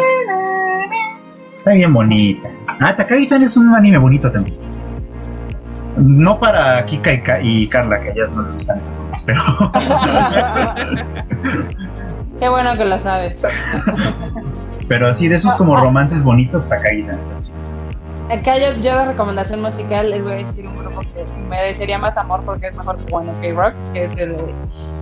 Está 1.59 1.73
bien 1.73 1.93
bonita. 1.93 2.49
Ah, 2.79 2.95
Takagi-san 2.97 3.43
es 3.43 3.57
un 3.57 3.75
anime 3.75 3.99
bonito 3.99 4.31
también. 4.31 4.57
No 5.97 6.39
para 6.39 6.85
Kika 6.87 7.13
y, 7.13 7.23
Ka- 7.23 7.41
y 7.43 7.69
Carla, 7.69 8.01
que 8.01 8.11
ellas 8.11 8.31
no 8.33 8.43
les 8.43 8.55
gustan 8.55 8.81
pero 9.27 9.43
qué 12.41 12.49
bueno 12.49 12.73
que 12.77 12.85
lo 12.87 12.99
sabes. 12.99 13.43
Pero 14.91 15.09
así 15.09 15.29
de 15.29 15.37
esos 15.37 15.55
como 15.55 15.77
romances 15.77 16.25
bonitos, 16.25 16.69
Takagi-san 16.69 17.15
está 17.21 17.31
chido. 17.45 17.57
Acá 18.29 18.59
yo, 18.59 18.81
yo 18.83 18.99
de 18.99 19.05
recomendación 19.07 19.63
musical 19.63 20.11
les 20.11 20.25
voy 20.25 20.33
a 20.33 20.37
decir 20.39 20.67
un 20.67 20.75
grupo 20.77 21.01
que 21.01 21.25
merecería 21.49 21.97
más 21.97 22.17
amor 22.17 22.43
porque 22.45 22.67
es 22.67 22.77
mejor 22.77 22.97
que 22.99 23.11
bueno 23.13 23.33
K-Rock, 23.41 23.75
que 23.93 24.05
es 24.05 24.17
el 24.17 24.37
de 24.37 24.55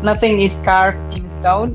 Nothing 0.02 0.40
is 0.40 0.60
Carved 0.62 0.98
in 1.16 1.24
Stone. 1.26 1.72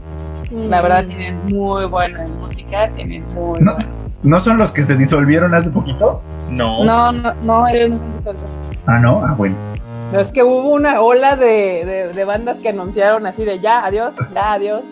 La 0.52 0.82
verdad 0.82 1.06
tienen 1.06 1.44
muy 1.46 1.88
buena 1.88 2.24
música, 2.40 2.88
tienen 2.94 3.24
muy 3.34 3.60
No. 3.62 3.74
buena- 3.74 3.88
¿No 4.22 4.40
son 4.40 4.58
los 4.60 4.72
que 4.72 4.84
se 4.84 4.96
disolvieron 4.96 5.54
hace 5.56 5.72
poquito? 5.72 6.22
No. 6.50 6.84
No, 6.86 7.12
no, 7.12 7.34
no, 7.44 7.68
ellos 7.68 7.90
no 7.90 7.98
son 7.98 8.14
disueltos. 8.16 8.46
Ah, 8.86 9.00
no, 9.00 9.26
ah, 9.26 9.34
bueno. 9.36 9.56
No, 10.14 10.20
es 10.20 10.30
que 10.30 10.44
hubo 10.44 10.70
una 10.70 11.02
ola 11.02 11.36
de, 11.36 11.84
de- 11.84 12.14
de 12.14 12.26
bandas 12.26 12.60
que 12.60 12.70
anunciaron 12.70 13.26
así 13.26 13.44
de 13.44 13.60
ya, 13.60 13.84
adiós, 13.84 14.14
ya, 14.36 14.54
adiós. 14.54 14.84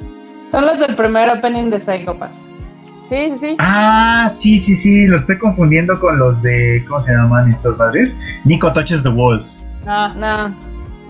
Son 0.50 0.66
los 0.66 0.80
del 0.80 0.96
primer 0.96 1.32
opening 1.32 1.70
de 1.70 1.80
Psychopass. 1.80 2.50
Sí, 3.12 3.30
sí, 3.32 3.38
sí. 3.40 3.56
Ah, 3.60 4.30
sí, 4.32 4.58
sí, 4.58 4.74
sí, 4.74 5.06
lo 5.06 5.18
estoy 5.18 5.38
confundiendo 5.38 6.00
con 6.00 6.18
los 6.18 6.42
de, 6.42 6.86
¿cómo 6.88 7.02
se 7.02 7.12
llaman 7.12 7.50
estos 7.52 7.76
padres? 7.76 8.18
Nico 8.46 8.72
Touches 8.72 9.04
the 9.04 9.10
Walls. 9.10 9.66
Ah, 9.86 10.14
No, 10.16 10.56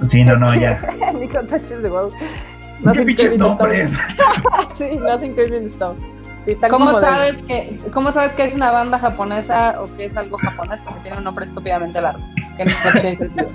Sí, 0.09 0.23
no, 0.23 0.35
no, 0.35 0.51
ya. 0.55 0.81
Nico 1.19 1.39
Touches 1.43 1.79
the 1.83 1.89
World. 1.91 2.11
¿Qué 2.17 2.85
Nothing 2.85 3.05
pinches 3.05 3.25
Crazy 3.25 3.35
in 3.35 3.39
the 3.39 3.47
nombres? 3.47 3.91
Stone. 3.91 4.67
Sí, 4.75 4.97
Nothing 4.97 5.33
Crazy 5.35 5.55
in 5.57 5.61
the 5.61 5.67
Stone. 5.69 5.99
Sí, 6.43 6.57
¿Cómo 6.71 6.91
de- 6.97 7.05
sabes, 7.05 7.43
que, 7.43 7.77
¿Cómo 7.93 8.11
sabes 8.11 8.31
que 8.33 8.45
es 8.45 8.55
una 8.55 8.71
banda 8.71 8.97
japonesa 8.97 9.79
o 9.79 9.95
que 9.95 10.05
es 10.05 10.17
algo 10.17 10.39
japonés? 10.39 10.81
Porque 10.81 11.01
tiene 11.01 11.19
un 11.19 11.23
nombre 11.23 11.45
estúpidamente 11.45 12.01
largo. 12.01 12.23
Que 12.57 12.65
no 12.65 12.71
tiene 12.93 13.15
sentido. 13.15 13.47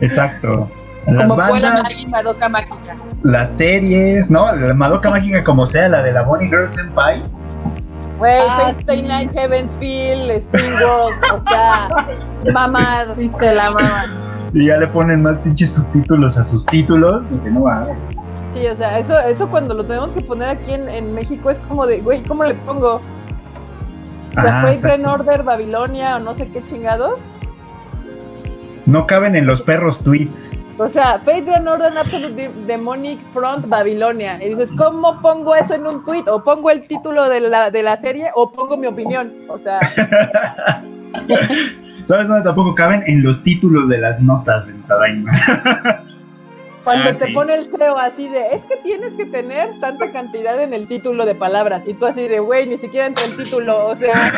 Exacto. 0.00 0.70
Las 1.06 1.28
Como 1.28 1.36
bandas, 1.36 1.82
Magi 1.82 2.06
Madoka 2.06 2.48
Mágica. 2.48 2.96
las 3.22 3.50
series, 3.56 4.30
¿no? 4.30 4.50
La 4.56 4.72
Madoka 4.74 5.10
Mágica 5.10 5.44
como 5.44 5.66
sea, 5.66 5.88
la 5.90 6.02
de 6.02 6.12
la 6.12 6.22
Bonnie 6.24 6.48
Girl 6.48 6.70
Senpai. 6.72 7.22
Güey, 8.18 8.40
Ah, 8.48 8.70
Stay 8.70 9.00
sí. 9.00 9.02
Night, 9.08 9.32
Heaven's 9.34 9.72
Feel, 9.78 10.30
Spring 10.30 10.72
World, 10.74 11.18
o 11.34 11.48
sea, 11.48 11.88
mamad. 12.52 13.14
Viste 13.16 13.54
la 13.54 13.70
mamá. 13.70 14.04
Y 14.54 14.66
ya 14.68 14.78
le 14.78 14.86
ponen 14.86 15.22
más 15.22 15.36
pinches 15.38 15.74
subtítulos 15.74 16.38
a 16.38 16.44
sus 16.44 16.64
títulos. 16.66 17.26
que 17.44 17.50
no 17.50 17.64
va. 17.64 17.86
Sí, 18.54 18.66
o 18.66 18.74
sea, 18.74 18.98
eso, 18.98 19.18
eso 19.20 19.48
cuando 19.50 19.74
lo 19.74 19.84
tenemos 19.84 20.10
que 20.12 20.22
poner 20.22 20.48
aquí 20.48 20.72
en, 20.72 20.88
en 20.88 21.12
México 21.12 21.50
es 21.50 21.58
como 21.60 21.86
de, 21.86 22.00
güey, 22.00 22.22
¿cómo 22.22 22.44
le 22.44 22.54
pongo? 22.54 23.00
O 24.36 24.40
sea, 24.40 24.58
Ah, 24.58 24.60
Freight 24.62 24.78
exacto. 24.78 25.02
Grand 25.02 25.20
Order, 25.20 25.42
Babilonia 25.42 26.16
o 26.16 26.20
no 26.20 26.32
sé 26.34 26.48
qué 26.48 26.62
chingados. 26.62 27.20
No 28.86 29.06
caben 29.06 29.36
en 29.36 29.46
los 29.46 29.60
perros 29.60 29.98
tweets. 30.00 30.52
O 30.78 30.88
sea, 30.90 31.18
Fate 31.20 31.40
Grand 31.42 31.66
Order 31.66 31.96
Absolute 31.96 32.34
De- 32.34 32.50
Demonic 32.66 33.18
Front 33.32 33.66
Babilonia. 33.68 34.38
Y 34.44 34.50
dices, 34.50 34.70
¿cómo 34.76 35.20
pongo 35.22 35.54
eso 35.54 35.74
en 35.74 35.86
un 35.86 36.04
tweet? 36.04 36.24
O 36.28 36.44
pongo 36.44 36.70
el 36.70 36.86
título 36.86 37.28
de 37.28 37.40
la, 37.40 37.70
de 37.70 37.82
la 37.82 37.96
serie 37.96 38.26
o 38.34 38.50
pongo 38.52 38.76
mi 38.76 38.86
opinión. 38.86 39.32
O 39.48 39.58
sea, 39.58 39.80
¿Sabes 42.04 42.28
dónde 42.28 42.44
tampoco 42.44 42.74
caben? 42.74 43.02
En 43.06 43.22
los 43.22 43.42
títulos 43.42 43.88
de 43.88 43.98
las 43.98 44.20
notas 44.20 44.68
en 44.68 44.82
Tadaima. 44.82 45.32
cuando 46.84 47.10
Ah, 47.10 47.14
te 47.14 47.26
sí. 47.28 47.32
pone 47.32 47.54
el 47.54 47.68
creo 47.70 47.96
así 47.96 48.28
de, 48.28 48.48
es 48.52 48.62
que 48.64 48.76
tienes 48.76 49.14
que 49.14 49.24
tener 49.26 49.70
tanta 49.80 50.12
cantidad 50.12 50.62
en 50.62 50.72
el 50.74 50.86
título 50.86 51.24
de 51.26 51.34
palabras. 51.34 51.82
Y 51.86 51.94
tú 51.94 52.06
así 52.06 52.28
de, 52.28 52.38
güey, 52.38 52.66
ni 52.66 52.76
siquiera 52.78 53.06
entre 53.06 53.24
el 53.24 53.36
título. 53.36 53.86
O 53.86 53.96
sea, 53.96 54.32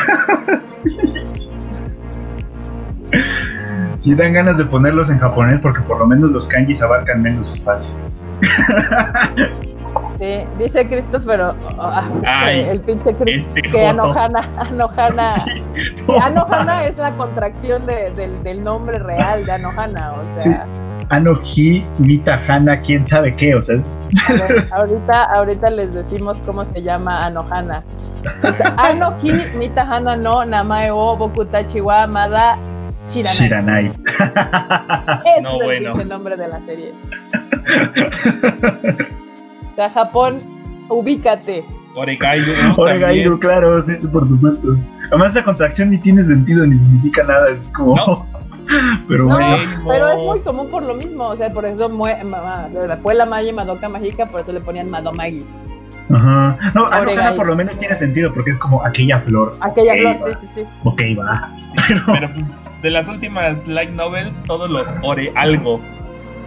Sí 4.01 4.14
dan 4.14 4.32
ganas 4.32 4.57
de 4.59 4.64
ponerlos 4.64 5.11
en 5.11 5.18
japonés 5.18 5.61
porque 5.61 5.80
por 5.82 5.99
lo 5.99 6.07
menos 6.07 6.30
los 6.30 6.46
kanjis 6.46 6.80
abarcan 6.82 7.20
menos 7.22 7.57
espacio. 7.57 7.92
sí, 10.18 10.38
dice 10.59 10.86
Christopher, 10.88 11.40
oh, 11.42 11.55
Ay, 12.24 12.61
el 12.70 12.80
pinche 12.80 13.14
Chris, 13.14 13.44
este 13.46 13.62
que. 13.62 13.86
Anohana, 13.86 14.49
Anohana. 14.59 15.24
Sí. 15.44 15.62
Sí, 16.09 16.14
Anohana 16.22 16.84
es 16.86 16.96
la 16.99 17.11
contracción 17.12 17.86
de- 17.86 18.11
del, 18.16 18.42
del 18.42 18.62
nombre 18.64 18.99
real 18.99 19.44
de 19.46 19.53
Anohana, 19.53 20.12
o 20.14 20.42
sea, 20.42 20.66
Anoji, 21.11 21.86
Mita, 21.99 22.38
Hana, 22.49 22.78
quién 22.80 23.07
sabe 23.07 23.32
qué, 23.32 23.55
o 23.55 23.62
sea, 23.62 23.76
es- 23.76 24.28
a 24.28 24.32
ver, 24.32 24.66
ahorita, 24.72 25.24
ahorita 25.24 25.70
les 25.70 25.94
decimos 25.94 26.40
cómo 26.44 26.64
se 26.64 26.82
llama 26.82 27.24
Anohana. 27.24 27.82
Es 28.42 28.61
Anoki 28.76 29.32
Mitahana 29.57 30.16
no 30.16 30.44
Namae 30.44 30.90
o 30.90 31.16
Bokutachi 31.16 31.80
wa 31.80 32.07
Mada 32.09 32.59
Shiranai. 33.12 33.36
Shiranai. 33.36 33.86
Ese 33.86 35.42
No, 35.42 35.62
es 35.62 35.78
el 35.78 35.90
bueno. 35.92 36.04
nombre 36.04 36.36
de 36.36 36.48
la 36.48 36.61
serie. 36.61 36.92
O 39.72 39.74
sea, 39.80 39.88
Japón, 39.90 40.38
ubícate. 40.88 41.64
Oregairu, 41.94 42.52
¿no? 42.61 42.74
Oregairu, 42.76 43.38
claro, 43.38 43.80
sí, 43.82 43.94
por 44.12 44.28
supuesto. 44.28 44.76
Además, 45.06 45.36
esa 45.36 45.44
contracción 45.44 45.90
ni 45.90 45.98
tiene 45.98 46.24
sentido 46.24 46.66
ni 46.66 46.74
significa 46.78 47.22
nada, 47.22 47.48
es 47.50 47.68
como. 47.68 47.94
No. 47.94 48.26
Pero 49.09 49.24
No, 49.26 49.36
bueno. 49.36 49.56
Pero 49.88 50.09
es 50.11 50.26
muy 50.26 50.40
común 50.40 50.68
por 50.68 50.82
lo 50.82 50.94
mismo. 50.94 51.26
O 51.26 51.36
sea, 51.36 51.52
por 51.52 51.64
eso 51.64 51.88
ma- 51.88 52.68
la 52.68 52.96
Puela 52.98 53.24
Magi 53.24 53.52
Madoka 53.52 53.88
Mágica, 53.88 54.26
por 54.26 54.40
eso 54.40 54.50
le 54.52 54.61
ponían 54.61 54.90
Madomagi. 54.90 55.46
Ajá. 56.12 56.59
No, 56.74 56.86
Anohana 56.88 57.34
por 57.36 57.46
lo 57.46 57.54
menos 57.54 57.78
tiene 57.78 57.94
sentido 57.94 58.32
porque 58.34 58.50
es 58.50 58.59
como 58.59 58.84
aquella 58.84 59.20
flor. 59.20 59.52
Aquella 59.61 59.94
flor, 59.94 60.16
va. 60.22 60.30
sí, 60.40 60.40
sí, 60.40 60.46
sí. 60.56 60.64
Ok, 60.84 61.00
va. 61.18 61.50
Pero 61.86 62.02
pues, 62.04 62.20
de 62.83 62.91
las 62.91 63.09
últimas 63.09 63.66
light 63.66 63.91
novels, 63.91 64.33
todos 64.47 64.70
los 64.70 64.87
ore 65.03 65.33
algo. 65.35 65.81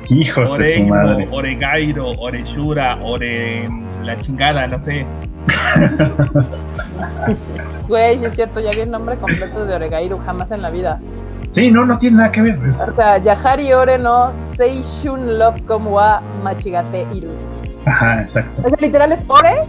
Hijos 0.09 0.57
de 0.57 0.77
su 0.77 0.87
madre. 0.87 1.27
Oregairo, 1.31 2.09
Oreshura, 2.17 2.97
Ore 3.01 3.65
la 4.03 4.15
chingada, 4.17 4.67
no 4.67 4.81
sé. 4.83 5.05
Güey, 7.87 8.19
sí 8.19 8.25
es 8.25 8.35
cierto, 8.35 8.59
ya 8.59 8.71
vi 8.71 8.81
el 8.81 8.91
nombre 8.91 9.15
completo 9.17 9.65
de 9.65 9.75
Oregairu, 9.75 10.17
jamás 10.19 10.51
en 10.51 10.61
la 10.61 10.69
vida. 10.69 10.99
Sí, 11.51 11.71
no, 11.71 11.85
no 11.85 11.99
tiene 11.99 12.17
nada 12.17 12.31
que 12.31 12.41
ver. 12.41 12.57
O 12.57 12.95
sea, 12.95 13.17
Yahari 13.17 13.73
Ore 13.73 13.97
no 13.97 14.31
Seishun 14.55 15.37
Love 15.37 15.61
Como 15.65 15.91
wa 15.91 16.21
Machigate 16.43 17.05
Iru. 17.13 17.29
Ajá, 17.85 18.21
exacto. 18.21 18.61
O 18.63 18.69
sea, 18.69 18.77
literal 18.79 19.11
es 19.11 19.23
Ore 19.27 19.67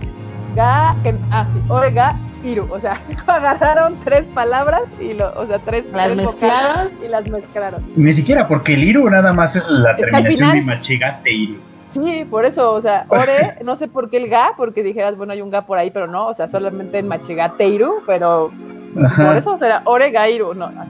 ga, 0.54 0.94
que, 1.02 1.14
ah, 1.32 1.46
sí, 1.52 1.60
Ore 1.68 1.90
ga 1.90 2.14
Iru. 2.44 2.68
O 2.70 2.80
sea, 2.80 3.00
agarraron 3.26 3.98
tres 4.04 4.24
palabras 4.34 4.82
y 5.00 5.14
lo, 5.14 5.32
o 5.38 5.46
sea, 5.46 5.58
tres. 5.58 5.84
Las 5.92 6.12
tres 6.12 6.16
mezclaron. 6.26 6.92
Y 7.04 7.08
las 7.08 7.28
mezclaron. 7.28 7.82
Ni 7.96 8.12
siquiera 8.12 8.48
porque 8.48 8.74
el 8.74 8.84
Iru 8.84 9.08
nada 9.10 9.32
más 9.32 9.56
es 9.56 9.68
la 9.68 9.96
terminación 9.96 10.52
de 10.52 10.62
Machigate 10.62 11.32
Iru. 11.32 11.72
Sí, 11.88 12.26
por 12.28 12.46
eso, 12.46 12.72
o 12.72 12.80
sea, 12.80 13.04
Ore, 13.08 13.58
no 13.64 13.76
sé 13.76 13.86
por 13.86 14.08
qué 14.08 14.16
el 14.16 14.28
ga, 14.28 14.52
porque 14.56 14.82
dijeras, 14.82 15.16
bueno, 15.16 15.34
hay 15.34 15.42
un 15.42 15.50
ga 15.50 15.66
por 15.66 15.76
ahí, 15.76 15.90
pero 15.90 16.06
no, 16.06 16.28
o 16.28 16.34
sea, 16.34 16.48
solamente 16.48 16.98
en 16.98 17.08
Machigate 17.08 17.68
Iru, 17.68 18.02
pero 18.06 18.50
por 18.94 19.36
eso 19.36 19.58
será 19.58 19.82
Ore 19.84 20.10
ga 20.10 20.28
Iru. 20.28 20.54
No, 20.54 20.70
no. 20.70 20.86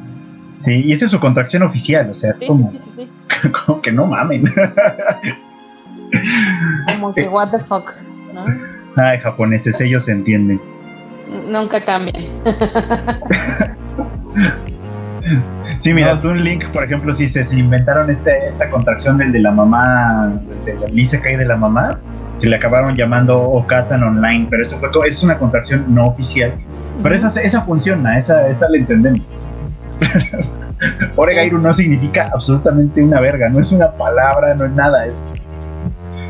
Sí, 0.61 0.81
y 0.85 0.93
esa 0.93 1.07
es 1.07 1.11
su 1.11 1.19
contracción 1.19 1.65
oficial, 1.65 2.11
o 2.11 2.15
sea, 2.15 2.31
es 2.31 2.39
Sí, 2.39 2.47
como, 2.47 2.71
sí, 2.71 2.79
sí, 2.79 2.91
sí, 2.97 3.09
sí. 3.43 3.49
como 3.67 3.83
que 3.83 3.91
no 3.91 4.07
mamen. 4.07 4.45
Como 6.87 7.13
que, 7.13 7.27
what 7.29 7.51
the 7.51 7.59
fuck, 7.59 7.93
¿no? 8.33 8.45
Ay, 8.95 9.19
japoneses, 9.19 9.81
ellos 9.81 10.05
se 10.05 10.13
entienden. 10.13 10.61
Nunca 11.49 11.85
cambian. 11.85 12.25
Sí, 15.79 15.93
mira, 15.93 16.15
No. 16.15 16.21
tú 16.21 16.29
un 16.31 16.45
link, 16.45 16.67
por 16.73 16.85
ejemplo, 16.85 17.15
si 17.15 17.29
se 17.29 17.45
si 17.45 17.59
inventaron 17.59 18.11
este, 18.11 18.47
esta 18.49 18.69
contracción 18.71 19.19
del 19.19 19.33
de 19.33 19.41
la 19.41 19.51
mamá, 19.51 20.33
del 20.65 20.99
Isekai 20.99 21.37
de 21.37 21.45
la 21.45 21.57
mamá, 21.57 21.99
que 22.41 22.47
le 22.49 22.57
acabaron 22.57 22.95
llamando 22.95 23.41
Okazan 23.41 24.03
Online, 24.03 24.47
pero 24.51 24.65
eso 24.65 24.77
fue, 24.79 24.91
co- 24.91 25.05
es 25.05 25.23
una 25.23 25.39
contracción 25.39 25.85
no 25.89 26.07
oficial. 26.07 26.53
Pero 27.03 27.15
esa, 27.15 27.41
esa 27.41 27.63
funciona, 27.63 28.19
esa, 28.19 28.47
esa 28.49 28.69
la 28.69 28.79
entendemos. 28.79 29.21
Oregairu 31.17 31.59
no 31.59 31.73
significa 31.73 32.29
absolutamente 32.35 33.03
una 33.03 33.21
verga, 33.21 33.49
no 33.49 33.61
es 33.61 33.71
una 33.73 33.91
palabra, 33.93 34.55
no 34.55 34.65
es 34.67 34.73
nada. 34.73 35.07
Es, 35.07 35.15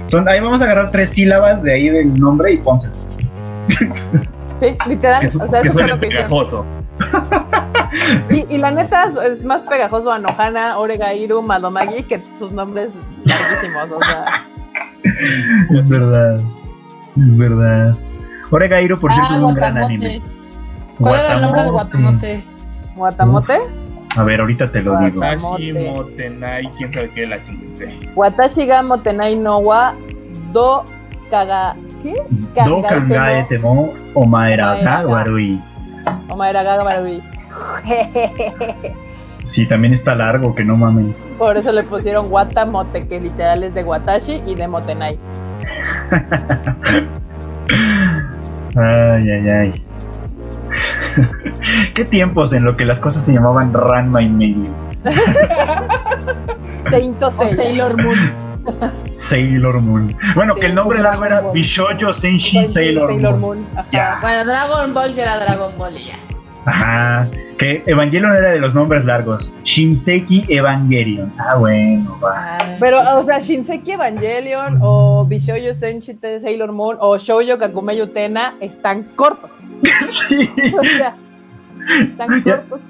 son, 0.05 0.29
ahí 0.29 0.41
vamos 0.41 0.61
a 0.61 0.65
agarrar 0.65 0.91
tres 0.91 1.11
sílabas 1.11 1.63
de 1.63 1.73
ahí 1.75 1.89
del 1.91 2.13
nombre 2.19 2.53
y 2.53 2.59
pónselas. 2.59 2.99
Sí, 4.63 4.77
literal. 4.87 5.29
O 5.41 5.47
sea, 5.49 5.61
eso 5.61 5.73
fue 5.73 5.89
lo 5.89 5.99
que 5.99 6.07
hicieron. 6.07 6.29
pegajoso. 6.29 6.65
Y, 8.31 8.55
y 8.55 8.59
la 8.59 8.71
neta 8.71 9.05
es, 9.07 9.17
es 9.17 9.45
más 9.45 9.63
pegajoso 9.63 10.13
a 10.13 10.19
Nohana, 10.21 10.79
Oregairu, 10.79 11.43
Madomagi 11.43 12.05
que 12.05 12.21
sus 12.39 12.53
nombres 12.53 12.91
larguísimos. 13.25 13.91
O 13.91 13.99
sea, 14.05 14.45
Es 15.79 15.89
verdad, 15.89 16.41
es 17.17 17.37
verdad. 17.37 17.97
Oregairu, 18.51 18.99
por 19.01 19.13
cierto, 19.13 19.31
Ah, 19.33 19.37
es 19.37 19.43
un 19.43 19.55
gran 19.55 19.77
anime. 19.79 20.23
¿Cuál 20.99 21.21
era 21.21 21.35
el 21.35 21.43
nombre 21.43 21.63
de 21.65 21.71
Guatamote. 21.71 22.45
Guatamote? 22.95 23.59
A 24.15 24.23
ver, 24.23 24.41
ahorita 24.41 24.71
te 24.71 24.81
lo 24.83 24.97
digo. 25.01 25.21
Tashi, 25.21 25.73
Mote. 25.73 25.91
Motenai, 25.91 26.71
quién 26.77 26.93
sabe 26.95 27.11
qué 27.11 27.27
la 27.27 27.45
chingada. 27.45 27.93
Watashi 28.15 28.67
ga 28.67 28.83
Motenai 28.83 29.37
no 29.37 29.59
wa 29.59 29.95
Do 30.53 30.85
Kaga. 31.31 31.75
¿Qué? 32.03 32.15
Do 32.65 32.83
kangae 32.83 33.45
temo 33.49 33.93
omaera 34.15 34.77
ga 34.83 35.07
warui. 35.07 35.61
Omaera 36.29 36.63
ga 36.63 36.85
Marui. 36.85 37.23
Sí, 39.45 39.67
también 39.67 39.93
está 39.93 40.15
largo, 40.15 40.55
que 40.55 40.65
no 40.65 40.77
mames. 40.77 41.15
Por 41.39 41.57
eso 41.57 41.73
le 41.73 41.83
pusieron 41.83 42.27
Watamote, 42.31 43.07
que 43.07 43.21
literal 43.21 43.65
es 43.65 43.75
de 43.75 43.85
Watashi 43.85 44.43
y 44.47 44.55
de 44.55 44.69
Motenai. 44.69 45.19
Ay, 48.75 49.31
ay, 49.31 49.51
ay. 49.51 49.85
Qué 51.95 52.05
tiempos 52.07 52.55
en 52.55 52.65
lo 52.65 52.75
que 52.77 52.87
las 52.87 52.99
cosas 53.01 53.23
se 53.25 53.35
llamaban 53.35 53.73
Ranma 53.73 54.23
y 54.23 54.29
medio. 54.31 54.71
Seinto 56.91 57.29
O. 57.29 57.31
Sailor 57.31 58.03
Moon. 58.03 58.52
Sailor 59.13 59.81
Moon. 59.83 60.15
Bueno, 60.35 60.55
Sí, 60.55 60.61
que 60.61 60.67
el 60.67 60.75
nombre 60.75 60.99
largo 61.01 61.25
era. 61.25 61.41
Bishoyo 61.53 62.13
Senshi 62.13 62.67
Sailor, 62.67 63.13
Moon. 63.21 63.41
Moon. 63.41 63.67
Ajá. 63.77 63.89
Ya. 63.93 64.19
Bueno, 64.21 64.45
Dragon 64.45 64.95
Ball 64.95 65.13
será 65.15 65.39
Dragon 65.45 65.73
Ball 65.79 65.97
y 65.97 66.05
ya. 66.05 66.17
Ajá. 66.65 67.29
Que 67.59 67.83
Evangelion 67.87 68.37
era 68.37 68.53
de 68.53 68.61
los 68.61 68.75
nombres 68.75 69.05
largos. 69.05 69.53
Shinseki 69.65 70.47
Evangelion. 70.49 71.33
Ah, 71.39 71.57
bueno, 71.57 72.19
va. 72.23 72.33
Ah, 72.37 72.77
Pero, 72.81 73.01
o 73.19 73.23
sea, 73.23 73.39
Shinseki 73.41 73.93
Evangelion 73.93 74.79
o 74.81 75.25
Bishoyo 75.25 75.75
Senshi 75.75 76.17
Sailor 76.41 76.73
Moon 76.73 76.97
o 77.01 77.17
Shoujo 77.19 77.59
Kakumeyo 77.59 78.11
Tena 78.11 78.55
están 78.61 79.03
cortos. 79.17 79.51
sí. 80.09 80.51
O 80.79 80.83
sea, 80.83 81.17
están 82.01 82.43
Ya. 82.45 82.57
cortos. 82.57 82.81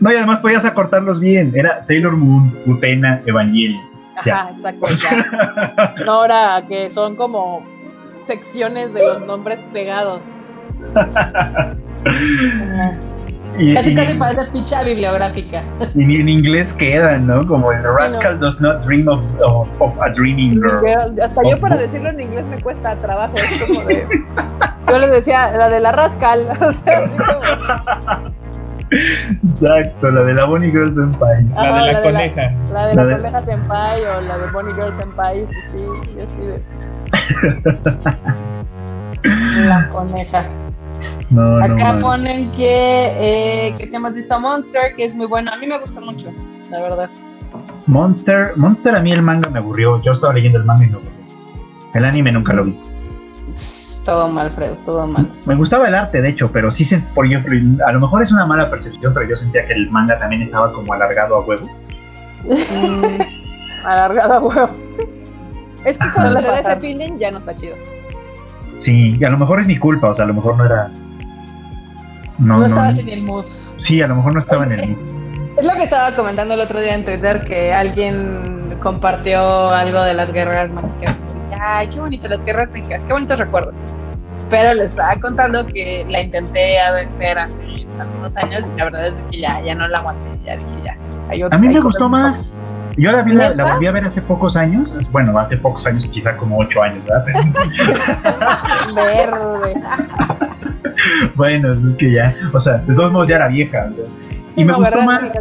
No, 0.00 0.12
y 0.12 0.16
además 0.16 0.40
podías 0.40 0.64
acortarlos 0.64 1.20
bien. 1.20 1.52
Era 1.54 1.80
Sailor 1.80 2.16
Moon, 2.16 2.52
Utena, 2.66 3.22
Evangelion. 3.24 3.80
Ajá, 4.16 4.50
exacto. 4.54 4.86
Ya. 4.88 6.04
No, 6.04 6.12
ahora 6.12 6.64
que 6.68 6.90
son 6.90 7.16
como 7.16 7.62
secciones 8.26 8.92
de 8.94 9.02
los 9.06 9.22
nombres 9.22 9.58
pegados. 9.72 10.20
Y, 13.58 13.74
Casi 13.74 13.90
y- 13.90 13.94
casi 13.94 14.14
parece 14.18 14.50
ficha 14.50 14.82
bibliográfica. 14.82 15.62
y 15.94 16.04
ni 16.04 16.16
en 16.16 16.28
inglés 16.28 16.72
quedan, 16.72 17.26
¿no? 17.26 17.46
Como 17.46 17.70
el 17.70 17.82
Rascal 17.82 18.40
does 18.40 18.58
not 18.62 18.82
dream 18.86 19.06
of, 19.08 19.22
of, 19.44 19.68
of 19.80 19.92
a 20.00 20.08
dreaming 20.10 20.52
girl. 20.52 20.80
Girl, 20.80 21.20
Hasta 21.22 21.42
yo 21.42 21.60
para 21.60 21.76
decirlo 21.76 22.08
en 22.10 22.20
inglés 22.22 22.44
me 22.46 22.58
cuesta 22.60 22.96
trabajo. 22.96 23.34
Es 23.34 23.60
como 23.62 23.82
de. 23.84 24.06
Yo 24.88 24.98
les 24.98 25.10
decía, 25.10 25.52
la 25.56 25.68
de 25.68 25.80
la 25.80 25.92
rascal. 25.92 26.46
O 26.62 26.72
sea, 26.72 26.98
así 27.04 27.18
como. 27.18 28.31
Exacto, 28.92 30.10
la 30.10 30.22
de 30.22 30.34
la 30.34 30.44
Bonnie 30.44 30.70
Girl 30.70 30.92
Senpai. 30.94 31.44
La 31.54 31.60
Ajá, 31.60 31.84
de 31.86 31.92
la 31.92 32.02
coneja. 32.02 32.42
La 32.72 32.86
de 32.88 32.94
La 32.94 33.04
la 33.04 33.08
de- 33.16 33.16
coneja 33.22 33.42
senpai 33.42 34.00
o 34.04 34.20
la 34.20 34.38
de 34.38 34.50
Bonnie 34.52 34.74
Girl 34.74 34.94
senpai. 34.96 35.40
Sí, 35.40 35.84
yo 36.16 36.24
sí 36.28 36.40
de. 36.46 36.62
La 39.66 39.88
coneja. 39.88 40.44
No, 41.30 41.42
no, 41.58 41.64
Acá 41.64 41.92
man. 41.94 42.00
ponen 42.00 42.50
que, 42.52 43.68
eh, 43.68 43.74
que 43.78 43.86
se 43.86 43.92
llama 43.92 44.10
Dista 44.10 44.38
Monster, 44.38 44.94
que 44.96 45.04
es 45.04 45.14
muy 45.14 45.26
bueno. 45.26 45.50
A 45.52 45.56
mí 45.56 45.66
me 45.66 45.78
gusta 45.78 46.00
mucho, 46.00 46.30
la 46.70 46.80
verdad. 46.82 47.08
Monster, 47.86 48.52
Monster 48.56 48.94
a 48.96 49.00
mí 49.00 49.12
el 49.12 49.22
manga 49.22 49.48
me 49.48 49.58
aburrió. 49.58 50.00
Yo 50.02 50.12
estaba 50.12 50.32
leyendo 50.34 50.58
el 50.58 50.64
manga 50.64 50.84
y 50.84 50.90
no. 50.90 50.98
El 51.94 52.04
anime 52.04 52.32
nunca 52.32 52.52
lo 52.52 52.64
vi. 52.64 52.78
Todo 54.04 54.28
mal, 54.28 54.50
Fredo, 54.50 54.76
todo 54.84 55.06
mal. 55.06 55.28
Me 55.46 55.54
gustaba 55.54 55.86
el 55.86 55.94
arte, 55.94 56.20
de 56.20 56.30
hecho, 56.30 56.50
pero 56.50 56.70
sí, 56.72 56.84
sent- 56.84 57.06
por 57.14 57.24
ejemplo, 57.26 57.54
a 57.86 57.92
lo 57.92 58.00
mejor 58.00 58.22
es 58.22 58.32
una 58.32 58.44
mala 58.46 58.68
percepción, 58.68 59.14
pero 59.14 59.28
yo 59.28 59.36
sentía 59.36 59.64
que 59.66 59.74
el 59.74 59.90
manga 59.90 60.18
también 60.18 60.42
estaba 60.42 60.72
como 60.72 60.92
alargado 60.92 61.36
a 61.36 61.40
huevo. 61.44 61.68
Mm, 62.44 63.20
alargado 63.84 64.32
a 64.34 64.40
huevo. 64.40 64.70
Es 65.84 65.98
que 65.98 66.10
cuando 66.12 66.32
Suele 66.32 66.46
le 66.46 66.52
da 66.52 66.54
ese 66.60 66.62
pasar. 66.64 66.80
feeling 66.80 67.18
ya 67.18 67.30
no 67.30 67.38
está 67.38 67.54
chido. 67.54 67.76
Sí, 68.78 69.16
y 69.20 69.24
a 69.24 69.30
lo 69.30 69.38
mejor 69.38 69.60
es 69.60 69.66
mi 69.68 69.78
culpa, 69.78 70.10
o 70.10 70.14
sea, 70.14 70.24
a 70.24 70.28
lo 70.28 70.34
mejor 70.34 70.56
no 70.56 70.64
era. 70.64 70.88
No, 72.38 72.54
No, 72.54 72.58
no. 72.60 72.66
estabas 72.66 72.98
en 72.98 73.08
el 73.08 73.22
mood. 73.22 73.44
Sí, 73.78 74.02
a 74.02 74.08
lo 74.08 74.16
mejor 74.16 74.34
no 74.34 74.40
estaba 74.40 74.64
en 74.64 74.72
el. 74.72 74.96
Es 75.56 75.66
lo 75.66 75.74
que 75.74 75.82
estaba 75.82 76.16
comentando 76.16 76.54
el 76.54 76.60
otro 76.60 76.80
día 76.80 76.94
en 76.94 77.04
Twitter, 77.04 77.44
que 77.44 77.74
alguien 77.74 78.74
compartió 78.82 79.68
algo 79.68 80.00
de 80.02 80.14
las 80.14 80.32
guerras 80.32 80.70
mágicas. 80.72 81.14
Ay, 81.64 81.86
qué 81.88 82.00
bonito, 82.00 82.26
las 82.28 82.44
guerras 82.44 82.68
mágicas, 82.70 83.04
qué 83.04 83.12
bonitos 83.12 83.38
recuerdos. 83.38 83.78
Pero 84.50 84.74
les 84.74 84.90
estaba 84.90 85.14
contando 85.20 85.64
que 85.64 86.04
la 86.08 86.20
intenté 86.22 86.74
ver 87.18 87.38
hace 87.38 87.62
algunos 88.00 88.36
años 88.36 88.64
y 88.74 88.78
la 88.78 88.84
verdad 88.84 89.06
es 89.06 89.22
que 89.30 89.40
ya, 89.40 89.62
ya 89.62 89.74
no 89.74 89.86
la 89.88 89.98
aguanté, 89.98 90.26
ya 90.44 90.56
dije 90.56 90.82
ya. 90.84 90.96
hay 91.30 91.42
otra- 91.42 91.56
A 91.56 91.60
mí 91.60 91.68
me 91.68 91.80
gustó 91.80 92.08
más. 92.08 92.56
Yo 92.98 93.10
la, 93.12 93.22
vi, 93.22 93.32
la, 93.32 93.52
volví 93.74 93.86
a 93.86 93.92
ver 93.92 94.04
hace 94.04 94.20
pocos 94.20 94.54
años. 94.56 94.92
Bueno, 95.12 95.38
hace 95.38 95.56
pocos 95.56 95.86
años, 95.86 96.06
quizá 96.12 96.36
como 96.36 96.58
ocho 96.58 96.82
años, 96.82 97.06
¿verdad? 97.06 97.24
Verde. 98.94 99.74
bueno, 101.34 101.72
es 101.72 101.80
que 101.96 102.12
ya. 102.12 102.34
O 102.52 102.60
sea, 102.60 102.78
de 102.78 102.94
todos 102.94 103.12
modos 103.12 103.28
ya 103.28 103.36
era 103.36 103.48
vieja. 103.48 103.84
¿verdad? 103.84 104.04
Y 104.56 104.60
Sí, 104.60 104.64
me 104.66 104.72
no, 104.72 104.78
gustó 104.78 105.00
más. 105.02 105.32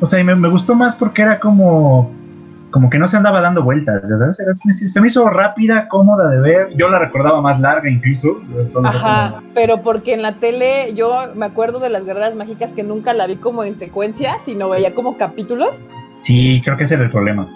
O 0.00 0.06
sea, 0.06 0.20
y 0.20 0.24
me, 0.24 0.34
me 0.34 0.48
gustó 0.48 0.74
más 0.74 0.94
porque 0.94 1.20
era 1.22 1.38
como. 1.38 2.10
Como 2.70 2.88
que 2.88 2.98
no 2.98 3.08
se 3.08 3.16
andaba 3.16 3.40
dando 3.40 3.62
vueltas, 3.62 4.08
¿sabes? 4.08 4.38
Era- 4.38 4.54
se, 4.54 4.88
se 4.88 5.00
me 5.00 5.08
hizo 5.08 5.28
rápida, 5.28 5.88
cómoda 5.88 6.28
de 6.28 6.40
ver. 6.40 6.68
Yo 6.76 6.88
la 6.88 6.98
recordaba 7.00 7.40
más 7.40 7.58
larga 7.60 7.90
incluso. 7.90 8.40
Ajá, 8.84 9.30
como- 9.30 9.42
pero 9.54 9.82
porque 9.82 10.14
en 10.14 10.22
la 10.22 10.34
tele 10.36 10.92
yo 10.94 11.30
me 11.34 11.46
acuerdo 11.46 11.80
de 11.80 11.90
las 11.90 12.04
guerreras 12.04 12.34
mágicas 12.34 12.72
que 12.72 12.82
nunca 12.84 13.12
la 13.12 13.26
vi 13.26 13.36
como 13.36 13.64
en 13.64 13.76
secuencia, 13.76 14.36
sino 14.44 14.68
veía 14.68 14.94
como 14.94 15.16
capítulos. 15.18 15.84
Sí, 16.22 16.60
creo 16.64 16.76
que 16.76 16.84
ese 16.84 16.94
era 16.94 17.04
el 17.04 17.10
problema. 17.10 17.46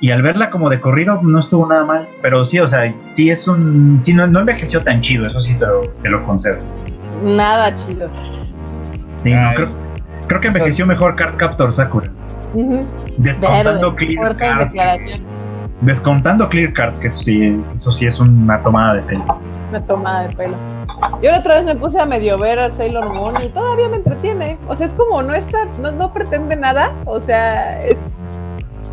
Y 0.00 0.10
al 0.12 0.22
verla 0.22 0.50
como 0.50 0.70
de 0.70 0.80
corrido 0.80 1.20
no 1.22 1.38
estuvo 1.40 1.68
nada 1.68 1.84
mal. 1.84 2.08
Pero 2.22 2.44
sí, 2.44 2.58
o 2.58 2.68
sea, 2.68 2.92
sí 3.10 3.30
es 3.30 3.46
un. 3.46 3.98
Sí, 4.02 4.14
no, 4.14 4.26
no 4.26 4.40
envejeció 4.40 4.80
tan 4.82 5.02
chido, 5.02 5.26
eso 5.26 5.40
sí 5.42 5.54
te 5.58 5.66
lo, 5.66 5.80
te 6.02 6.08
lo 6.08 6.24
concedo. 6.24 6.56
Nada 7.22 7.74
chido. 7.74 8.08
Sí, 9.18 9.32
no, 9.34 9.50
creo, 9.54 9.68
creo 10.26 10.40
que 10.40 10.48
envejeció 10.48 10.86
mejor 10.86 11.16
Card 11.16 11.36
Captor 11.36 11.70
Sakura. 11.72 12.10
Descontando 13.18 13.92
Verde, 13.92 13.96
Clear 13.96 14.16
fuertes 14.26 14.48
Card. 14.48 14.58
declaraciones. 14.64 15.20
Descontando 15.80 16.48
Clear 16.48 16.72
Card, 16.74 16.98
que 16.98 17.06
eso 17.06 17.20
sí, 17.22 17.62
eso 17.74 17.92
sí 17.92 18.06
es 18.06 18.20
una 18.20 18.62
tomada 18.62 18.94
de 18.96 19.02
pelo. 19.02 19.24
Una 19.70 19.80
tomada 19.82 20.28
de 20.28 20.34
pelo. 20.36 20.56
Yo 21.22 21.30
la 21.32 21.38
otra 21.38 21.54
vez 21.54 21.64
me 21.64 21.74
puse 21.74 21.98
a 21.98 22.04
medio 22.06 22.36
ver 22.38 22.58
al 22.58 22.72
Sailor 22.72 23.12
Moon 23.14 23.34
y 23.42 23.48
todavía 23.48 23.88
me 23.88 23.96
entretiene. 23.96 24.58
O 24.68 24.76
sea, 24.76 24.86
es 24.86 24.92
como, 24.92 25.22
no, 25.22 25.32
es, 25.34 25.50
no, 25.80 25.90
no 25.92 26.12
pretende 26.12 26.56
nada. 26.56 26.92
O 27.06 27.18
sea, 27.20 27.80
es 27.80 28.14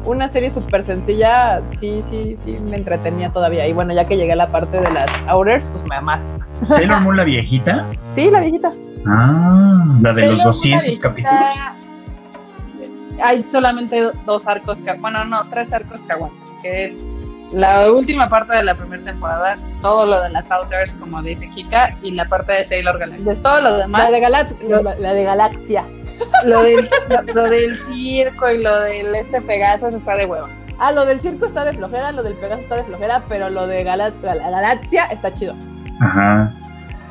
una 0.05 0.29
serie 0.29 0.49
súper 0.49 0.85
sencilla. 0.85 1.61
Sí, 1.77 1.99
sí, 2.01 2.37
sí, 2.41 2.57
me 2.63 2.77
entretenía 2.77 3.31
todavía. 3.31 3.67
Y 3.67 3.73
bueno, 3.73 3.93
ya 3.93 4.05
que 4.05 4.15
llegué 4.15 4.31
a 4.33 4.37
la 4.37 4.47
parte 4.47 4.77
de 4.79 4.89
las 4.91 5.09
Outers, 5.27 5.65
pues 5.65 5.83
me 5.89 5.99
más. 5.99 6.33
Sailor 6.67 7.01
Moon 7.01 7.17
la 7.17 7.23
viejita. 7.25 7.85
Sí, 8.13 8.29
la 8.31 8.39
viejita. 8.39 8.71
Ah, 9.05 9.83
la 10.01 10.13
de 10.13 10.21
Sailor 10.21 10.37
los 10.37 10.45
Moon, 10.45 10.53
200 10.53 10.81
ahorita, 10.83 11.01
capítulos. 11.01 11.86
Hay 13.21 13.45
solamente 13.49 14.11
dos 14.25 14.47
arcos 14.47 14.79
que, 14.81 14.93
bueno, 14.93 15.25
no, 15.25 15.41
tres 15.49 15.73
arcos 15.73 16.01
que 16.01 16.13
aguantan, 16.13 16.39
que 16.61 16.85
es 16.85 16.97
la 17.53 17.91
última 17.91 18.27
parte 18.29 18.55
de 18.55 18.63
la 18.63 18.75
primera 18.75 19.01
temporada, 19.03 19.55
todo 19.81 20.05
lo 20.05 20.21
de 20.21 20.29
las 20.29 20.51
Outers, 20.51 20.93
como 20.95 21.21
dice 21.21 21.47
Kika, 21.49 21.95
y 22.01 22.11
la 22.11 22.25
parte 22.25 22.51
de 22.53 22.65
Sailor 22.65 22.99
Galaxy. 22.99 23.23
Todo 23.41 23.61
lo 23.61 23.77
demás, 23.77 24.03
La 24.03 24.11
de, 24.11 24.25
Galax- 24.25 24.61
la, 24.83 24.95
la 24.95 25.13
de 25.13 25.23
Galaxia. 25.23 25.85
lo, 26.45 26.63
del, 26.63 26.87
lo, 27.09 27.33
lo 27.33 27.43
del 27.49 27.77
circo 27.77 28.49
y 28.51 28.61
lo 28.61 28.79
del 28.81 29.15
este 29.15 29.41
Pegasus 29.41 29.93
está 29.95 30.15
de 30.15 30.25
huevo. 30.25 30.47
Ah, 30.79 30.91
lo 30.91 31.05
del 31.05 31.19
circo 31.21 31.45
está 31.45 31.63
de 31.65 31.73
flojera, 31.73 32.11
lo 32.11 32.21
del 32.21 32.33
Pegaso 32.35 32.61
está 32.61 32.75
de 32.75 32.83
flojera, 32.83 33.23
pero 33.29 33.49
lo 33.49 33.65
de 33.65 33.83
Gala- 33.83 34.11
Gal- 34.21 34.39
Galaxia 34.39 35.05
está 35.05 35.33
chido. 35.33 35.55
Ajá. 36.01 36.51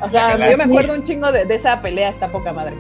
O 0.03 0.11
sea, 0.11 0.37
yo 0.51 0.57
me 0.59 0.65
acuerdo 0.65 0.93
un 0.93 1.03
chingo 1.05 1.33
de, 1.33 1.47
de 1.47 1.55
esa 1.55 1.81
pelea, 1.81 2.11
está 2.11 2.29
poca 2.29 2.53
madre. 2.53 2.75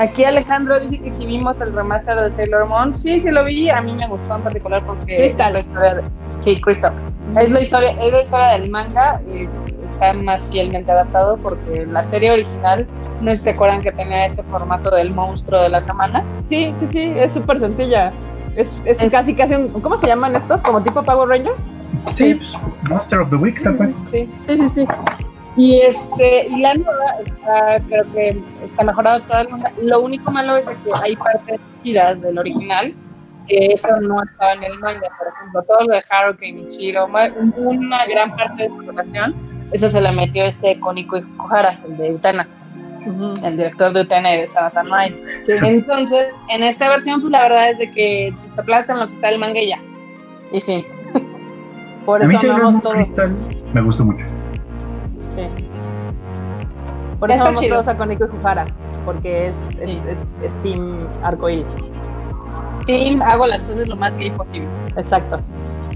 Aquí 0.00 0.24
Alejandro 0.24 0.80
dice 0.80 0.98
que 0.98 1.10
si 1.10 1.26
vimos 1.26 1.60
el 1.60 1.74
remaster 1.74 2.16
de 2.18 2.32
Sailor 2.32 2.66
Moon, 2.68 2.94
sí, 2.94 3.20
sí 3.20 3.30
lo 3.30 3.44
vi, 3.44 3.68
a 3.68 3.82
mí 3.82 3.92
me 3.92 4.08
gustó 4.08 4.34
en 4.36 4.42
particular 4.42 4.82
porque 4.86 5.14
Crystal. 5.18 5.48
es 5.48 5.52
la 5.54 5.60
historia 5.60 5.94
de, 5.96 6.02
sí, 6.38 6.58
Crystal. 6.58 6.94
Es 7.38 7.50
la 7.50 7.60
historia, 7.60 7.90
es 7.90 8.10
la 8.12 8.22
historia 8.22 8.46
del 8.52 8.70
manga, 8.70 9.20
es- 9.30 9.76
está 9.84 10.14
más 10.14 10.46
fielmente 10.46 10.90
adaptado 10.90 11.36
porque 11.36 11.84
la 11.84 12.02
serie 12.02 12.30
original, 12.32 12.86
no 13.20 13.30
sé 13.32 13.36
si 13.36 13.42
se 13.42 13.50
acuerdan 13.50 13.82
que 13.82 13.92
tenía 13.92 14.24
este 14.24 14.42
formato 14.44 14.88
del 14.90 15.12
monstruo 15.12 15.60
de 15.60 15.68
la 15.68 15.82
semana. 15.82 16.24
Sí, 16.48 16.74
sí, 16.80 16.86
sí, 16.90 17.12
es 17.16 17.32
súper 17.32 17.60
sencilla. 17.60 18.10
Es, 18.56 18.82
es, 18.86 19.02
Es- 19.02 19.10
casi, 19.12 19.34
casi 19.34 19.54
un. 19.54 19.68
¿Cómo 19.68 19.98
se 19.98 20.06
llaman 20.06 20.34
estos? 20.34 20.62
¿Como 20.62 20.82
tipo 20.82 21.02
Power 21.02 21.28
Rangers? 21.28 21.60
Sí, 22.14 22.40
Monster 22.88 23.18
of 23.20 23.28
the 23.28 23.36
Week, 23.36 23.62
tal. 23.62 23.94
Sí. 24.12 24.28
Sí, 24.46 24.56
sí, 24.56 24.68
sí. 24.70 24.86
Y 25.60 25.80
este, 25.82 26.46
y 26.48 26.56
la 26.60 26.72
nueva 26.74 27.04
está, 27.22 27.80
creo 27.86 28.04
que 28.12 28.42
está 28.64 28.82
mejorado 28.82 29.20
todo 29.26 29.40
el. 29.40 29.88
Lo 29.88 30.00
único 30.00 30.30
malo 30.30 30.56
es 30.56 30.64
de 30.66 30.74
que 30.76 30.90
hay 30.94 31.14
partes 31.16 31.60
chidas 31.82 32.18
del 32.22 32.38
original, 32.38 32.94
que 33.46 33.66
eso 33.66 33.94
no 34.00 34.22
estaba 34.22 34.54
en 34.54 34.62
el 34.62 34.78
manga. 34.78 35.08
Por 35.18 35.28
ejemplo, 35.28 35.62
todo 35.68 35.86
lo 35.86 35.92
de 35.94 36.02
Haruka 36.08 36.46
y 36.46 36.52
Michiro, 36.54 37.06
ma- 37.08 37.28
una 37.56 38.06
gran 38.06 38.34
parte 38.36 38.62
de 38.62 38.68
su 38.70 38.80
relación, 38.80 39.34
eso 39.72 39.90
se 39.90 40.00
le 40.00 40.10
metió 40.12 40.44
este 40.44 40.80
Koniko 40.80 41.18
Ikuhara, 41.18 41.78
el 41.86 41.96
de 41.98 42.12
Utena, 42.14 42.48
Ujú. 43.06 43.34
el 43.46 43.56
director 43.58 43.92
de 43.92 44.00
Utena 44.00 44.34
y 44.34 44.40
de 44.40 44.46
Sanasanai. 44.46 45.14
Sí. 45.42 45.52
Entonces, 45.62 46.34
en 46.48 46.62
esta 46.62 46.88
versión, 46.88 47.20
pues 47.20 47.32
la 47.32 47.42
verdad 47.42 47.70
es 47.70 47.78
de 47.78 47.92
que 47.92 48.34
te 48.54 48.60
aplastan 48.62 48.98
lo 48.98 49.08
que 49.08 49.12
está 49.12 49.28
el 49.28 49.38
manga 49.38 49.60
y 49.60 49.68
ya. 49.68 49.78
Y 50.52 50.60
fin. 50.62 50.86
Por 52.06 52.22
eso 52.22 52.50
amamos 52.50 52.80
todos. 52.82 52.94
Crystal 52.94 53.36
me 53.74 53.82
gustó 53.82 54.04
mucho. 54.06 54.24
Sí. 55.34 55.48
Por 57.18 57.30
eso 57.30 57.36
Está 57.36 57.44
amamos 57.48 57.60
chido. 57.60 57.74
todos 57.76 57.88
a 57.88 57.96
y 57.96 58.28
Jujara. 58.28 58.64
Porque 59.04 59.48
es, 59.48 59.56
es, 59.80 59.90
Sí. 59.90 60.02
es, 60.08 60.18
es 60.42 60.62
Team 60.62 60.98
Arcoiris. 61.22 61.76
Team, 62.86 63.20
hago 63.22 63.46
las 63.46 63.62
cosas 63.64 63.86
lo 63.88 63.96
más 63.96 64.16
gay 64.16 64.30
posible. 64.30 64.68
Exacto. 64.96 65.38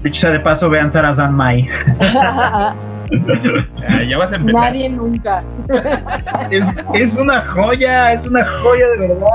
Dicho 0.03 0.21
sea 0.21 0.29
de 0.31 0.39
paso, 0.39 0.69
vean 0.69 0.91
Sarah 0.91 1.13
Mai. 1.31 1.67
Ya 4.09 4.17
vas 4.17 4.31
a 4.31 4.35
empezar. 4.35 4.61
Nadie 4.63 4.89
nunca. 4.89 5.43
Es, 6.49 6.73
es 6.95 7.17
una 7.17 7.41
joya, 7.47 8.13
es 8.13 8.25
una 8.25 8.43
joya 8.45 8.87
de 8.89 8.97
verdad. 8.97 9.27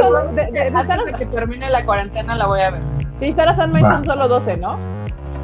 Son- 0.00 0.34
de- 0.34 0.46
de- 0.46 0.50
de 0.52 0.60
Antes 0.68 0.86
Sara- 0.86 1.04
de 1.04 1.12
que 1.12 1.26
termine 1.26 1.70
la 1.70 1.84
cuarentena 1.84 2.36
la 2.36 2.46
voy 2.46 2.60
a 2.62 2.70
ver. 2.70 2.82
sí, 3.20 3.32
Sara 3.36 3.54
Sanmai 3.54 3.82
Va. 3.82 3.90
son 3.96 4.04
solo 4.06 4.28
12, 4.28 4.56
¿no? 4.56 4.78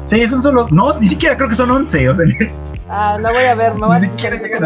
Sí, 0.05 0.27
son 0.27 0.41
solo. 0.41 0.65
No, 0.71 0.91
ni 0.99 1.07
siquiera 1.09 1.37
creo 1.37 1.47
que 1.49 1.55
son 1.55 1.69
11. 1.69 2.09
O 2.09 2.15
sea, 2.15 2.25
Ah, 2.93 3.17
no 3.21 3.31
voy 3.31 3.43
a 3.45 3.55
ver, 3.55 3.73
me 3.75 3.87
voy 3.87 3.95
a, 3.95 3.99
me 3.99 4.07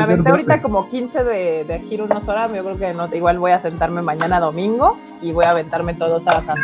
a 0.01 0.03
aventé 0.03 0.29
ahorita 0.31 0.53
12. 0.53 0.61
como 0.63 0.89
15 0.89 1.23
de, 1.23 1.63
de 1.63 1.79
Giro 1.81 2.05
unas 2.05 2.27
horas, 2.27 2.51
yo 2.51 2.63
creo 2.63 2.77
que 2.77 2.91
no, 2.93 3.07
igual 3.13 3.37
voy 3.37 3.51
a 3.51 3.59
sentarme 3.59 4.01
mañana 4.01 4.39
domingo 4.39 4.97
y 5.21 5.31
voy 5.31 5.45
a 5.45 5.51
aventarme 5.51 5.93
todos 5.93 6.25
a 6.27 6.41
Santa. 6.41 6.61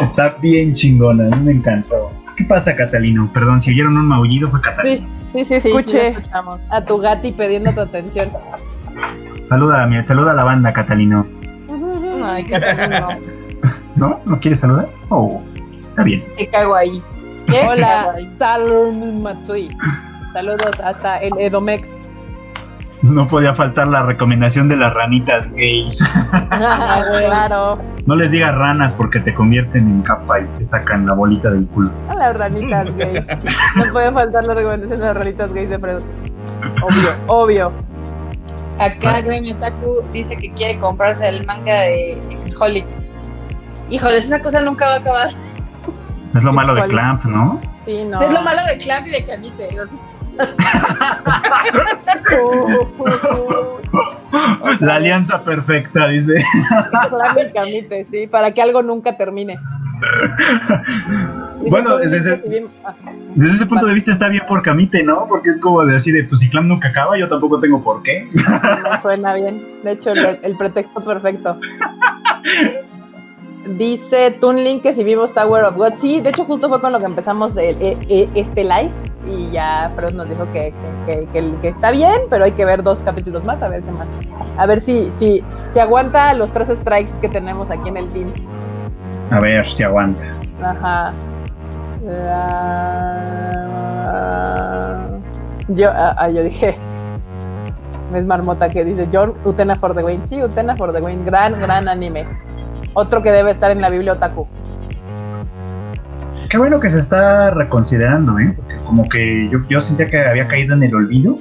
está 0.00 0.34
bien 0.42 0.74
chingona, 0.74 1.28
a 1.28 1.36
mí 1.36 1.44
me 1.44 1.52
encantó. 1.52 2.10
¿Qué 2.36 2.44
pasa, 2.44 2.74
Catalino? 2.74 3.30
Perdón, 3.32 3.60
si 3.62 3.70
oyeron 3.70 3.96
un 3.98 4.06
maullido 4.08 4.50
fue 4.50 4.60
Catalino. 4.60 5.06
Sí, 5.26 5.44
sí, 5.44 5.44
sí, 5.44 5.54
Sí, 5.54 5.60
sí, 5.60 5.68
lo 5.72 5.78
escuché 5.78 6.08
escuchamos. 6.08 6.72
a 6.72 6.84
tu 6.84 6.98
gati 6.98 7.30
pidiendo 7.30 7.72
tu 7.72 7.80
atención. 7.82 8.30
Saluda 9.44 9.84
a 9.84 9.86
mi, 9.86 10.02
saluda 10.04 10.32
a 10.32 10.34
la 10.34 10.42
banda, 10.44 10.72
Catalino. 10.72 11.24
Ay, 12.24 12.42
Catalino, 12.44 13.08
¿No? 13.94 14.18
¿No 14.24 14.40
quieres 14.40 14.58
saludar? 14.58 14.88
Oh, 15.08 15.40
está 15.80 16.02
bien. 16.02 16.24
te 16.36 16.48
cago 16.48 16.74
ahí. 16.74 17.00
¿Qué? 17.46 17.64
Hola. 17.68 18.14
Salud 18.36 18.92
Matsui. 19.20 19.68
Saludos 20.32 20.80
hasta 20.82 21.18
el 21.18 21.32
Edomex. 21.38 22.10
No 23.02 23.26
podía 23.26 23.54
faltar 23.54 23.88
la 23.88 24.02
recomendación 24.02 24.68
de 24.68 24.76
las 24.76 24.92
ranitas 24.92 25.50
gays. 25.52 26.04
claro. 26.50 27.78
No 28.04 28.14
les 28.14 28.30
digas 28.30 28.54
ranas 28.54 28.92
porque 28.92 29.20
te 29.20 29.34
convierten 29.34 29.88
en 29.88 30.02
capa 30.02 30.40
y 30.40 30.44
te 30.58 30.68
sacan 30.68 31.06
la 31.06 31.14
bolita 31.14 31.50
del 31.50 31.66
culo. 31.68 31.90
A 32.10 32.14
las 32.14 32.38
ranitas 32.38 32.94
gays. 32.96 33.26
No 33.74 33.90
puede 33.92 34.12
faltar 34.12 34.44
la 34.44 34.54
recomendación 34.54 35.00
de 35.00 35.06
las 35.06 35.16
ranitas 35.16 35.52
gays 35.54 35.70
de 35.70 35.78
Fredo. 35.78 36.00
Obvio, 36.82 37.14
obvio. 37.26 37.72
Acá 38.78 39.20
Gremio 39.22 39.56
Taku 39.56 40.02
dice 40.12 40.36
que 40.36 40.52
quiere 40.52 40.78
comprarse 40.78 41.26
el 41.28 41.44
manga 41.46 41.80
de 41.80 42.12
X-Holic. 42.42 42.86
Híjoles, 43.88 44.26
esa 44.26 44.40
cosa 44.40 44.60
nunca 44.60 44.86
va 44.86 44.94
a 44.94 44.98
acabar. 44.98 45.28
Es 46.34 46.42
lo 46.42 46.52
malo 46.52 46.74
de. 46.74 46.82
Clamp, 46.84 47.24
¿no? 47.24 47.60
Sí, 47.86 48.04
no. 48.04 48.20
Es 48.20 48.32
lo 48.32 48.42
malo 48.42 48.60
de 48.64 48.76
Clamp 48.78 49.06
y 49.06 49.10
de 49.10 49.80
o 49.80 49.86
sea, 49.86 49.98
La 54.80 54.96
alianza 54.96 55.42
perfecta, 55.42 56.08
dice. 56.08 56.42
Camite, 57.52 58.04
sí, 58.04 58.26
para 58.26 58.52
que 58.52 58.62
algo 58.62 58.82
nunca 58.82 59.16
termine. 59.16 59.58
Bueno, 61.68 61.98
desde- 61.98 62.42
ese 63.54 63.66
punto 63.66 63.86
de 63.86 63.94
vista 63.94 64.12
está 64.12 64.28
bien 64.28 64.44
por 64.48 64.62
Camite, 64.62 65.02
¿no? 65.02 65.26
Porque 65.28 65.50
es 65.50 65.60
como 65.60 65.84
de 65.84 65.96
así 65.96 66.10
de, 66.10 66.24
pues 66.24 66.40
si 66.40 66.48
Clamp 66.48 66.68
nunca 66.68 66.88
acaba, 66.88 67.18
yo 67.18 67.28
tampoco 67.28 67.60
tengo 67.60 67.82
por 67.82 68.02
qué. 68.02 68.28
no 68.34 69.00
suena 69.02 69.34
bien. 69.34 69.62
De 69.84 69.92
hecho, 69.92 70.12
el, 70.12 70.38
el 70.42 70.56
pretexto 70.56 71.04
perfecto. 71.04 71.58
Dice 73.66 74.30
Toonlink 74.40 74.82
que 74.82 74.94
si 74.94 75.04
vimos 75.04 75.32
Tower 75.34 75.64
of 75.64 75.76
God. 75.76 75.92
Sí, 75.94 76.20
de 76.20 76.30
hecho, 76.30 76.44
justo 76.44 76.68
fue 76.68 76.80
con 76.80 76.92
lo 76.92 76.98
que 76.98 77.04
empezamos 77.06 77.56
el- 77.56 77.80
e- 77.80 77.98
e- 78.08 78.28
este 78.34 78.64
live. 78.64 78.90
Y 79.28 79.50
ya 79.50 79.92
Freud 79.94 80.12
nos 80.14 80.28
dijo 80.30 80.50
que, 80.52 80.72
que, 81.06 81.28
que- 81.32 81.54
que 81.60 81.68
está 81.68 81.90
bien, 81.90 82.14
pero 82.30 82.44
hay 82.44 82.52
que 82.52 82.64
ver 82.64 82.82
dos 82.82 83.02
capítulos 83.02 83.44
más, 83.44 83.62
a 83.62 83.68
ver 83.68 83.82
qué 83.82 83.92
más. 83.92 84.08
A 84.56 84.64
ver 84.66 84.80
si, 84.80 85.12
si, 85.12 85.44
si 85.70 85.78
aguanta 85.78 86.32
los 86.34 86.50
tres 86.52 86.68
strikes 86.68 87.12
que 87.20 87.28
tenemos 87.28 87.70
aquí 87.70 87.90
en 87.90 87.98
el 87.98 88.08
team. 88.08 88.32
A 89.30 89.40
ver 89.40 89.70
si 89.72 89.82
aguanta. 89.82 90.22
Ajá. 90.62 91.12
La- 93.80 95.06
Yo, 95.68 95.90
ah, 95.90 96.14
ah, 96.18 96.28
yo 96.30 96.42
dije. 96.42 96.76
Es 98.14 98.24
Marmota 98.26 98.68
que 98.68 98.84
dice 98.84 99.06
John 99.12 99.34
Utena 99.44 99.76
for 99.76 99.94
the 99.94 100.02
Win. 100.02 100.26
Sí, 100.26 100.42
Utena 100.42 100.74
for 100.74 100.92
the 100.92 101.00
Win. 101.00 101.24
Gran, 101.24 101.52
gran 101.60 101.86
anime. 101.88 102.26
Otro 102.94 103.22
que 103.22 103.30
debe 103.30 103.50
estar 103.50 103.70
en 103.70 103.80
la 103.80 103.90
Biblia 103.90 104.12
Otaku. 104.12 104.46
Qué 106.48 106.58
bueno 106.58 106.80
que 106.80 106.90
se 106.90 106.98
está 106.98 107.50
reconsiderando, 107.50 108.38
¿eh? 108.40 108.52
Porque 108.56 108.76
como 108.84 109.08
que 109.08 109.48
yo, 109.50 109.60
yo 109.68 109.80
sentía 109.80 110.06
que 110.06 110.18
había 110.18 110.46
caído 110.48 110.74
en 110.74 110.82
el 110.82 110.94
olvido. 110.94 111.36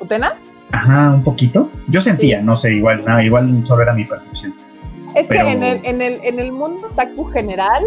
¿Utena? 0.00 0.34
Ajá, 0.70 1.10
un 1.10 1.24
poquito. 1.24 1.70
Yo 1.88 2.00
sentía, 2.00 2.40
no 2.40 2.56
sé, 2.58 2.72
igual, 2.74 3.02
no, 3.06 3.20
igual 3.20 3.64
solo 3.64 3.82
era 3.82 3.92
mi 3.92 4.04
percepción. 4.04 4.54
Es 5.16 5.26
Pero- 5.26 5.44
que 5.46 5.52
en 5.52 5.62
el, 5.64 5.80
en, 5.84 6.02
el, 6.02 6.20
en 6.22 6.38
el 6.38 6.52
mundo 6.52 6.88
otaku 6.88 7.24
general, 7.26 7.82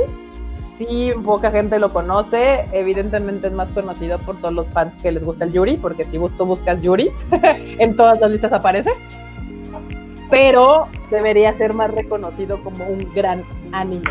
sí, 0.52 1.12
poca 1.24 1.52
gente 1.52 1.80
lo 1.80 1.90
conoce. 1.90 2.66
Evidentemente 2.74 3.48
es 3.48 3.54
más 3.54 3.70
conocido 3.70 4.20
por 4.20 4.36
todos 4.38 4.54
los 4.54 4.70
fans 4.70 4.96
que 5.02 5.12
les 5.14 5.24
gusta 5.24 5.46
el 5.46 5.54
Yuri, 5.54 5.78
porque 5.78 6.04
si 6.04 6.20
tú 6.38 6.46
buscas 6.46 6.82
Yuri, 6.82 7.10
en 7.80 7.96
todas 7.96 8.20
las 8.20 8.30
listas 8.30 8.52
aparece. 8.52 8.92
Pero 10.30 10.88
debería 11.10 11.54
ser 11.54 11.74
más 11.74 11.92
reconocido 11.92 12.62
como 12.64 12.86
un 12.86 13.08
gran 13.16 13.44
anime. 13.72 14.10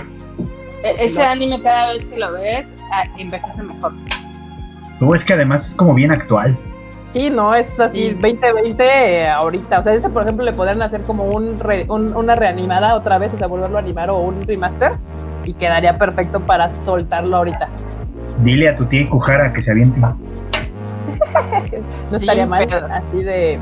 e- 0.82 1.04
ese 1.06 1.22
anime 1.22 1.60
cada 1.62 1.92
vez 1.94 2.04
que 2.06 2.16
lo 2.16 2.32
ves, 2.32 2.74
ah, 2.92 3.02
envejece 3.18 3.62
mejor. 3.62 3.92
Luego 5.00 5.14
es 5.14 5.24
que 5.24 5.32
además 5.32 5.66
es 5.68 5.74
como 5.74 5.94
bien 5.94 6.12
actual. 6.12 6.56
Sí, 7.10 7.30
no, 7.30 7.54
es 7.54 7.80
así, 7.80 8.08
Sí. 8.08 8.14
2020 8.14 8.84
eh, 8.84 9.28
ahorita. 9.28 9.80
O 9.80 9.82
sea, 9.82 9.94
este, 9.94 10.08
por 10.10 10.22
ejemplo, 10.22 10.44
le 10.44 10.52
podrían 10.52 10.82
hacer 10.82 11.00
como 11.02 11.24
un, 11.24 11.58
re- 11.58 11.86
un- 11.88 12.14
una 12.14 12.34
reanimada 12.34 12.94
otra 12.94 13.18
vez, 13.18 13.32
o 13.34 13.38
sea, 13.38 13.46
volverlo 13.46 13.76
a 13.78 13.80
animar 13.80 14.10
o 14.10 14.18
un 14.18 14.40
remaster, 14.42 14.92
y 15.44 15.54
quedaría 15.54 15.96
perfecto 15.98 16.40
para 16.40 16.74
soltarlo 16.82 17.36
ahorita. 17.38 17.68
Dile 18.42 18.68
a 18.68 18.76
tu 18.76 18.84
tía 18.84 19.08
Kujara 19.08 19.52
que 19.52 19.62
se 19.62 19.70
aviente. 19.70 20.00
No 22.10 22.18
Sí, 22.18 22.24
estaría 22.24 22.46
mal, 22.46 22.66
pero- 22.68 22.86
así 22.92 23.22
de... 23.22 23.58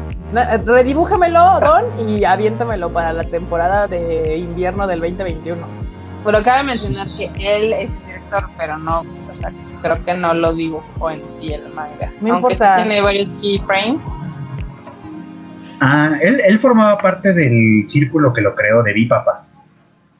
Redibújamelo, 0.66 1.60
Don, 1.60 2.08
y 2.08 2.24
aviéntamelo 2.24 2.90
para 2.90 3.12
la 3.12 3.24
temporada 3.24 3.86
de 3.86 4.36
invierno 4.38 4.86
del 4.86 5.00
2021. 5.00 5.60
Pero 6.24 6.42
cabe 6.42 6.64
mencionar 6.64 7.06
que 7.16 7.30
él 7.38 7.72
es 7.72 7.96
director, 8.06 8.48
pero 8.58 8.78
no, 8.78 9.00
o 9.30 9.34
sea, 9.34 9.52
creo 9.82 10.02
que 10.02 10.14
no 10.14 10.32
lo 10.34 10.54
dibujó 10.54 11.10
en 11.10 11.22
sí 11.24 11.52
el 11.52 11.62
manga. 11.74 12.10
No 12.20 12.34
Aunque 12.34 12.54
importa. 12.54 12.76
sí 12.78 12.82
tiene 12.82 13.00
varios 13.02 13.30
keyframes. 13.34 14.04
Ah, 15.80 16.16
él, 16.22 16.40
él 16.46 16.58
formaba 16.58 16.98
parte 16.98 17.32
del 17.34 17.82
círculo 17.84 18.32
que 18.32 18.40
lo 18.40 18.54
creó 18.54 18.82
de 18.82 18.92
Bipapas. 18.92 19.62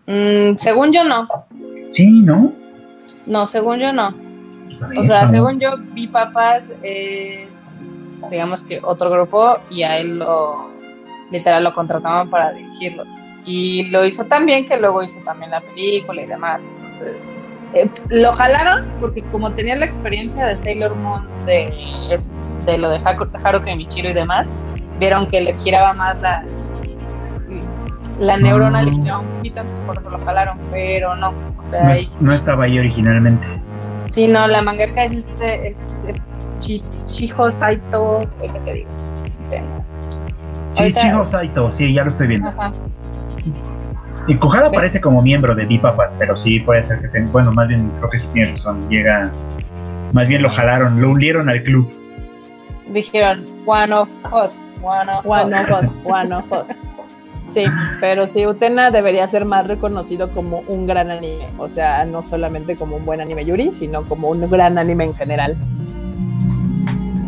Mm, 0.06 0.56
según 0.56 0.92
yo 0.92 1.04
no, 1.04 1.26
Sí, 1.90 2.22
¿no? 2.22 2.52
no, 3.26 3.46
según 3.46 3.78
yo 3.78 3.92
no. 3.92 4.14
O 4.98 5.04
sea, 5.04 5.26
según 5.26 5.58
yo, 5.60 5.70
Bipapas 5.92 6.72
es, 6.82 7.74
digamos 8.30 8.64
que 8.64 8.80
otro 8.82 9.10
grupo 9.10 9.58
y 9.70 9.82
a 9.82 9.98
él 9.98 10.18
lo, 10.18 10.70
literal, 11.30 11.64
lo 11.64 11.74
contrataban 11.74 12.28
para 12.30 12.52
dirigirlo. 12.52 13.04
Y 13.46 13.88
lo 13.90 14.04
hizo 14.04 14.24
tan 14.24 14.46
bien 14.46 14.66
que 14.68 14.78
luego 14.78 15.02
hizo 15.02 15.20
también 15.24 15.50
la 15.50 15.60
película 15.60 16.22
y 16.22 16.26
demás. 16.26 16.66
Entonces, 16.76 17.34
eh, 17.74 17.90
lo 18.08 18.32
jalaron 18.32 18.88
porque 19.00 19.22
como 19.30 19.52
tenía 19.52 19.76
la 19.76 19.84
experiencia 19.84 20.46
de 20.46 20.56
Sailor 20.56 20.96
Moon, 20.96 21.26
de, 21.44 21.70
de 22.66 22.78
lo 22.78 22.90
de 22.90 23.00
Haruka 23.04 23.70
y 23.70 23.76
Michiro 23.76 24.08
y 24.10 24.14
demás, 24.14 24.54
vieron 24.98 25.26
que 25.26 25.40
les 25.40 25.62
giraba 25.62 25.92
más 25.92 26.20
la 26.22 26.44
la 28.18 28.36
neurona 28.36 28.82
le 28.82 28.92
Mm. 28.92 28.94
giraba 29.02 29.20
un 29.20 29.26
poquito, 29.26 29.60
entonces 29.60 29.84
por 29.86 29.98
eso 29.98 30.10
lo 30.10 30.18
jalaron, 30.20 30.58
pero 30.70 31.16
no. 31.16 31.32
O 31.58 31.64
sea, 31.64 31.82
No, 31.82 31.90
ahí 31.92 32.06
no 32.20 32.32
estaba 32.32 32.64
ahí 32.64 32.78
originalmente. 32.78 33.44
Sí, 34.10 34.26
no, 34.28 34.46
la 34.46 34.62
mangaka 34.62 35.04
es 35.04 35.12
este, 35.12 35.68
es, 35.68 36.04
es 36.08 36.28
Chi- 36.58 36.82
Shiho 37.08 37.50
Saito, 37.50 38.20
¿qué 38.40 38.58
te 38.60 38.72
digo? 38.74 38.90
Sí, 40.68 40.78
Ahorita- 40.82 41.00
Chiho 41.00 41.26
Saito, 41.26 41.72
sí, 41.72 41.94
ya 41.94 42.04
lo 42.04 42.10
estoy 42.10 42.26
viendo. 42.28 42.48
Ajá. 42.48 42.72
Y 44.26 44.36
Kujada 44.36 44.68
¿Ves? 44.70 44.76
parece 44.78 45.00
como 45.00 45.20
miembro 45.20 45.54
de 45.54 45.66
Bipapas, 45.66 46.14
pero 46.18 46.36
sí 46.36 46.60
puede 46.60 46.82
ser 46.84 47.00
que 47.00 47.08
tenga. 47.08 47.30
Bueno, 47.30 47.52
más 47.52 47.68
bien 47.68 47.90
creo 47.98 48.08
que 48.10 48.18
sí 48.18 48.26
tiene 48.32 48.52
razón. 48.52 48.80
Llega. 48.88 49.30
Más 50.12 50.26
bien 50.28 50.42
lo 50.42 50.48
jalaron, 50.48 51.00
lo 51.00 51.10
hundieron 51.10 51.48
al 51.50 51.62
club. 51.62 51.92
Dijeron, 52.90 53.44
one 53.66 53.92
of 53.92 54.08
us, 54.32 54.66
one 54.82 55.10
of 55.10 55.26
One 55.26 55.54
us. 55.54 55.68
of 55.68 55.82
us, 55.84 55.90
one 56.04 56.32
of 56.34 56.52
us. 56.52 56.64
Sí, 57.54 57.64
pero 58.00 58.26
sí, 58.26 58.46
Utena 58.46 58.90
debería 58.90 59.26
ser 59.28 59.44
más 59.44 59.66
reconocido 59.68 60.28
como 60.30 60.58
un 60.66 60.86
gran 60.88 61.10
anime. 61.10 61.46
O 61.56 61.68
sea, 61.68 62.04
no 62.04 62.20
solamente 62.22 62.74
como 62.76 62.96
un 62.96 63.04
buen 63.04 63.20
anime 63.20 63.44
Yuri, 63.44 63.72
sino 63.72 64.02
como 64.02 64.28
un 64.28 64.50
gran 64.50 64.76
anime 64.76 65.04
en 65.04 65.14
general. 65.14 65.56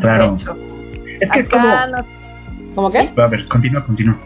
Claro. 0.00 0.36
Es 1.20 1.30
que 1.30 1.40
es 1.40 1.48
como. 1.48 1.68
¿Cómo 2.74 2.90
qué? 2.90 3.10
A 3.16 3.26
ver, 3.26 3.46
continúa, 3.48 3.84
continúa. 3.86 4.16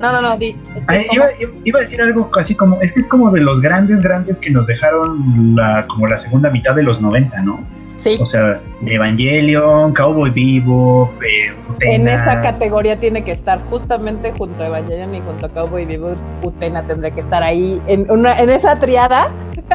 no, 0.00 0.12
no, 0.12 0.20
no, 0.20 0.36
di, 0.36 0.54
es 0.74 0.86
que 0.86 0.94
Ay, 0.94 1.06
como- 1.06 1.20
iba, 1.38 1.50
iba 1.64 1.78
a 1.78 1.82
decir 1.82 2.02
algo 2.02 2.30
así 2.38 2.54
como. 2.54 2.80
Es 2.82 2.92
que 2.92 3.00
es 3.00 3.08
como 3.08 3.30
de 3.30 3.40
los 3.40 3.60
grandes, 3.62 4.02
grandes 4.02 4.38
que 4.38 4.50
nos 4.50 4.66
dejaron 4.66 5.54
la, 5.54 5.86
como 5.86 6.06
la 6.06 6.18
segunda 6.18 6.50
mitad 6.50 6.74
de 6.74 6.82
los 6.82 7.00
90, 7.00 7.42
¿no? 7.42 7.64
Sí, 7.96 8.18
O 8.20 8.26
sea, 8.26 8.60
Evangelion, 8.84 9.94
Cowboy 9.94 10.30
Vivo, 10.30 11.12
eh, 11.22 11.52
Utena, 11.70 11.94
en 11.94 12.08
esa 12.08 12.40
categoría 12.42 13.00
tiene 13.00 13.24
que 13.24 13.32
estar 13.32 13.58
justamente 13.58 14.32
junto 14.36 14.62
a 14.62 14.66
Evangelion 14.66 15.14
y 15.14 15.20
junto 15.20 15.46
a 15.46 15.48
Cowboy 15.48 15.84
Bebop. 15.86 16.16
Utena 16.44 16.82
tendría 16.86 17.10
que 17.12 17.20
estar 17.20 17.42
ahí 17.42 17.80
en, 17.86 18.10
una, 18.10 18.38
en 18.38 18.50
esa 18.50 18.78
triada 18.78 19.28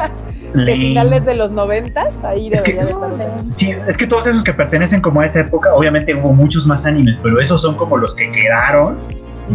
de 0.54 0.76
finales 0.76 1.24
de 1.24 1.34
los 1.34 1.50
noventas. 1.50 2.22
Ahí 2.22 2.48
Es 2.52 2.62
que- 2.62 2.78
estar. 2.78 3.10
Sí, 3.48 3.74
es 3.88 3.96
que 3.96 4.06
todos 4.06 4.26
esos 4.26 4.44
que 4.44 4.52
pertenecen 4.52 5.00
como 5.00 5.20
a 5.20 5.26
esa 5.26 5.40
época, 5.40 5.72
obviamente 5.74 6.14
hubo 6.14 6.32
muchos 6.32 6.66
más 6.66 6.86
animes, 6.86 7.16
pero 7.22 7.40
esos 7.40 7.60
son 7.62 7.74
como 7.76 7.96
los 7.96 8.14
que 8.14 8.30
quedaron, 8.30 8.98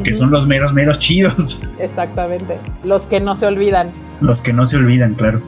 que 0.03 0.13
son 0.13 0.29
los 0.29 0.45
meros, 0.45 0.73
meros 0.73 0.99
chidos, 0.99 1.59
Exactamente. 1.79 2.57
Los 2.83 3.05
que 3.05 3.19
no 3.21 3.35
se 3.35 3.45
olvidan. 3.45 3.91
los 4.19 4.41
que 4.41 4.51
no 4.51 4.67
se 4.67 4.75
olvidan, 4.75 5.13
claro. 5.13 5.39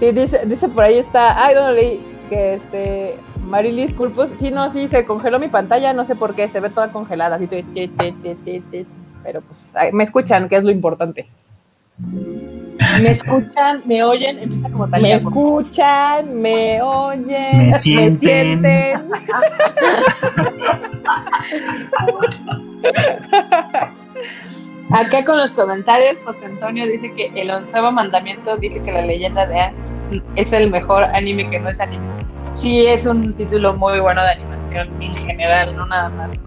Sí, 0.00 0.10
dice, 0.12 0.40
dice 0.46 0.68
por 0.68 0.84
ahí 0.84 0.98
está, 0.98 1.42
ay, 1.46 1.54
no 1.54 1.72
leí 1.72 2.00
que 2.28 2.54
este 2.54 3.18
Marilis 3.46 3.92
Culpos, 3.94 4.30
sí, 4.30 4.50
no, 4.50 4.70
sí, 4.70 4.88
se 4.88 5.04
congeló 5.04 5.38
mi 5.38 5.48
pantalla, 5.48 5.92
no 5.92 6.04
sé 6.04 6.16
por 6.16 6.34
qué, 6.34 6.48
se 6.48 6.60
ve 6.60 6.70
toda 6.70 6.92
congelada, 6.92 7.36
así, 7.36 7.46
ti, 7.46 7.62
ti, 7.62 7.88
ti. 8.70 8.86
pero 9.22 9.40
pues 9.40 9.74
me 9.92 10.04
escuchan, 10.04 10.48
que 10.48 10.56
es 10.56 10.64
lo 10.64 10.70
importante. 10.70 11.26
me 11.98 13.10
escuchan, 13.10 13.82
me 13.84 14.02
oyen, 14.04 14.38
empieza 14.38 14.70
como 14.70 14.86
Me 14.86 15.18
por 15.20 15.32
favor. 15.32 15.62
escuchan, 15.64 16.40
me 16.40 16.80
oyen, 16.82 17.70
Me 17.70 17.70
me 17.70 17.78
sienten. 18.10 19.10
Acá 24.90 25.24
con 25.24 25.38
los 25.38 25.52
comentarios, 25.52 26.20
José 26.24 26.46
Antonio 26.46 26.86
dice 26.86 27.12
que 27.12 27.32
el 27.34 27.50
onceavo 27.50 27.90
mandamiento 27.90 28.56
dice 28.56 28.80
que 28.82 28.92
la 28.92 29.02
leyenda 29.02 29.46
de 29.46 29.60
Aang 29.60 29.74
es 30.36 30.52
el 30.52 30.70
mejor 30.70 31.04
anime 31.04 31.50
que 31.50 31.58
no 31.58 31.68
es 31.68 31.80
anime. 31.80 32.04
Sí, 32.52 32.86
es 32.86 33.04
un 33.04 33.34
título 33.34 33.74
muy 33.74 34.00
bueno 34.00 34.22
de 34.22 34.30
animación 34.30 34.88
en 35.00 35.12
general, 35.12 35.76
no 35.76 35.86
nada 35.86 36.08
más. 36.10 36.40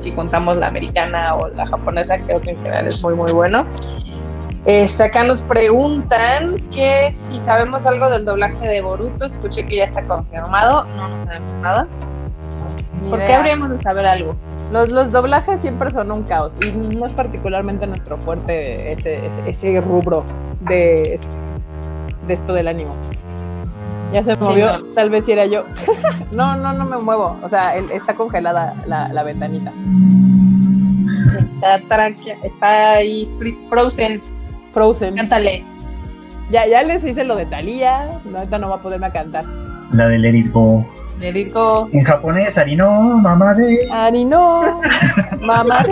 Si 0.00 0.10
contamos 0.10 0.56
la 0.56 0.66
americana 0.66 1.36
o 1.36 1.48
la 1.48 1.64
japonesa, 1.64 2.18
creo 2.18 2.40
que 2.40 2.50
en 2.50 2.56
general 2.58 2.88
es 2.88 3.02
muy, 3.02 3.14
muy 3.14 3.32
bueno. 3.32 3.64
Este, 4.66 5.04
acá 5.04 5.22
nos 5.22 5.42
preguntan 5.42 6.56
que 6.72 7.12
si 7.12 7.38
sabemos 7.38 7.86
algo 7.86 8.10
del 8.10 8.24
doblaje 8.24 8.66
de 8.66 8.82
Boruto. 8.82 9.26
Escuché 9.26 9.64
que 9.64 9.76
ya 9.76 9.84
está 9.84 10.02
confirmado, 10.02 10.84
no, 10.96 11.08
no 11.08 11.18
sabemos 11.20 11.54
nada. 11.54 11.86
Ni 13.00 13.10
¿Por 13.10 13.20
qué 13.20 13.32
habríamos 13.32 13.70
de 13.70 13.80
saber 13.80 14.06
algo? 14.06 14.36
Los, 14.72 14.90
los 14.90 15.12
doblajes 15.12 15.60
siempre 15.60 15.90
son 15.92 16.10
un 16.10 16.22
caos 16.24 16.52
y 16.60 16.70
no 16.72 17.06
es 17.06 17.12
particularmente 17.12 17.86
nuestro 17.86 18.18
fuerte 18.18 18.92
ese, 18.92 19.24
ese, 19.24 19.48
ese 19.48 19.80
rubro 19.80 20.24
de, 20.60 21.20
de 22.26 22.34
esto 22.34 22.52
del 22.52 22.68
ánimo. 22.68 22.92
Ya 24.12 24.22
se 24.24 24.34
Sí, 24.34 24.40
movió, 24.42 24.78
no. 24.78 24.84
tal 24.94 25.10
vez 25.10 25.24
si 25.24 25.32
era 25.32 25.46
yo. 25.46 25.64
no, 26.34 26.56
no, 26.56 26.72
no 26.72 26.84
me 26.84 26.96
muevo. 26.98 27.36
O 27.42 27.48
sea, 27.48 27.76
el- 27.76 27.90
está 27.92 28.14
congelada 28.14 28.74
la, 28.86 29.08
la 29.12 29.22
ventanita. 29.22 29.72
Está, 31.54 31.78
tranqui- 31.88 32.36
está 32.42 32.92
ahí 32.92 33.28
free- 33.38 33.58
frozen. 33.68 34.20
Frozen. 34.72 35.14
Cántale. 35.16 35.64
Ya, 36.50 36.66
ya 36.66 36.82
les 36.82 37.04
hice 37.04 37.24
lo 37.24 37.34
de 37.36 37.46
Thalía. 37.46 38.20
No, 38.24 38.38
ahorita 38.38 38.58
no 38.58 38.68
va 38.68 38.76
a 38.76 38.82
poderme 38.82 39.06
a 39.06 39.12
cantar. 39.12 39.44
La 39.92 40.08
de 40.08 40.18
Let 40.18 40.34
It 40.36 40.52
Digo, 41.18 41.88
En 41.92 42.04
japonés, 42.04 42.58
Arino, 42.58 43.00
mamá 43.18 43.54
de. 43.54 43.88
Ari, 43.90 44.24
no. 44.24 44.80
Mamá. 45.40 45.84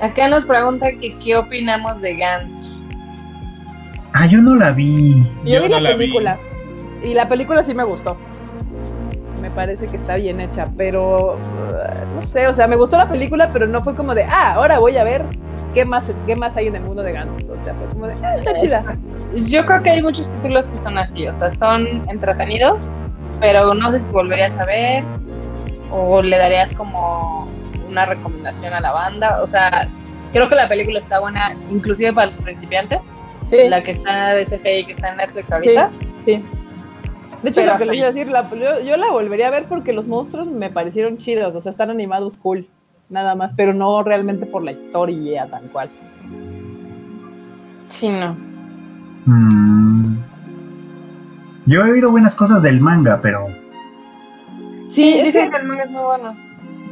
acá 0.00 0.28
nos 0.28 0.44
pregunta 0.46 0.86
que 1.00 1.16
qué 1.18 1.36
opinamos 1.36 2.00
de 2.00 2.14
Gantz. 2.16 2.84
Ah, 4.12 4.26
yo 4.26 4.38
no 4.40 4.54
la 4.54 4.70
vi. 4.72 5.22
Yo, 5.44 5.54
Yo 5.56 5.62
vi 5.62 5.68
no 5.68 5.74
la 5.76 5.80
la 5.80 5.90
vi. 5.92 5.98
película. 5.98 6.38
Y 7.02 7.14
la 7.14 7.28
película 7.28 7.62
sí 7.64 7.74
me 7.74 7.84
gustó. 7.84 8.16
Me 9.42 9.50
parece 9.50 9.86
que 9.86 9.96
está 9.96 10.16
bien 10.16 10.40
hecha, 10.40 10.66
pero 10.76 11.34
uh, 11.34 12.14
no 12.14 12.22
sé, 12.22 12.48
o 12.48 12.54
sea, 12.54 12.66
me 12.66 12.76
gustó 12.76 12.96
la 12.96 13.08
película, 13.08 13.48
pero 13.52 13.66
no 13.66 13.82
fue 13.82 13.94
como 13.94 14.14
de, 14.14 14.24
ah, 14.24 14.54
ahora 14.54 14.78
voy 14.78 14.96
a 14.96 15.04
ver 15.04 15.24
qué 15.74 15.84
más, 15.84 16.10
qué 16.26 16.36
más 16.36 16.56
hay 16.56 16.66
en 16.68 16.76
el 16.76 16.82
mundo 16.82 17.02
de 17.02 17.12
Gantz. 17.12 17.44
O 17.44 17.64
sea, 17.64 17.74
fue 17.74 17.86
como 17.88 18.06
de, 18.06 18.14
ah, 18.24 18.34
está 18.36 18.54
chida. 18.60 18.96
Yo 19.34 19.64
creo 19.66 19.82
que 19.82 19.90
hay 19.90 20.02
muchos 20.02 20.28
títulos 20.34 20.68
que 20.68 20.78
son 20.78 20.98
así, 20.98 21.26
o 21.26 21.34
sea, 21.34 21.50
son 21.50 21.86
entretenidos, 22.08 22.90
pero 23.40 23.74
no 23.74 23.90
sé 23.90 24.00
si 24.00 24.04
volverías 24.06 24.56
a 24.58 24.64
ver 24.66 25.04
o 25.90 26.20
le 26.22 26.36
darías 26.36 26.72
como 26.74 27.46
una 27.88 28.06
recomendación 28.06 28.74
a 28.74 28.80
la 28.80 28.92
banda. 28.92 29.40
O 29.42 29.46
sea, 29.46 29.88
creo 30.32 30.48
que 30.48 30.54
la 30.54 30.68
película 30.68 30.98
está 30.98 31.20
buena, 31.20 31.54
inclusive 31.70 32.12
para 32.12 32.26
los 32.28 32.38
principiantes. 32.38 33.00
Sí, 33.48 33.56
La 33.68 33.82
que 33.82 33.92
está 33.92 34.34
de 34.34 34.44
CGI, 34.44 34.84
que 34.86 34.92
está 34.92 35.08
en 35.10 35.16
Netflix 35.16 35.50
ahorita. 35.52 35.90
sí. 36.26 36.44
De 37.42 37.50
hecho, 37.50 37.60
Pero 37.60 37.72
lo 37.74 37.78
que 37.78 37.84
les 37.86 37.96
iba 37.98 38.06
a 38.08 38.12
decir, 38.12 38.28
la- 38.32 38.50
yo, 38.50 38.80
yo 38.80 38.96
la 38.96 39.10
volvería 39.12 39.46
a 39.46 39.50
ver 39.50 39.66
porque 39.66 39.92
los 39.92 40.08
monstruos 40.08 40.48
me 40.48 40.70
parecieron 40.70 41.18
chidos, 41.18 41.54
o 41.54 41.60
sea, 41.60 41.70
están 41.70 41.88
animados 41.88 42.36
cool, 42.36 42.68
nada 43.10 43.34
más, 43.34 43.52
pero 43.54 43.72
no 43.74 44.02
realmente 44.02 44.46
por 44.46 44.62
la 44.64 44.72
historia 44.72 45.46
tal 45.48 45.64
cual. 45.70 45.88
Sí, 47.88 48.08
no. 48.10 48.36
Mm. 49.26 50.18
Yo 51.66 51.84
he 51.84 51.92
oído 51.92 52.10
buenas 52.10 52.34
cosas 52.34 52.62
del 52.62 52.80
manga, 52.80 53.20
pero. 53.20 53.46
Sí, 54.88 55.20
dicen 55.22 55.46
que- 55.46 55.50
que 55.50 55.56
el 55.62 55.68
manga 55.68 55.84
es 55.84 55.90
muy 55.90 56.02
bueno. 56.02 56.34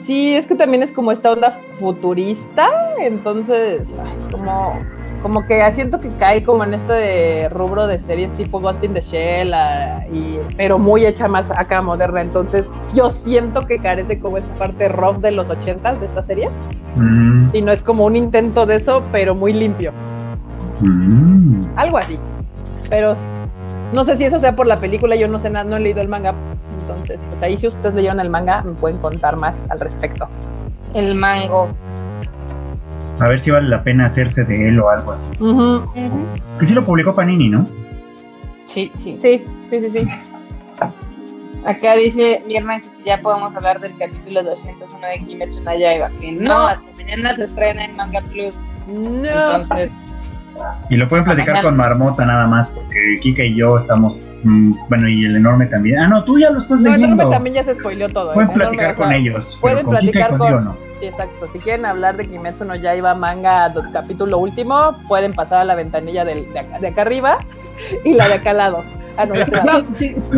Sí, 0.07 0.37
es 0.37 0.47
que 0.47 0.55
también 0.55 0.85
es 0.85 0.93
como 0.93 1.11
esta 1.11 1.33
onda 1.33 1.51
futurista, 1.51 2.69
entonces, 3.01 3.93
ay, 3.99 4.31
como, 4.31 4.79
como 5.21 5.45
que 5.45 5.61
siento 5.73 5.99
que 5.99 6.11
cae 6.11 6.45
como 6.45 6.63
en 6.63 6.75
este 6.75 7.49
rubro 7.49 7.89
de 7.89 7.99
series 7.99 8.33
tipo 8.37 8.61
Ghost 8.61 8.85
in 8.85 8.95
the 8.95 9.01
Shell, 9.01 9.53
ah, 9.53 10.07
y, 10.13 10.39
pero 10.57 10.79
muy 10.79 11.05
hecha 11.05 11.27
más 11.27 11.51
acá 11.51 11.83
moderna, 11.83 12.21
entonces 12.21 12.71
yo 12.95 13.11
siento 13.11 13.67
que 13.67 13.81
carece 13.81 14.21
como 14.21 14.37
esta 14.37 14.55
parte 14.55 14.89
rough 14.89 15.17
de 15.17 15.33
los 15.33 15.51
ochentas 15.51 15.99
de 15.99 16.07
estas 16.07 16.29
series, 16.29 16.53
Mm, 16.95 17.49
y 17.53 17.63
no 17.63 17.73
es 17.73 17.83
como 17.83 18.05
un 18.05 18.15
intento 18.15 18.65
de 18.65 18.77
eso, 18.77 19.03
pero 19.11 19.35
muy 19.35 19.53
limpio, 19.53 19.91
mm. 20.83 21.63
algo 21.75 21.99
así, 21.99 22.17
pero 22.89 23.17
no 23.93 24.05
sé 24.05 24.15
si 24.15 24.23
eso 24.23 24.39
sea 24.39 24.55
por 24.55 24.69
la 24.69 24.79
película, 24.79 25.17
yo 25.17 25.27
no 25.27 25.41
sé 25.41 25.51
nada, 25.51 25.65
no 25.65 25.77
he 25.77 25.81
leído 25.81 26.01
el 26.01 26.09
manga, 26.09 26.33
entonces, 26.87 27.23
pues 27.29 27.43
ahí 27.43 27.57
si 27.57 27.67
ustedes 27.67 27.95
leyeron 27.95 28.21
el 28.21 28.31
manga, 28.31 28.63
me 28.63 28.73
pueden 28.73 28.99
contar 28.99 29.37
más 29.37 29.65
al 29.69 29.81
respecto. 29.81 30.29
El 30.95 31.15
mango. 31.17 31.69
A 33.19 33.29
ver 33.29 33.41
si 33.41 33.51
vale 33.51 33.69
la 33.69 33.83
pena 33.83 34.07
hacerse 34.07 34.45
de 34.45 34.69
él 34.69 34.79
o 34.81 34.89
algo 34.91 35.13
así. 35.13 35.29
Ujú. 35.41 35.83
Que 36.61 36.67
sí 36.67 36.75
lo 36.75 36.85
publicó 36.85 37.15
Panini, 37.15 37.49
¿no? 37.49 37.67
Sí, 38.67 38.91
sí. 38.97 39.19
Sí, 39.23 39.45
sí, 39.71 39.81
sí, 39.81 39.91
sí. 39.91 40.09
Acá 41.65 41.95
dice 41.97 42.43
Mirna 42.47 42.81
que 42.81 42.89
si 42.89 43.05
ya 43.05 43.21
podemos 43.21 43.55
hablar 43.57 43.81
del 43.81 43.97
capítulo 43.97 44.43
201 44.45 45.05
de 45.07 45.27
Kimetsu 45.27 45.65
no 45.65 45.77
Yaiba. 45.77 46.11
Que 46.21 46.31
no, 46.31 46.43
No. 46.43 46.67
hasta 46.69 46.83
mañana 46.97 47.33
se 47.35 47.45
estrena 47.45 47.85
en 47.87 47.97
Manga 47.97 48.21
Plus. 48.21 48.55
No. 48.87 49.57
Entonces, 49.57 49.95
Y 50.91 50.97
lo 50.97 51.09
pueden 51.09 51.25
platicar 51.25 51.63
con 51.63 51.77
Marmota 51.77 52.25
nada 52.25 52.47
más, 52.47 52.69
porque 52.69 52.99
Kika 53.23 53.43
y 53.45 53.55
yo 53.57 53.77
estamos. 53.77 54.19
mm, 54.45 54.73
bueno, 54.89 55.09
y 55.09 55.25
el 55.27 55.37
enorme 55.37 55.67
también. 55.67 55.99
Ah, 56.01 56.07
no, 56.09 56.25
tú 56.25 56.39
ya 56.39 56.51
lo 56.51 56.59
estás 56.59 56.81
No, 56.81 56.91
leyendo. 56.93 57.15
Enorme 57.15 57.31
también 57.35 57.55
ya 57.55 57.63
se 57.65 57.75
spoileó 57.75 58.09
todo. 58.09 58.31
¿eh? 58.31 58.35
Pueden 58.35 58.51
Enorme, 58.51 58.65
platicar 58.79 58.93
o 58.93 58.97
sea, 58.97 59.05
con 59.07 59.13
ellos. 59.15 59.59
pueden 59.61 59.85
con 59.85 59.95
Kika 59.97 60.03
y 60.03 60.13
platicar 60.13 60.39
con- 60.39 60.65
no. 60.65 60.77
Sí, 61.01 61.07
exacto. 61.07 61.47
Si 61.49 61.59
quieren 61.59 61.85
hablar 61.87 62.17
de 62.17 62.27
Kimetsu 62.27 62.65
no 62.65 62.75
Yaiba 62.75 63.15
manga 63.15 63.73
capítulo 63.93 64.39
último, 64.39 64.97
pueden 65.09 65.33
pasar 65.33 65.59
a 65.59 65.65
la 65.65 65.75
ventanilla 65.75 66.25
del- 66.25 66.53
de, 66.53 66.59
acá, 66.61 66.79
de 66.79 66.89
acá 66.89 67.03
arriba 67.03 67.39
y 68.05 68.15
la 68.15 68.29
de 68.29 68.35
acá 68.35 68.51
al 68.51 68.57
lado. 68.59 68.85
Ah, 69.19 69.25
no, 69.25 69.35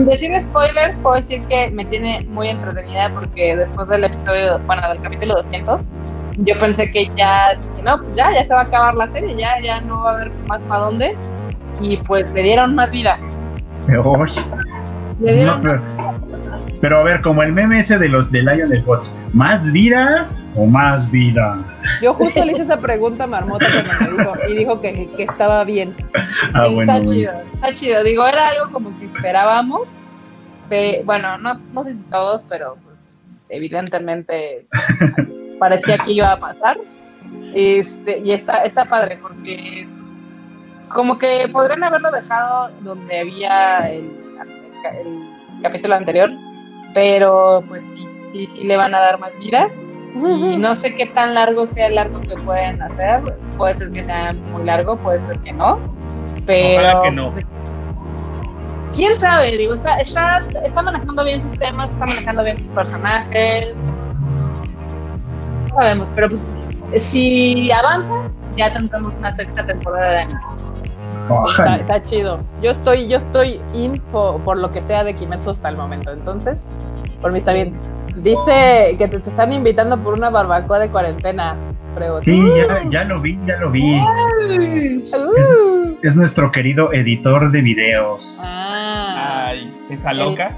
decir 0.05 0.41
spoilers, 0.43 0.99
puedo 1.01 1.17
decir 1.17 1.43
que 1.49 1.69
me 1.73 1.85
tiene 1.85 2.25
muy 2.31 2.47
entretenida 2.49 3.11
porque 3.13 3.57
después 3.57 3.89
del 3.89 4.05
episodio, 4.05 4.59
bueno, 4.67 4.89
del 4.89 5.01
capítulo 5.01 5.35
200, 5.35 5.81
yo 6.39 6.57
pensé 6.59 6.91
que 6.91 7.09
ya, 7.17 7.59
no, 7.85 7.99
pues 8.03 8.17
ya, 8.17 8.33
ya 8.33 8.45
se 8.45 8.55
va 8.55 8.61
a 8.61 8.65
acabar 8.65 8.95
la 8.95 9.07
serie, 9.07 9.35
ya, 9.37 9.61
ya 9.61 9.81
no 9.81 10.03
va 10.03 10.11
a 10.11 10.15
haber 10.15 10.31
más 10.49 10.63
para 10.63 10.85
dónde. 10.85 11.17
Y 11.81 11.97
pues 11.99 12.33
le 12.33 12.43
dieron 12.43 12.75
más 12.75 12.91
vida. 12.91 13.19
Le 13.87 15.35
dieron 15.35 15.61
pero, 15.63 15.83
pero, 16.81 16.99
a 16.99 17.03
ver, 17.03 17.23
como 17.23 17.43
el 17.43 17.53
meme 17.53 17.81
ese 17.81 17.99
de 17.99 18.09
los 18.09 18.31
de 18.31 18.43
Lionel 18.43 18.83
Bots, 18.83 19.17
¿más 19.33 19.71
vida 19.73 20.29
o 20.55 20.67
más 20.67 21.11
vida? 21.11 21.59
Yo 22.01 22.15
justo 22.15 22.45
le 22.45 22.53
hice 22.53 22.63
esa 22.63 22.79
pregunta 22.79 23.25
a 23.25 23.27
Marmota 23.27 23.67
cuando 23.69 24.17
me 24.17 24.23
dijo, 24.23 24.37
y 24.49 24.57
dijo 24.57 24.81
que, 24.81 25.09
que 25.17 25.23
estaba 25.25 25.65
bien. 25.65 25.95
Ah, 26.55 26.67
está 26.69 27.05
chido, 27.05 27.33
está 27.55 27.75
chido. 27.75 28.05
Digo, 28.05 28.27
era 28.27 28.49
algo 28.51 28.73
como 28.73 28.97
que 28.99 29.07
esperábamos. 29.07 29.89
bueno, 31.05 31.39
no, 31.39 31.61
no 31.73 31.83
sé 31.83 31.95
si 31.95 32.05
todos, 32.05 32.45
pero 32.49 32.77
pues 32.85 33.17
evidentemente 33.49 34.69
parecía 35.59 35.99
que 35.99 36.13
iba 36.13 36.33
a 36.33 36.41
pasar. 36.41 36.77
Este, 37.55 38.21
y 38.25 38.33
está, 38.33 38.63
está 38.63 38.85
padre 38.85 39.19
porque 39.21 39.89
como 40.89 41.19
que 41.19 41.49
podrían 41.53 41.85
haberlo 41.85 42.11
dejado 42.11 42.71
donde 42.81 43.21
había 43.21 43.91
el, 43.91 44.11
el, 45.05 45.63
capítulo 45.63 45.95
anterior, 45.97 46.31
pero 46.95 47.63
pues 47.69 47.85
sí, 47.85 48.07
sí, 48.33 48.47
sí 48.47 48.65
le 48.65 48.77
van 48.77 48.95
a 48.95 49.01
dar 49.01 49.19
más 49.19 49.37
vida. 49.39 49.69
Y 50.15 50.57
no 50.57 50.75
sé 50.75 50.97
qué 50.97 51.07
tan 51.07 51.35
largo 51.35 51.67
sea 51.67 51.87
el 51.87 51.99
arco 51.99 52.21
que 52.21 52.35
pueden 52.37 52.81
hacer. 52.83 53.23
Puede 53.57 53.75
ser 53.75 53.93
que 53.93 54.03
sea 54.03 54.33
muy 54.33 54.65
largo, 54.65 54.97
puede 54.97 55.21
ser 55.21 55.39
que 55.41 55.53
no. 55.53 55.79
Pero. 56.47 57.03
Que 57.03 57.11
no. 57.11 57.33
Quién 58.97 59.15
sabe, 59.17 59.57
digo, 59.57 59.75
está, 59.75 60.01
está, 60.01 60.43
está 60.65 60.83
manejando 60.83 61.23
bien 61.23 61.41
sus 61.43 61.57
temas, 61.59 61.93
está 61.93 62.07
manejando 62.07 62.43
bien 62.43 62.57
sus 62.57 62.71
personajes 62.73 63.75
sabemos, 65.69 66.11
pero 66.15 66.29
pues 66.29 66.49
si 66.97 67.71
avanza, 67.71 68.15
ya 68.57 68.73
tendremos 68.73 69.17
una 69.17 69.33
sexta 69.33 69.67
temporada 69.67 70.11
de 70.11 70.19
anime. 70.19 70.41
Está, 71.81 72.03
chido. 72.03 72.41
Yo 72.63 72.71
estoy, 72.71 73.07
yo 73.09 73.19
estoy 73.19 73.61
info 73.75 74.41
por 74.45 74.57
lo 74.57 74.71
que 74.71 74.81
sea 74.81 75.05
de 75.05 75.15
Kimetsu 75.15 75.51
hasta 75.51 75.69
el 75.69 75.77
momento. 75.77 76.11
Entonces, 76.11 76.67
por 77.21 77.33
mí 77.33 77.39
está 77.39 77.53
bien. 77.53 77.75
Dice 78.17 78.97
que 78.99 79.09
te, 79.09 79.17
están 79.17 79.53
invitando 79.53 79.99
por 79.99 80.15
una 80.15 80.31
barbacoa 80.31 80.79
de 80.79 80.89
cuarentena. 80.89 81.57
Sí, 82.21 82.41
ya, 82.91 83.05
lo 83.05 83.21
vi, 83.21 83.39
ya 83.47 83.57
lo 83.59 83.71
vi. 83.71 84.01
Es, 86.03 86.15
nuestro 86.15 86.53
querido 86.53 86.93
editor 86.93 87.51
de 87.51 87.61
videos. 87.61 88.41
Ah. 88.45 89.47
Ay, 89.49 89.71
esa 89.91 90.13
loca. 90.13 90.57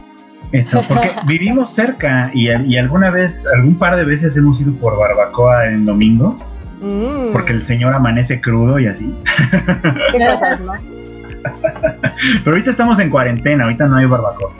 Eso, 0.52 0.82
porque 0.88 1.12
vivimos 1.26 1.72
cerca 1.72 2.30
y, 2.34 2.50
y, 2.50 2.76
alguna 2.76 3.10
vez, 3.10 3.46
algún 3.54 3.76
par 3.76 3.96
de 3.96 4.04
veces 4.04 4.36
hemos 4.36 4.60
ido 4.60 4.72
por 4.74 4.98
barbacoa 4.98 5.66
en 5.66 5.86
domingo. 5.86 6.36
Mm. 6.80 7.32
Porque 7.32 7.52
el 7.52 7.66
señor 7.66 7.94
amanece 7.94 8.40
crudo 8.40 8.78
y 8.78 8.86
así. 8.86 9.14
Pero 12.44 12.50
ahorita 12.52 12.70
estamos 12.70 12.98
en 12.98 13.10
cuarentena, 13.10 13.64
ahorita 13.64 13.86
no 13.86 13.96
hay 13.96 14.06
barbacoa. 14.06 14.50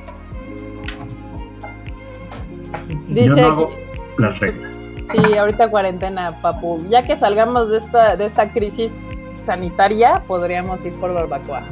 Dice 3.09 3.27
Yo 3.27 3.37
no 3.37 3.47
hago 3.47 3.71
las 4.19 4.39
reglas. 4.39 4.93
Sí, 5.11 5.37
ahorita 5.37 5.71
cuarentena, 5.71 6.41
papu. 6.41 6.87
Ya 6.89 7.03
que 7.03 7.17
salgamos 7.17 7.71
de 7.71 7.79
esta, 7.79 8.17
de 8.17 8.27
esta 8.27 8.53
crisis 8.53 9.09
sanitaria, 9.43 10.23
podríamos 10.27 10.85
ir 10.85 10.93
por 11.01 11.13
barbacoa. 11.13 11.63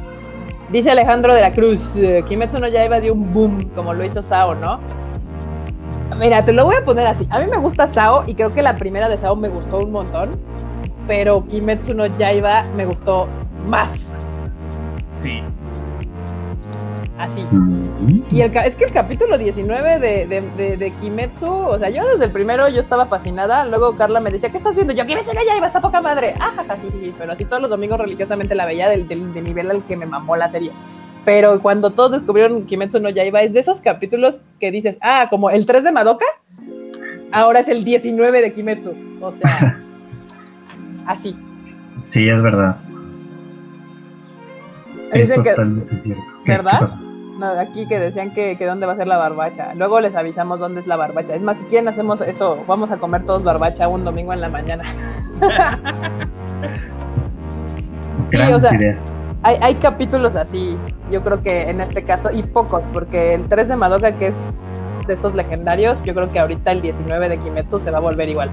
Dice 0.70 0.90
Alejandro 0.90 1.34
de 1.34 1.40
la 1.40 1.50
Cruz, 1.50 1.96
eh, 1.96 2.22
Kimetsu 2.28 2.58
no 2.58 2.68
Yaiba 2.68 3.00
dio 3.00 3.14
un 3.14 3.32
boom, 3.32 3.70
como 3.74 3.94
lo 3.94 4.04
hizo 4.04 4.22
Sao, 4.22 4.54
¿no? 4.54 4.78
Mira, 6.18 6.44
te 6.44 6.52
lo 6.52 6.66
voy 6.66 6.76
a 6.76 6.84
poner 6.84 7.06
así. 7.06 7.26
A 7.30 7.40
mí 7.40 7.46
me 7.50 7.56
gusta 7.56 7.86
Sao 7.86 8.24
y 8.26 8.34
creo 8.34 8.52
que 8.52 8.62
la 8.62 8.74
primera 8.76 9.08
de 9.08 9.16
Sao 9.16 9.34
me 9.34 9.48
gustó 9.48 9.78
un 9.78 9.92
montón, 9.92 10.30
pero 11.06 11.46
Kimetsu 11.46 11.94
no 11.94 12.06
Yaiba 12.06 12.64
me 12.76 12.84
gustó 12.84 13.28
más. 13.66 14.12
Sí. 15.22 15.42
Así. 17.18 17.44
Y 18.30 18.42
el, 18.42 18.56
es 18.56 18.76
que 18.76 18.84
el 18.84 18.92
capítulo 18.92 19.36
19 19.36 19.98
de, 19.98 20.76
de, 20.76 20.90
Kimetsu, 21.00 21.46
o 21.46 21.78
sea, 21.78 21.90
yo 21.90 22.06
desde 22.06 22.26
el 22.26 22.30
primero 22.30 22.68
yo 22.68 22.80
estaba 22.80 23.06
fascinada, 23.06 23.64
luego 23.64 23.96
Carla 23.96 24.20
me 24.20 24.30
decía, 24.30 24.50
¿qué 24.50 24.58
estás 24.58 24.76
viendo? 24.76 24.94
Yo, 24.94 25.04
Kimetsu 25.04 25.32
no 25.34 25.40
Yaiba, 25.44 25.66
está 25.66 25.80
poca 25.80 26.00
madre. 26.00 26.34
Ajaja, 26.38 26.76
pero 27.18 27.32
así 27.32 27.44
todos 27.44 27.60
los 27.60 27.70
domingos 27.70 27.98
religiosamente 27.98 28.54
la 28.54 28.66
veía 28.66 28.88
del, 28.88 29.08
del, 29.08 29.34
del 29.34 29.44
nivel 29.44 29.70
al 29.70 29.82
que 29.84 29.96
me 29.96 30.06
mamó 30.06 30.36
la 30.36 30.48
serie 30.48 30.72
pero 31.28 31.60
cuando 31.60 31.90
todos 31.90 32.12
descubrieron 32.12 32.64
Kimetsu 32.64 33.00
no 33.00 33.10
Yaiba, 33.10 33.42
es 33.42 33.52
de 33.52 33.60
esos 33.60 33.82
capítulos 33.82 34.40
que 34.58 34.70
dices, 34.70 34.96
ah, 35.02 35.26
como 35.28 35.50
el 35.50 35.66
3 35.66 35.84
de 35.84 35.92
Madoka, 35.92 36.24
ahora 37.32 37.60
es 37.60 37.68
el 37.68 37.84
19 37.84 38.40
de 38.40 38.50
Kimetsu. 38.50 38.94
O 39.20 39.34
sea, 39.34 39.78
así. 41.06 41.36
Sí, 42.08 42.26
es 42.26 42.42
verdad. 42.42 42.78
Es 45.12 45.34
totalmente 45.34 46.00
cierto. 46.00 46.24
¿Verdad? 46.46 46.98
No, 47.38 47.46
aquí 47.46 47.86
que 47.86 47.98
decían 48.00 48.32
que, 48.32 48.56
que, 48.56 48.66
dónde 48.66 48.86
va 48.86 48.92
a 48.92 48.96
ser 48.96 49.06
la 49.06 49.16
barbacha. 49.16 49.72
Luego 49.74 50.00
les 50.00 50.16
avisamos 50.16 50.58
dónde 50.58 50.80
es 50.80 50.86
la 50.86 50.96
barbacha. 50.96 51.34
Es 51.34 51.42
más, 51.42 51.58
si 51.58 51.64
quieren 51.64 51.88
hacemos 51.88 52.20
eso, 52.20 52.64
vamos 52.66 52.90
a 52.90 52.98
comer 52.98 53.22
todos 53.22 53.44
barbacha 53.44 53.88
un 53.88 54.04
domingo 54.04 54.32
en 54.32 54.40
la 54.40 54.48
mañana. 54.48 54.84
sí, 58.30 58.38
o 58.38 58.58
sea, 58.58 58.74
ideas 58.74 59.18
hay, 59.42 59.74
capítulos 59.76 60.36
así, 60.36 60.76
yo 61.10 61.20
creo 61.22 61.42
que 61.42 61.70
en 61.70 61.80
este 61.80 62.02
caso, 62.02 62.30
y 62.32 62.42
pocos, 62.42 62.84
porque 62.92 63.34
el 63.34 63.48
3 63.48 63.68
de 63.68 63.76
Madoka, 63.76 64.12
que 64.12 64.28
es 64.28 64.68
de 65.06 65.14
esos 65.14 65.34
legendarios, 65.34 66.02
yo 66.04 66.14
creo 66.14 66.28
que 66.28 66.38
ahorita 66.38 66.72
el 66.72 66.80
19 66.80 67.28
de 67.28 67.38
Kimetsu 67.38 67.78
se 67.78 67.90
va 67.90 67.98
a 67.98 68.00
volver 68.00 68.28
igual. 68.28 68.50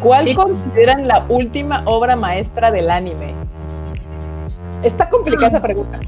¿Cuál 0.00 0.34
consideran 0.34 1.08
la 1.08 1.24
última 1.28 1.82
obra 1.86 2.14
maestra 2.14 2.70
del 2.70 2.90
anime? 2.90 3.34
Está 4.84 5.08
complicada 5.08 5.48
esa 5.48 5.62
pregunta. 5.62 5.98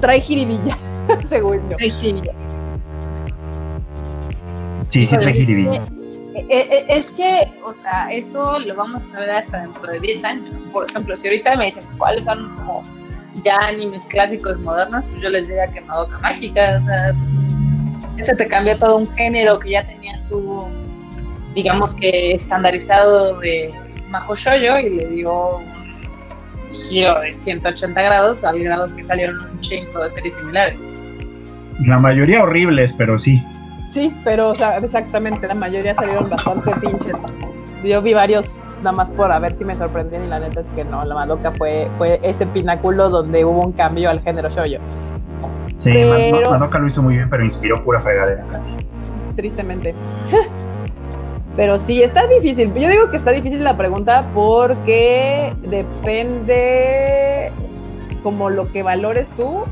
Trae 0.00 0.20
jiribilla, 0.20 0.76
según 1.28 1.68
yo. 1.70 1.76
Trae 1.76 1.90
jiribilla. 1.90 2.32
Sí, 4.90 5.06
sí, 5.06 5.16
trae 5.16 5.32
jiribilla. 5.32 5.82
Eh, 6.34 6.44
eh, 6.48 6.84
es 6.88 7.12
que, 7.12 7.50
o 7.64 7.74
sea, 7.74 8.12
eso 8.12 8.58
lo 8.58 8.74
vamos 8.74 9.14
a 9.14 9.20
ver 9.20 9.30
hasta 9.30 9.62
dentro 9.62 9.86
de 9.90 10.00
10 10.00 10.24
años. 10.24 10.66
Por 10.68 10.88
ejemplo, 10.88 11.16
si 11.16 11.28
ahorita 11.28 11.56
me 11.56 11.66
dicen 11.66 11.84
cuáles 11.96 12.24
son 12.24 12.54
como 12.56 12.82
ya 13.42 13.56
animes 13.58 14.06
clásicos 14.06 14.58
modernos, 14.60 15.04
pues 15.04 15.22
yo 15.22 15.30
les 15.30 15.48
diría 15.48 15.66
que 15.68 15.80
Madoka 15.82 16.18
Mágica, 16.18 16.78
o 16.80 16.84
sea, 16.84 17.14
ese 18.18 18.34
te 18.34 18.46
cambió 18.48 18.78
todo 18.78 18.98
un 18.98 19.10
género 19.14 19.58
que 19.58 19.70
ya 19.70 19.84
tenías 19.84 20.24
tú, 20.26 20.68
digamos 21.54 21.94
que 21.94 22.32
estandarizado 22.32 23.38
de 23.40 23.72
Majo 24.08 24.34
Shoyo 24.34 24.78
y 24.78 24.90
le 24.90 25.06
dio 25.08 25.56
un 25.56 25.81
giro 26.72 27.20
de 27.20 27.32
180 27.32 28.00
grados 28.00 28.44
al 28.44 28.58
grado 28.62 28.94
que 28.94 29.04
salieron 29.04 29.38
un 29.40 29.60
chingo 29.60 30.02
de 30.02 30.10
series 30.10 30.34
similares. 30.34 30.78
La 31.86 31.98
mayoría 31.98 32.42
horribles, 32.42 32.92
pero 32.96 33.18
sí. 33.18 33.42
Sí, 33.90 34.14
pero 34.24 34.50
o 34.50 34.54
sea, 34.54 34.78
exactamente, 34.78 35.46
la 35.46 35.54
mayoría 35.54 35.94
salieron 35.94 36.30
bastante 36.30 36.74
pinches. 36.76 37.18
Yo 37.84 38.00
vi 38.00 38.14
varios 38.14 38.54
nada 38.78 38.92
más 38.92 39.10
por 39.10 39.30
a 39.30 39.38
ver 39.38 39.54
si 39.54 39.64
me 39.64 39.74
sorprendían 39.74 40.24
y 40.24 40.28
la 40.28 40.40
neta 40.40 40.60
es 40.60 40.68
que 40.70 40.84
no, 40.84 41.04
la 41.04 41.14
Madoka 41.14 41.52
fue, 41.52 41.88
fue 41.92 42.18
ese 42.22 42.46
pináculo 42.46 43.08
donde 43.08 43.44
hubo 43.44 43.64
un 43.64 43.72
cambio 43.72 44.10
al 44.10 44.20
género 44.20 44.50
shoyo. 44.50 44.80
Sí, 45.78 45.90
pero... 45.92 46.50
Madoka 46.50 46.78
lo 46.78 46.88
hizo 46.88 47.02
muy 47.02 47.16
bien, 47.16 47.28
pero 47.28 47.44
inspiró 47.44 47.82
pura 47.84 48.00
fregadera 48.00 48.44
casi. 48.50 48.74
Tristemente. 49.36 49.94
Pero 51.56 51.78
sí, 51.78 52.02
está 52.02 52.26
difícil. 52.26 52.72
Yo 52.74 52.88
digo 52.88 53.10
que 53.10 53.16
está 53.16 53.30
difícil 53.30 53.62
la 53.62 53.76
pregunta 53.76 54.28
porque 54.34 55.54
depende 55.68 57.52
como 58.22 58.50
lo 58.50 58.70
que 58.70 58.82
valores 58.82 59.30
tú, 59.36 59.64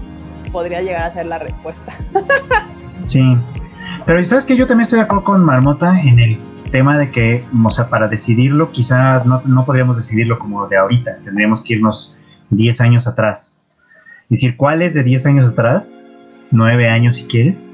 podría 0.52 0.82
llegar 0.82 1.04
a 1.04 1.12
ser 1.12 1.26
la 1.26 1.38
respuesta. 1.38 1.94
Sí, 3.06 3.36
pero 4.06 4.24
sabes 4.24 4.46
que 4.46 4.56
yo 4.56 4.68
también 4.68 4.82
estoy 4.82 4.98
de 4.98 5.04
acuerdo 5.04 5.24
con 5.24 5.44
Marmota 5.44 6.00
en 6.00 6.20
el 6.20 6.38
tema 6.70 6.96
de 6.96 7.10
que, 7.10 7.42
o 7.64 7.70
sea, 7.70 7.88
para 7.88 8.06
decidirlo, 8.06 8.70
quizá 8.70 9.24
no, 9.24 9.42
no 9.46 9.64
podríamos 9.64 9.96
decidirlo 9.96 10.38
como 10.38 10.68
de 10.68 10.76
ahorita, 10.76 11.16
tendríamos 11.24 11.60
que 11.62 11.74
irnos 11.74 12.16
10 12.50 12.80
años 12.82 13.08
atrás. 13.08 13.64
Decir, 14.28 14.56
¿cuál 14.56 14.82
es 14.82 14.94
de 14.94 15.02
10 15.02 15.26
años 15.26 15.48
atrás? 15.48 16.06
9 16.52 16.88
años 16.88 17.16
si 17.16 17.24
quieres. 17.24 17.66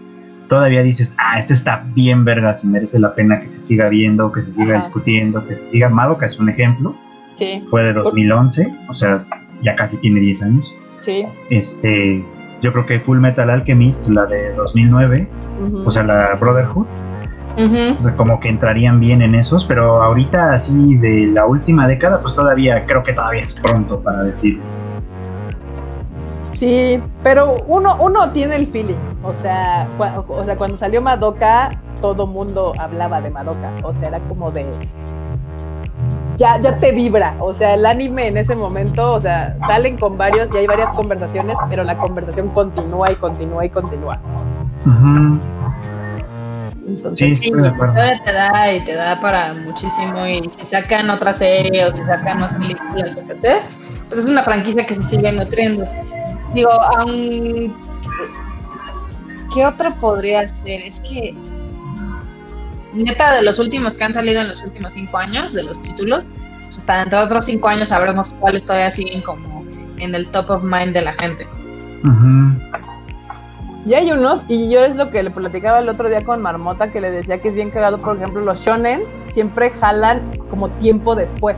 Todavía 0.48 0.82
dices, 0.82 1.16
ah, 1.18 1.38
este 1.38 1.54
está 1.54 1.84
bien 1.94 2.24
verga, 2.24 2.54
si 2.54 2.66
merece 2.66 2.98
la 2.98 3.14
pena 3.14 3.40
que 3.40 3.48
se 3.48 3.60
siga 3.60 3.88
viendo, 3.88 4.30
que 4.30 4.42
se 4.42 4.52
siga 4.52 4.76
discutiendo, 4.76 5.46
que 5.46 5.54
se 5.54 5.64
siga. 5.64 5.88
Madoka 5.88 6.26
es 6.26 6.38
un 6.38 6.48
ejemplo. 6.48 6.94
Sí. 7.34 7.64
Fue 7.68 7.82
de 7.82 7.92
2011, 7.92 8.72
o 8.88 8.94
sea, 8.94 9.24
ya 9.62 9.74
casi 9.76 9.96
tiene 9.98 10.20
10 10.20 10.42
años. 10.42 10.74
Sí. 10.98 11.26
Este, 11.50 12.24
yo 12.62 12.72
creo 12.72 12.86
que 12.86 12.98
Full 13.00 13.18
Metal 13.18 13.50
Alchemist, 13.50 14.08
la 14.08 14.26
de 14.26 14.52
2009, 14.54 15.28
o 15.84 15.90
sea, 15.90 16.02
la 16.04 16.34
Brotherhood, 16.34 16.86
como 18.16 18.40
que 18.40 18.48
entrarían 18.48 19.00
bien 19.00 19.22
en 19.22 19.34
esos, 19.34 19.64
pero 19.64 20.02
ahorita 20.02 20.52
así 20.52 20.96
de 20.96 21.26
la 21.26 21.46
última 21.46 21.86
década, 21.86 22.20
pues 22.20 22.34
todavía 22.34 22.84
creo 22.86 23.02
que 23.02 23.12
todavía 23.12 23.42
es 23.42 23.52
pronto 23.52 24.00
para 24.00 24.24
decir. 24.24 24.60
Sí, 26.50 27.00
pero 27.22 27.56
uno, 27.66 27.96
uno 28.00 28.30
tiene 28.30 28.56
el 28.56 28.66
feeling. 28.66 28.96
O 29.26 29.34
sea, 29.34 29.88
o 30.28 30.44
sea, 30.44 30.56
cuando 30.56 30.78
salió 30.78 31.02
Madoka, 31.02 31.70
todo 32.00 32.26
mundo 32.26 32.72
hablaba 32.78 33.20
de 33.20 33.30
Madoka. 33.30 33.72
O 33.82 33.92
sea, 33.92 34.08
era 34.08 34.20
como 34.20 34.50
de. 34.52 34.64
Ya, 36.36 36.60
ya 36.60 36.78
te 36.78 36.92
vibra. 36.92 37.34
O 37.40 37.52
sea, 37.52 37.74
el 37.74 37.86
anime 37.86 38.28
en 38.28 38.36
ese 38.36 38.54
momento, 38.54 39.14
o 39.14 39.20
sea, 39.20 39.56
salen 39.66 39.96
con 39.98 40.16
varios 40.16 40.52
y 40.52 40.58
hay 40.58 40.66
varias 40.66 40.92
conversaciones, 40.92 41.56
pero 41.68 41.82
la 41.82 41.96
conversación 41.96 42.48
continúa 42.50 43.10
y 43.10 43.16
continúa 43.16 43.64
y 43.64 43.70
continúa. 43.70 44.20
Entonces, 46.86 47.40
sí, 47.40 47.50
te 47.50 48.32
da 48.32 48.72
y 48.72 48.84
te 48.84 48.94
da 48.94 49.20
para 49.20 49.54
muchísimo. 49.54 50.24
Y 50.26 50.48
si 50.56 50.66
sacan 50.66 51.10
otra 51.10 51.32
serie 51.32 51.86
o 51.86 51.96
si 51.96 52.02
sacan 52.04 52.40
más 52.40 52.52
películas, 52.54 53.16
pues 54.08 54.20
es 54.20 54.26
una 54.26 54.44
franquicia 54.44 54.84
que 54.84 54.94
se 54.94 55.02
sigue 55.02 55.32
nutriendo. 55.32 55.84
Digo, 56.54 56.70
aún 56.70 57.74
¿qué 59.56 59.64
otra 59.64 59.90
podría 59.90 60.46
ser? 60.46 60.82
Es 60.82 61.00
que, 61.00 61.34
neta, 62.92 63.34
de 63.34 63.42
los 63.42 63.58
últimos 63.58 63.96
que 63.96 64.04
han 64.04 64.12
salido 64.12 64.42
en 64.42 64.48
los 64.48 64.62
últimos 64.62 64.92
cinco 64.92 65.16
años, 65.16 65.54
de 65.54 65.62
los 65.62 65.80
títulos, 65.80 66.24
pues 66.64 66.78
hasta 66.78 66.98
dentro 66.98 67.20
de 67.20 67.24
otros 67.24 67.46
cinco 67.46 67.68
años 67.68 67.88
sabremos 67.88 68.30
cuáles 68.38 68.66
todavía 68.66 68.90
siguen 68.90 69.22
como 69.22 69.64
en 69.98 70.14
el 70.14 70.28
top 70.28 70.50
of 70.50 70.62
mind 70.62 70.92
de 70.92 71.00
la 71.00 71.14
gente. 71.14 71.46
Y 73.86 73.94
hay 73.94 74.12
unos, 74.12 74.44
y 74.46 74.68
yo 74.68 74.84
es 74.84 74.96
lo 74.96 75.10
que 75.10 75.22
le 75.22 75.30
platicaba 75.30 75.78
el 75.78 75.88
otro 75.88 76.10
día 76.10 76.22
con 76.22 76.42
Marmota, 76.42 76.92
que 76.92 77.00
le 77.00 77.10
decía 77.10 77.38
que 77.38 77.48
es 77.48 77.54
bien 77.54 77.70
cagado, 77.70 77.96
por 77.96 78.16
ejemplo, 78.16 78.42
los 78.42 78.60
shonen 78.60 79.04
siempre 79.28 79.70
jalan 79.70 80.20
como 80.50 80.68
tiempo 80.68 81.14
después 81.14 81.56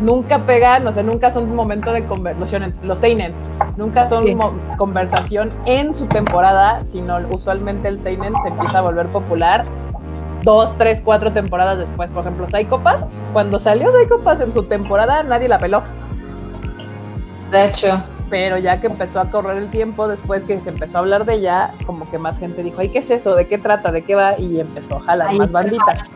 nunca 0.00 0.40
pegan, 0.40 0.86
o 0.86 0.92
sea, 0.92 1.02
nunca 1.02 1.30
son 1.30 1.44
un 1.44 1.56
momento 1.56 1.92
de 1.92 2.04
conversación, 2.04 2.64
los 2.82 2.98
Seinens, 2.98 3.36
nunca 3.76 4.04
son 4.06 4.24
conversación 4.76 5.50
en 5.66 5.94
su 5.94 6.06
temporada, 6.06 6.80
sino 6.84 7.18
usualmente 7.30 7.88
el 7.88 7.98
Seinen 7.98 8.32
se 8.42 8.48
empieza 8.48 8.78
a 8.78 8.82
volver 8.82 9.06
popular 9.08 9.64
dos, 10.44 10.76
tres, 10.78 11.00
cuatro 11.02 11.32
temporadas 11.32 11.78
después. 11.78 12.10
Por 12.10 12.22
ejemplo, 12.22 12.46
Psycho 12.46 12.80
Pass, 12.80 13.06
cuando 13.32 13.58
salió 13.58 13.90
Psycho 13.90 14.20
Pass 14.20 14.40
en 14.40 14.52
su 14.52 14.64
temporada, 14.64 15.22
nadie 15.22 15.48
la 15.48 15.58
peló. 15.58 15.82
De 17.50 17.66
hecho. 17.66 18.02
Pero 18.30 18.58
ya 18.58 18.80
que 18.80 18.86
empezó 18.86 19.20
a 19.20 19.30
correr 19.30 19.58
el 19.58 19.70
tiempo, 19.70 20.08
después 20.08 20.42
que 20.44 20.60
se 20.60 20.70
empezó 20.70 20.98
a 20.98 21.00
hablar 21.00 21.24
de 21.24 21.34
ella, 21.34 21.72
como 21.86 22.10
que 22.10 22.18
más 22.18 22.38
gente 22.38 22.62
dijo, 22.62 22.80
ay, 22.80 22.88
¿qué 22.88 22.98
es 22.98 23.10
eso? 23.10 23.34
¿De 23.36 23.46
qué 23.46 23.58
trata? 23.58 23.92
¿De 23.92 24.02
qué 24.02 24.14
va? 24.14 24.38
Y 24.38 24.60
empezó 24.60 24.96
a 24.96 25.00
jalar 25.00 25.34
más 25.34 25.52
bandita. 25.52 26.06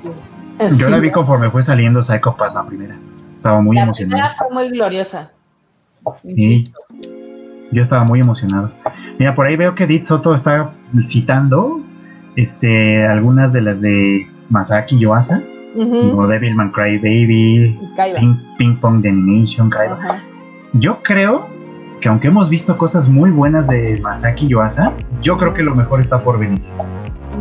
Yo 0.77 0.89
la 0.89 0.99
vi 0.99 1.13
conforme 1.13 1.51
fue 1.51 1.63
saliendo 1.63 2.03
Psycho 2.03 2.35
Pass 2.37 2.55
la 2.55 2.65
primera. 2.65 2.97
Estaba 3.39 3.61
muy 3.61 3.79
emocionado. 3.79 4.21
La 4.21 4.31
fue 4.31 4.51
muy 4.51 4.69
gloriosa. 4.71 5.31
Sí. 6.25 6.65
Yo 7.71 7.83
estaba 7.83 8.03
muy 8.03 8.19
emocionado. 8.19 8.73
Mira, 9.17 9.37
por 9.37 9.47
ahí 9.47 9.55
veo 9.55 9.77
que 9.77 9.87
Dit 9.87 10.07
Soto 10.07 10.35
está 10.35 10.73
citando 11.07 11.81
este, 12.35 13.07
algunas 13.07 13.53
de 13.53 13.61
las 13.61 13.81
de 13.81 14.27
Masaki 14.49 14.99
Yoasa, 14.99 15.41
como 15.77 16.27
Devilman 16.27 16.73
Cry 16.73 16.99
Baby, 16.99 17.79
Ping, 18.59 18.77
Pong 18.81 19.03
The 19.03 19.09
Animation, 19.09 19.71
Yo 20.73 21.01
creo 21.03 21.47
que 22.01 22.09
aunque 22.09 22.27
hemos 22.27 22.49
visto 22.49 22.77
cosas 22.77 23.09
muy 23.09 23.31
buenas 23.31 23.69
de 23.69 24.01
Masaki 24.03 24.49
Yoasa, 24.49 24.93
yo 25.23 25.37
creo 25.37 25.55
que 25.55 25.63
lo 25.63 25.77
mejor 25.77 26.01
está 26.01 26.21
por 26.21 26.41
venir. 26.41 26.61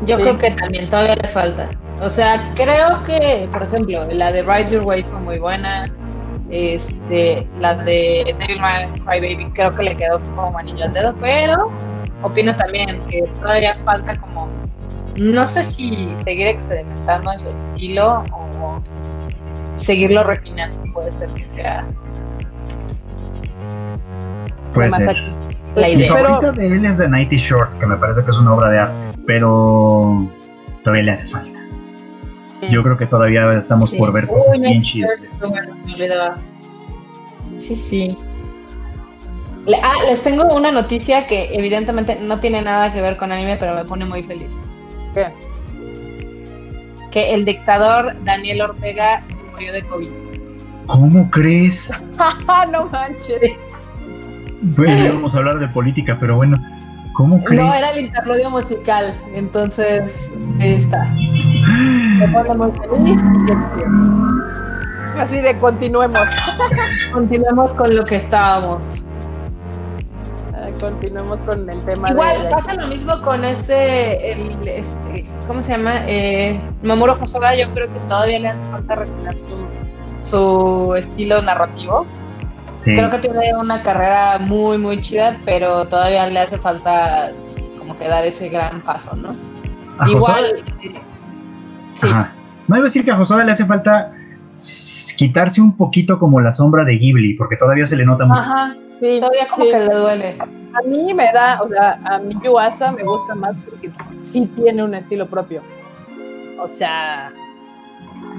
Yo 0.06 0.18
creo 0.18 0.38
que 0.38 0.52
también 0.52 0.90
todavía 0.90 1.16
le 1.16 1.28
falta. 1.28 1.68
O 2.00 2.10
sea, 2.10 2.54
creo 2.56 3.00
que, 3.06 3.50
por 3.52 3.64
ejemplo, 3.64 4.04
la 4.12 4.32
de 4.32 4.44
Ride 4.44 4.70
Your 4.70 4.84
Way 4.84 5.04
fue 5.04 5.20
muy 5.20 5.40
buena. 5.40 5.86
Este, 6.50 7.46
la 7.60 7.76
de 7.76 8.36
Devil 8.40 8.62
May 8.62 8.90
Cry 8.92 9.20
Baby 9.20 9.52
creo 9.54 9.72
que 9.72 9.84
le 9.84 9.98
quedó 9.98 10.22
como 10.36 10.58
anillo 10.58 10.86
al 10.86 10.94
dedo, 10.94 11.14
pero 11.20 11.72
opino 12.22 12.56
también 12.56 13.02
que 13.08 13.24
todavía 13.42 13.76
falta 13.76 14.16
como, 14.16 14.48
no 15.18 15.48
sé 15.48 15.66
si 15.66 16.14
seguir 16.16 16.48
experimentando 16.48 17.34
en 17.34 17.40
su 17.40 17.50
estilo 17.50 18.24
o 18.32 18.82
seguirlo 19.76 20.24
refinando, 20.24 20.78
puede 20.94 21.12
ser 21.12 21.30
que 21.32 21.46
sea. 21.48 21.86
Puede 24.74 24.92
ser. 24.92 25.18
La 25.76 25.90
idea. 25.90 26.14
Mi 26.14 26.22
favorita 26.22 26.52
de 26.54 26.68
él 26.68 26.86
es 26.86 26.98
The 26.98 27.10
Nighty 27.10 27.38
Short, 27.38 27.78
que 27.80 27.86
me 27.86 27.98
parece 27.98 28.24
que 28.24 28.32
es 28.32 28.38
una 28.38 28.54
obra 28.54 28.70
de 28.70 28.80
arte, 28.80 28.96
pero 29.26 30.26
todavía 30.84 31.04
le 31.04 31.12
hace 31.12 31.28
falta. 31.28 31.57
Yo 32.72 32.84
creo 32.84 32.98
que 32.98 33.06
todavía 33.06 33.52
estamos 33.52 33.92
por 33.92 34.12
ver 34.12 34.28
cosas 34.28 34.60
bien 34.60 34.82
chidas. 34.84 35.12
Sí, 37.58 37.76
sí. 37.76 38.18
Ah, 39.84 39.96
les 40.08 40.22
tengo 40.22 40.44
una 40.56 40.72
noticia 40.72 41.28
que 41.28 41.54
evidentemente 41.54 42.18
no 42.20 42.40
tiene 42.40 42.62
nada 42.62 42.94
que 42.94 43.02
ver 43.02 43.18
con 43.18 43.32
anime, 43.32 43.58
pero 43.58 43.76
me 43.76 43.86
pone 43.86 44.06
muy 44.06 44.24
feliz. 44.24 44.74
¿Qué? 45.14 45.28
Que 47.12 47.34
el 47.34 47.46
dictador 47.46 48.16
Daniel 48.24 48.62
Ortega 48.62 49.24
se 49.28 49.44
murió 49.52 49.74
de 49.74 49.84
COVID. 49.86 50.12
¿Cómo 50.88 51.30
crees? 51.30 51.92
no 52.72 52.86
manches. 52.86 53.52
Bueno, 54.62 55.14
vamos 55.14 55.36
a 55.36 55.40
hablar 55.40 55.60
de 55.60 55.68
política, 55.68 56.18
pero 56.20 56.36
bueno, 56.38 56.58
¿cómo 57.18 57.44
crees? 57.44 57.62
No, 57.62 57.74
era 57.74 57.90
el 57.92 58.06
interludio 58.06 58.50
musical, 58.52 59.20
entonces 59.34 60.32
ahí 60.62 60.76
está. 60.76 61.04
Me 61.06 62.28
pone 62.32 62.56
muy 62.56 62.72
feliz 62.72 63.22
Así 65.18 65.42
de 65.42 65.58
continuemos. 65.58 66.30
continuemos 67.12 67.74
con 67.74 67.96
lo 67.96 68.06
que 68.06 68.18
estábamos. 68.18 68.84
continuemos 70.80 71.42
con 71.42 71.68
el 71.68 71.84
tema. 71.84 72.12
Igual 72.12 72.50
pasa 72.52 72.76
lo 72.76 72.88
mismo 72.88 73.20
con 73.24 73.44
este, 73.44 74.34
el, 74.34 74.68
este 74.68 75.26
¿cómo 75.48 75.64
se 75.64 75.72
llama? 75.72 76.02
Eh, 76.08 76.62
Mamoru 76.84 77.14
Hosoda. 77.14 77.56
Yo 77.56 77.74
creo 77.74 77.92
que 77.92 78.00
todavía 78.02 78.40
le 78.40 78.50
hace 78.50 78.64
falta 78.66 78.96
refinar 78.96 79.36
su, 79.40 79.56
su 80.22 80.96
estilo 80.96 81.42
narrativo. 81.42 82.06
Creo 82.96 83.10
que 83.10 83.20
tiene 83.20 83.54
una 83.60 83.82
carrera 83.84 84.40
muy, 84.40 84.78
muy 84.78 85.02
chida, 85.02 85.40
pero 85.46 85.88
todavía 85.88 86.28
le 86.28 86.40
hace 86.40 86.58
falta 86.58 87.32
como 87.80 87.98
que 87.98 88.08
dar 88.08 88.26
ese 88.26 88.50
gran 88.50 88.82
paso, 88.82 89.16
¿no? 89.16 89.36
Igual. 90.08 90.64
Sí. 91.96 92.08
No 92.68 92.76
iba 92.76 92.84
a 92.84 92.84
decir 92.84 93.04
que 93.04 93.12
a 93.12 93.16
Josoda 93.16 93.44
le 93.44 93.52
hace 93.52 93.66
falta 93.66 94.14
quitarse 95.18 95.62
un 95.62 95.76
poquito 95.76 96.20
como 96.20 96.40
la 96.42 96.52
sombra 96.52 96.84
de 96.84 96.98
Ghibli, 96.98 97.34
porque 97.36 97.56
todavía 97.58 97.86
se 97.86 97.96
le 97.96 98.06
nota 98.06 98.26
mucho. 98.26 98.40
Ajá, 98.40 98.76
sí, 99.00 99.20
todavía 99.20 99.48
como 99.50 99.66
que 99.66 99.80
le 99.80 99.96
duele. 99.96 100.38
A 100.40 100.82
mí 100.88 101.14
me 101.14 101.32
da, 101.32 101.62
o 101.62 101.70
sea, 101.70 102.00
a 102.04 102.20
mí 102.20 102.36
Yuasa 102.44 102.92
me 102.92 103.04
gusta 103.04 103.34
más 103.36 103.56
porque 103.66 103.92
sí 104.22 104.50
tiene 104.56 104.84
un 104.84 104.94
estilo 104.94 105.28
propio. 105.28 105.62
O 106.60 106.68
sea, 106.68 107.32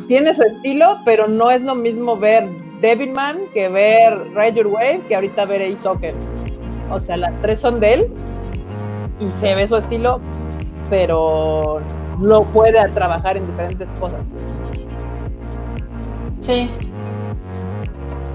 tiene 0.07 0.35
su 0.35 0.43
estilo, 0.43 0.99
pero 1.05 1.27
no 1.29 1.51
es 1.51 1.63
lo 1.63 1.75
mismo 1.75 2.17
ver 2.17 2.49
Devilman 2.81 3.39
que 3.53 3.69
ver 3.69 4.19
Ride 4.35 4.55
Your 4.55 4.67
Wave 4.69 5.03
que 5.09 5.15
ahorita 5.15 5.45
ver 5.45 5.63
Ace 5.63 5.77
Soccer. 5.77 6.15
O 6.91 7.01
sea, 7.01 7.17
las 7.17 7.41
tres 7.41 7.61
son 7.61 7.81
de 7.81 7.95
él 7.95 8.13
y 9.21 9.31
se 9.31 9.55
ve 9.55 9.67
su 9.67 9.77
estilo, 9.77 10.21
pero 10.89 11.81
lo 12.21 12.43
puede 12.45 12.89
trabajar 12.91 13.37
en 13.37 13.45
diferentes 13.45 13.89
cosas. 14.01 14.21
Sí. 16.41 16.71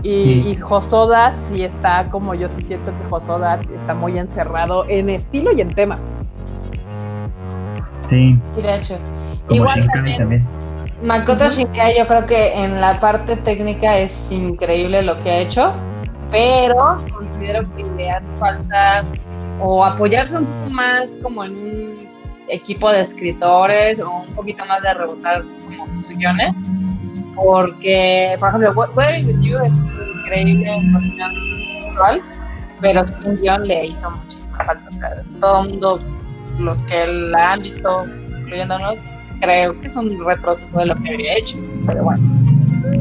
Y, 0.04 0.56
Josoda 0.56 1.32
sí 1.32 1.64
está 1.64 2.10
como 2.10 2.36
yo 2.36 2.50
sí 2.50 2.62
siento 2.62 2.92
que 2.98 3.06
Josoda 3.06 3.58
está 3.74 3.94
muy 3.94 4.20
encerrado 4.20 4.86
en 4.90 5.10
estilo 5.10 5.54
y 5.54 5.62
en 5.62 5.70
tema. 5.70 5.96
Sí. 8.02 8.38
Sí, 8.54 8.62
de 8.62 8.76
hecho. 8.76 8.98
Igual 9.50 9.88
también. 9.94 10.46
Makoto 11.04 11.50
Shinkai 11.50 11.98
yo 11.98 12.08
creo 12.08 12.26
que 12.26 12.54
en 12.54 12.80
la 12.80 12.98
parte 12.98 13.36
técnica 13.36 13.98
es 13.98 14.32
increíble 14.32 15.02
lo 15.04 15.22
que 15.22 15.32
ha 15.32 15.40
hecho, 15.40 15.74
pero 16.32 17.04
considero 17.14 17.62
que 17.76 17.84
le 17.98 18.10
hace 18.10 18.32
falta 18.34 19.04
o 19.60 19.84
apoyarse 19.84 20.38
un 20.38 20.46
poco 20.46 20.70
más 20.70 21.18
como 21.22 21.44
en 21.44 21.52
un 21.52 22.08
equipo 22.48 22.90
de 22.90 23.02
escritores 23.02 24.00
o 24.00 24.10
un 24.12 24.34
poquito 24.34 24.66
más 24.66 24.82
de 24.82 24.94
rebotar 24.94 25.44
como 25.66 25.86
sus 25.88 26.16
guiones. 26.16 26.56
Porque, 27.36 28.38
por 28.40 28.50
ejemplo, 28.50 28.72
Wedding 28.96 29.28
With 29.28 29.42
You 29.42 29.58
es 29.58 29.74
increíble 29.74 30.72
en 30.72 30.94
visual, 31.86 32.22
pero 32.80 33.04
un 33.26 33.36
guion 33.42 33.68
le 33.68 33.88
hizo 33.88 34.10
muchísima 34.10 34.64
falta. 34.64 34.90
todo 35.42 35.64
el 35.64 35.70
mundo, 35.70 36.00
los 36.60 36.82
que 36.84 37.08
la 37.08 37.54
han 37.54 37.62
visto, 37.62 38.04
incluyéndonos, 38.40 39.06
creo 39.44 39.80
que 39.80 39.88
es 39.88 39.96
un 39.96 40.26
retroceso 40.26 40.80
de 40.80 40.86
lo 40.88 40.96
que 40.96 41.14
había 41.14 41.38
hecho. 41.38 41.58
Pero 41.86 42.04
bueno. 42.04 42.24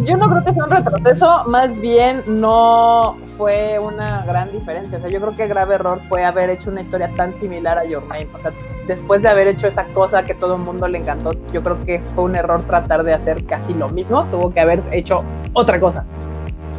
Yo 0.05 0.17
no 0.17 0.29
creo 0.29 0.45
que 0.45 0.55
sea 0.55 0.65
un 0.65 0.71
retroceso, 0.71 1.45
más 1.47 1.81
bien 1.81 2.23
no 2.27 3.17
fue 3.37 3.79
una 3.81 4.25
gran 4.25 4.51
diferencia. 4.53 4.99
O 4.99 5.01
sea, 5.01 5.11
yo 5.11 5.21
creo 5.21 5.35
que 5.35 5.45
el 5.45 5.49
grave 5.49 5.75
error 5.75 6.01
fue 6.09 6.25
haber 6.25 6.51
hecho 6.51 6.71
una 6.71 6.81
historia 6.81 7.11
tan 7.15 7.35
similar 7.35 7.79
a 7.79 7.85
Your 7.85 8.03
Name. 8.05 8.29
O 8.35 8.39
sea, 8.39 8.53
después 8.87 9.23
de 9.23 9.29
haber 9.29 9.49
hecho 9.49 9.67
esa 9.67 9.85
cosa 9.87 10.23
que 10.23 10.35
todo 10.35 10.57
el 10.57 10.63
mundo 10.63 10.87
le 10.87 10.99
encantó, 10.99 11.33
yo 11.53 11.63
creo 11.63 11.81
que 11.81 12.01
fue 12.01 12.25
un 12.25 12.37
error 12.37 12.63
tratar 12.63 13.03
de 13.03 13.13
hacer 13.13 13.45
casi 13.45 13.75
lo 13.75 13.89
mismo. 13.89 14.25
Tuvo 14.31 14.53
que 14.53 14.61
haber 14.61 14.83
hecho 14.93 15.25
otra 15.53 15.81
cosa. 15.81 16.05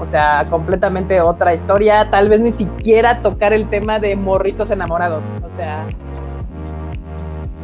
O 0.01 0.05
sea, 0.05 0.45
completamente 0.49 1.21
otra 1.21 1.53
historia. 1.53 2.09
Tal 2.09 2.29
vez 2.29 2.39
ni 2.39 2.51
siquiera 2.51 3.21
tocar 3.21 3.53
el 3.53 3.67
tema 3.69 3.99
de 3.99 4.15
morritos 4.15 4.71
enamorados. 4.71 5.23
O 5.45 5.55
sea, 5.55 5.85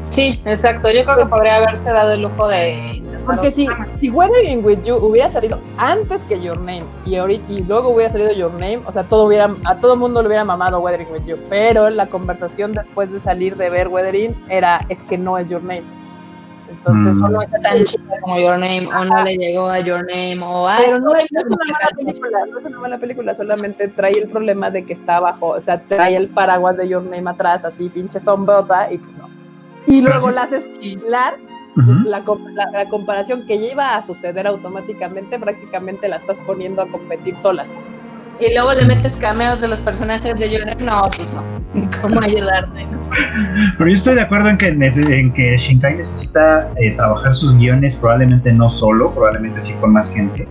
Sí, 0.10 0.42
exacto. 0.46 0.92
Yo 0.92 1.06
creo 1.06 1.18
que 1.18 1.26
podría 1.26 1.58
haberse 1.58 1.92
dado 1.92 2.14
el 2.14 2.22
lujo 2.22 2.48
de. 2.48 3.04
Porque 3.26 3.52
si, 3.52 3.68
si 4.00 4.10
Weathering 4.10 4.66
with 4.66 4.84
You 4.84 4.96
hubiera 4.96 5.30
salido 5.30 5.60
antes 5.78 6.24
que 6.24 6.42
Your 6.42 6.58
Name 6.58 6.84
y, 7.06 7.16
ahorita, 7.16 7.52
y 7.52 7.64
luego 7.64 7.90
hubiera 7.90 8.12
salido 8.12 8.32
Your 8.32 8.52
Name, 8.54 8.82
o 8.86 8.92
sea, 8.92 9.04
todo 9.04 9.26
hubiera, 9.26 9.54
a 9.66 9.76
todo 9.76 9.96
mundo 9.96 10.22
le 10.22 10.28
hubiera 10.28 10.46
mamado 10.46 10.80
Weathering 10.80 11.12
with 11.12 11.26
You. 11.26 11.38
Pero 11.50 11.90
la 11.90 12.08
conversación 12.08 12.72
después 12.74 13.12
de 13.12 13.20
salir 13.20 13.56
de 13.56 13.70
ver 13.70 13.88
Weathering 13.88 14.36
era: 14.50 14.80
es 14.90 15.04
que 15.04 15.18
no 15.18 15.38
es 15.38 15.50
Your 15.50 15.62
Name. 15.62 15.84
Entonces, 16.70 17.16
mm. 17.16 17.32
no 17.32 17.42
está 17.42 17.60
tan 17.60 17.84
chida 17.84 18.20
como 18.22 18.40
Your 18.40 18.60
Name, 18.60 18.88
o 18.88 19.06
no 19.06 19.24
le 19.24 19.38
llegó 19.38 19.70
a 19.70 19.80
Your 19.80 20.02
Name, 20.02 20.40
o 20.42 20.68
ah, 20.68 20.78
Pero 20.80 21.00
no, 21.00 21.16
es, 21.16 21.28
una 21.32 21.56
mala 21.56 21.90
película, 21.98 22.40
no 22.52 22.60
es 22.60 22.66
una 22.66 22.80
mala 22.80 22.98
película, 22.98 23.36
solamente 23.36 23.88
trae 23.88 24.12
el 24.12 24.30
problema 24.30 24.70
de 24.70 24.86
que 24.86 24.94
está 24.94 25.18
abajo, 25.18 25.48
o 25.50 25.62
sea, 25.62 25.82
trae 25.82 26.16
el 26.16 26.30
paraguas 26.30 26.78
de 26.78 26.88
Your 26.88 27.04
Name 27.04 27.30
atrás, 27.30 27.66
así 27.66 27.90
pinche 27.90 28.20
sombrota, 28.20 28.92
y 28.92 29.00
pues 29.00 29.18
no. 29.18 29.39
Y 29.88 30.02
luego 30.02 30.32
la 30.32 30.44
haces 30.44 30.70
similar, 30.80 31.38
pues 31.76 31.88
la, 32.06 32.24
la, 32.72 32.90
comparación 32.90 33.46
que 33.46 33.60
ya 33.60 33.72
iba 33.72 33.96
a 33.96 34.02
suceder 34.02 34.48
automáticamente, 34.48 35.40
prácticamente 35.40 36.08
la 36.08 36.18
estás 36.18 36.38
poniendo 36.46 36.82
a 36.82 36.88
competir 36.88 37.36
solas. 37.38 37.70
Y 38.40 38.54
luego 38.54 38.74
le 38.74 38.86
metes 38.86 39.16
cameos 39.18 39.60
de 39.60 39.68
los 39.68 39.80
personajes 39.82 40.34
de 40.36 40.60
Name, 40.60 40.76
no, 40.84 41.02
pues 41.16 41.28
no. 41.34 41.90
cómo 42.02 42.22
ayudarte. 42.22 42.86
Pero 43.78 43.90
yo 43.90 43.96
estoy 43.96 44.16
de 44.16 44.22
acuerdo 44.22 44.50
en 44.50 44.58
que, 44.58 44.68
en 44.68 45.34
que 45.34 45.58
Shinkai 45.58 45.98
necesita 45.98 46.70
eh, 46.78 46.92
trabajar 46.92 47.36
sus 47.36 47.58
guiones, 47.58 47.96
probablemente 47.96 48.54
no 48.54 48.70
solo, 48.70 49.14
probablemente 49.14 49.60
sí 49.60 49.74
con 49.74 49.92
más 49.92 50.14
gente. 50.14 50.48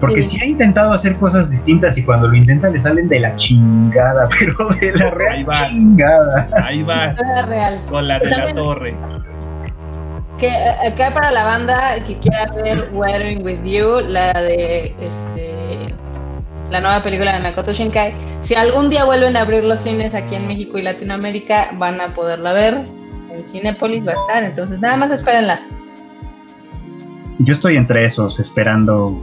Porque 0.00 0.22
sí. 0.22 0.38
ha 0.40 0.46
intentado 0.46 0.92
hacer 0.92 1.16
cosas 1.16 1.50
distintas 1.50 1.96
y 1.98 2.04
cuando 2.04 2.28
lo 2.28 2.34
intenta 2.34 2.68
le 2.68 2.80
salen 2.80 3.08
de 3.08 3.20
la 3.20 3.36
chingada, 3.36 4.28
pero 4.38 4.68
de 4.80 4.92
la 4.92 5.10
real 5.10 5.36
Ahí 5.36 5.44
va. 5.44 5.68
chingada. 5.68 6.48
Ahí 6.64 6.82
va. 6.82 7.12
real. 7.46 7.80
Con 7.88 8.08
la 8.08 8.18
de 8.18 8.30
la 8.30 8.54
torre. 8.54 8.94
Que 10.38 10.50
acá 10.86 11.12
para 11.14 11.30
la 11.30 11.44
banda 11.44 11.94
que 12.06 12.14
quiera 12.18 12.46
ver 12.62 12.90
Weathering 12.92 13.42
with 13.42 13.62
You, 13.62 14.00
la 14.06 14.34
de 14.34 14.94
este 15.00 15.86
la 16.70 16.80
nueva 16.80 17.02
película 17.02 17.32
de 17.32 17.40
Makoto 17.40 17.72
Shinkai. 17.72 18.14
Si 18.40 18.54
algún 18.54 18.90
día 18.90 19.04
vuelven 19.04 19.36
a 19.36 19.42
abrir 19.42 19.64
los 19.64 19.80
cines 19.80 20.14
aquí 20.14 20.34
en 20.34 20.46
México 20.46 20.78
y 20.78 20.82
Latinoamérica, 20.82 21.70
van 21.74 22.00
a 22.00 22.08
poderla 22.08 22.52
ver. 22.52 22.80
En 23.30 23.46
Cinepolis 23.46 24.06
va 24.06 24.12
a 24.12 24.14
estar, 24.14 24.42
entonces 24.42 24.80
nada 24.80 24.96
más 24.96 25.10
espérenla. 25.10 25.60
Yo 27.38 27.52
estoy 27.52 27.76
entre 27.76 28.04
esos, 28.04 28.40
esperando. 28.40 29.22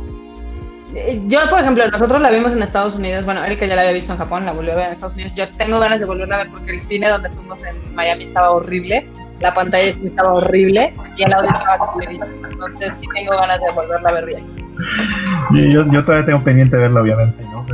Eh, 0.93 1.19
yo, 1.27 1.39
por 1.49 1.59
ejemplo, 1.59 1.87
nosotros 1.89 2.21
la 2.21 2.29
vimos 2.29 2.53
en 2.53 2.61
Estados 2.61 2.95
Unidos. 2.97 3.25
Bueno, 3.25 3.43
Erika 3.43 3.65
ya 3.65 3.75
la 3.75 3.81
había 3.81 3.93
visto 3.93 4.13
en 4.13 4.19
Japón, 4.19 4.45
la 4.45 4.53
volvió 4.53 4.73
a 4.73 4.75
ver 4.75 4.85
en 4.85 4.91
Estados 4.91 5.15
Unidos. 5.15 5.35
Yo 5.35 5.49
tengo 5.57 5.79
ganas 5.79 5.99
de 5.99 6.05
volverla 6.05 6.35
a 6.35 6.37
ver 6.39 6.49
porque 6.51 6.71
el 6.73 6.79
cine 6.79 7.09
donde 7.09 7.29
fuimos 7.29 7.63
en 7.65 7.95
Miami 7.95 8.25
estaba 8.25 8.51
horrible. 8.51 9.09
La 9.39 9.53
pantalla 9.53 9.85
estaba 9.85 10.33
horrible 10.33 10.93
y 11.17 11.23
el 11.23 11.33
audio 11.33 11.49
estaba 11.49 11.93
Entonces, 12.49 12.95
sí 12.95 13.07
tengo 13.15 13.35
ganas 13.35 13.59
de 13.59 13.71
volverla 13.73 14.09
a 14.09 14.13
ver 14.13 14.25
bien. 14.27 14.62
Yo, 15.51 15.85
yo 15.85 16.03
todavía 16.03 16.25
tengo 16.25 16.39
pendiente 16.41 16.75
de 16.75 16.83
verla, 16.83 17.01
obviamente, 17.01 17.43
¿no? 17.49 17.65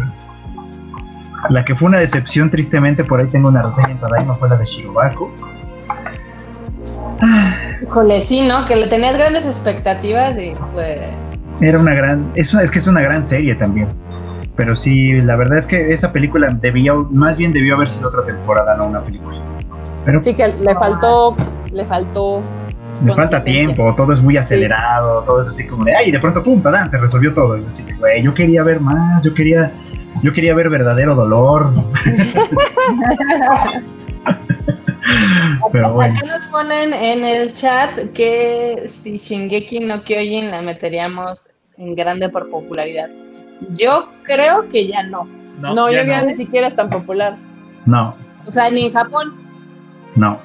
la 1.49 1.63
que 1.63 1.75
fue 1.75 1.87
una 1.87 1.99
decepción, 1.99 2.49
tristemente, 2.49 3.03
por 3.03 3.19
ahí 3.21 3.27
tengo 3.27 3.47
una 3.47 3.61
reseña 3.61 3.97
en 4.19 4.27
no 4.27 4.35
fue 4.35 4.49
la 4.49 4.57
de 4.57 4.65
Shirobaku. 4.65 5.31
Híjole, 7.81 8.21
sí, 8.21 8.41
¿no? 8.41 8.65
Que 8.65 8.75
le 8.75 8.87
tenías 8.87 9.17
grandes 9.17 9.45
expectativas 9.45 10.37
y 10.37 10.53
fue... 10.73 11.09
Era 11.61 11.79
una 11.79 11.93
gran... 11.93 12.29
Es, 12.35 12.53
es 12.53 12.71
que 12.71 12.79
es 12.79 12.87
una 12.87 13.01
gran 13.01 13.25
serie 13.25 13.55
también. 13.55 13.87
Pero 14.55 14.75
sí, 14.75 15.21
la 15.21 15.37
verdad 15.37 15.57
es 15.57 15.67
que 15.67 15.93
esa 15.93 16.11
película 16.11 16.49
debía, 16.49 16.93
más 16.93 17.37
bien 17.37 17.51
debió 17.51 17.75
haber 17.75 17.87
sido 17.87 18.09
otra 18.09 18.25
temporada, 18.25 18.75
no 18.75 18.87
una 18.87 19.01
película. 19.01 19.37
Pero, 20.05 20.21
sí, 20.21 20.33
que 20.33 20.47
le 20.47 20.73
faltó, 20.75 21.35
le 21.71 21.85
faltó 21.85 22.41
me 23.01 23.13
falta 23.13 23.43
tiempo, 23.43 23.93
todo 23.95 24.13
es 24.13 24.21
muy 24.21 24.37
acelerado, 24.37 25.23
todo 25.23 25.39
es 25.39 25.47
así 25.47 25.67
como 25.67 25.85
de, 25.85 25.95
ay, 25.95 26.11
de 26.11 26.19
pronto, 26.19 26.43
pum, 26.43 26.61
se 26.61 26.97
resolvió 26.97 27.33
todo. 27.33 27.57
Y 27.57 27.65
así 27.65 27.83
que, 27.83 27.93
güey, 27.93 28.21
yo 28.23 28.33
quería 28.33 28.63
ver 28.63 28.79
más, 28.79 29.21
yo 29.23 29.33
quería, 29.33 29.71
yo 30.21 30.33
quería 30.33 30.53
ver 30.55 30.69
verdadero 30.69 31.15
dolor. 31.15 31.73
Pero 35.71 35.93
bueno. 35.93 36.15
Acá 36.17 36.37
nos 36.37 36.47
ponen 36.47 36.93
en 36.93 37.23
el 37.23 37.53
chat 37.53 38.11
que 38.13 38.83
si 38.85 39.17
Shingeki 39.17 39.79
no 39.81 40.03
Kyojin 40.03 40.51
la 40.51 40.61
meteríamos 40.61 41.49
en 41.77 41.95
grande 41.95 42.29
por 42.29 42.49
popularidad. 42.49 43.09
Yo 43.75 44.09
creo 44.23 44.67
que 44.69 44.87
ya 44.87 45.03
no. 45.03 45.27
No, 45.59 45.91
yo 45.91 46.03
ya 46.03 46.21
ni 46.21 46.35
siquiera 46.35 46.67
es 46.67 46.75
tan 46.75 46.89
popular. 46.89 47.37
No. 47.85 48.15
O 48.45 48.51
sea, 48.51 48.69
ni 48.69 48.85
en 48.85 48.93
Japón. 48.93 49.35
No. 50.15 50.39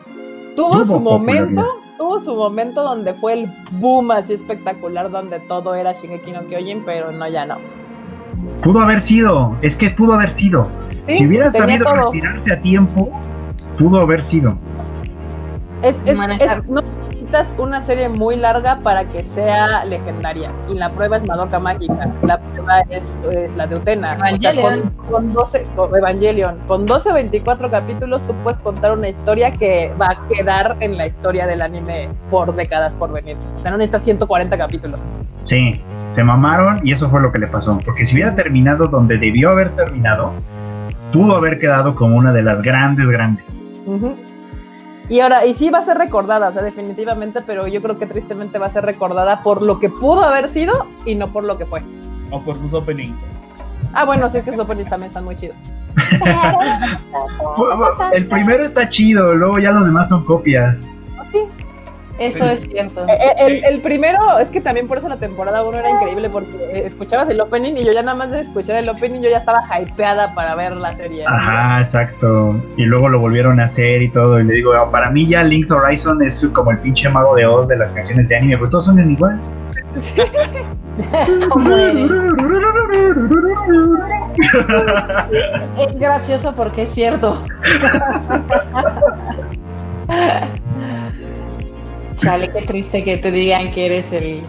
Tuvo 0.57 0.85
su 0.85 1.01
momento, 1.01 1.65
tuvo 1.97 2.21
su 2.21 2.35
momento 2.35 2.83
donde 2.83 3.15
fue 3.15 3.33
el 3.35 3.53
boom 3.73 4.11
así 4.11 4.35
espectacular, 4.35 5.11
donde 5.11 5.41
todo 5.41 5.75
era 5.75 5.93
Shingeki 5.93 6.33
no 6.33 6.47
Kyojin, 6.47 6.83
pero 6.85 7.13
no, 7.13 7.29
ya 7.29 7.47
no. 7.47 7.59
Pudo 8.63 8.81
haber 8.81 9.01
sido, 9.01 9.57
es 9.63 9.77
que 9.77 9.91
pudo 9.91 10.15
haber 10.15 10.31
sido. 10.31 10.67
si 11.09 11.27
hubiera 11.27 11.51
sabido 11.51 11.93
retirarse 11.93 12.53
a 12.53 12.61
tiempo, 12.61 13.11
pudo 13.79 14.01
haber 14.01 14.23
sido. 14.23 14.57
Es, 15.83 15.97
es, 16.07 16.19
es, 16.41 16.69
no, 16.69 16.83
una 17.59 17.81
serie 17.83 18.09
muy 18.09 18.37
larga 18.37 18.81
para 18.81 19.05
que 19.07 19.25
sea 19.25 19.85
legendaria. 19.85 20.51
Y 20.69 20.75
la 20.75 20.91
prueba 20.91 21.17
es 21.17 21.27
Madoka 21.27 21.59
Mágica. 21.59 22.13
La 22.23 22.39
prueba 22.39 22.81
es, 22.91 23.19
la 23.57 23.67
de 23.67 23.77
Utena. 23.77 24.15
Evangelion. 24.15 24.91
con, 25.11 25.33
12, 25.33 25.65
Evangelion. 25.97 26.59
Con 26.67 26.87
12 26.87 27.11
o 27.11 27.15
24 27.15 27.71
capítulos 27.71 28.23
tú 28.23 28.35
puedes 28.43 28.59
contar 28.59 28.93
una 28.93 29.09
historia 29.09 29.51
que 29.51 29.93
va 30.01 30.11
a 30.11 30.29
quedar 30.29 30.77
en 30.81 30.97
la 30.97 31.07
historia 31.07 31.47
del 31.47 31.63
anime 31.63 32.11
por 32.31 32.55
décadas 32.55 32.95
por 32.95 33.13
venir. 33.13 33.37
O 33.59 33.63
sea, 33.63 33.71
no 33.71 33.77
necesitas 33.79 34.05
140 34.05 34.57
capítulos. 34.57 35.01
Sí, 35.45 35.83
se 36.11 36.25
mamaron 36.25 36.87
y 36.87 36.93
eso 36.93 37.11
fue 37.11 37.21
lo 37.21 37.33
que 37.33 37.39
le 37.39 37.47
pasó. 37.47 37.79
Porque 37.85 38.05
si 38.05 38.15
hubiera 38.15 38.35
terminado 38.35 38.87
donde 38.89 39.19
debió 39.19 39.51
haber 39.51 39.71
terminado, 39.71 40.33
pudo 41.13 41.37
haber 41.37 41.59
quedado 41.59 41.95
como 41.95 42.17
una 42.17 42.33
de 42.33 42.43
las 42.43 42.63
grandes, 42.63 43.09
grandes. 43.09 43.69
Y 45.09 45.21
ahora, 45.21 45.45
y 45.45 45.55
sí 45.55 45.71
va 45.71 45.79
a 45.79 45.83
ser 45.83 45.99
recordada, 45.99 46.49
o 46.49 46.53
sea, 46.53 46.63
definitivamente, 46.63 47.41
pero 47.47 47.67
yo 47.67 47.83
creo 47.83 47.99
que 47.99 48.07
tristemente 48.07 48.59
va 48.59 48.67
a 48.67 48.71
ser 48.71 48.85
recordada 48.85 49.43
por 49.43 49.61
lo 49.61 49.79
que 49.79 49.91
pudo 49.91 50.25
haber 50.25 50.49
sido 50.49 50.87
y 51.05 51.15
no 51.15 51.29
por 51.29 51.45
lo 51.45 51.59
que 51.59 51.67
fue. 51.67 51.83
O 52.31 52.41
por 52.41 52.57
sus 52.57 52.73
openings. 52.73 53.15
Ah, 53.93 54.05
bueno, 54.05 54.31
sí 54.31 54.39
es 54.39 54.45
que 54.45 54.53
sus 54.53 54.61
openings 54.61 54.89
también 54.89 55.09
están 55.09 55.25
muy 55.25 55.37
chidos. 55.37 55.57
El 58.13 58.27
primero 58.27 58.65
está 58.65 58.89
chido, 58.89 59.35
luego 59.35 59.59
ya 59.59 59.73
los 59.73 59.85
demás 59.85 60.09
son 60.09 60.25
copias. 60.25 60.79
Sí, 61.31 61.41
eso 62.19 62.45
es 62.45 62.61
cierto. 62.61 63.07
Eh, 63.09 63.19
eh, 63.39 63.63
el, 63.69 63.81
primero, 63.81 64.39
es 64.39 64.51
que 64.51 64.61
también 64.61 64.87
por 64.87 64.99
eso 64.99 65.09
la 65.09 65.17
temporada 65.17 65.65
1 65.65 65.79
era 65.79 65.91
increíble, 65.91 66.31
porque 66.31 66.57
eh, 66.57 66.87
escuchabas 66.87 67.29
el 67.29 67.41
opening 67.41 67.73
y 67.77 67.85
yo 67.85 67.93
ya 67.93 68.03
nada 68.03 68.17
más 68.17 68.31
de 68.31 68.41
escuchar 68.41 68.77
el 68.77 68.89
opening, 68.89 69.21
yo 69.21 69.31
ya 69.31 69.39
estaba 69.39 69.61
hypeada 69.81 70.33
para 70.35 70.55
ver 70.55 70.77
la 70.77 70.95
serie. 70.95 71.25
Ajá, 71.27 71.81
exacto. 71.81 72.55
Y 72.77 72.85
luego 72.85 73.09
lo 73.09 73.19
volvieron 73.19 73.59
a 73.61 73.65
hacer 73.65 74.03
y 74.03 74.11
todo. 74.11 74.39
Y 74.39 74.45
le 74.45 74.55
digo, 74.55 74.73
para 74.91 75.11
mí 75.11 75.27
ya 75.27 75.43
Linked 75.43 75.73
Horizon 75.73 76.23
es 76.23 76.47
como 76.53 76.71
el 76.71 76.79
pinche 76.79 77.09
mago 77.09 77.35
de 77.35 77.47
Oz 77.47 77.67
de 77.69 77.79
las 77.79 77.93
canciones 77.93 78.29
de 78.29 78.37
anime, 78.37 78.59
pues 78.59 78.71
todos 78.71 78.85
son 78.87 79.11
igual. 79.11 79.41
es 85.79 85.99
gracioso 85.99 86.55
porque 86.55 86.83
es 86.83 86.91
cierto. 86.91 87.43
Chale, 92.17 92.51
qué 92.51 92.63
triste 92.63 93.05
que 93.05 93.17
te 93.17 93.31
digan 93.31 93.71
que 93.73 93.87
eres 93.87 94.11
el, 94.13 94.43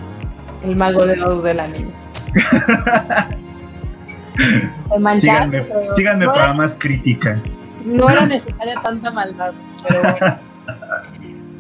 el 0.64 0.76
mago 0.76 1.06
de 1.06 1.18
los 1.18 1.44
del 1.44 1.60
anime. 1.60 1.92
síganme, 5.20 5.64
síganme 5.96 6.26
para 6.28 6.54
más 6.54 6.76
críticas. 6.76 7.40
No 7.86 8.10
era 8.10 8.26
necesaria 8.26 8.76
tanta 8.82 9.12
maldad, 9.12 9.54
pero 9.88 10.02
bueno. 10.02 10.40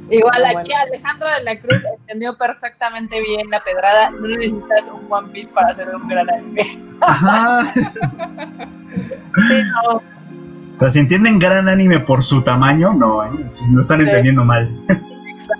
Igual 0.10 0.45
aquí 0.45 0.72
Alejandro 0.72 1.27
de 1.27 1.44
la 1.44 1.60
Cruz 1.60 1.84
entendió 1.99 2.38
perfectamente 2.38 3.19
bien 3.22 3.49
la 3.49 3.61
pedrada. 3.64 4.11
No 4.11 4.27
necesitas 4.27 4.91
un 4.91 5.11
One 5.11 5.30
Piece 5.30 5.52
para 5.52 5.69
hacer 5.69 5.95
un 5.95 6.07
gran 6.07 6.30
anime. 6.30 6.80
Ajá. 7.02 7.73
sí, 9.49 9.64
no. 9.84 9.95
O 9.95 10.80
sea, 10.80 10.91
si 10.91 10.99
entienden 10.99 11.40
gran 11.40 11.68
anime 11.68 11.99
por 11.99 12.23
su 12.23 12.44
tamaño, 12.44 12.94
no, 12.94 13.26
¿eh? 13.26 13.32
lo 13.72 13.82
están 13.82 14.02
entendiendo 14.02 14.45
mal. 14.45 14.69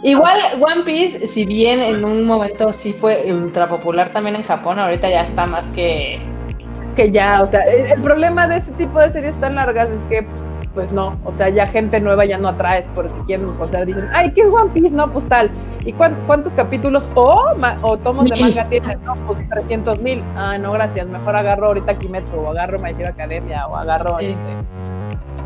Igual 0.04 0.38
One 0.60 0.84
Piece, 0.84 1.28
si 1.28 1.46
bien 1.46 1.82
en 1.82 2.06
un 2.06 2.26
momento 2.26 2.72
sí 2.74 2.94
fue 2.94 3.32
ultra 3.32 3.68
popular 3.68 4.10
también 4.10 4.36
en 4.36 4.44
Japón, 4.44 4.80
ahorita 4.80 5.10
ya 5.10 5.22
está 5.22 5.46
más 5.46 5.68
que... 5.72 6.16
Es 6.18 6.94
que 6.96 7.12
ya, 7.12 7.42
o 7.42 7.50
sea, 7.50 7.62
el 7.62 8.02
problema 8.02 8.48
de 8.48 8.58
este 8.58 8.72
tipo 8.74 9.00
de 9.00 9.12
series 9.12 9.36
tan 9.40 9.56
largas 9.56 9.90
es 9.90 10.06
que, 10.06 10.28
pues 10.74 10.92
no, 10.92 11.18
o 11.26 11.32
sea, 11.32 11.50
ya 11.50 11.66
gente 11.66 12.00
nueva 12.00 12.26
ya 12.26 12.38
no 12.38 12.50
atraes 12.50 12.90
porque 12.94 13.14
quieren, 13.26 13.48
o 13.60 13.68
sea, 13.68 13.84
dicen, 13.86 14.10
ay, 14.14 14.32
¿qué 14.32 14.42
es 14.42 14.48
One 14.48 14.70
Piece? 14.74 14.92
No, 14.92 15.12
pues 15.12 15.28
tal. 15.28 15.50
¿Y 15.86 15.94
cuántos 15.94 16.54
capítulos 16.54 17.08
o, 17.16 17.44
o 17.82 17.98
tomos 17.98 18.26
de 18.26 18.40
manga 18.40 18.66
tienes? 18.66 19.00
No, 19.02 19.16
pues 19.28 19.40
300 19.50 20.00
mil. 20.02 20.24
Ah, 20.36 20.58
no, 20.58 20.72
gracias, 20.72 21.08
mejor 21.08 21.36
agarro 21.36 21.68
ahorita 21.68 21.98
Kimetsu 21.98 22.38
o 22.38 22.50
agarro 22.50 22.80
My 22.80 22.92
Hero 22.92 23.10
Academia 23.10 23.68
o 23.68 23.76
agarro 23.76 24.20
este, 24.20 24.42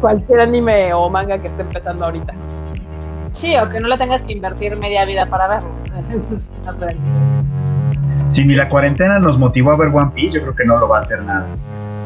cualquier 0.02 0.42
anime 0.42 0.94
o 0.94 1.10
manga 1.10 1.40
que 1.40 1.48
esté 1.48 1.62
empezando 1.62 2.06
ahorita. 2.06 2.34
Sí, 3.40 3.56
o 3.58 3.70
que 3.70 3.80
no 3.80 3.88
le 3.88 3.98
tengas 3.98 4.22
que 4.24 4.34
invertir 4.34 4.76
media 4.78 5.06
vida 5.06 5.26
para 5.30 5.48
verlo. 5.48 5.70
Eso 6.10 6.34
es 6.34 6.52
una. 6.64 6.76
Si 8.30 8.44
ni 8.46 8.54
la 8.56 8.68
cuarentena 8.70 9.18
nos 9.20 9.40
motivó 9.40 9.72
a 9.72 9.78
ver 9.78 9.88
One 9.90 10.12
Piece, 10.14 10.34
yo 10.34 10.42
creo 10.42 10.56
que 10.56 10.66
no 10.66 10.78
lo 10.78 10.88
va 10.88 10.98
a 10.98 11.02
hacer 11.02 11.24
nada. 11.24 11.48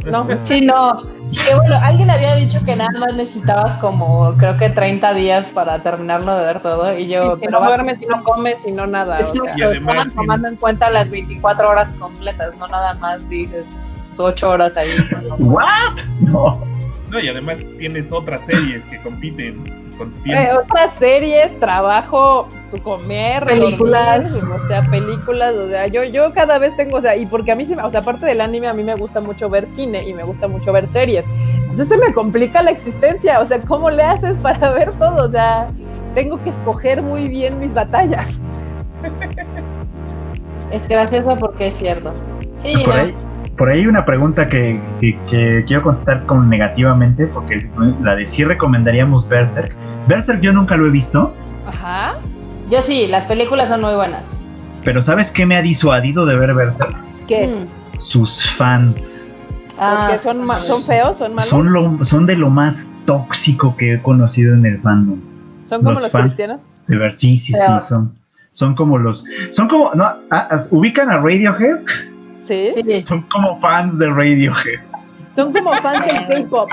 No, 0.05 0.25
Sí, 0.43 0.61
no. 0.61 1.01
Que 1.47 1.55
bueno, 1.55 1.77
alguien 1.81 2.09
había 2.11 2.35
dicho 2.35 2.59
que 2.63 2.75
nada 2.75 2.91
más 2.99 3.13
necesitabas 3.15 3.75
como, 3.77 4.35
creo 4.37 4.55
que 4.57 4.69
30 4.69 5.13
días 5.15 5.51
para 5.51 5.81
terminarlo 5.81 6.37
de 6.37 6.45
ver 6.45 6.59
todo. 6.61 6.95
Y 6.97 7.07
yo, 7.07 7.31
Sí, 7.35 7.41
si 7.41 7.45
pero 7.47 7.51
no 7.53 7.59
va- 7.61 7.67
duermes, 7.69 7.97
si 7.97 8.05
no 8.05 8.23
comes, 8.23 8.59
si 8.61 8.71
no 8.71 8.85
nada. 8.85 9.15
o 9.17 9.19
Exacto, 9.19 9.43
sea. 9.45 9.53
Y 9.57 9.61
además, 9.63 9.95
estaban 9.95 10.11
tomando 10.11 10.47
en 10.49 10.55
cuenta 10.57 10.89
las 10.91 11.09
24 11.09 11.69
horas 11.69 11.93
completas, 11.93 12.53
no 12.59 12.67
nada 12.67 12.93
más 12.95 13.27
dices 13.29 13.71
8 14.17 14.49
horas 14.51 14.77
ahí. 14.77 14.95
¿What? 15.39 15.97
No. 16.19 16.61
No, 17.09 17.19
y 17.19 17.27
además 17.29 17.57
tienes 17.79 18.11
otras 18.11 18.41
series 18.45 18.83
que 18.85 18.99
compiten 19.01 19.63
con 19.97 20.13
Eh, 20.25 20.49
otras 20.53 20.93
series, 20.93 21.57
trabajo, 21.59 22.47
tu 22.71 22.81
comer, 22.81 23.45
Películas. 23.45 24.31
dormir, 24.33 24.53
o 24.61 24.67
sea, 24.67 24.81
películas, 24.83 25.53
o 25.55 25.69
sea, 25.69 25.87
yo, 25.87 26.03
yo 26.03 26.33
cada 26.33 26.57
vez 26.59 26.75
tengo, 26.75 26.97
o 26.97 27.01
sea, 27.01 27.15
y 27.15 27.25
porque 27.25 27.51
a 27.51 27.55
mí, 27.55 27.65
se 27.65 27.75
me- 27.75 27.83
o 27.83 27.89
sea, 27.89 27.99
aparte 28.01 28.25
del 28.25 28.41
anime, 28.41 28.67
a 28.67 28.73
mí 28.73 28.83
me 28.83 28.95
gusta 28.95 29.21
mucho 29.21 29.49
ver 29.49 29.67
cine 29.69 30.03
y 30.07 30.13
me 30.13 30.23
gusta 30.23 30.47
mucho 30.47 30.71
ver 30.73 30.87
series. 30.87 31.25
Entonces 31.61 31.87
se 31.87 31.97
me 31.97 32.13
complica 32.13 32.61
la 32.61 32.71
existencia, 32.71 33.39
o 33.39 33.45
sea, 33.45 33.59
¿cómo 33.61 33.89
le 33.89 34.03
haces 34.03 34.37
para 34.37 34.69
ver 34.71 34.91
todo? 34.93 35.25
O 35.25 35.31
sea, 35.31 35.67
tengo 36.15 36.41
que 36.43 36.49
escoger 36.51 37.01
muy 37.01 37.27
bien 37.27 37.59
mis 37.59 37.73
batallas. 37.73 38.39
Es 40.71 40.87
gracioso 40.87 41.35
porque 41.39 41.67
es 41.67 41.75
cierto. 41.75 42.13
Sí, 42.57 42.73
Por 42.85 42.95
no. 42.95 43.01
ahí, 43.01 43.15
por 43.57 43.69
ahí 43.69 43.79
hay 43.81 43.87
una 43.87 44.05
pregunta 44.05 44.47
que, 44.47 44.81
que- 44.99 45.17
que 45.29 45.63
quiero 45.67 45.83
contestar 45.83 46.25
con 46.25 46.49
negativamente, 46.49 47.27
porque 47.27 47.69
la 48.01 48.15
de 48.15 48.25
si 48.25 48.43
recomendaríamos 48.43 49.27
Berserk. 49.27 49.73
Berserk 50.07 50.41
yo 50.41 50.51
nunca 50.53 50.75
lo 50.75 50.87
he 50.87 50.89
visto, 50.89 51.33
Ajá. 51.67 52.15
yo 52.69 52.81
sí, 52.81 53.07
las 53.07 53.25
películas 53.25 53.69
son 53.69 53.81
muy 53.81 53.95
buenas. 53.95 54.39
pero 54.83 55.01
¿sabes 55.01 55.31
qué 55.31 55.45
me 55.45 55.55
ha 55.55 55.61
disuadido 55.61 56.25
de 56.25 56.35
ver 56.35 56.53
Berserk? 56.53 56.95
¿Qué? 57.27 57.47
Mm. 57.47 57.99
Sus 58.01 58.49
fans. 58.51 59.35
Ah, 59.79 60.07
Porque 60.07 60.17
son, 60.19 60.47
son 60.49 60.83
feos, 60.83 61.17
son 61.17 61.29
malos. 61.29 61.45
Son, 61.45 61.71
lo, 61.73 62.03
son 62.03 62.25
de 62.25 62.35
lo 62.35 62.49
más 62.49 62.91
tóxico 63.05 63.75
que 63.77 63.93
he 63.95 64.01
conocido 64.01 64.53
en 64.53 64.65
el 64.65 64.79
fandom. 64.81 65.19
Son 65.65 65.79
como 65.79 65.93
los 65.93 66.03
los, 66.03 66.11
fans. 66.11 66.25
cristianos. 66.25 66.63
De 66.87 66.97
ver, 66.97 67.11
sí, 67.13 67.37
sí, 67.37 67.53
Pero- 67.53 67.79
sí, 67.79 67.87
son. 67.87 68.13
Son 68.51 68.75
como 68.75 68.97
los. 68.99 69.25
Son 69.51 69.67
como. 69.67 69.91
No, 69.95 70.03
ah, 70.29 70.47
as- 70.51 70.67
¿Ubican 70.71 71.09
a 71.09 71.17
Radiohead? 71.17 71.77
Sí. 72.43 72.69
Sí, 72.73 73.01
Son 73.01 73.21
como 73.31 73.59
fans 73.59 73.97
de 73.97 74.09
Radiohead. 74.09 74.79
Son 75.35 75.51
como 75.53 75.73
fans 75.75 76.05
del 76.05 76.43
K-pop. 76.43 76.69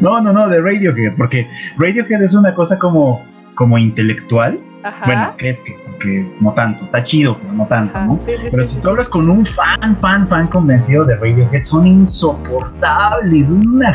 No, 0.00 0.20
no, 0.20 0.32
no, 0.32 0.48
de 0.48 0.60
Radiohead, 0.60 1.14
porque 1.16 1.46
Radiohead 1.78 2.22
es 2.22 2.34
una 2.34 2.54
cosa 2.54 2.78
como, 2.78 3.22
como 3.54 3.76
intelectual. 3.78 4.58
Ajá. 4.82 5.04
Bueno, 5.06 5.34
que 5.38 5.48
es 5.50 5.60
que, 5.62 5.76
que 6.00 6.36
no 6.40 6.52
tanto, 6.52 6.84
está 6.84 7.02
chido, 7.02 7.38
pero 7.38 7.52
no 7.54 7.66
tanto, 7.66 7.96
Ajá. 7.96 8.06
¿no? 8.06 8.18
Sí, 8.20 8.32
sí, 8.36 8.48
Pero 8.50 8.62
sí, 8.64 8.68
si 8.68 8.74
sí, 8.74 8.80
tú 8.80 8.82
sí. 8.82 8.88
hablas 8.90 9.08
con 9.08 9.30
un 9.30 9.44
fan, 9.46 9.96
fan, 9.96 10.26
fan 10.28 10.46
convencido 10.48 11.04
de 11.04 11.16
Radiohead, 11.16 11.62
son 11.62 11.86
insoportables. 11.86 13.50
Una, 13.50 13.94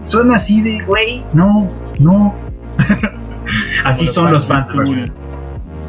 son- 0.00 0.32
así 0.32 0.60
de, 0.62 0.80
güey, 0.84 1.24
no, 1.32 1.66
no. 1.98 2.34
así 3.84 4.06
son 4.06 4.32
los 4.32 4.46
fans 4.46 4.68
de 4.68 4.74
Tool. 4.74 4.96
Berserk. 4.96 5.12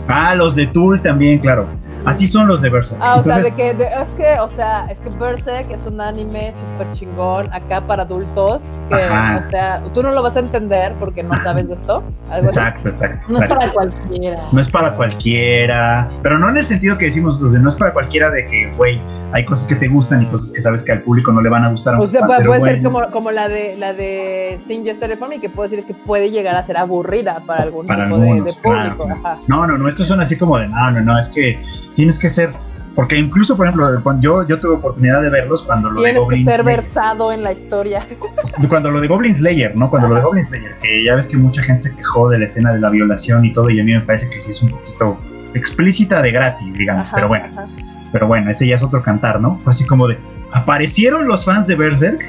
Ah, 0.08 0.36
los 0.36 0.56
de 0.56 0.68
Tool 0.68 1.02
también, 1.02 1.40
claro. 1.40 1.68
Así 2.06 2.28
son 2.28 2.48
los 2.48 2.62
de 2.62 2.70
Berserk. 2.70 3.02
Ah, 3.04 3.18
o 3.20 3.24
sea, 3.24 3.40
de 3.40 3.54
que, 3.56 3.74
de- 3.74 3.86
es 3.88 4.10
que, 4.18 4.40
o 4.40 4.48
sea, 4.48 4.86
es 4.90 5.00
que 5.00 5.10
Berserk 5.10 5.70
es 5.72 5.86
un 5.86 6.00
anime 6.00 6.54
súper 6.68 6.92
chingón 6.92 7.52
acá 7.54 7.82
para 7.82 8.04
adultos, 8.04 8.64
que, 8.90 8.96
Ajá. 8.96 9.44
o 9.46 9.50
sea, 9.50 9.84
tú 9.94 10.04
no 10.04 10.12
lo 10.12 10.24
vas 10.24 10.36
a 10.38 10.40
entender 10.40 10.94
porque 11.00 11.24
no 11.24 11.36
sabes 11.44 11.68
de 11.68 11.74
esto. 11.76 12.04
algo 12.32 12.48
así. 12.50 12.60
Exacto, 12.60 12.90
exacto. 12.90 13.26
no 13.30 13.40
es 13.42 13.50
para 13.50 13.72
cualquiera. 13.72 14.40
No 14.52 14.62
es 14.62 14.70
para 14.70 14.94
cualquiera, 14.94 16.10
pero 16.24 16.38
no 16.40 16.50
en 16.50 16.58
el 16.58 16.66
sentido 16.66 16.98
que 16.98 17.06
decimos 17.06 17.40
no 17.42 17.70
es 17.70 17.76
para 17.76 17.94
cualquiera 17.94 18.30
de 18.30 18.46
que, 18.46 18.72
güey, 18.78 19.02
hay 19.34 19.44
cosas 19.46 19.66
que 19.66 19.76
te 19.76 19.88
gustan 19.88 20.22
y 20.24 20.26
cosas 20.28 20.52
que 20.52 20.62
sabes 20.62 20.84
que 20.84 20.92
al 20.94 21.02
público 21.02 21.32
no 21.32 21.42
le 21.42 21.50
van 21.50 21.64
a 21.66 21.70
gustar. 21.70 21.96
O 22.00 22.08
sea, 22.08 22.22
puede, 22.26 22.38
ser 22.40 22.48
puede 22.48 22.62
ser 22.62 22.82
buenas. 22.82 22.84
como, 23.08 23.12
como 23.12 23.32
la 23.32 23.50
de 23.50 23.76
la 23.78 23.94
de 23.94 24.60
Sin 24.66 24.84
Me, 24.84 25.40
que 25.40 25.50
puedo 25.50 25.64
decir 25.70 25.80
es 25.80 25.86
que 25.86 25.94
puede 25.94 26.30
llegar 26.32 26.56
a 26.56 26.64
ser 26.64 26.78
aburrida 26.78 27.42
para 27.46 27.64
algún 27.64 27.86
Para 27.88 28.06
tipo 28.06 28.18
de- 28.20 28.28
público. 28.38 28.60
claro. 28.62 29.08
Ajá. 29.12 29.38
No, 29.48 29.68
no, 29.68 29.78
no, 29.78 29.88
estos 29.90 30.08
son 30.08 30.22
así 30.22 30.38
como 30.38 30.58
de, 30.58 30.68
no, 30.70 30.92
no, 30.92 31.02
no, 31.02 31.20
es 31.20 31.30
que 31.30 31.60
tienes 31.98 32.20
que 32.20 32.30
ser, 32.30 32.52
porque 32.96 33.18
incluso, 33.18 33.58
por 33.58 33.66
ejemplo, 33.66 34.00
cuando 34.04 34.22
yo, 34.22 34.48
yo 34.48 34.58
tuve 34.60 34.76
oportunidad 34.76 35.22
de 35.24 35.32
verlos 35.32 35.64
cuando 35.64 35.90
lo 35.90 36.02
de 36.02 36.12
Tienes 36.12 36.20
que 36.20 36.24
Goblin 36.26 36.46
ser 36.46 36.62
Slayer, 36.62 36.82
versado 36.82 37.32
en 37.34 37.44
la 37.44 37.52
historia. 37.52 38.08
cuando 38.70 38.92
lo 38.92 39.02
de 39.02 39.08
Goblin 39.08 39.36
Slayer, 39.36 39.76
¿no? 39.76 39.90
Cuando 39.90 40.08
lo 40.08 40.16
de 40.16 40.22
Goblin 40.22 40.46
Slayer, 40.46 40.76
que 40.80 41.04
ya 41.04 41.16
ves 41.16 41.28
que 41.28 41.38
mucha 41.38 41.64
gente 41.64 41.90
se 41.90 41.96
quejó 41.96 42.30
de 42.30 42.38
la 42.38 42.46
escena 42.46 42.72
de 42.72 42.80
la 42.80 42.92
violación 42.92 43.44
y 43.44 43.52
todo, 43.52 43.70
y 43.72 43.80
a 43.80 43.84
mí 43.84 43.94
me 43.94 44.02
parece 44.02 44.30
que 44.30 44.40
sí 44.40 44.52
es 44.52 44.62
un 44.62 44.70
poquito 44.70 45.20
explícita 45.56 46.22
de 46.22 46.32
gratis, 46.32 46.74
digamos, 46.76 47.06
Ajá, 47.08 47.16
pero 47.16 47.28
bueno. 47.28 47.46
ajá. 47.52 47.66
Pero 48.12 48.28
bueno, 48.28 48.52
ese 48.52 48.68
ya 48.68 48.76
es 48.76 48.84
otro 48.84 49.02
cantar, 49.02 49.42
¿no? 49.42 49.58
Fue 49.60 49.72
así 49.72 49.84
como 49.84 50.08
de, 50.08 50.18
aparecieron 50.54 51.28
los 51.28 51.44
fans 51.44 51.66
de 51.66 51.76
Berserk 51.76 52.24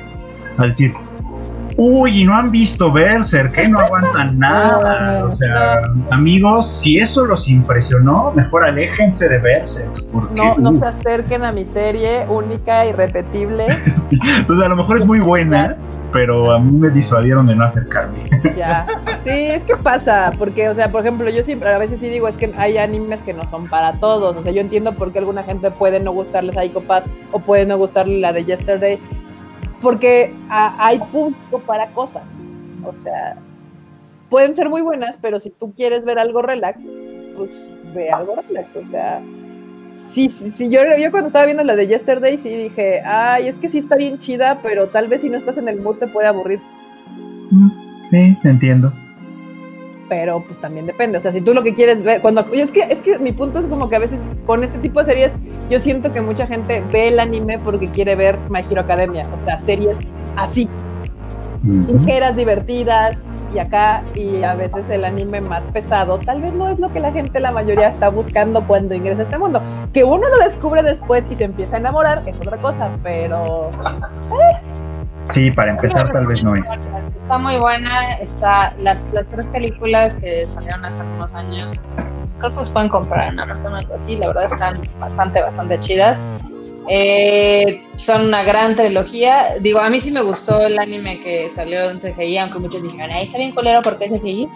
a 0.56 0.66
decir, 0.66 0.92
uy, 1.78 2.22
y 2.22 2.24
no 2.24 2.34
han 2.34 2.50
visto 2.50 2.92
Berserk, 2.92 3.56
¿eh? 3.56 3.68
No 3.68 3.78
aguantan 3.78 4.38
nada. 4.38 5.24
O 5.24 5.30
sea, 5.30 5.80
amigos, 6.10 6.68
si 6.68 6.98
eso 6.98 7.24
los 7.24 7.48
impresionó, 7.48 8.32
mejor 8.34 8.64
aléjense 8.64 9.28
de 9.28 9.38
Berserk. 9.38 10.04
Porque, 10.12 10.34
No, 10.34 10.56
no 10.58 10.70
uh, 10.72 10.78
se 10.80 10.86
acerquen 10.86 11.44
a 11.44 11.52
mi 11.52 11.64
serie 11.64 12.26
única, 12.28 12.84
irrepetible. 12.84 13.66
sí. 13.96 14.18
Entonces, 14.36 14.66
a 14.66 14.68
lo 14.68 14.76
mejor 14.76 14.96
es 14.96 15.06
muy 15.06 15.20
buena, 15.20 15.76
pero 16.12 16.52
a 16.52 16.58
mí 16.58 16.72
me 16.72 16.90
disuadieron 16.90 17.46
de 17.46 17.54
no 17.54 17.64
acercarme. 17.64 18.18
Ya. 18.56 18.86
Sí, 19.24 19.30
es 19.30 19.62
que 19.62 19.76
pasa, 19.76 20.32
porque, 20.36 20.68
o 20.68 20.74
sea, 20.74 20.90
por 20.90 21.02
ejemplo, 21.02 21.30
yo 21.30 21.44
siempre, 21.44 21.68
a 21.68 21.78
veces 21.78 22.00
sí 22.00 22.08
digo, 22.08 22.26
es 22.26 22.36
que 22.36 22.52
hay 22.56 22.76
animes 22.78 23.22
que 23.22 23.32
no 23.32 23.46
son 23.48 23.68
para 23.68 23.92
todos. 24.00 24.36
O 24.36 24.42
sea, 24.42 24.50
yo 24.50 24.60
entiendo 24.60 24.94
por 24.94 25.12
qué 25.12 25.20
alguna 25.20 25.44
gente 25.44 25.70
puede 25.70 26.00
no 26.00 26.10
gustarle 26.10 26.52
Psycho 26.52 26.80
Pass 26.80 27.04
o 27.30 27.38
puede 27.38 27.66
no 27.66 27.78
gustarle 27.78 28.18
la 28.18 28.32
de 28.32 28.44
Yesterday, 28.44 28.98
porque 29.80 30.34
hay 30.48 30.98
público 30.98 31.60
para 31.60 31.88
cosas. 31.92 32.30
O 32.84 32.94
sea, 32.94 33.36
pueden 34.28 34.54
ser 34.54 34.68
muy 34.68 34.82
buenas, 34.82 35.18
pero 35.20 35.40
si 35.40 35.50
tú 35.50 35.72
quieres 35.74 36.04
ver 36.04 36.18
algo 36.18 36.42
relax, 36.42 36.84
pues 37.36 37.50
ve 37.94 38.10
algo 38.10 38.36
relax. 38.36 38.76
O 38.76 38.84
sea, 38.86 39.20
sí, 39.88 40.28
sí, 40.30 40.50
sí. 40.50 40.68
Yo, 40.68 40.80
yo 41.00 41.10
cuando 41.10 41.28
estaba 41.28 41.44
viendo 41.46 41.64
la 41.64 41.76
de 41.76 41.86
Yesterday, 41.86 42.38
sí 42.38 42.48
dije, 42.48 43.00
ay, 43.04 43.48
es 43.48 43.56
que 43.56 43.68
sí 43.68 43.78
está 43.78 43.96
bien 43.96 44.18
chida, 44.18 44.60
pero 44.62 44.88
tal 44.88 45.08
vez 45.08 45.22
si 45.22 45.28
no 45.28 45.36
estás 45.36 45.58
en 45.58 45.68
el 45.68 45.80
mood 45.80 45.96
te 45.96 46.06
puede 46.06 46.28
aburrir. 46.28 46.60
Mm, 47.50 47.88
Sí, 48.10 48.36
entiendo. 48.44 48.92
Pero 50.08 50.40
pues 50.40 50.58
también 50.58 50.86
depende. 50.86 51.18
O 51.18 51.20
sea, 51.20 51.32
si 51.32 51.40
tú 51.40 51.54
lo 51.54 51.62
que 51.62 51.74
quieres 51.74 52.02
ver, 52.02 52.20
cuando 52.20 52.44
es 52.52 52.72
que 52.72 52.80
es 52.80 53.00
que 53.00 53.18
mi 53.18 53.32
punto 53.32 53.58
es 53.58 53.66
como 53.66 53.88
que 53.88 53.96
a 53.96 53.98
veces 53.98 54.20
con 54.46 54.64
este 54.64 54.78
tipo 54.78 55.00
de 55.00 55.06
series 55.06 55.32
yo 55.70 55.80
siento 55.80 56.12
que 56.12 56.20
mucha 56.20 56.46
gente 56.46 56.82
ve 56.90 57.08
el 57.08 57.20
anime 57.20 57.58
porque 57.58 57.88
quiere 57.90 58.16
ver 58.16 58.38
My 58.48 58.60
Hero 58.60 58.82
Academia, 58.82 59.26
o 59.40 59.44
sea, 59.44 59.58
series 59.58 59.98
así, 60.36 60.68
ligeras, 61.62 62.36
divertidas 62.36 63.30
y 63.54 63.58
acá 63.58 64.04
y 64.14 64.42
a 64.42 64.54
veces 64.54 64.88
el 64.90 65.04
anime 65.04 65.40
más 65.40 65.66
pesado, 65.68 66.18
tal 66.18 66.42
vez 66.42 66.52
no 66.54 66.68
es 66.68 66.78
lo 66.78 66.92
que 66.92 67.00
la 67.00 67.12
gente 67.12 67.40
la 67.40 67.50
mayoría 67.52 67.88
está 67.88 68.08
buscando 68.08 68.66
cuando 68.66 68.94
ingresa 68.94 69.22
a 69.22 69.24
este 69.24 69.38
mundo. 69.38 69.62
Que 69.92 70.04
uno 70.04 70.28
lo 70.28 70.44
descubre 70.44 70.82
después 70.82 71.24
y 71.30 71.34
se 71.34 71.44
empieza 71.44 71.76
a 71.76 71.78
enamorar 71.80 72.22
es 72.26 72.36
otra 72.36 72.58
cosa, 72.58 72.90
pero 73.02 73.70
Sí, 75.30 75.50
para 75.50 75.72
empezar 75.72 76.10
tal 76.12 76.26
vez 76.26 76.42
no 76.42 76.54
es. 76.54 76.68
Está 77.16 77.38
muy 77.38 77.56
buena, 77.58 78.14
está 78.14 78.74
las, 78.78 79.12
las 79.12 79.28
tres 79.28 79.46
películas 79.48 80.14
que 80.16 80.46
salieron 80.46 80.84
hace 80.84 81.02
unos 81.02 81.32
años, 81.34 81.82
creo 82.38 82.50
que 82.50 82.56
los 82.56 82.70
pueden 82.70 82.88
comprar 82.88 83.32
en 83.32 83.40
Amazon 83.40 83.74
o 83.74 83.76
algo 83.76 83.94
así, 83.94 84.16
la 84.16 84.28
verdad 84.28 84.44
están 84.44 84.80
bastante, 84.98 85.42
bastante 85.42 85.78
chidas. 85.80 86.18
Eh, 86.90 87.82
son 87.96 88.28
una 88.28 88.42
gran 88.42 88.74
trilogía. 88.74 89.56
Digo, 89.60 89.78
a 89.80 89.90
mí 89.90 90.00
sí 90.00 90.10
me 90.10 90.22
gustó 90.22 90.62
el 90.62 90.78
anime 90.78 91.20
que 91.20 91.50
salió 91.50 91.90
en 91.90 91.98
CGI, 91.98 92.38
aunque 92.38 92.58
muchos 92.58 92.82
dijeron, 92.82 93.10
ahí 93.10 93.26
está 93.26 93.36
bien 93.38 93.52
colero 93.52 93.82
porque 93.82 94.06
es 94.06 94.12
CGI. 94.12 94.48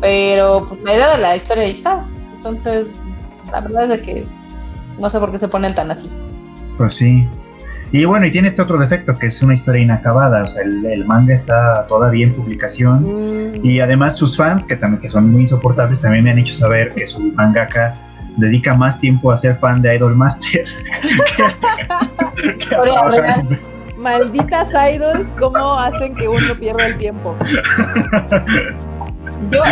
Pero 0.00 0.66
pues, 0.68 0.82
la 0.82 0.94
idea 0.94 1.16
de 1.16 1.22
la 1.22 1.36
historia 1.36 1.64
ahí 1.64 1.72
está. 1.72 2.04
Entonces, 2.34 2.88
la 3.50 3.60
verdad 3.60 3.84
es 3.84 3.88
de 3.88 4.02
que 4.02 4.26
no 4.98 5.08
sé 5.08 5.18
por 5.18 5.32
qué 5.32 5.38
se 5.38 5.48
ponen 5.48 5.74
tan 5.74 5.90
así. 5.90 6.10
Pues 6.76 6.96
sí. 6.96 7.26
Y 7.92 8.04
bueno, 8.04 8.26
y 8.26 8.30
tiene 8.30 8.48
este 8.48 8.62
otro 8.62 8.78
defecto, 8.78 9.14
que 9.18 9.26
es 9.26 9.42
una 9.42 9.54
historia 9.54 9.82
inacabada. 9.82 10.42
O 10.42 10.50
sea, 10.50 10.62
el, 10.62 10.84
el 10.86 11.04
manga 11.04 11.34
está 11.34 11.86
todavía 11.88 12.26
en 12.26 12.34
publicación. 12.34 13.02
mm, 13.52 13.64
Y 13.66 13.80
además 13.80 14.16
sus 14.16 14.36
fans, 14.36 14.64
que 14.64 14.76
también 14.76 15.00
que 15.00 15.08
son 15.08 15.30
muy 15.30 15.42
insoportables, 15.42 16.00
también 16.00 16.24
me 16.24 16.30
han 16.30 16.38
hecho 16.38 16.54
saber 16.54 16.90
que 16.90 17.06
su 17.06 17.20
mangaka 17.32 17.94
dedica 18.36 18.74
más 18.74 18.98
tiempo 19.00 19.32
a 19.32 19.36
ser 19.36 19.56
fan 19.56 19.82
de 19.82 19.96
Idol 19.96 20.14
Master 20.14 20.64
que, 21.02 22.58
que 22.58 22.74
a 22.76 23.44
malditas 23.98 24.68
idols, 24.94 25.28
cómo 25.38 25.78
hacen 25.78 26.14
que 26.14 26.26
uno 26.28 26.54
pierda 26.58 26.86
el 26.86 26.96
tiempo. 26.96 27.36
Yo, 29.50 29.62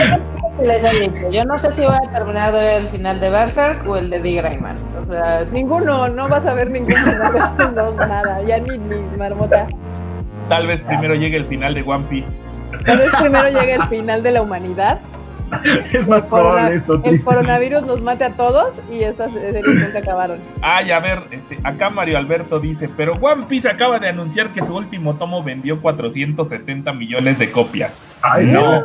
les 0.62 1.02
he 1.02 1.09
dicho. 1.09 1.30
Yo 1.30 1.44
no 1.44 1.59
sé 1.59 1.72
si 1.72 1.82
voy 1.82 1.94
a 1.94 2.12
terminar 2.12 2.52
de 2.52 2.60
ver 2.60 2.82
el 2.82 2.86
final 2.89 3.20
de 3.20 3.30
Berserk 3.30 3.86
o 3.89 3.97
el 3.97 4.10
de 4.10 4.20
D. 4.20 4.32
Grayman. 4.32 4.76
O 5.01 5.06
sea, 5.06 5.44
Ninguno, 5.52 6.09
no 6.09 6.28
vas 6.28 6.47
a 6.47 6.55
ver 6.55 6.70
ninguno 6.70 7.05
de 7.05 7.39
estos 7.39 7.74
dos, 7.74 7.97
nada, 7.97 8.43
ya 8.43 8.59
ni, 8.59 8.78
ni 8.78 9.16
marmota. 9.16 9.66
Tal 10.48 10.66
vez 10.66 10.80
primero 10.82 11.14
llegue 11.14 11.36
el 11.36 11.44
final 11.44 11.74
de 11.74 11.82
One 11.82 12.05
Piece. 12.09 12.28
Tal 12.85 12.98
vez 12.98 13.10
primero 13.18 13.48
llega 13.48 13.74
el 13.76 13.89
final 13.89 14.22
de 14.22 14.32
la 14.32 14.43
humanidad 14.43 14.98
es 15.93 16.06
más 16.06 16.24
El 16.24 16.28
probable 16.28 16.74
eso, 16.74 17.01
El 17.05 17.22
coronavirus 17.22 17.82
nos 17.82 18.02
mate 18.02 18.24
a 18.24 18.32
todos 18.32 18.80
y 18.90 19.02
esas 19.02 19.32
series 19.32 19.64
nunca 19.64 19.98
acabaron. 19.98 20.39
Ay, 20.60 20.90
a 20.90 21.01
ver, 21.01 21.22
este, 21.30 21.59
acá 21.64 21.90
Mario 21.90 22.18
Alberto 22.18 22.60
dice, 22.60 22.89
pero 22.97 23.12
One 23.12 23.47
Piece 23.47 23.68
acaba 23.68 23.98
de 23.98 24.09
anunciar 24.09 24.51
que 24.51 24.64
su 24.64 24.74
último 24.74 25.16
tomo 25.16 25.43
vendió 25.43 25.80
470 25.80 26.93
millones 26.93 27.39
de 27.39 27.51
copias. 27.51 27.97
Ay, 28.22 28.47
No, 28.47 28.60
No, 28.60 28.85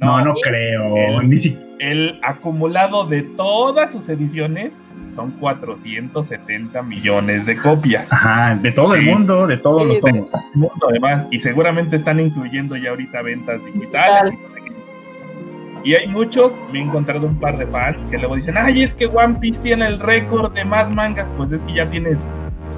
no 0.00 0.24
no, 0.24 0.34
creo. 0.34 1.20
El- 1.20 1.28
Ni 1.30 1.36
si- 1.38 1.58
el 1.78 2.18
acumulado 2.22 3.06
de 3.06 3.22
todas 3.22 3.92
sus 3.92 4.08
ediciones 4.08 4.72
son 5.14 5.30
470 5.32 6.82
millones 6.82 7.46
de 7.46 7.56
copias. 7.56 8.06
Ajá, 8.12 8.54
de 8.56 8.70
todo 8.72 8.94
el 8.94 9.02
mundo, 9.02 9.46
de 9.46 9.56
todos 9.56 9.82
Sí, 9.82 9.88
los 9.88 9.96
de- 9.96 10.00
tomos. 10.12 10.30
Mundo, 10.54 10.86
además, 10.88 11.26
y 11.30 11.38
seguramente 11.40 11.96
están 11.96 12.20
incluyendo 12.20 12.76
ya 12.76 12.90
ahorita 12.90 13.22
ventas 13.22 13.60
digitales. 13.64 14.34
Y 15.84 15.94
hay 15.94 16.06
muchos, 16.08 16.52
me 16.72 16.80
he 16.80 16.82
encontrado 16.82 17.26
un 17.26 17.38
par 17.38 17.56
de 17.56 17.66
fans 17.66 17.96
que 18.10 18.18
luego 18.18 18.36
dicen, 18.36 18.56
ay, 18.58 18.82
es 18.82 18.94
que 18.94 19.06
One 19.06 19.36
Piece 19.40 19.60
tiene 19.60 19.86
el 19.86 19.98
récord 20.00 20.52
de 20.52 20.64
más 20.64 20.92
mangas, 20.94 21.26
pues 21.36 21.52
es 21.52 21.60
que 21.62 21.74
ya 21.74 21.86
tienes 21.88 22.18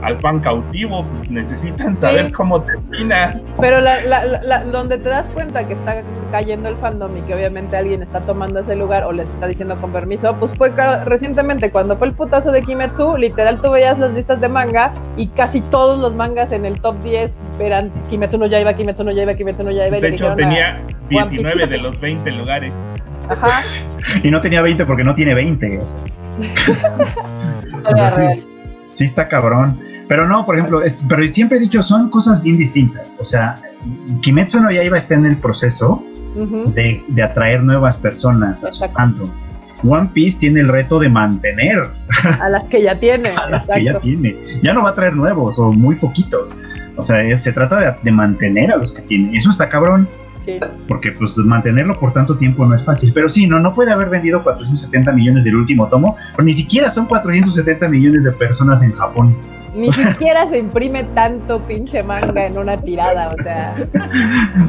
al 0.03 0.19
fan 0.21 0.41
cautivo, 0.41 1.05
pues 1.05 1.31
necesitan 1.31 1.99
saber 2.01 2.27
Sí. 2.27 2.33
cómo 2.33 2.61
termina. 2.63 3.41
Pero 3.61 3.81
la, 3.81 4.01
la- 4.03 4.25
la- 4.25 4.43
la- 4.43 4.65
donde 4.65 4.99
te 4.99 5.09
das 5.09 5.29
cuenta 5.31 5.65
que 5.65 5.75
está 5.75 6.03
cayendo 6.31 6.69
el 6.69 6.77
fandom 6.77 7.17
y 7.17 7.23
que 7.23 7.35
obviamente 7.35 7.77
alguien 7.77 8.03
está 8.03 8.21
tomando 8.21 8.61
ese 8.61 8.77
lugar 8.77 9.05
o 9.05 9.13
les 9.13 9.29
está 9.29 9.47
diciendo 9.47 9.77
con 9.77 9.93
permiso, 9.93 10.37
pues 10.39 10.55
fue 10.55 10.73
recientemente 11.05 11.71
cuando 11.71 11.97
fue 11.97 12.07
el 12.09 12.15
putazo 12.15 12.51
de 12.53 12.63
Kimetsu, 12.63 13.17
literal 13.17 13.61
tú 13.61 13.71
veías 13.71 13.99
las 13.99 14.13
listas 14.13 14.41
de 14.41 14.49
manga 14.49 14.93
y 15.17 15.27
casi 15.29 15.61
todos 15.61 16.01
los 16.01 16.15
mangas 16.15 16.53
en 16.53 16.65
el 16.65 16.81
top 16.81 16.99
10 17.03 17.41
eran 17.59 17.91
Kimetsu 18.09 18.39
no 18.39 18.47
Yaiba, 18.47 18.75
Kimetsu 18.75 19.05
no 19.05 19.11
Yaiba, 19.11 19.35
Kimetsu 19.35 19.65
no 19.65 19.71
Yaiba. 19.71 19.99
y 19.99 20.01
De 20.01 20.09
le 20.11 20.17
hecho, 20.17 20.35
tenía 20.35 20.81
One 21.13 21.29
19 21.31 21.53
Piece. 21.57 21.67
de 21.67 21.79
los 21.79 22.01
20 22.01 22.31
lugares. 22.31 22.75
Ajá, 23.29 23.61
Y 24.23 24.31
no 24.31 24.41
tenía 24.41 24.63
20 24.63 24.85
porque 24.87 25.05
no 25.05 25.15
tiene 25.15 25.35
20. 25.35 25.79
o 25.79 25.83
sea, 27.83 28.35
Historia 28.35 28.37
sí. 29.01 29.05
está 29.05 29.29
cabrón. 29.29 29.79
Pero 30.09 30.27
no, 30.27 30.45
por 30.45 30.57
ejemplo, 30.57 30.83
es- 30.83 31.05
pero 31.09 31.23
siempre 31.33 31.59
he 31.59 31.61
dicho, 31.61 31.83
son 31.83 32.11
cosas 32.11 32.43
bien 32.43 32.59
distintas. 32.59 33.11
O 33.19 33.25
sea, 33.25 33.57
Kimetsu 34.23 34.61
no 34.61 34.71
Yaiba 34.71 34.97
está 34.99 35.15
en 35.15 35.27
el 35.27 35.37
proceso 35.37 36.03
de, 36.75 37.03
de 37.09 37.23
atraer 37.23 37.63
nuevas 37.63 37.97
personas 37.97 38.63
a 38.65 38.71
su 38.71 38.85
fandom. 38.89 39.31
One 39.83 40.11
Piece 40.13 40.39
tiene 40.39 40.61
el 40.61 40.69
reto 40.69 40.99
de 40.99 41.09
mantener 41.09 41.79
a 42.41 42.49
las 42.51 42.65
que 42.65 42.83
ya 42.83 42.99
tiene. 42.99 43.31
a 43.37 43.49
las 43.49 43.67
que 43.67 43.83
ya 43.85 43.99
tiene. 44.01 44.37
Ya 44.63 44.73
no 44.75 44.83
va 44.83 44.91
a 44.91 44.95
traer 44.95 45.15
nuevos 45.17 45.59
o 45.59 45.73
muy 45.73 45.95
poquitos. 45.97 46.55
O 46.97 47.03
sea, 47.03 47.23
es- 47.23 47.43
se 47.43 47.53
trata 47.53 47.81
de, 47.81 47.95
de 48.03 48.13
mantener 48.13 48.73
a 48.73 48.77
los 48.77 48.93
que 48.93 49.03
tiene. 49.03 49.37
Eso 49.37 49.51
está 49.51 49.69
cabrón, 49.69 50.07
Sí. 50.45 50.59
porque 50.89 51.13
pues 51.13 51.37
mantenerlo 51.39 51.99
por 51.99 52.13
tanto 52.13 52.37
tiempo 52.37 52.65
no 52.65 52.75
es 52.75 52.85
fácil. 52.85 53.13
Pero 53.13 53.29
sí, 53.29 53.47
no, 53.47 53.61
no 53.61 53.73
puede 53.73 53.93
haber 53.93 54.09
vendido 54.09 54.43
470 54.43 55.13
millones 55.13 55.45
del 55.45 55.57
último 55.57 55.89
tomo, 55.89 56.17
pero 56.33 56.45
ni 56.45 56.55
siquiera 56.55 56.91
son 56.91 57.07
470 57.07 57.89
millones 57.89 58.25
de 58.25 58.33
personas 58.33 58.83
en 58.83 58.93
Japón. 58.93 59.37
Ni 59.75 59.93
siquiera 59.93 60.49
se 60.49 60.59
imprime 60.59 61.05
tanto 61.05 61.61
pinche 61.61 62.03
manga 62.03 62.47
en 62.47 62.59
una 62.59 62.77
tirada, 62.77 63.29
o 63.29 63.43
sea. 63.43 63.77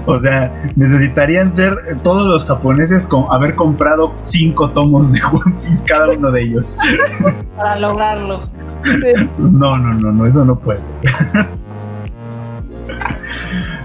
O 0.06 0.20
sea, 0.20 0.52
necesitarían 0.76 1.52
ser 1.54 1.98
todos 2.04 2.28
los 2.28 2.46
japoneses 2.46 3.08
con 3.08 3.26
haber 3.32 3.56
comprado 3.56 4.14
cinco 4.22 4.70
tomos 4.72 5.12
de 5.12 5.20
One 5.32 5.56
Piece 5.64 5.86
cada 5.86 6.10
uno 6.10 6.32
de 6.32 6.44
ellos. 6.44 6.78
Para 7.58 7.78
lograrlo. 7.78 8.50
sí. 8.84 9.14
Pues 9.38 9.52
no, 9.54 9.78
no, 9.78 9.94
no, 9.96 10.12
no, 10.12 10.26
eso 10.26 10.46
no 10.46 10.60
puede. 10.60 10.82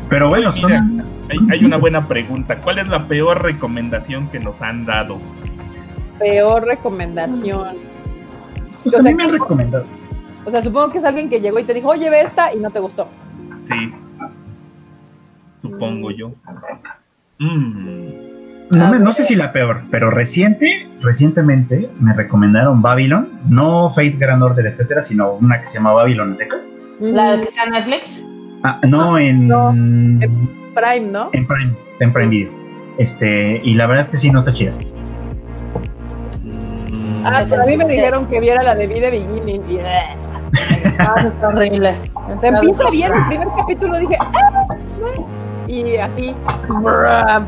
Pero 0.08 0.28
bueno, 0.28 0.52
son... 0.52 1.02
Hay, 1.30 1.38
hay 1.50 1.64
una 1.64 1.76
buena 1.76 2.06
pregunta. 2.06 2.58
¿Cuál 2.60 2.78
es 2.78 2.88
la 2.88 3.06
peor 3.06 3.42
recomendación 3.42 4.28
que 4.28 4.38
nos 4.38 4.60
han 4.62 4.84
dado? 4.86 5.18
Peor 6.18 6.64
recomendación. 6.64 7.76
Pues 8.82 8.94
o 8.94 8.98
a 8.98 9.02
sea, 9.02 9.10
mí 9.10 9.16
me 9.16 9.24
han 9.24 9.32
recomendado. 9.32 9.84
O 10.44 10.50
sea, 10.50 10.62
supongo 10.62 10.90
que 10.92 10.98
es 10.98 11.04
alguien 11.04 11.28
que 11.28 11.40
llegó 11.40 11.58
y 11.58 11.64
te 11.64 11.74
dijo, 11.74 11.88
oye, 11.88 12.08
ve 12.08 12.20
esta 12.20 12.54
y 12.54 12.58
no 12.58 12.70
te 12.70 12.78
gustó. 12.78 13.08
Sí. 13.68 13.92
Supongo 15.60 16.10
yo. 16.12 16.30
Mm. 17.38 18.26
No, 18.70 18.90
me- 18.90 18.98
no 18.98 19.12
sé 19.12 19.24
si 19.24 19.34
la 19.36 19.52
peor, 19.52 19.82
pero 19.90 20.10
reciente, 20.10 20.88
recientemente 21.00 21.88
me 22.00 22.12
recomendaron 22.14 22.82
Babylon, 22.82 23.28
no 23.48 23.90
Fate 23.90 24.16
Grand 24.18 24.42
Order, 24.42 24.66
etcétera, 24.66 25.02
sino 25.02 25.32
una 25.34 25.60
que 25.60 25.68
se 25.68 25.74
llama 25.74 25.92
Babylon 25.92 26.32
a 26.32 26.34
secas. 26.36 26.68
La 27.00 27.36
que 27.40 27.48
está 27.48 27.64
en 27.64 27.70
Netflix. 27.72 28.24
Ah, 28.62 28.80
no, 28.88 29.18
en, 29.18 29.46
No, 29.48 29.70
en 29.70 30.20
Prime, 30.76 31.10
¿no? 31.10 31.30
Prime, 31.30 31.74
en 32.00 32.12
Prime 32.12 32.28
Video. 32.28 32.50
Este, 32.98 33.60
y 33.64 33.74
la 33.74 33.86
verdad 33.86 34.04
es 34.04 34.10
que 34.10 34.18
sí, 34.18 34.30
no 34.30 34.40
está 34.40 34.52
chida. 34.52 34.72
Ah, 37.24 37.44
pero 37.48 37.62
a 37.62 37.66
mí 37.66 37.76
me 37.76 37.86
dijeron 37.86 38.26
que 38.26 38.40
viera 38.40 38.62
la 38.62 38.74
de 38.74 38.86
Vida 38.86 39.10
Beginning 39.10 39.62
y... 39.68 39.78
Ah, 40.98 41.14
está 41.24 41.48
horrible. 41.48 41.96
O 42.14 42.38
sea, 42.38 42.50
empieza 42.50 42.90
bien, 42.90 43.12
el 43.12 43.26
primer 43.26 43.48
capítulo 43.56 43.98
dije... 43.98 44.16
"Ah, 44.20 44.66
no". 45.00 45.26
Y 45.66 45.96
así, 45.96 46.34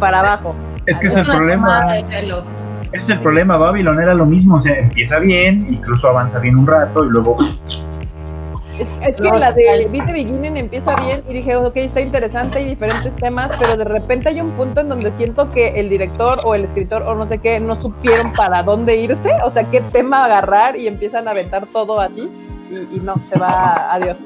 para 0.00 0.20
abajo. 0.20 0.56
Es 0.86 0.98
que 0.98 1.06
es 1.06 1.16
el 1.16 1.24
problema, 1.24 1.96
es 2.92 3.08
el 3.10 3.18
problema, 3.20 3.58
Babylon 3.58 4.00
era 4.00 4.14
lo 4.14 4.24
mismo, 4.24 4.56
o 4.56 4.60
sea, 4.60 4.78
empieza 4.78 5.18
bien, 5.18 5.66
incluso 5.68 6.08
avanza 6.08 6.38
bien 6.38 6.56
un 6.56 6.66
rato 6.66 7.04
y 7.04 7.10
luego 7.10 7.36
Es, 8.78 9.16
que 9.16 9.22
No, 9.22 9.36
la 9.36 9.52
de 9.52 9.88
the 9.90 10.12
Beginning 10.12 10.56
empieza 10.56 10.94
bien 10.96 11.22
y 11.28 11.34
dije, 11.34 11.56
ok, 11.56 11.76
está 11.76 12.00
interesante 12.00 12.60
y 12.60 12.64
diferentes 12.64 13.14
temas, 13.16 13.50
pero 13.58 13.76
de 13.76 13.84
repente 13.84 14.28
hay 14.28 14.40
un 14.40 14.50
punto 14.52 14.80
en 14.80 14.88
donde 14.88 15.10
siento 15.12 15.50
que 15.50 15.80
el 15.80 15.88
director 15.88 16.38
o 16.44 16.54
el 16.54 16.64
escritor 16.64 17.02
o 17.02 17.14
no 17.14 17.26
sé 17.26 17.38
qué 17.38 17.60
no 17.60 17.80
supieron 17.80 18.32
para 18.32 18.62
dónde 18.62 18.96
irse, 18.96 19.30
o 19.44 19.50
sea, 19.50 19.64
qué 19.64 19.80
tema 19.80 20.24
agarrar 20.24 20.76
y 20.76 20.86
empiezan 20.86 21.26
a 21.28 21.32
aventar 21.32 21.66
todo 21.66 22.00
así 22.00 22.30
y, 22.70 22.96
y 22.96 23.00
no, 23.00 23.14
se 23.28 23.38
va, 23.38 23.92
adiós. 23.92 24.18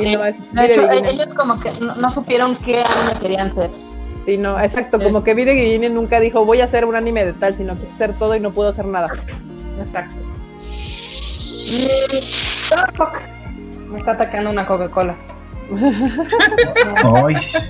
Y 0.00 0.16
no, 0.16 0.24
es 0.24 0.36
De 0.52 0.66
hecho, 0.66 0.90
ellos 0.90 1.28
como 1.36 1.58
que 1.60 1.70
no, 1.80 1.94
no 1.96 2.10
supieron 2.10 2.56
qué 2.56 2.82
anime 2.82 3.20
querían 3.20 3.54
ser. 3.54 3.70
Sí, 4.24 4.36
no, 4.36 4.60
exacto, 4.60 5.00
como 5.00 5.24
que 5.24 5.34
Beat 5.34 5.48
the 5.48 5.54
Beginning 5.54 5.94
nunca 5.94 6.20
dijo, 6.20 6.44
voy 6.44 6.60
a 6.60 6.64
hacer 6.64 6.84
un 6.84 6.94
anime 6.94 7.24
de 7.24 7.32
tal, 7.32 7.54
sino 7.54 7.76
quiso 7.78 7.92
hacer 7.92 8.14
todo 8.18 8.36
y 8.36 8.40
no 8.40 8.52
pudo 8.52 8.68
hacer 8.68 8.86
nada. 8.86 9.08
Exacto. 9.78 10.14
Mm. 11.72 13.31
Me 13.92 13.98
está 13.98 14.12
atacando 14.12 14.50
una 14.50 14.66
Coca-Cola. 14.66 15.14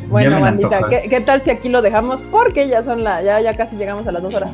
Bueno, 0.09 0.41
bandita. 0.41 0.81
¿qué, 0.89 1.03
qué 1.09 1.21
tal 1.21 1.43
si 1.43 1.51
aquí 1.51 1.69
lo 1.69 1.83
dejamos? 1.83 2.23
Porque 2.23 2.69
ya 2.69 2.83
son 2.83 3.05
la, 3.05 3.23
ya, 3.23 3.41
ya 3.41 3.57
casi 3.57 3.77
llegamos 3.77 4.07
a 4.07 4.13
las 4.13 4.23
dos 4.23 4.35
horas. 4.35 4.51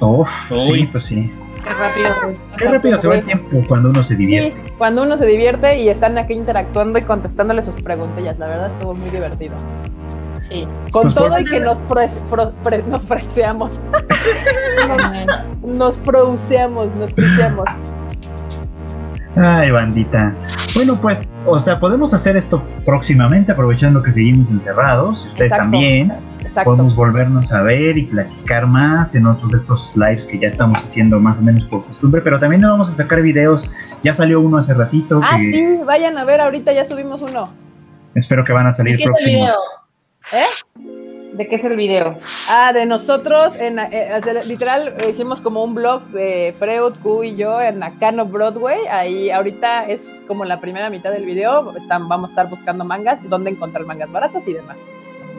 Uf, 0.00 0.28
sí, 0.66 0.88
pues 0.92 1.04
sí. 1.04 1.30
Qué 1.64 1.70
rápido. 1.72 2.08
se- 2.20 2.56
Qué 2.58 2.68
rápido 2.70 2.98
se 2.98 3.08
va 3.08 3.14
el 3.16 3.24
tiempo 3.24 3.62
cuando 3.66 3.88
uno 3.90 4.02
se 4.04 4.14
divierte. 4.14 4.50
Sí, 4.64 4.72
cuando 4.78 5.02
uno 5.02 5.16
se 5.16 5.26
divierte 5.26 5.78
y 5.80 5.88
están 5.88 6.16
aquí 6.18 6.34
interactuando 6.34 6.98
y 6.98 7.02
contestándole 7.02 7.62
sus 7.62 7.74
preguntillas, 7.82 8.38
la 8.38 8.46
verdad 8.46 8.70
estuvo 8.70 8.94
muy 8.94 9.08
divertido. 9.10 9.54
Sí. 10.40 10.66
Con 10.92 11.02
Pues 11.04 11.14
todo 11.14 11.38
y 11.40 11.44
que 11.44 11.58
nos, 11.60 11.78
fro- 11.88 12.52
fre- 12.62 12.84
nos 12.86 13.02
freseamos, 13.02 13.80
nos 15.64 15.98
frouseamos, 15.98 16.94
nos 16.94 17.12
friseamos. 17.12 17.64
Ay, 19.36 19.70
bandita. 19.70 20.34
Bueno, 20.74 20.96
pues, 21.00 21.28
o 21.44 21.60
sea, 21.60 21.78
podemos 21.78 22.14
hacer 22.14 22.36
esto 22.36 22.62
próximamente, 22.84 23.52
aprovechando 23.52 24.02
que 24.02 24.12
seguimos 24.12 24.50
encerrados. 24.50 25.24
y 25.26 25.28
Ustedes 25.28 25.50
Exacto. 25.52 25.62
también. 25.64 26.12
Exacto. 26.40 26.70
Podemos 26.70 26.96
volvernos 26.96 27.52
a 27.52 27.62
ver 27.62 27.98
y 27.98 28.04
platicar 28.04 28.66
más 28.66 29.14
en 29.14 29.26
otros 29.26 29.50
de 29.50 29.56
estos 29.58 29.94
lives 29.96 30.24
que 30.24 30.38
ya 30.38 30.48
estamos 30.48 30.82
haciendo 30.84 31.20
más 31.20 31.38
o 31.38 31.42
menos 31.42 31.64
por 31.64 31.84
costumbre, 31.84 32.22
pero 32.22 32.38
también 32.40 32.62
nos 32.62 32.70
vamos 32.70 32.88
a 32.88 32.94
sacar 32.94 33.20
videos. 33.20 33.70
Ya 34.02 34.14
salió 34.14 34.40
uno 34.40 34.56
hace 34.58 34.72
ratito 34.72 35.20
Ah, 35.22 35.36
que 35.36 35.52
sí, 35.52 35.66
vayan 35.84 36.16
a 36.16 36.24
ver, 36.24 36.40
ahorita 36.40 36.72
ya 36.72 36.86
subimos 36.86 37.20
uno. 37.22 37.50
espero 38.14 38.44
que 38.44 38.52
van 38.52 38.66
a 38.66 38.70
¿De 38.70 38.76
salir 38.76 38.96
qué 38.96 39.02
es 39.04 39.08
el 39.08 39.12
próximos. 39.14 39.40
video? 39.40 39.54
¿Eh? 40.32 40.95
¿De 41.36 41.46
qué 41.48 41.56
es 41.56 41.64
el 41.64 41.76
video? 41.76 42.16
Ah, 42.50 42.72
de 42.72 42.86
nosotros, 42.86 43.60
en, 43.60 43.78
eh, 43.78 44.08
literal, 44.48 44.94
hicimos 45.08 45.40
como 45.42 45.62
un 45.62 45.74
blog 45.74 46.04
de 46.06 46.54
Freud, 46.58 46.94
Q 47.02 47.24
y 47.24 47.36
yo 47.36 47.60
en 47.60 47.78
Nakano 47.80 48.24
Broadway. 48.24 48.78
Ahí 48.90 49.30
ahorita 49.30 49.84
es 49.86 50.08
como 50.26 50.46
la 50.46 50.60
primera 50.60 50.88
mitad 50.88 51.10
del 51.10 51.26
video. 51.26 51.76
Están, 51.76 52.08
vamos 52.08 52.30
a 52.30 52.32
estar 52.32 52.48
buscando 52.48 52.84
mangas, 52.84 53.20
dónde 53.28 53.50
encontrar 53.50 53.84
mangas 53.84 54.10
baratos 54.10 54.46
y 54.48 54.54
demás. 54.54 54.86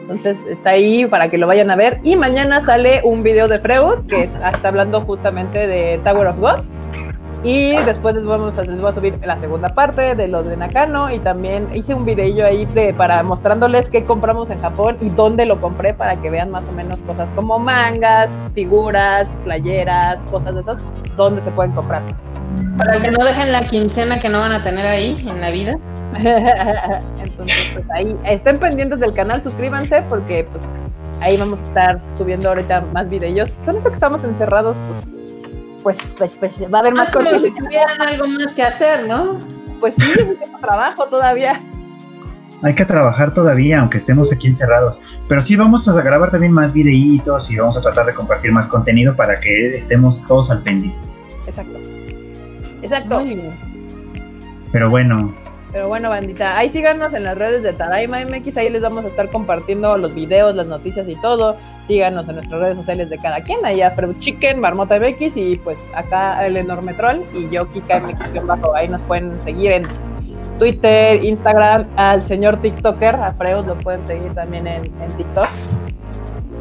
Entonces 0.02 0.46
está 0.46 0.70
ahí 0.70 1.04
para 1.06 1.30
que 1.30 1.36
lo 1.36 1.46
vayan 1.48 1.70
a 1.70 1.76
ver. 1.76 2.00
Y 2.04 2.14
mañana 2.16 2.60
sale 2.60 3.00
un 3.02 3.22
video 3.24 3.48
de 3.48 3.58
Freud, 3.58 4.06
que 4.08 4.22
es- 4.22 4.36
está 4.36 4.68
hablando 4.68 5.00
justamente 5.00 5.66
de 5.66 5.98
Tower 6.04 6.28
of 6.28 6.38
God. 6.38 6.60
Y 7.44 7.76
después 7.84 8.14
les, 8.14 8.24
vamos 8.24 8.58
a, 8.58 8.62
les 8.62 8.80
voy 8.80 8.90
a 8.90 8.92
subir 8.92 9.18
la 9.24 9.36
segunda 9.36 9.68
parte 9.68 10.14
de 10.14 10.28
lo 10.28 10.42
de 10.42 10.56
Nakano 10.56 11.12
y 11.12 11.20
también 11.20 11.68
hice 11.72 11.94
un 11.94 12.04
videillo 12.04 12.44
ahí 12.44 12.66
de, 12.66 12.92
para 12.92 13.22
mostrándoles 13.22 13.90
qué 13.90 14.04
compramos 14.04 14.50
en 14.50 14.58
Japón 14.58 14.96
y 15.00 15.10
dónde 15.10 15.46
lo 15.46 15.60
compré 15.60 15.94
para 15.94 16.16
que 16.16 16.30
vean 16.30 16.50
más 16.50 16.68
o 16.68 16.72
menos 16.72 17.00
cosas 17.02 17.30
como 17.36 17.58
mangas, 17.58 18.50
figuras, 18.54 19.28
playeras, 19.44 20.20
cosas 20.30 20.54
de 20.54 20.60
esas, 20.62 20.84
dónde 21.16 21.40
se 21.42 21.50
pueden 21.52 21.72
comprar. 21.72 22.02
Para 22.76 23.00
que 23.00 23.10
no 23.10 23.24
dejen 23.24 23.52
la 23.52 23.66
quincena 23.66 24.18
que 24.18 24.28
no 24.28 24.40
van 24.40 24.52
a 24.52 24.62
tener 24.62 24.86
ahí 24.86 25.16
en 25.26 25.40
la 25.40 25.50
vida. 25.50 25.78
Entonces, 27.22 27.70
pues 27.72 27.84
ahí 27.94 28.16
estén 28.24 28.58
pendientes 28.58 28.98
del 29.00 29.12
canal, 29.12 29.42
suscríbanse 29.42 30.02
porque 30.08 30.44
pues 30.50 30.64
Ahí 31.20 31.36
vamos 31.36 31.60
a 31.60 31.64
estar 31.64 32.00
subiendo 32.16 32.48
ahorita 32.48 32.80
más 32.92 33.08
videos. 33.08 33.54
Con 33.64 33.76
eso 33.76 33.88
que 33.88 33.94
estamos 33.94 34.22
encerrados, 34.24 34.76
pues, 34.88 35.17
pues, 35.82 36.14
pues, 36.16 36.36
pues 36.36 36.54
va 36.72 36.78
a 36.78 36.80
haber 36.80 36.94
más 36.94 37.08
Es 37.08 37.14
como 37.14 37.30
si 37.38 37.54
tuvieran 37.54 38.00
algo 38.00 38.26
más 38.28 38.52
que 38.52 38.62
hacer, 38.62 39.06
¿no? 39.06 39.36
Pues 39.80 39.94
sí, 39.94 40.12
trabajo 40.60 41.06
todavía. 41.06 41.60
Hay 42.62 42.74
que 42.74 42.84
trabajar 42.84 43.32
todavía, 43.32 43.80
aunque 43.80 43.98
estemos 43.98 44.32
aquí 44.32 44.48
encerrados. 44.48 44.98
Pero 45.28 45.42
sí 45.42 45.54
vamos 45.54 45.86
a 45.88 46.02
grabar 46.02 46.30
también 46.30 46.52
más 46.52 46.72
videitos 46.72 47.50
y 47.50 47.56
vamos 47.56 47.76
a 47.76 47.82
tratar 47.82 48.06
de 48.06 48.14
compartir 48.14 48.50
más 48.50 48.66
contenido 48.66 49.14
para 49.14 49.38
que 49.38 49.76
estemos 49.76 50.24
todos 50.26 50.50
al 50.50 50.62
pendiente. 50.62 50.98
Exacto. 51.46 51.78
Exacto. 52.82 53.22
Pero 54.72 54.90
bueno. 54.90 55.32
Pero 55.70 55.88
bueno, 55.88 56.08
bandita, 56.08 56.56
ahí 56.56 56.70
síganos 56.70 57.12
en 57.12 57.24
las 57.24 57.36
redes 57.36 57.62
de 57.62 57.74
Tadaima 57.74 58.20
MX, 58.24 58.56
ahí 58.56 58.70
les 58.70 58.80
vamos 58.80 59.04
a 59.04 59.08
estar 59.08 59.28
compartiendo 59.28 59.98
los 59.98 60.14
videos, 60.14 60.56
las 60.56 60.66
noticias 60.66 61.06
y 61.08 61.14
todo. 61.16 61.56
Síganos 61.86 62.26
en 62.28 62.36
nuestras 62.36 62.60
redes 62.60 62.76
sociales 62.76 63.10
de 63.10 63.18
cada 63.18 63.42
quien, 63.42 63.64
ahí 63.64 63.82
a 63.82 63.90
Freud 63.90 64.16
Chicken, 64.18 64.60
Marmota 64.60 64.98
MX 64.98 65.36
y 65.36 65.56
pues 65.56 65.78
acá 65.94 66.46
el 66.46 66.56
Enorme 66.56 66.94
Troll 66.94 67.20
y 67.34 67.50
yo 67.50 67.70
Kika 67.70 68.00
MX 68.00 68.46
bajo. 68.46 68.74
Ahí 68.74 68.88
nos 68.88 69.02
pueden 69.02 69.38
seguir 69.42 69.72
en 69.72 69.82
Twitter, 70.58 71.22
Instagram, 71.22 71.86
al 71.96 72.22
señor 72.22 72.56
TikToker, 72.56 73.14
a 73.16 73.34
Freud 73.34 73.66
lo 73.66 73.76
pueden 73.76 74.02
seguir 74.02 74.32
también 74.34 74.66
en, 74.66 74.84
en 75.02 75.16
TikTok. 75.16 75.48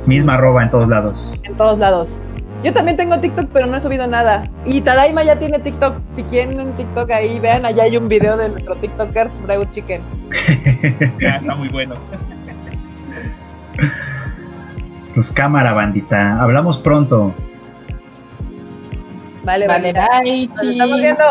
Misma 0.05 0.35
arroba 0.35 0.63
en 0.63 0.69
todos 0.69 0.87
lados. 0.87 1.41
En 1.43 1.55
todos 1.55 1.79
lados. 1.79 2.21
Yo 2.63 2.73
también 2.73 2.97
tengo 2.97 3.19
TikTok, 3.19 3.49
pero 3.53 3.67
no 3.67 3.77
he 3.77 3.81
subido 3.81 4.07
nada. 4.07 4.43
Y 4.65 4.81
Tadaima 4.81 5.23
ya 5.23 5.37
tiene 5.37 5.59
TikTok. 5.59 5.95
Si 6.15 6.23
quieren 6.23 6.59
un 6.59 6.73
TikTok 6.73 7.11
ahí, 7.11 7.39
vean, 7.39 7.65
allá 7.65 7.83
hay 7.83 7.97
un 7.97 8.07
video 8.07 8.35
de 8.35 8.49
nuestro 8.49 8.75
TikToker, 8.75 9.29
Freud 9.45 9.67
Chicken. 9.71 10.01
ya, 11.19 11.35
está 11.41 11.55
muy 11.55 11.69
bueno. 11.69 11.95
Pues 15.13 15.31
cámara, 15.31 15.73
bandita. 15.73 16.41
Hablamos 16.41 16.79
pronto. 16.79 17.33
Vale, 19.43 19.67
vale, 19.67 19.93
bye. 19.93 20.47
Nos 20.47 20.63
estamos 20.63 20.99
viendo. 20.99 21.23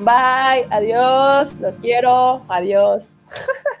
Bye, 0.00 0.66
adiós, 0.70 1.58
los 1.60 1.78
quiero, 1.78 2.42
adiós. 2.48 3.14